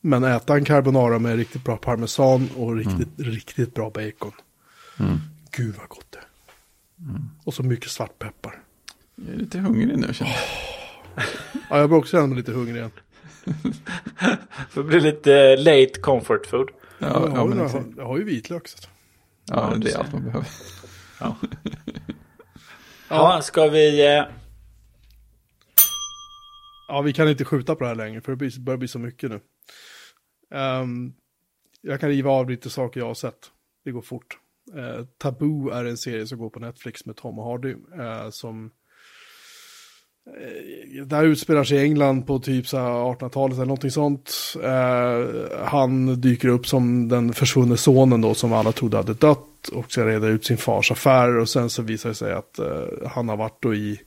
men 0.00 0.24
äta 0.24 0.54
en 0.54 0.64
carbonara 0.64 1.18
med 1.18 1.36
riktigt 1.36 1.64
bra 1.64 1.76
parmesan 1.76 2.48
och 2.56 2.76
riktigt, 2.76 3.08
riktigt 3.16 3.74
bra 3.74 3.90
bacon. 3.90 4.32
Mm. 5.00 5.18
Gud 5.50 5.74
vad 5.78 5.88
gott 5.88 6.06
det 6.10 6.18
är. 6.18 6.24
Och 7.44 7.54
så 7.54 7.62
mycket 7.62 7.90
svartpeppar. 7.90 8.62
Jag 9.14 9.34
är 9.34 9.38
lite 9.38 9.58
hungrig 9.58 9.98
nu 9.98 10.14
känner 10.14 10.32
jag. 10.32 11.24
Ja, 11.70 11.78
jag 11.78 11.88
blir 11.88 11.98
också 11.98 12.10
känna 12.16 12.26
mig 12.26 12.36
lite 12.36 12.52
hungrig 12.52 12.76
igen. 12.76 12.90
Det 14.74 14.82
blir 14.82 15.00
lite 15.00 15.56
late 15.56 16.00
comfort 16.00 16.46
food. 16.46 16.68
Ja, 16.98 17.06
jag, 17.06 17.22
ja, 17.32 17.36
har, 17.36 17.48
men 17.48 17.58
jag, 17.58 17.68
har, 17.68 17.84
jag 17.96 18.06
har 18.06 18.18
ju 18.18 18.24
vitlök. 18.24 18.68
Så. 18.68 18.78
ja, 19.44 19.70
Ja, 19.72 19.76
det 19.78 19.90
är 19.92 19.98
allt 19.98 20.12
man 20.12 20.24
behöver. 20.24 20.48
Ja, 23.08 23.40
ska 23.42 23.68
vi... 23.68 24.00
Ja, 26.88 27.00
vi 27.00 27.12
kan 27.12 27.28
inte 27.28 27.44
skjuta 27.44 27.74
på 27.74 27.84
det 27.84 27.88
här 27.88 27.94
längre 27.94 28.20
för 28.20 28.36
det 28.36 28.58
börjar 28.58 28.78
bli 28.78 28.88
så 28.88 28.98
mycket 28.98 29.30
nu. 29.30 29.40
Um, 30.58 31.14
jag 31.80 32.00
kan 32.00 32.08
riva 32.08 32.30
av 32.30 32.50
lite 32.50 32.70
saker 32.70 33.00
jag 33.00 33.06
har 33.06 33.14
sett. 33.14 33.50
Det 33.84 33.90
går 33.90 34.02
fort. 34.02 34.38
Uh, 34.76 35.04
Taboo 35.18 35.70
är 35.70 35.84
en 35.84 35.96
serie 35.96 36.26
som 36.26 36.38
går 36.38 36.50
på 36.50 36.60
Netflix 36.60 37.06
med 37.06 37.16
Tom 37.16 37.38
Hardy. 37.38 37.74
Uh, 37.74 38.30
som 38.30 38.70
uh, 40.96 41.06
där 41.06 41.24
utspelar 41.24 41.64
sig 41.64 41.78
i 41.78 41.82
England 41.82 42.26
på 42.26 42.38
typ 42.38 42.66
1800-talet 42.66 43.56
eller 43.56 43.66
någonting 43.66 43.90
sånt. 43.90 44.34
Han 45.64 46.20
dyker 46.20 46.48
upp 46.48 46.66
som 46.66 47.08
den 47.08 47.32
försvunne 47.32 47.76
sonen 47.76 48.20
då 48.20 48.34
som 48.34 48.52
alla 48.52 48.72
trodde 48.72 48.96
hade 48.96 49.14
dött 49.14 49.68
och 49.72 49.92
ska 49.92 50.06
reda 50.06 50.26
ut 50.26 50.44
sin 50.44 50.56
fars 50.56 50.92
affärer 50.92 51.38
och 51.38 51.48
sen 51.48 51.70
så 51.70 51.82
visar 51.82 52.08
det 52.08 52.14
sig 52.14 52.32
att 52.32 52.60
han 53.06 53.28
har 53.28 53.36
varit 53.36 53.62
då 53.62 53.74
i 53.74 54.00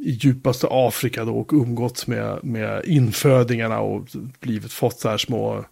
i 0.00 0.10
djupaste 0.10 0.66
Afrika 0.70 1.24
då 1.24 1.38
och 1.38 1.52
umgåtts 1.52 2.06
med, 2.06 2.44
med 2.44 2.84
infödingarna 2.84 3.80
och 3.80 4.06
blivit 4.40 4.72
fått 4.72 5.00
så 5.00 5.08
här 5.08 5.18
små, 5.18 5.64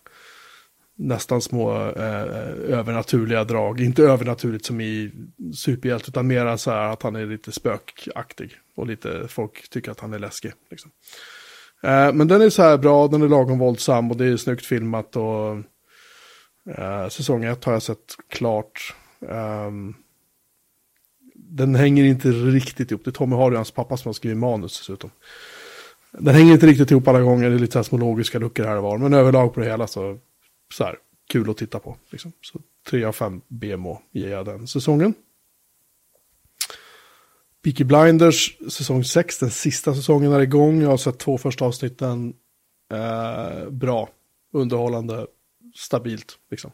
nästan 0.96 1.40
små 1.40 1.72
eh, 1.72 2.22
övernaturliga 2.68 3.44
drag. 3.44 3.80
Inte 3.80 4.02
övernaturligt 4.02 4.64
som 4.64 4.80
i 4.80 5.12
superhjälte 5.54 6.10
utan 6.10 6.26
mera 6.26 6.58
så 6.58 6.70
här 6.70 6.92
att 6.92 7.02
han 7.02 7.16
är 7.16 7.26
lite 7.26 7.52
spökaktig 7.52 8.56
och 8.76 8.86
lite 8.86 9.28
folk 9.28 9.70
tycker 9.70 9.90
att 9.90 10.00
han 10.00 10.14
är 10.14 10.18
läskig. 10.18 10.52
Liksom. 10.70 10.90
Eh, 11.82 12.12
men 12.12 12.28
den 12.28 12.42
är 12.42 12.50
så 12.50 12.62
här 12.62 12.78
bra, 12.78 13.08
den 13.08 13.22
är 13.22 13.28
lagom 13.28 13.58
våldsam 13.58 14.10
och 14.10 14.16
det 14.16 14.26
är 14.26 14.36
snyggt 14.36 14.66
filmat 14.66 15.16
och 15.16 15.56
eh, 16.78 17.08
säsong 17.08 17.44
ett 17.44 17.64
har 17.64 17.72
jag 17.72 17.82
sett 17.82 18.16
klart. 18.28 18.94
Ehm, 19.28 19.94
den 21.48 21.74
hänger 21.74 22.04
inte 22.04 22.28
riktigt 22.28 22.90
ihop. 22.90 23.04
Det 23.04 23.10
är 23.10 23.12
Tommy 23.12 23.36
Hardy 23.36 23.54
och 23.54 23.58
hans 23.58 23.70
pappa 23.70 23.96
som 23.96 24.08
har 24.08 24.14
skrivit 24.14 24.38
manus 24.38 24.78
dessutom. 24.78 25.10
Den 26.12 26.34
hänger 26.34 26.52
inte 26.52 26.66
riktigt 26.66 26.90
ihop 26.90 27.08
alla 27.08 27.20
gånger. 27.20 27.50
Det 27.50 27.56
är 27.56 27.58
lite 27.58 27.72
så 27.72 27.78
här 27.78 27.84
små 27.84 27.98
logiska 27.98 28.38
luckor 28.38 28.64
här 28.64 28.76
och 28.76 28.82
var. 28.82 28.98
Men 28.98 29.14
överlag 29.14 29.54
på 29.54 29.60
det 29.60 29.66
hela 29.66 29.86
så, 29.86 30.18
så 30.74 30.84
här, 30.84 30.96
kul 31.28 31.50
att 31.50 31.56
titta 31.56 31.78
på. 31.78 31.96
Liksom. 32.10 32.32
Så 32.42 32.60
3 32.90 33.04
av 33.04 33.12
5 33.12 33.40
BMO 33.48 34.00
ger 34.12 34.28
jag 34.28 34.44
den 34.46 34.66
säsongen. 34.66 35.14
Peaky 37.64 37.84
Blinders 37.84 38.58
säsong 38.70 39.04
6, 39.04 39.38
den 39.38 39.50
sista 39.50 39.94
säsongen 39.94 40.32
är 40.32 40.40
igång. 40.40 40.82
Jag 40.82 40.90
har 40.90 40.96
sett 40.96 41.18
två 41.18 41.38
första 41.38 41.64
avsnitten. 41.64 42.34
Eh, 42.92 43.70
bra, 43.70 44.08
underhållande, 44.52 45.26
stabilt. 45.74 46.38
Liksom. 46.50 46.70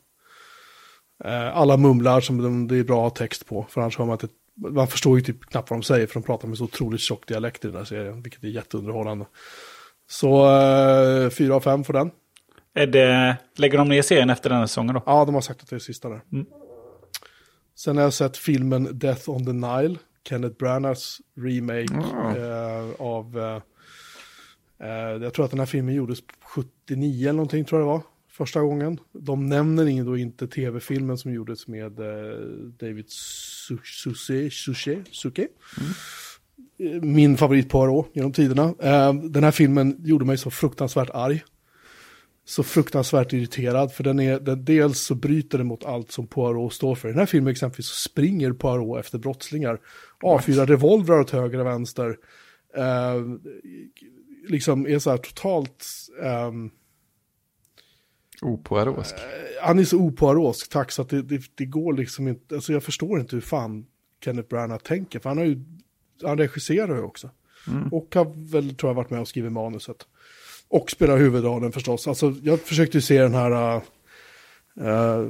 Eh, 1.25 1.57
alla 1.57 1.77
mumlar 1.77 2.21
som 2.21 2.43
de, 2.43 2.69
det 2.69 2.77
är 2.77 2.85
bra 2.85 3.07
att 3.07 3.13
ha 3.13 3.27
text 3.27 3.47
på. 3.47 3.67
För 3.71 3.81
annars 3.81 3.99
har 3.99 4.07
man 4.07 4.15
inte, 4.15 4.29
man 4.55 4.87
förstår 4.89 5.19
ju 5.19 5.25
typ 5.25 5.45
knappt 5.47 5.71
vad 5.71 5.79
de 5.79 5.83
säger. 5.83 6.07
För 6.07 6.15
de 6.15 6.23
pratar 6.23 6.49
med 6.49 6.59
så 6.59 6.65
otroligt 6.65 7.01
tjock 7.01 7.29
dialekt 7.29 7.65
i 7.65 7.69
den 7.69 7.77
här 7.77 7.85
serien. 7.85 8.23
Vilket 8.23 8.45
är 8.45 8.49
jätteunderhållande. 8.49 9.27
Så 10.11 10.47
eh, 11.25 11.31
4 11.31 11.55
av 11.55 11.61
5 11.61 11.85
för 11.85 11.93
den. 11.93 12.11
är 12.75 12.87
det, 12.87 13.37
lägger 13.57 13.79
de 13.79 13.89
ner 13.89 14.03
serien 14.03 14.31
efter 14.31 14.51
den 14.51 14.59
här 14.59 14.67
säsongen 14.67 14.95
då? 14.95 15.03
Ja, 15.07 15.25
de 15.25 15.35
har 15.35 15.43
sagt 15.43 15.63
att 15.63 15.71
det 15.71 15.77
är 15.77 15.81
sista 15.81 16.09
där. 16.09 16.21
Mm. 16.33 16.47
Sen 17.77 17.97
har 17.97 18.05
jag 18.05 18.13
sett 18.13 18.37
filmen 18.37 18.99
Death 18.99 19.31
on 19.31 19.47
the 19.47 19.53
Nile. 19.53 19.97
Kenneth 20.29 20.57
Branaghs 20.57 21.21
remake 21.37 21.95
Ah. 22.15 22.37
eh, 22.37 22.91
av... 22.99 23.39
Eh, 23.39 24.89
eh, 24.89 25.23
jag 25.23 25.35
tror 25.35 25.45
att 25.45 25.51
den 25.51 25.61
här 25.61 25.67
filmen 25.67 25.95
gjordes 25.95 26.19
79 26.43 27.23
eller 27.29 27.33
någonting 27.33 27.65
tror 27.65 27.81
jag 27.81 27.89
det 27.89 27.93
var. 27.93 28.03
Första 28.37 28.61
gången. 28.61 29.01
De 29.13 29.49
nämner 29.49 30.05
då 30.05 30.17
inte 30.17 30.47
tv-filmen 30.49 31.19
som 31.19 31.33
gjordes 31.35 31.69
med 31.69 32.01
eh, 32.01 32.39
David 32.81 33.05
Su- 33.07 33.85
Suchet. 33.85 34.53
Suchet? 34.53 35.05
Suchet? 35.11 35.51
Eh, 36.79 37.03
Min 37.03 37.37
favorit 37.37 37.69
Poirot 37.69 38.11
genom 38.13 38.33
tiderna. 38.33 38.75
Eh, 38.81 39.15
den 39.15 39.45
här 39.45 39.51
filmen 39.51 39.97
gjorde 40.05 40.25
mig 40.25 40.39
så 40.39 40.51
fruktansvärt 40.51 41.11
arg 41.15 41.45
så 42.47 42.63
fruktansvärt 42.63 43.33
irriterad. 43.33 43.93
För 43.93 44.05
den 44.05 44.21
är, 44.21 44.41
den, 44.41 44.65
dels 44.65 45.01
så 45.01 45.15
bryter 45.15 45.59
den 45.59 45.67
mot 45.67 45.85
allt 45.85 46.13
som 46.13 46.27
Poirot 46.27 46.73
står 46.73 46.95
för. 46.95 47.09
I 47.09 47.13
den 47.13 47.19
här 47.19 47.27
filmen 47.27 47.51
exempelvis 47.51 47.87
så 47.87 48.09
springer 48.09 48.53
Poirot 48.53 48.99
efter 49.01 49.19
brottslingar. 49.19 49.81
Avfyrar 50.23 50.67
revolvrar 50.67 51.21
åt 51.21 51.31
höger 51.31 51.59
och 51.59 51.67
vänster. 51.67 52.17
Eh, 52.77 53.23
liksom 54.49 54.87
är 54.87 54.99
så 54.99 55.11
här 55.11 55.17
totalt... 55.19 55.87
ehm, 56.23 56.71
Opoarosk. 58.43 59.15
han 59.63 59.79
är 59.79 59.85
så 59.85 59.97
opoarosk, 59.97 60.71
tack, 60.71 60.93
så 60.93 61.03
att 61.03 61.09
det, 61.09 61.23
det, 61.23 61.43
det 61.55 61.65
går 61.65 61.93
liksom 61.93 62.29
inte, 62.29 62.55
alltså 62.55 62.73
jag 62.73 62.83
förstår 62.83 63.21
inte 63.21 63.37
hur 63.37 63.41
fan 63.41 63.87
Kenneth 64.25 64.49
Branagh 64.49 64.83
tänker, 64.83 65.19
för 65.19 65.29
han 65.29 65.39
har 65.39 65.45
ju 65.45 65.65
han 66.23 66.39
regisserar 66.39 66.97
ju 66.97 67.03
också. 67.03 67.31
Och 67.93 68.15
har 68.15 68.53
väl, 68.53 68.75
tror 68.75 68.91
jag, 68.91 68.95
varit 68.95 69.11
med 69.11 69.21
och 69.21 69.29
skrivit 69.29 69.53
manuset. 69.53 69.97
Och 70.69 70.91
spelar 70.91 71.19
huvudrollen 71.19 71.73
förstås. 71.73 72.09
Alltså, 72.09 72.35
jag 72.43 72.61
försökte 72.61 72.97
ju 72.97 73.03
se 73.03 73.23
den 73.23 73.35
här, 73.35 73.77
uh, 74.81 75.29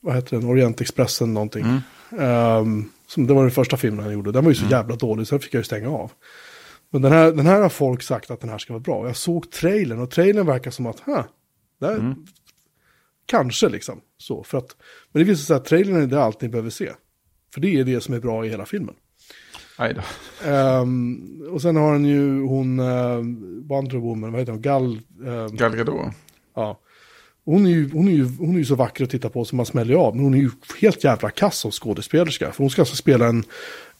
vad 0.00 0.14
heter 0.14 0.36
den, 0.36 0.48
Orientexpressen 0.48 1.34
någonting. 1.34 1.64
Um, 2.10 2.90
som, 3.06 3.26
det 3.26 3.34
var 3.34 3.42
den 3.42 3.50
första 3.50 3.76
filmen 3.76 4.04
han 4.04 4.14
gjorde. 4.14 4.32
Den 4.32 4.44
var 4.44 4.50
ju 4.50 4.54
så 4.54 4.66
jävla 4.66 4.96
dålig, 4.96 5.26
så 5.26 5.34
den 5.34 5.40
fick 5.40 5.54
jag 5.54 5.60
ju 5.60 5.64
stänga 5.64 5.90
av. 5.90 6.12
Men 6.90 7.02
den 7.02 7.12
här, 7.12 7.32
den 7.32 7.46
här 7.46 7.60
har 7.60 7.68
folk 7.68 8.02
sagt 8.02 8.30
att 8.30 8.40
den 8.40 8.50
här 8.50 8.58
ska 8.58 8.72
vara 8.72 8.80
bra. 8.80 9.06
Jag 9.06 9.16
såg 9.16 9.50
trailern 9.50 10.00
och 10.00 10.10
trailern 10.10 10.46
verkar 10.46 10.70
som 10.70 10.86
att, 10.86 11.00
huh, 11.00 11.24
där, 11.82 12.14
kanske 13.26 13.68
liksom. 13.68 14.00
Så, 14.18 14.44
för 14.44 14.58
att, 14.58 14.76
men 15.12 15.20
det 15.22 15.30
visar 15.30 15.44
sig 15.44 15.56
att 15.56 15.64
trailern 15.64 16.02
är 16.02 16.06
det 16.06 16.22
allt 16.22 16.40
ni 16.40 16.48
behöver 16.48 16.70
se. 16.70 16.90
För 17.54 17.60
det 17.60 17.80
är 17.80 17.84
det 17.84 18.00
som 18.00 18.14
är 18.14 18.20
bra 18.20 18.46
i 18.46 18.48
hela 18.48 18.66
filmen. 18.66 18.94
Aj 19.76 19.94
då. 19.94 20.02
Ehm, 20.50 21.42
och 21.50 21.62
sen 21.62 21.76
har 21.76 21.92
han 21.92 22.04
ju 22.04 22.42
hon, 22.42 22.80
uh, 22.80 23.16
Wonder 23.68 23.96
Woman, 23.98 24.32
vad 24.32 24.40
heter 24.40 24.52
hon, 24.52 24.62
Gal, 24.62 25.00
ehm, 25.26 25.56
Gal 25.56 25.76
Gadot. 25.76 26.12
ja. 26.54 26.78
Hon 27.44 27.66
är, 27.66 27.70
ju, 27.70 27.90
hon, 27.90 28.08
är 28.08 28.12
ju, 28.12 28.24
hon 28.38 28.54
är 28.54 28.58
ju 28.58 28.64
så 28.64 28.74
vacker 28.74 29.04
att 29.04 29.10
titta 29.10 29.28
på 29.28 29.44
som 29.44 29.56
man 29.56 29.66
smäller 29.66 29.94
av, 29.94 30.16
men 30.16 30.24
hon 30.24 30.34
är 30.34 30.38
ju 30.38 30.50
helt 30.80 31.04
jävla 31.04 31.30
kass 31.30 31.58
som 31.58 31.70
skådespelerska. 31.70 32.52
För 32.52 32.64
hon 32.64 32.70
ska 32.70 32.82
alltså 32.82 32.96
spela 32.96 33.26
en, 33.26 33.44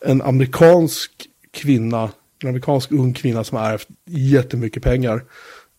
en 0.06 0.22
amerikansk 0.22 1.10
kvinna, 1.50 2.10
en 2.42 2.48
amerikansk 2.48 2.92
ung 2.92 3.12
kvinna 3.12 3.44
som 3.44 3.58
har 3.58 3.70
ärvt 3.70 3.88
jättemycket 4.06 4.82
pengar. 4.82 5.24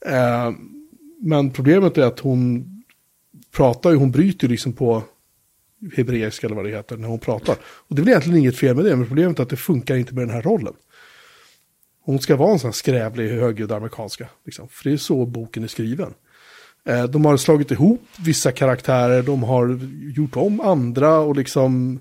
Ehm, 0.05 0.82
men 1.25 1.51
problemet 1.51 1.97
är 1.97 2.03
att 2.03 2.19
hon 2.19 2.65
pratar 3.51 3.91
ju, 3.91 3.95
hon 3.95 4.11
bryter 4.11 4.47
liksom 4.47 4.73
på 4.73 5.03
hebreiska 5.95 6.47
eller 6.47 6.55
vad 6.55 6.65
det 6.65 6.71
heter 6.71 6.97
när 6.97 7.07
hon 7.07 7.19
pratar. 7.19 7.55
Och 7.63 7.95
det 7.95 8.01
är 8.01 8.03
väl 8.03 8.09
egentligen 8.09 8.39
inget 8.39 8.57
fel 8.57 8.75
med 8.75 8.85
det, 8.85 8.95
men 8.95 9.07
problemet 9.07 9.39
är 9.39 9.43
att 9.43 9.49
det 9.49 9.57
funkar 9.57 9.95
inte 9.95 10.13
med 10.13 10.27
den 10.27 10.35
här 10.35 10.41
rollen. 10.41 10.73
Hon 12.01 12.19
ska 12.19 12.35
vara 12.35 12.51
en 12.51 12.59
sån 12.59 12.67
här 12.67 12.73
skrävlig, 12.73 13.29
högljudd 13.29 13.71
amerikanska. 13.71 14.29
Liksom. 14.45 14.67
För 14.67 14.89
det 14.89 14.95
är 14.95 14.97
så 14.97 15.25
boken 15.25 15.63
är 15.63 15.67
skriven. 15.67 16.13
Eh, 16.85 17.03
de 17.03 17.25
har 17.25 17.37
slagit 17.37 17.71
ihop 17.71 18.01
vissa 18.25 18.51
karaktärer, 18.51 19.23
de 19.23 19.43
har 19.43 19.79
gjort 20.15 20.35
om 20.35 20.61
andra 20.61 21.19
och 21.19 21.35
liksom... 21.35 21.99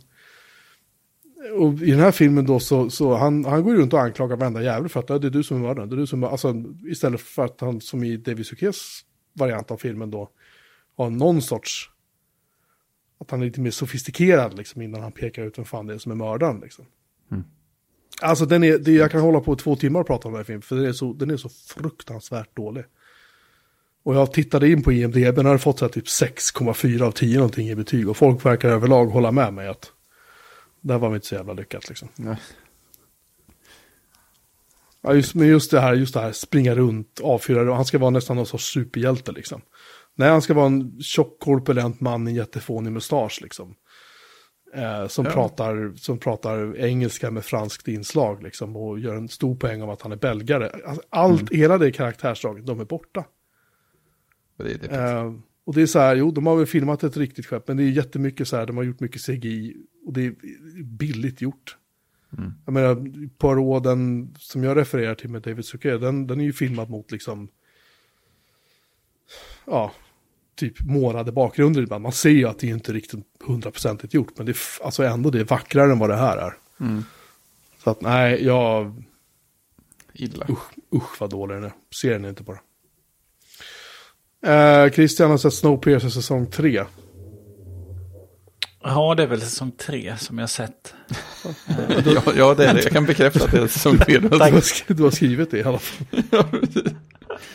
Och 1.59 1.73
i 1.83 1.91
den 1.91 2.01
här 2.01 2.13
filmen 2.13 2.47
då 2.47 2.61
så, 2.61 2.91
så 2.91 3.15
han, 3.15 3.45
han 3.45 3.63
går 3.63 3.75
runt 3.75 3.93
och 3.93 4.01
anklagar 4.01 4.37
varenda 4.37 4.63
jävel 4.63 4.89
för 4.89 5.01
att 5.01 5.07
det 5.07 5.15
är 5.15 5.31
du 5.31 5.43
som 5.43 5.57
är 5.57 5.61
mördaren. 5.61 5.89
Det 5.89 5.95
är 5.95 5.99
du 5.99 6.07
som 6.07 6.23
är, 6.23 6.29
alltså, 6.29 6.65
istället 6.87 7.21
för 7.21 7.45
att 7.45 7.61
han 7.61 7.81
som 7.81 8.05
i 8.05 8.17
David 8.17 8.47
Suquets 8.47 9.05
variant 9.33 9.71
av 9.71 9.77
filmen 9.77 10.11
då 10.11 10.31
har 10.97 11.11
någon 11.11 11.43
sorts 11.43 11.91
att 13.19 13.31
han 13.31 13.41
är 13.41 13.45
lite 13.45 13.61
mer 13.61 13.71
sofistikerad 13.71 14.57
liksom, 14.57 14.83
innan 14.83 15.03
han 15.03 15.13
pekar 15.13 15.43
ut 15.43 15.59
vem 15.59 15.65
fan 15.65 15.87
det 15.87 15.95
är 15.95 15.99
som 15.99 16.13
är 16.13 16.17
mördaren. 16.17 16.61
Liksom. 16.61 16.85
Alltså 18.21 18.47
den 18.47 18.65
är, 18.65 18.79
det, 18.79 18.93
jag 18.93 19.11
kan 19.11 19.21
hålla 19.21 19.41
på 19.41 19.57
två 19.57 19.77
timmar 19.77 20.01
och 20.01 20.07
prata 20.07 20.29
om 20.29 20.33
den 20.33 20.39
här 20.39 20.45
filmen, 20.45 20.63
för 20.63 20.77
den 20.77 20.85
är 20.85 20.93
så, 20.93 21.13
den 21.13 21.31
är 21.31 21.37
så 21.37 21.49
fruktansvärt 21.49 22.57
dålig. 22.57 22.85
Och 24.03 24.15
jag 24.15 24.33
tittade 24.33 24.71
in 24.71 24.83
på 24.83 24.93
IMDB, 24.93 25.35
den 25.35 25.47
har 25.47 25.59
fått 25.59 25.79
så 25.79 25.85
här 25.85 25.93
typ 25.93 26.05
6,4 26.05 27.03
av 27.03 27.13
10 27.13 27.37
någonting 27.37 27.69
i 27.69 27.75
betyg. 27.75 28.09
Och 28.09 28.17
folk 28.17 28.47
verkar 28.47 28.69
överlag 28.69 29.07
hålla 29.07 29.33
med 29.33 29.55
mig 29.55 29.69
att 29.69 29.93
det 30.81 30.93
här 30.93 31.01
var 31.01 31.15
inte 31.15 31.27
så 31.27 31.35
jävla 31.35 31.53
lyckat 31.53 31.89
liksom. 31.89 32.09
Nej. 32.17 32.37
Ja, 35.03 35.15
just, 35.15 35.35
men 35.35 35.47
just 35.49 35.71
det 35.71 35.81
här, 35.81 35.95
just 35.95 36.15
det 36.15 36.21
här 36.21 36.33
springa 36.33 36.75
runt, 36.75 37.21
avfyra, 37.23 37.71
och 37.71 37.77
han 37.77 37.85
ska 37.85 37.99
vara 37.99 38.11
nästan 38.11 38.37
någon 38.37 38.47
sorts 38.47 38.73
superhjälte 38.73 39.33
liksom. 39.33 39.61
Nej, 40.15 40.29
han 40.29 40.43
ska 40.43 40.55
vara 40.55 40.67
en 40.67 41.01
tjock, 41.01 41.41
korpulent 41.41 42.01
man 42.01 42.29
i 42.29 42.31
en 42.31 42.37
jättefånig 42.37 42.93
mustasch 42.93 43.39
liksom. 43.43 43.75
Eh, 44.75 45.07
som, 45.07 45.25
Ja. 45.25 45.31
pratar, 45.31 45.93
som 45.97 46.19
pratar 46.19 46.77
engelska 46.77 47.31
med 47.31 47.45
franskt 47.45 47.89
inslag 47.89 48.43
liksom. 48.43 48.77
Och 48.77 48.99
gör 48.99 49.15
en 49.15 49.29
stor 49.29 49.57
poäng 49.57 49.83
av 49.83 49.91
att 49.91 50.03
han 50.03 50.13
är 50.13 50.17
belgare. 50.17 50.71
Alltså, 50.87 51.03
allt, 51.09 51.51
hela 51.53 51.79
det 51.79 51.93
karaktärsdraget, 51.93 52.67
de 52.67 52.81
är 52.81 52.85
borta. 52.85 53.25
Det 54.59 54.73
är 54.73 54.79
det. 54.79 54.97
Eh, 54.97 55.33
och 55.67 55.75
det 55.75 55.83
är 55.83 55.87
så 55.87 55.99
här, 55.99 56.17
jo, 56.17 56.31
de 56.31 56.47
har 56.47 56.57
väl 56.57 56.67
filmat 56.67 57.05
ett 57.05 57.17
riktigt 57.17 57.47
skepp, 57.47 57.69
men 57.69 57.77
det 57.77 57.83
är 57.83 57.89
jättemycket 57.91 58.49
så 58.49 58.57
här, 58.57 58.67
de 58.67 58.77
har 58.77 58.85
gjort 58.85 59.01
mycket 59.01 59.23
CGI 59.27 59.77
och 60.07 60.13
det 60.13 60.27
är 60.27 60.35
billigt 60.85 61.41
gjort. 61.41 61.77
Jag 62.65 62.73
menar, 62.73 63.29
Poirot, 63.39 63.85
som 64.39 64.65
jag 64.65 64.77
refererar 64.77 65.15
till 65.15 65.31
med 65.31 65.43
David 65.43 65.65
Suchet, 65.65 66.01
den, 66.01 66.27
den 66.27 66.41
är 66.41 66.45
ju 66.45 66.53
filmad 66.53 66.91
mot 66.91 67.11
liksom, 67.11 67.49
ja, 69.65 69.93
typ 70.55 70.81
målade 70.81 71.33
bakgrunder 71.33 71.83
ibland. 71.83 72.03
Man 72.03 72.13
ser 72.13 72.31
ju 72.31 72.49
att 72.49 72.59
det 72.59 72.67
är 72.67 72.75
inte 72.75 72.93
riktigt 72.93 73.25
hundraprocentigt 73.45 74.15
gjort, 74.15 74.33
men 74.37 74.47
det 74.47 74.53
är 74.53 74.85
alltså 74.85 75.05
ändå 75.05 75.31
det 75.31 75.41
är 75.41 75.45
vackrare 75.45 75.93
än 75.93 75.99
vad 75.99 76.11
det 76.11 76.17
här 76.17 76.37
är. 76.37 76.55
Så 77.85 77.91
att 77.91 78.01
nej, 78.01 78.45
jag, 78.45 79.03
Illa. 80.13 80.47
usch, 80.51 80.71
usch 80.95 81.21
vad 81.21 81.31
dålig 81.31 81.57
den 81.57 81.65
är. 81.65 81.73
Ser 81.95 82.13
den 82.13 82.25
inte 82.25 82.43
bara. 82.43 82.59
Eh, 84.47 84.91
Christian 84.91 85.31
har 85.31 85.39
sett 85.39 85.55
Snowpiercer 85.55 86.09
säsong 86.09 86.47
3. 86.47 86.85
Ja, 88.83 89.15
det 89.15 89.23
är 89.23 89.27
väl 89.27 89.41
säsong 89.41 89.73
tre 89.73 90.17
som 90.17 90.39
jag 90.39 90.51
sett. 90.51 90.95
ja, 92.05 92.23
ja, 92.37 92.55
det 92.55 92.67
är 92.67 92.75
det. 92.75 92.83
Jag 92.83 92.93
kan 92.93 93.07
bekräfta 93.07 93.45
att 93.45 93.51
det 93.51 93.59
är 93.59 93.67
säsong 93.67 93.99
tre. 93.99 94.19
Du 94.19 94.29
har, 94.29 94.95
du 94.95 95.03
har 95.03 95.11
skrivit 95.11 95.51
det 95.51 95.59
i 95.59 95.65
alla 95.65 95.79
fall. 95.79 96.23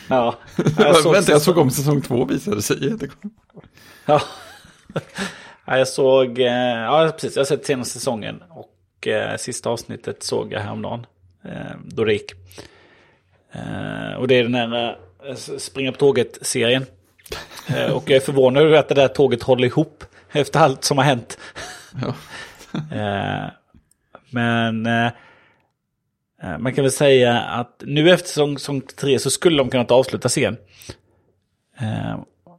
Ja, 0.08 0.38
Vänta, 1.12 1.32
jag 1.32 1.42
såg 1.42 1.58
om 1.58 1.70
säsong 1.70 2.02
två 2.02 2.24
visade 2.24 2.62
sig. 2.62 2.96
Ja. 4.06 4.20
ja, 5.64 5.78
jag 5.78 5.88
såg, 5.88 6.38
eh, 6.38 6.46
ja 6.46 7.12
precis, 7.12 7.36
jag 7.36 7.40
har 7.40 7.46
sett 7.46 7.66
senaste 7.66 7.94
säsongen 7.94 8.42
och 8.50 9.06
eh, 9.06 9.36
sista 9.36 9.70
avsnittet 9.70 10.22
såg 10.22 10.52
jag 10.52 10.60
häromdagen. 10.60 11.06
Eh, 11.44 11.76
då 11.84 12.04
det 12.04 12.12
gick. 12.12 12.32
Eh, 13.52 14.18
och 14.18 14.28
det 14.28 14.34
är 14.34 14.42
den 14.42 14.54
här 14.54 14.98
eh, 15.28 15.34
springa 15.58 15.92
på 15.92 15.98
tåget-serien. 15.98 16.86
Eh, 17.66 17.92
och 17.92 18.10
jag 18.10 18.16
är 18.16 18.20
förvånad 18.20 18.62
över 18.62 18.78
att 18.78 18.88
det 18.88 18.94
där 18.94 19.08
tåget 19.08 19.42
håller 19.42 19.66
ihop 19.66 20.04
efter 20.32 20.60
allt 20.60 20.84
som 20.84 20.98
har 20.98 21.04
hänt. 21.04 21.38
Ja. 22.02 22.14
Eh, 22.92 23.50
men 24.30 24.86
eh, 24.86 25.06
eh, 26.42 26.58
man 26.58 26.74
kan 26.74 26.84
väl 26.84 26.92
säga 26.92 27.40
att 27.40 27.82
nu 27.86 28.10
efter 28.10 28.28
säsong, 28.28 28.58
säsong 28.58 28.80
tre 28.80 29.18
så 29.18 29.30
skulle 29.30 29.58
de 29.58 29.70
kunnat 29.70 29.90
avsluta 29.90 30.28
serien. 30.28 30.56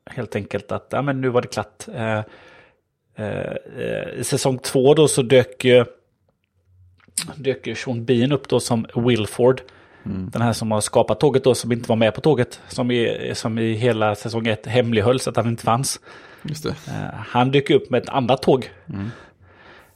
Helt 0.05 0.35
enkelt 0.35 0.71
att 0.71 0.87
ja, 0.91 1.01
men 1.01 1.21
nu 1.21 1.29
var 1.29 1.41
det 1.41 1.47
klart. 1.47 1.85
I 4.17 4.23
säsong 4.23 4.59
två 4.59 4.93
då 4.93 5.07
så 5.07 5.21
dök 5.21 5.65
ju 5.65 5.85
dök 7.35 7.77
Sean 7.77 8.05
Bean 8.05 8.31
upp 8.31 8.49
då 8.49 8.59
som 8.59 8.87
Wilford. 8.95 9.61
Den 10.31 10.41
här 10.41 10.53
som 10.53 10.71
har 10.71 10.81
skapat 10.81 11.19
tåget 11.19 11.43
då 11.43 11.55
som 11.55 11.71
inte 11.71 11.89
var 11.89 11.95
med 11.95 12.13
på 12.15 12.21
tåget. 12.21 12.59
Som 12.67 12.91
i, 12.91 13.31
som 13.35 13.59
i 13.59 13.73
hela 13.73 14.15
säsong 14.15 14.47
ett 14.47 14.65
hemlighölls 14.65 15.27
att 15.27 15.35
han 15.35 15.47
inte 15.47 15.63
fanns. 15.63 15.99
Just 16.43 16.63
det. 16.63 16.69
Eh, 16.69 17.19
han 17.27 17.51
dyker 17.51 17.73
upp 17.75 17.89
med 17.89 18.03
ett 18.03 18.09
annat 18.09 18.41
tåg. 18.41 18.69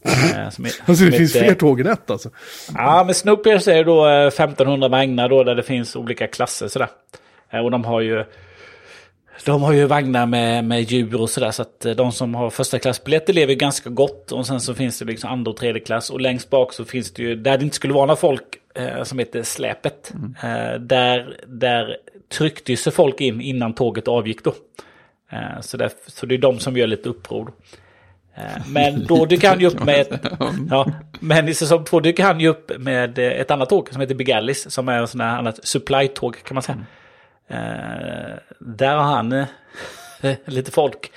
Eh, 0.06 0.50
som 0.50 0.66
är- 0.66 0.72
Alltså 0.90 1.06
det 1.06 1.12
finns 1.12 1.36
heter- 1.36 1.46
fler 1.46 1.56
tåg 1.56 1.80
än 1.80 1.88
ett 1.88 2.12
alltså. 2.12 2.30
Ja, 2.76 3.04
men 3.06 3.16
Snowpiercer 3.16 3.72
är 3.76 3.84
då 3.84 4.08
eh, 4.10 4.28
1500 4.28 4.88
vagnar 4.88 5.30
då 5.30 5.44
där 5.44 5.56
det 5.56 5.64
finns 5.64 5.96
olika 5.96 6.28
klasser 6.28 6.68
sådär. 6.68 6.88
Eh, 7.50 7.60
Och 7.60 7.72
de 7.72 7.86
har 7.86 8.02
ju 8.02 8.26
de 9.46 9.62
har 9.64 9.74
ju 9.74 9.86
vagnar 9.86 10.26
med, 10.26 10.64
med 10.66 10.82
djur 10.82 11.22
och 11.22 11.30
sådär. 11.30 11.52
Så 11.52 11.62
att 11.62 11.86
eh, 11.86 11.92
de 11.92 12.12
som 12.12 12.36
har 12.36 12.50
första 12.50 12.80
klassbiljetter 12.80 13.34
lever 13.34 13.54
ganska 13.54 13.90
gott. 13.90 14.32
Och 14.32 14.48
sen 14.48 14.62
så 14.62 14.74
finns 14.74 15.00
det 15.00 15.06
liksom 15.06 15.30
andra 15.30 15.52
och 15.52 15.58
tredje 15.58 15.82
klass. 15.82 16.10
Och 16.10 16.22
längst 16.22 16.50
bak 16.50 16.74
så 16.74 16.86
finns 16.86 17.12
det 17.14 17.24
ju, 17.24 17.36
där 17.36 17.58
det 17.58 17.64
inte 17.64 17.76
skulle 17.76 17.94
vara 17.94 18.06
några 18.06 18.16
folk, 18.16 18.44
eh, 18.74 19.04
som 19.04 19.20
heter 19.20 19.44
Släpet. 19.44 20.14
Eh, 20.44 20.80
där, 20.80 21.40
där 21.48 21.98
tryckte 22.30 22.78
sig 22.78 22.94
folk 22.94 23.22
in 23.22 23.42
innan 23.42 23.74
tåget 23.74 24.08
avgick 24.08 24.44
då. 24.44 24.54
Eh, 25.32 25.62
så, 25.62 25.78
där, 25.78 25.92
så 26.08 26.26
det 26.26 26.36
är 26.36 26.40
de 26.40 26.60
som 26.60 26.78
gör 26.78 26.88
lite 26.88 27.10
uppror. 27.10 27.54
Eh, 28.36 28.68
men 28.68 29.06
då 29.06 29.26
dyker 29.30 29.50
han 29.50 29.60
ju 29.60 29.68
upp 29.68 29.84
med 29.84 30.00
ett, 30.00 30.26
ja, 30.70 30.92
men 31.20 31.48
i 31.48 31.54
säsong 31.54 31.86
två 31.86 32.00
dyker 32.00 32.24
han 32.24 32.40
ju 32.40 32.48
upp 32.48 32.72
med 32.78 33.20
eh, 33.20 33.26
ett 33.26 33.52
annat 33.52 33.70
tåg 33.70 33.90
som 33.92 34.02
heter 34.02 34.16
Big 34.16 34.32
Alice. 34.32 34.72
Som 34.72 34.90
är 34.90 35.00
en 35.00 35.08
sån 35.08 35.22
här 35.22 35.38
annat 35.38 35.68
supply-tåg 35.68 36.44
kan 36.44 36.56
man 36.56 36.64
säga. 36.64 36.86
Eh, 37.48 38.38
där 38.60 38.96
har 38.96 39.04
han 39.04 39.46
lite 40.46 40.72
folk. 40.72 41.12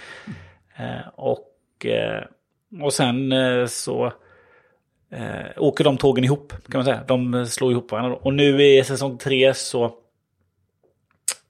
Och, 1.15 1.49
och 2.83 2.93
sen 2.93 3.35
så 3.69 4.13
eh, 5.17 5.47
åker 5.57 5.85
de 5.85 5.97
tågen 5.97 6.25
ihop 6.25 6.53
kan 6.69 6.79
man 6.79 6.85
säga. 6.85 7.01
De 7.07 7.35
eh, 7.35 7.45
slår 7.45 7.73
ihop 7.73 7.91
varandra. 7.91 8.11
då. 8.11 8.17
Och 8.17 8.35
nu 8.35 8.63
i 8.63 8.85
säsong 8.85 9.19
tre 9.19 9.55
så, 9.55 9.95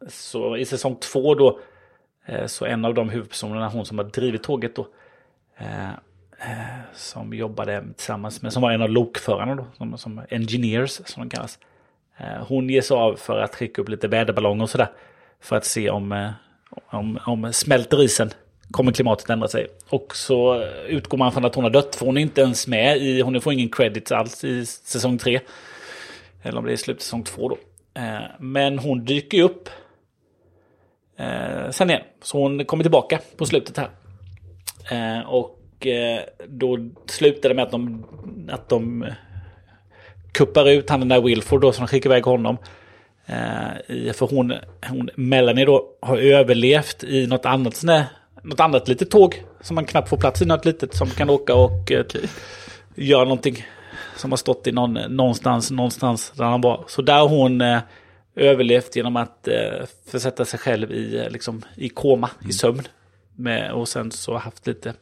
så 0.09 0.57
i 0.57 0.65
säsong 0.65 0.97
två 0.97 1.35
då 1.35 1.61
eh, 2.27 2.47
så 2.47 2.65
en 2.65 2.85
av 2.85 2.95
de 2.95 3.09
huvudpersonerna, 3.09 3.69
hon 3.69 3.87
som 3.87 3.99
har 3.99 4.05
drivit 4.05 4.43
tåget 4.43 4.77
då, 4.77 4.87
eh, 5.57 5.91
eh 5.91 6.79
som 6.95 7.35
jobbade 7.35 7.85
tillsammans 7.97 8.43
med, 8.43 8.53
som 8.53 8.63
var 8.63 8.73
en 8.73 8.83
av 8.83 8.91
lokförarna 8.91 9.55
då, 9.55 9.67
som, 9.77 9.99
som 9.99 10.23
engineers 10.29 10.91
som 10.91 11.23
de 11.23 11.31
kallas. 11.31 11.59
Eh, 12.17 12.47
hon 12.49 12.71
ger 12.71 12.81
sig 12.83 12.97
av 12.97 13.17
för 13.17 13.39
att 13.39 13.55
skicka 13.55 13.83
upp 13.83 13.89
lite 13.89 14.09
väderballonger 14.09 14.63
och 14.63 14.71
sådär. 14.71 14.91
För 15.41 15.57
att 15.57 15.65
se 15.65 15.91
om, 15.91 16.33
om, 16.87 17.19
om 17.27 17.53
smälter 17.53 18.03
isen 18.03 18.31
kommer 18.71 18.93
klimatet 18.93 19.31
ändra 19.31 19.49
sig. 19.49 19.67
Och 19.89 20.17
så 20.17 20.65
utgår 20.89 21.19
man 21.19 21.33
från 21.33 21.45
att 21.45 21.55
hon 21.55 21.65
har 21.65 21.71
dött, 21.71 21.95
för 21.95 22.07
hon 22.07 22.17
är 22.17 22.21
inte 22.21 22.41
ens 22.41 22.67
med 22.67 22.97
i, 22.99 23.21
hon 23.21 23.41
får 23.41 23.53
ingen 23.53 23.69
credit 23.69 24.13
alls 24.13 24.45
i 24.45 24.67
säsong 24.67 25.19
3. 25.19 25.41
Eller 26.43 26.59
om 26.59 26.65
det 26.65 26.73
är 26.73 26.77
slut 26.77 27.03
säsong 27.03 27.25
2 27.25 27.49
då. 27.49 27.59
Eh, 27.97 28.23
men 28.39 28.79
hon 28.79 29.05
dyker 29.05 29.39
ju 29.39 29.45
upp 29.45 29.69
eh, 31.19 31.71
sen 31.71 31.91
igen. 31.91 32.03
Så 32.23 32.43
hon 32.43 32.65
kommer 32.65 32.85
tillbaka 32.85 33.21
på 33.37 33.47
slutet 33.47 33.77
här. 33.77 33.91
Eh, 34.91 35.27
och 35.29 35.53
då 36.47 36.79
slutar 37.07 37.49
det 37.49 37.55
med 37.55 37.65
att 37.65 37.71
de, 37.71 38.05
att 38.51 38.69
de 38.69 39.07
kuppar 40.33 40.69
ut 40.69 40.91
han 40.91 41.01
den 41.01 41.09
där 41.09 41.21
Wilford 41.21 41.61
då 41.61 41.73
som 41.73 41.87
skickar 41.87 42.11
iväg 42.11 42.25
honom. 42.25 42.57
För 43.89 44.27
hon, 44.27 44.55
hon, 44.89 45.11
Melanie 45.15 45.65
då, 45.65 45.89
har 46.01 46.19
överlevt 46.19 47.05
i 47.05 47.27
något 47.27 47.47
annat, 47.47 47.77
sånt 47.77 48.07
något 48.47 48.61
annat 48.61 48.89
litet 48.89 49.11
tåg 49.11 49.43
som 49.61 49.75
man 49.75 49.85
knappt 49.85 50.09
får 50.09 50.17
plats 50.17 50.43
i, 50.43 50.45
något 50.45 50.65
litet 50.65 50.95
som 50.95 51.11
kan 51.11 51.31
åka 51.31 51.55
och 51.55 51.93
eh, 51.93 52.05
göra 52.95 53.25
någonting 53.25 53.65
som 54.17 54.33
har 54.33 54.37
stått 54.37 54.67
i 54.67 54.73
någon, 54.73 54.93
någonstans, 54.93 55.71
någonstans 55.71 56.33
där 56.37 56.45
han 56.45 56.61
var. 56.61 56.85
Så 56.89 57.03
där 57.03 57.19
har 57.19 57.29
hon 57.29 57.61
eh, 57.61 57.79
överlevt 58.37 58.97
genom 58.97 59.17
att 59.17 59.49
eh, 59.49 59.87
försätta 60.11 60.45
sig 60.45 60.59
själv 60.59 60.93
i, 60.93 61.19
eh, 61.19 61.31
liksom, 61.31 61.63
i 61.77 61.89
koma, 61.89 62.31
mm. 62.39 62.51
i 62.51 62.53
sömn. 62.53 62.83
Med, 63.39 63.73
och 63.73 63.89
sen 63.89 64.11
så 64.11 64.37
haft 64.37 64.67
lite 64.67 64.95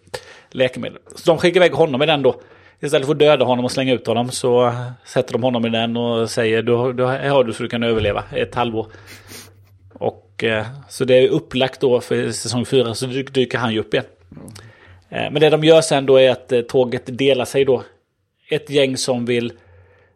läkemedel. 0.51 0.99
Så 1.15 1.31
de 1.31 1.39
skickar 1.39 1.57
iväg 1.57 1.73
honom 1.73 2.03
i 2.03 2.07
den 2.07 2.23
då. 2.23 2.41
Istället 2.81 3.07
för 3.07 3.15
att 3.15 3.19
döda 3.19 3.45
honom 3.45 3.65
och 3.65 3.73
slänga 3.73 3.93
ut 3.93 4.07
honom 4.07 4.31
så 4.31 4.75
sätter 5.05 5.33
de 5.33 5.43
honom 5.43 5.67
i 5.67 5.69
den 5.71 5.97
och 5.97 6.31
säger 6.31 6.63
du, 6.63 6.93
du, 6.93 7.07
här 7.07 7.29
har 7.29 7.45
du 7.45 7.53
så 7.53 7.63
du 7.63 7.69
kan 7.69 7.83
överleva 7.83 8.25
ett 8.33 8.55
halvår. 8.55 8.87
Och 10.35 10.45
eh, 10.45 10.67
så 10.89 11.05
det 11.05 11.15
är 11.15 11.29
upplagt 11.29 11.81
då 11.81 12.01
för 12.01 12.31
säsong 12.31 12.65
fyra 12.65 12.95
så 12.95 13.07
dyker 13.07 13.59
han 13.59 13.73
ju 13.73 13.81
upp 13.81 13.95
igen. 13.95 14.07
Mm. 15.11 15.33
men 15.33 15.41
det 15.41 15.51
de 15.51 15.65
gör 15.65 15.81
sen 15.81 16.07
då 16.07 16.17
är 16.17 16.31
att 16.31 16.53
eh, 16.53 16.61
tåget 16.61 17.19
delar 17.19 17.45
sig 17.45 17.65
då. 17.65 17.83
Ett 18.49 18.71
gäng 18.71 18.97
som 18.97 19.25
vill 19.25 19.53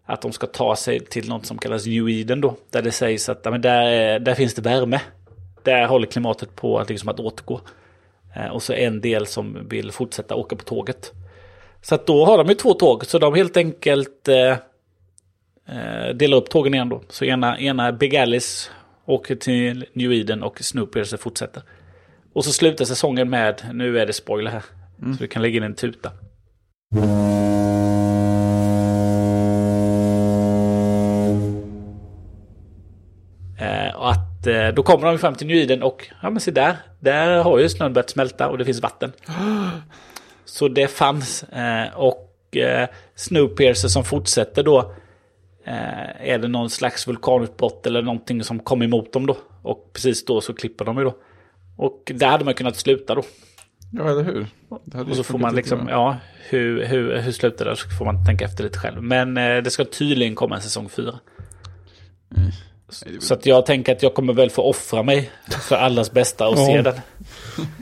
att 0.06 0.22
de 0.22 0.32
ska 0.32 0.46
ta 0.46 0.76
sig 0.76 1.00
till 1.00 1.28
något 1.28 1.46
som 1.46 1.58
kallas 1.58 1.86
New 1.86 2.08
Eden 2.08 2.40
då. 2.40 2.56
Där 2.70 2.82
det 2.82 2.90
sägs 2.90 3.28
att 3.28 3.44
men 3.44 3.60
där, 3.60 4.18
där 4.18 4.34
finns 4.34 4.54
det 4.54 4.62
värme. 4.62 5.00
Där 5.62 5.86
håller 5.86 6.06
klimatet 6.06 6.56
på 6.56 6.78
att, 6.78 6.88
liksom 6.88 7.08
att 7.08 7.20
återgå. 7.20 7.60
och 8.52 8.62
så 8.62 8.72
en 8.72 9.00
del 9.00 9.26
som 9.26 9.68
vill 9.68 9.92
fortsätta 9.92 10.34
åka 10.34 10.56
på 10.56 10.64
tåget. 10.64 11.12
Så 11.82 11.94
att 11.94 12.06
då 12.06 12.24
har 12.24 12.38
de 12.38 12.48
ju 12.48 12.54
två 12.54 12.74
tåg, 12.74 13.06
så 13.06 13.18
de 13.18 13.34
helt 13.34 13.56
enkelt 13.56 14.28
eh, 14.28 14.56
delar 16.14 16.36
upp 16.36 16.50
tågen 16.50 16.74
igen 16.74 16.88
då. 16.88 17.02
Så 17.08 17.24
ena, 17.24 17.58
ena 17.58 17.92
Big 17.92 18.16
Alice 18.16 18.70
åker 19.08 19.36
till 19.36 19.86
New 19.92 20.12
Eden 20.12 20.42
och 20.42 20.58
Snoopers 20.60 21.14
fortsätter. 21.18 21.62
Och 22.32 22.44
så 22.44 22.52
slutar 22.52 22.84
säsongen 22.84 23.30
med, 23.30 23.62
nu 23.72 23.98
är 23.98 24.06
det 24.06 24.12
spoiler 24.12 24.50
här, 24.50 24.64
mm. 25.02 25.14
så 25.14 25.22
vi 25.22 25.28
kan 25.28 25.42
lägga 25.42 25.56
in 25.56 25.62
en 25.62 25.74
tuta. 25.74 26.12
Eh, 33.58 33.94
och 33.96 34.10
att 34.10 34.46
eh, 34.46 34.68
då 34.68 34.82
kommer 34.82 35.06
de 35.06 35.18
fram 35.18 35.34
till 35.34 35.46
New 35.46 35.56
Eden 35.56 35.82
och, 35.82 36.10
ja 36.22 36.30
men 36.30 36.40
se 36.40 36.50
där, 36.50 36.76
där 37.00 37.42
har 37.42 37.58
ju 37.58 37.68
snön 37.68 37.92
börjat 37.92 38.10
smälta 38.10 38.48
och 38.48 38.58
det 38.58 38.64
finns 38.64 38.82
vatten. 38.82 39.12
Så 40.44 40.68
det 40.68 40.88
fanns. 40.88 41.42
Eh, 41.42 41.94
och 41.94 42.56
eh, 42.56 42.88
Snowpiercer 43.14 43.88
som 43.88 44.04
fortsätter 44.04 44.62
då. 44.62 44.94
Eh, 45.68 46.30
är 46.30 46.38
det 46.38 46.48
någon 46.48 46.70
slags 46.70 47.08
vulkanutbrott 47.08 47.86
eller 47.86 48.02
någonting 48.02 48.44
som 48.44 48.58
kom 48.58 48.82
emot 48.82 49.12
dem 49.12 49.26
då. 49.26 49.36
Och 49.62 49.90
precis 49.92 50.24
då 50.24 50.40
så 50.40 50.54
klipper 50.54 50.84
de 50.84 50.98
ju 50.98 51.04
då. 51.04 51.16
Och 51.76 52.12
där 52.14 52.26
hade 52.26 52.44
man 52.44 52.54
kunnat 52.54 52.76
sluta 52.76 53.14
då. 53.14 53.22
Ja, 53.92 54.10
eller 54.10 54.22
hur? 54.22 54.46
Och 55.10 55.16
så 55.16 55.24
får 55.24 55.38
man 55.38 55.54
liksom, 55.54 55.88
ja, 55.88 56.16
hur, 56.48 56.84
hur, 56.84 57.18
hur 57.18 57.32
slutar 57.32 57.64
det? 57.64 57.76
Så 57.76 57.88
får 57.98 58.04
man 58.04 58.24
tänka 58.26 58.44
efter 58.44 58.64
lite 58.64 58.78
själv. 58.78 59.02
Men 59.02 59.36
eh, 59.36 59.56
det 59.56 59.70
ska 59.70 59.84
tydligen 59.84 60.34
komma 60.34 60.56
en 60.56 60.62
säsong 60.62 60.88
fyra. 60.88 61.14
Mm. 62.36 62.50
Så 63.20 63.34
att 63.34 63.46
jag 63.46 63.66
tänker 63.66 63.92
att 63.92 64.02
jag 64.02 64.14
kommer 64.14 64.32
väl 64.32 64.50
få 64.50 64.62
offra 64.62 65.02
mig 65.02 65.30
för 65.68 65.76
allas 65.76 66.12
bästa 66.12 66.48
och 66.48 66.58
ja. 66.58 66.66
se 66.66 66.82
den. 66.82 66.94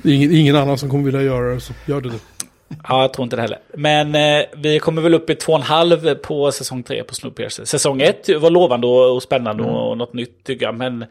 Det 0.03 0.11
är 0.11 0.15
ingen, 0.15 0.33
ingen, 0.33 0.57
annan 0.57 0.79
som 0.79 0.91
kommer 0.91 1.05
vilja 1.05 1.23
göra 1.23 1.55
det, 1.55 1.61
så 1.61 1.73
gör 1.87 2.01
det 2.01 2.09
du. 2.09 2.19
Ja, 2.69 3.03
jag 3.03 3.13
tror 3.13 3.25
inte 3.25 3.37
det 3.37 3.43
heller. 3.43 3.59
Men 3.75 4.15
eh, 4.15 4.47
vi 4.57 4.79
kommer 4.79 5.03
väl 5.03 5.15
upp 5.15 5.31
i 5.31 5.35
två 5.35 5.53
och 5.53 5.59
en 5.59 5.65
halv 5.65 6.15
på 6.15 6.53
säsong 6.53 6.83
tre 6.83 7.05
på 7.05 7.15
Snowpiercer. 7.15 7.65
Säsong 7.65 8.03
ett 8.03 8.29
var 8.29 8.51
lovande 8.51 8.87
och, 8.87 9.15
och 9.15 9.23
spännande 9.23 9.63
mm. 9.63 9.75
och, 9.75 9.91
och 9.91 9.99
något 9.99 10.13
nytt 10.13 10.45
tycker 10.45 10.67
jag. 10.67 10.75
Men 10.75 11.05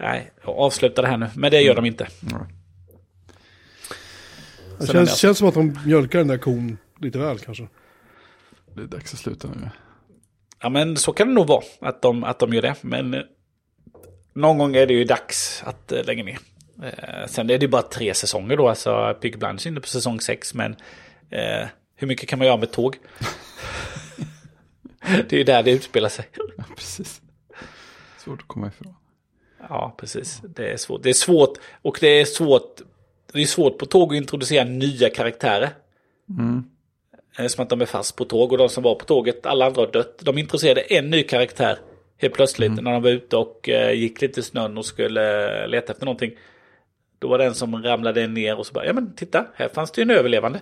nej, 0.00 0.32
avsluta 0.44 1.02
det 1.02 1.08
här 1.08 1.16
nu. 1.16 1.26
Men 1.34 1.50
det 1.50 1.60
gör 1.60 1.72
mm. 1.72 1.84
de 1.84 1.88
inte. 1.88 2.06
Mm. 2.30 2.46
Det 4.80 4.86
känns, 4.86 5.16
känns 5.16 5.38
som 5.38 5.48
att 5.48 5.54
de 5.54 5.78
mjölkar 5.86 6.18
den 6.18 6.28
där 6.28 6.38
kon 6.38 6.78
lite 7.00 7.18
väl 7.18 7.38
kanske. 7.38 7.68
Det 8.74 8.82
är 8.82 8.86
dags 8.86 9.14
att 9.14 9.20
sluta 9.20 9.48
nu. 9.48 9.70
Ja, 10.62 10.68
men 10.68 10.96
så 10.96 11.12
kan 11.12 11.28
det 11.28 11.34
nog 11.34 11.46
vara 11.46 11.62
att 11.80 12.02
de, 12.02 12.24
att 12.24 12.38
de 12.38 12.54
gör 12.54 12.62
det. 12.62 12.74
Men 12.80 13.14
eh, 13.14 13.20
någon 14.34 14.58
gång 14.58 14.76
är 14.76 14.86
det 14.86 14.94
ju 14.94 15.04
dags 15.04 15.62
att 15.66 15.92
eh, 15.92 16.04
lägga 16.04 16.24
ner. 16.24 16.38
Eh, 16.82 17.26
sen 17.26 17.50
är 17.50 17.58
det 17.58 17.68
bara 17.68 17.82
tre 17.82 18.14
säsonger 18.14 18.56
då, 18.56 18.68
alltså 18.68 18.90
Peaky 19.20 19.38
Blinders 19.38 19.66
inne 19.66 19.80
på 19.80 19.88
säsong 19.88 20.20
sex, 20.20 20.54
men 20.54 20.76
eh, 21.30 21.66
hur 21.96 22.06
mycket 22.06 22.28
kan 22.28 22.38
man 22.38 22.46
göra 22.48 22.56
med 22.56 22.72
tåg? 22.72 22.96
det 25.28 25.32
är 25.32 25.38
ju 25.38 25.44
där 25.44 25.62
det 25.62 25.70
utspelar 25.70 26.08
sig. 26.08 26.28
Ja, 26.56 26.64
precis. 26.76 27.20
Svårt 28.18 28.40
att 28.40 28.48
komma 28.48 28.68
ifrån. 28.68 28.94
Ja, 29.68 29.94
precis. 29.98 30.40
Det 30.42 30.72
är 30.72 30.76
svårt. 30.76 31.02
Det 31.02 31.10
är 31.10 31.14
svårt, 31.14 31.58
och 31.82 31.98
det 32.00 32.08
är 32.08 32.24
svårt, 32.24 32.80
det 33.32 33.42
är 33.42 33.46
svårt 33.46 33.78
på 33.78 33.86
tåg 33.86 34.12
att 34.12 34.16
introducera 34.16 34.64
nya 34.64 35.10
karaktärer. 35.10 35.70
Mm. 36.28 36.64
Eh, 37.38 37.46
som 37.46 37.62
att 37.62 37.70
de 37.70 37.80
är 37.80 37.86
fast 37.86 38.16
på 38.16 38.24
tåg 38.24 38.52
och 38.52 38.58
de 38.58 38.68
som 38.68 38.82
var 38.82 38.94
på 38.94 39.04
tåget, 39.04 39.46
alla 39.46 39.66
andra 39.66 39.82
har 39.82 39.92
dött. 39.92 40.18
De 40.22 40.38
introducerade 40.38 40.80
en 40.80 41.10
ny 41.10 41.22
karaktär 41.22 41.78
helt 42.18 42.34
plötsligt 42.34 42.70
mm. 42.70 42.84
när 42.84 42.92
de 42.92 43.02
var 43.02 43.10
ute 43.10 43.36
och 43.36 43.68
uh, 43.72 43.92
gick 43.92 44.20
lite 44.20 44.40
i 44.40 44.42
snön 44.42 44.78
och 44.78 44.86
skulle 44.86 45.66
leta 45.66 45.92
efter 45.92 46.04
någonting. 46.04 46.32
Då 47.20 47.28
var 47.28 47.38
det 47.38 47.44
en 47.44 47.54
som 47.54 47.82
ramlade 47.82 48.26
ner 48.26 48.58
och 48.58 48.66
så 48.66 48.72
bara, 48.72 48.86
ja 48.86 48.92
men 48.92 49.14
titta, 49.14 49.46
här 49.54 49.68
fanns 49.68 49.90
det 49.90 50.00
ju 50.00 50.02
en 50.02 50.10
överlevande. 50.10 50.60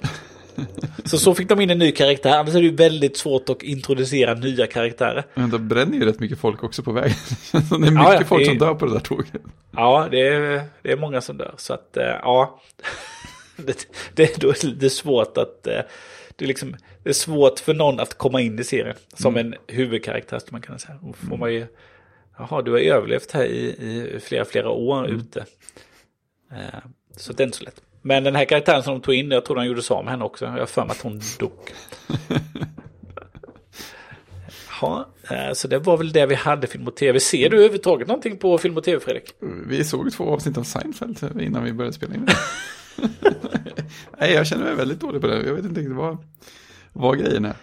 så 1.05 1.19
så 1.19 1.35
fick 1.35 1.49
de 1.49 1.61
in 1.61 1.71
en 1.71 1.79
ny 1.79 1.93
karaktär, 1.93 2.39
annars 2.39 2.55
är 2.55 2.59
det 2.59 2.67
ju 2.67 2.75
väldigt 2.75 3.17
svårt 3.17 3.49
att 3.49 3.63
introducera 3.63 4.35
nya 4.35 4.67
karaktärer. 4.67 5.25
Men 5.35 5.51
de 5.51 5.69
bränner 5.69 5.99
ju 5.99 6.05
rätt 6.05 6.21
mycket 6.21 6.39
folk 6.39 6.65
också 6.65 6.83
på 6.83 6.93
vägen. 6.93 7.17
det 7.53 7.59
är 7.59 7.79
mycket 7.79 7.95
ja, 7.95 8.15
ja, 8.15 8.25
folk 8.25 8.47
som 8.47 8.59
dör 8.59 8.75
på 8.75 8.87
det 8.87 8.93
där 8.93 9.01
tåget. 9.01 9.33
Ja, 9.71 10.09
det 10.11 10.29
är, 10.29 10.63
det 10.83 10.93
är 10.93 10.97
många 10.97 11.21
som 11.21 11.37
dör. 11.37 11.55
Så 11.57 11.75
att, 11.75 11.97
eh, 11.97 12.05
ja, 12.05 12.61
det, 13.57 13.89
det, 14.15 14.41
då 14.41 14.49
är 14.49 14.75
det 14.75 14.91
svårt 14.91 15.39
att... 15.39 15.67
Eh, 15.67 15.81
det 16.37 16.45
är, 16.45 16.49
liksom, 16.49 16.77
det 17.03 17.09
är 17.09 17.15
svårt 17.15 17.61
för 17.61 17.75
någon 17.75 18.01
att 18.01 18.19
komma 18.19 18.41
in 18.41 18.59
i 18.59 18.65
serien 18.65 18.97
som 19.15 19.37
mm. 19.37 19.47
en 19.47 19.75
huvudkaraktär. 19.77 20.39
Skulle 20.39 20.53
man 20.53 20.63
kunna 20.63 20.79
säga. 20.79 20.99
Och 21.03 21.17
får 21.17 21.37
man 21.37 21.53
ju, 21.53 21.67
jaha, 22.39 22.63
du 22.63 22.71
har 22.71 22.79
överlevt 22.79 23.33
här 23.33 23.45
i, 23.45 23.67
i 23.67 24.21
flera, 24.21 24.45
flera 24.45 24.71
år 24.71 25.05
mm. 25.05 25.17
ute. 25.17 25.45
Eh, 26.53 26.81
så 27.17 27.33
det 27.33 27.43
är 27.43 27.45
inte 27.45 27.59
så 27.59 27.65
lätt. 27.65 27.83
Men 28.03 28.25
den 28.25 28.37
här 28.37 28.45
karaktären 28.45 28.83
som 28.83 28.93
de 28.93 29.01
tog 29.01 29.15
in, 29.15 29.31
jag 29.31 29.45
tror 29.45 29.57
de 29.57 29.67
gjorde 29.67 29.83
så 29.83 30.03
med 30.03 30.11
henne 30.11 30.25
också. 30.25 30.45
Jag 30.45 30.53
har 30.53 30.67
för 30.67 30.85
mig 30.85 30.91
att 30.91 31.03
hon 31.03 31.21
dog. 31.39 31.75
Ja, 34.81 35.09
eh, 35.31 35.53
så 35.53 35.69
det 35.69 35.79
var 35.79 35.97
väl 35.97 36.13
det 36.13 36.27
vi 36.27 36.35
hade 36.35 36.67
film 36.67 36.89
och 36.89 36.97
tv. 36.97 37.21
Ser 37.21 37.51
du 37.51 37.57
överhuvudtaget 37.57 38.09
någonting 38.09 38.37
på 38.37 38.59
film 38.59 38.77
och 38.77 38.85
tv, 38.85 39.01
Fredrik? 39.01 39.35
Vi 39.67 39.85
såg 39.85 40.13
två 40.13 40.25
avsnitt 40.25 40.59
av 40.59 40.63
Seinfeld 40.63 41.41
innan 41.41 41.65
vi 41.65 41.73
började 41.73 41.93
spela 41.93 42.15
in. 42.15 42.29
Nej, 44.19 44.33
jag 44.33 44.47
känner 44.47 44.65
mig 44.65 44.75
väldigt 44.75 45.01
dålig 45.01 45.21
på 45.21 45.27
det. 45.27 45.47
Jag 45.47 45.55
vet 45.55 45.65
inte 45.65 45.81
riktigt 45.81 45.97
vad, 45.97 46.19
vad 46.93 47.19
grejen 47.19 47.45
är. 47.45 47.57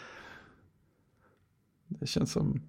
Det 1.87 2.07
känns 2.07 2.31
som... 2.31 2.61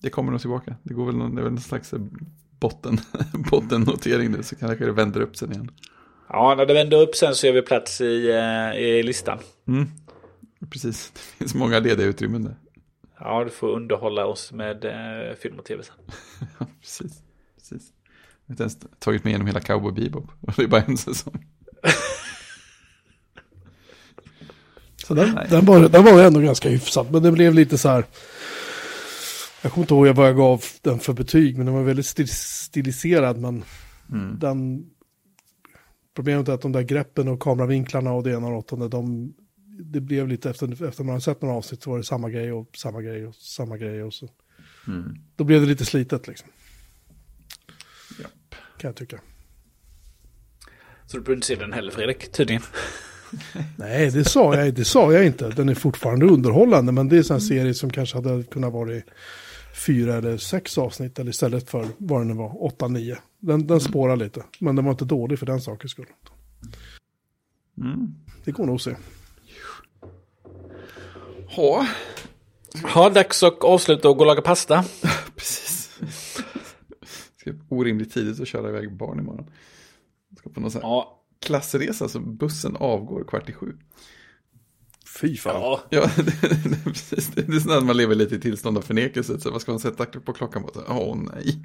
Det 0.00 0.10
kommer 0.10 0.30
nog 0.30 0.40
tillbaka. 0.40 0.76
Det 0.82 0.94
går 0.94 1.06
väl 1.06 1.16
någon, 1.16 1.34
det 1.34 1.40
är 1.40 1.44
väl 1.44 1.52
någon 1.52 1.60
slags 1.62 1.94
botten, 2.64 3.00
bottennotering 3.50 4.30
nu 4.30 4.42
så 4.42 4.56
kanske 4.56 4.84
det 4.84 4.92
vänder 4.92 5.20
upp 5.20 5.36
sen 5.36 5.52
igen. 5.52 5.70
Ja, 6.28 6.54
när 6.54 6.66
det 6.66 6.74
vänder 6.74 7.02
upp 7.02 7.14
sen 7.14 7.34
så 7.34 7.46
är 7.46 7.52
vi 7.52 7.62
plats 7.62 8.00
i, 8.00 8.30
eh, 8.30 8.80
i 8.80 9.02
listan. 9.02 9.38
Mm. 9.68 9.86
Precis, 10.70 11.12
det 11.14 11.20
finns 11.20 11.54
många 11.54 11.78
lediga 11.78 12.06
utrymmen 12.06 12.44
där. 12.44 12.54
Ja, 13.20 13.44
du 13.44 13.50
får 13.50 13.68
underhålla 13.68 14.26
oss 14.26 14.52
med 14.52 14.84
eh, 14.84 15.36
film 15.36 15.58
och 15.58 15.64
tv 15.64 15.82
sen. 15.82 15.94
ja, 16.58 16.66
precis. 16.80 17.22
precis. 17.58 17.92
Jag 18.46 18.48
har 18.48 18.52
inte 18.52 18.62
ens 18.62 18.78
tagit 18.98 19.24
mig 19.24 19.30
igenom 19.30 19.46
hela 19.46 19.60
Cowboy 19.60 19.92
Bebop. 19.92 20.30
Det 20.56 20.62
är 20.62 20.66
bara 20.66 20.82
en 20.82 20.96
säsong. 20.96 21.46
så 25.06 25.14
den, 25.14 25.38
den, 25.50 25.64
var, 25.64 25.88
den 25.88 26.04
var 26.04 26.22
ändå 26.22 26.40
ganska 26.40 26.68
hyfsad. 26.68 27.06
Men 27.12 27.22
det 27.22 27.32
blev 27.32 27.54
lite 27.54 27.78
så 27.78 27.88
här. 27.88 28.04
Jag 29.64 29.72
kommer 29.72 29.84
inte 29.84 29.94
ihåg 29.94 30.16
vad 30.16 30.28
jag 30.28 30.36
gav 30.36 30.64
den 30.82 30.98
för 30.98 31.12
betyg, 31.12 31.56
men 31.56 31.66
den 31.66 31.74
var 31.74 31.82
väldigt 31.82 32.06
stil 32.06 32.28
stiliserad. 32.28 33.38
Men 33.38 33.64
mm. 34.12 34.38
den, 34.38 34.86
problemet 36.14 36.48
är 36.48 36.52
att 36.52 36.62
de 36.62 36.72
där 36.72 36.82
greppen 36.82 37.28
och 37.28 37.42
kameravinklarna 37.42 38.12
och 38.12 38.22
det 38.22 38.30
ena 38.30 38.46
och 38.46 38.58
åttonde, 38.58 38.88
de, 38.88 39.34
det 39.66 40.00
blev 40.00 40.28
lite 40.28 40.50
efter, 40.50 40.84
efter 40.84 41.04
man 41.04 41.12
har 41.12 41.20
sett 41.20 41.42
några 41.42 41.54
avsnitt 41.54 41.82
så 41.82 41.90
var 41.90 41.98
det 41.98 42.04
samma 42.04 42.30
grej 42.30 42.52
och 42.52 42.76
samma 42.76 43.02
grej 43.02 43.26
och 43.26 43.34
samma 43.34 43.76
grej 43.76 44.02
och 44.02 44.14
så. 44.14 44.28
Mm. 44.86 45.16
Då 45.36 45.44
blev 45.44 45.60
det 45.60 45.66
lite 45.66 45.84
slitet 45.84 46.26
liksom. 46.26 46.48
Japp. 48.20 48.54
Kan 48.78 48.88
jag 48.88 48.96
tycka. 48.96 49.20
Så 51.06 51.16
du 51.16 51.22
behöver 51.22 51.34
inte 51.36 51.46
se 51.46 51.54
den 51.54 51.72
heller 51.72 51.90
Fredrik, 51.90 52.32
tydligen. 52.32 52.62
Nej, 53.76 54.10
det 54.10 54.24
sa, 54.24 54.56
jag, 54.56 54.74
det 54.74 54.84
sa 54.84 55.12
jag 55.12 55.26
inte. 55.26 55.48
Den 55.48 55.68
är 55.68 55.74
fortfarande 55.74 56.26
underhållande, 56.26 56.92
men 56.92 57.08
det 57.08 57.16
är 57.16 57.18
en 57.18 57.24
sån 57.24 57.34
här 57.34 57.40
serie 57.40 57.74
som 57.74 57.90
kanske 57.90 58.16
hade 58.16 58.42
kunnat 58.42 58.72
vara 58.72 58.84
fyra 59.74 60.14
eller 60.14 60.36
sex 60.36 60.78
avsnitt, 60.78 61.18
eller 61.18 61.30
istället 61.30 61.70
för 61.70 61.86
vad 61.98 62.20
det 62.20 62.24
nu 62.24 62.34
var, 62.34 62.64
åtta, 62.64 62.88
nio. 62.88 63.18
Den, 63.38 63.66
den 63.66 63.80
spårar 63.80 64.16
lite, 64.16 64.44
men 64.58 64.76
den 64.76 64.84
var 64.84 64.92
inte 64.92 65.04
dålig 65.04 65.38
för 65.38 65.46
den 65.46 65.60
sakens 65.60 65.92
skull. 65.92 66.06
Mm. 67.78 68.14
Det 68.44 68.52
går 68.52 68.66
nog 68.66 68.74
att 68.74 68.82
se. 68.82 68.96
Ja, 71.56 71.86
Ja, 72.94 73.10
dags 73.10 73.42
att 73.42 73.64
avsluta 73.64 74.08
och 74.08 74.16
gå 74.16 74.20
och 74.20 74.26
laga 74.26 74.42
pasta. 74.42 74.84
precis. 75.36 76.00
Ska 77.36 77.52
orimligt 77.68 78.14
tidigt 78.14 78.40
att 78.40 78.48
köra 78.48 78.68
iväg 78.68 78.96
barn 78.96 79.18
imorgon. 79.18 79.50
Ska 80.38 80.50
på 80.50 80.60
någon 80.60 80.70
sån 80.70 80.82
här 80.82 80.88
Ja, 80.88 81.22
klassresa 81.40 82.08
så 82.08 82.20
bussen 82.20 82.76
avgår 82.76 83.24
kvart 83.24 83.48
i 83.48 83.52
sju. 83.52 83.76
Fy 85.20 85.36
fan. 85.36 85.54
ja. 85.54 85.82
Ja, 85.90 86.10
det, 86.16 86.24
det, 86.70 86.84
precis. 86.84 87.26
Det 87.28 87.48
är 87.54 87.60
sådär 87.60 87.76
att 87.78 87.84
man 87.84 87.96
lever 87.96 88.14
lite 88.14 88.34
i 88.34 88.40
tillstånd 88.40 88.78
av 88.78 88.82
förnekelse. 88.82 89.40
Så 89.40 89.50
vad 89.50 89.60
ska 89.60 89.72
man 89.72 89.78
sätta 89.80 90.06
på 90.06 90.32
klockan 90.32 90.62
på? 90.62 90.70
Åh 90.88 91.16
nej. 91.34 91.58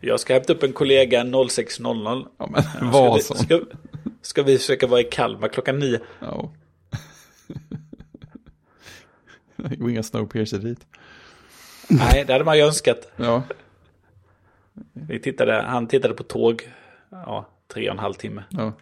Jag 0.00 0.20
ska 0.20 0.34
hämta 0.34 0.52
upp 0.52 0.62
en 0.62 0.72
kollega 0.72 1.24
06.00. 1.24 2.26
Ja, 2.38 2.48
men 2.50 2.62
Ska 2.62 2.90
vad 2.90 3.16
vi, 3.16 3.22
som. 3.22 3.36
ska, 3.36 3.60
ska 4.22 4.42
vi 4.42 4.58
försöka 4.58 4.86
vara 4.86 5.00
i 5.00 5.04
Kalmar 5.04 5.48
klockan 5.48 5.78
nio? 5.78 6.00
Ja. 6.20 6.52
Det 9.56 9.76
går 9.76 9.90
inga 9.90 10.02
snowpiercer 10.02 10.58
dit. 10.58 10.86
Nej, 11.88 12.24
det 12.26 12.32
hade 12.32 12.44
man 12.44 12.56
ju 12.58 12.64
önskat. 12.64 13.12
Ja, 13.16 13.42
Vi 14.92 15.20
tittade, 15.20 15.62
han 15.62 15.86
tittade 15.88 16.14
på 16.14 16.22
tåg, 16.22 16.72
ja, 17.10 17.48
tre 17.72 17.88
och 17.88 17.92
en 17.94 17.98
halv 17.98 18.14
timme. 18.14 18.44
ja. 18.50 18.72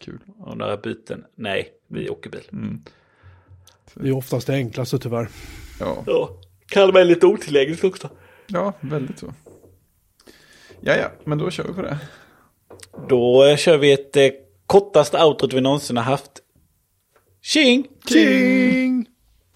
Kul. 0.00 0.18
Och 0.38 0.56
några 0.56 0.76
byten. 0.76 1.24
Nej, 1.34 1.68
vi 1.90 2.08
åker 2.08 2.30
bil. 2.30 2.80
Det 3.94 4.08
är 4.08 4.12
oftast 4.16 4.46
det 4.46 4.54
enklaste 4.54 4.98
tyvärr. 4.98 5.28
Ja, 5.80 6.04
Ja, 6.06 6.30
Kalmar 6.66 7.00
är 7.00 7.04
lite 7.04 7.26
otillgängligt 7.26 7.84
också. 7.84 8.10
ja 8.46 8.72
väldigt 8.80 9.18
så. 9.18 9.34
Ja, 10.80 10.96
ja, 10.96 11.10
men 11.24 11.38
då 11.38 11.50
kör 11.50 11.64
vi 11.64 11.72
på 11.74 11.82
det. 11.82 11.98
Då 13.08 13.56
kör 13.56 13.78
vi 13.78 13.92
ett 13.92 14.16
eh, 14.16 14.28
kortaste 14.66 15.22
outrot 15.24 15.52
vi 15.52 15.60
någonsin 15.60 15.96
har 15.96 16.04
haft. 16.04 16.30
Tjing! 17.42 17.86
King! 18.08 19.06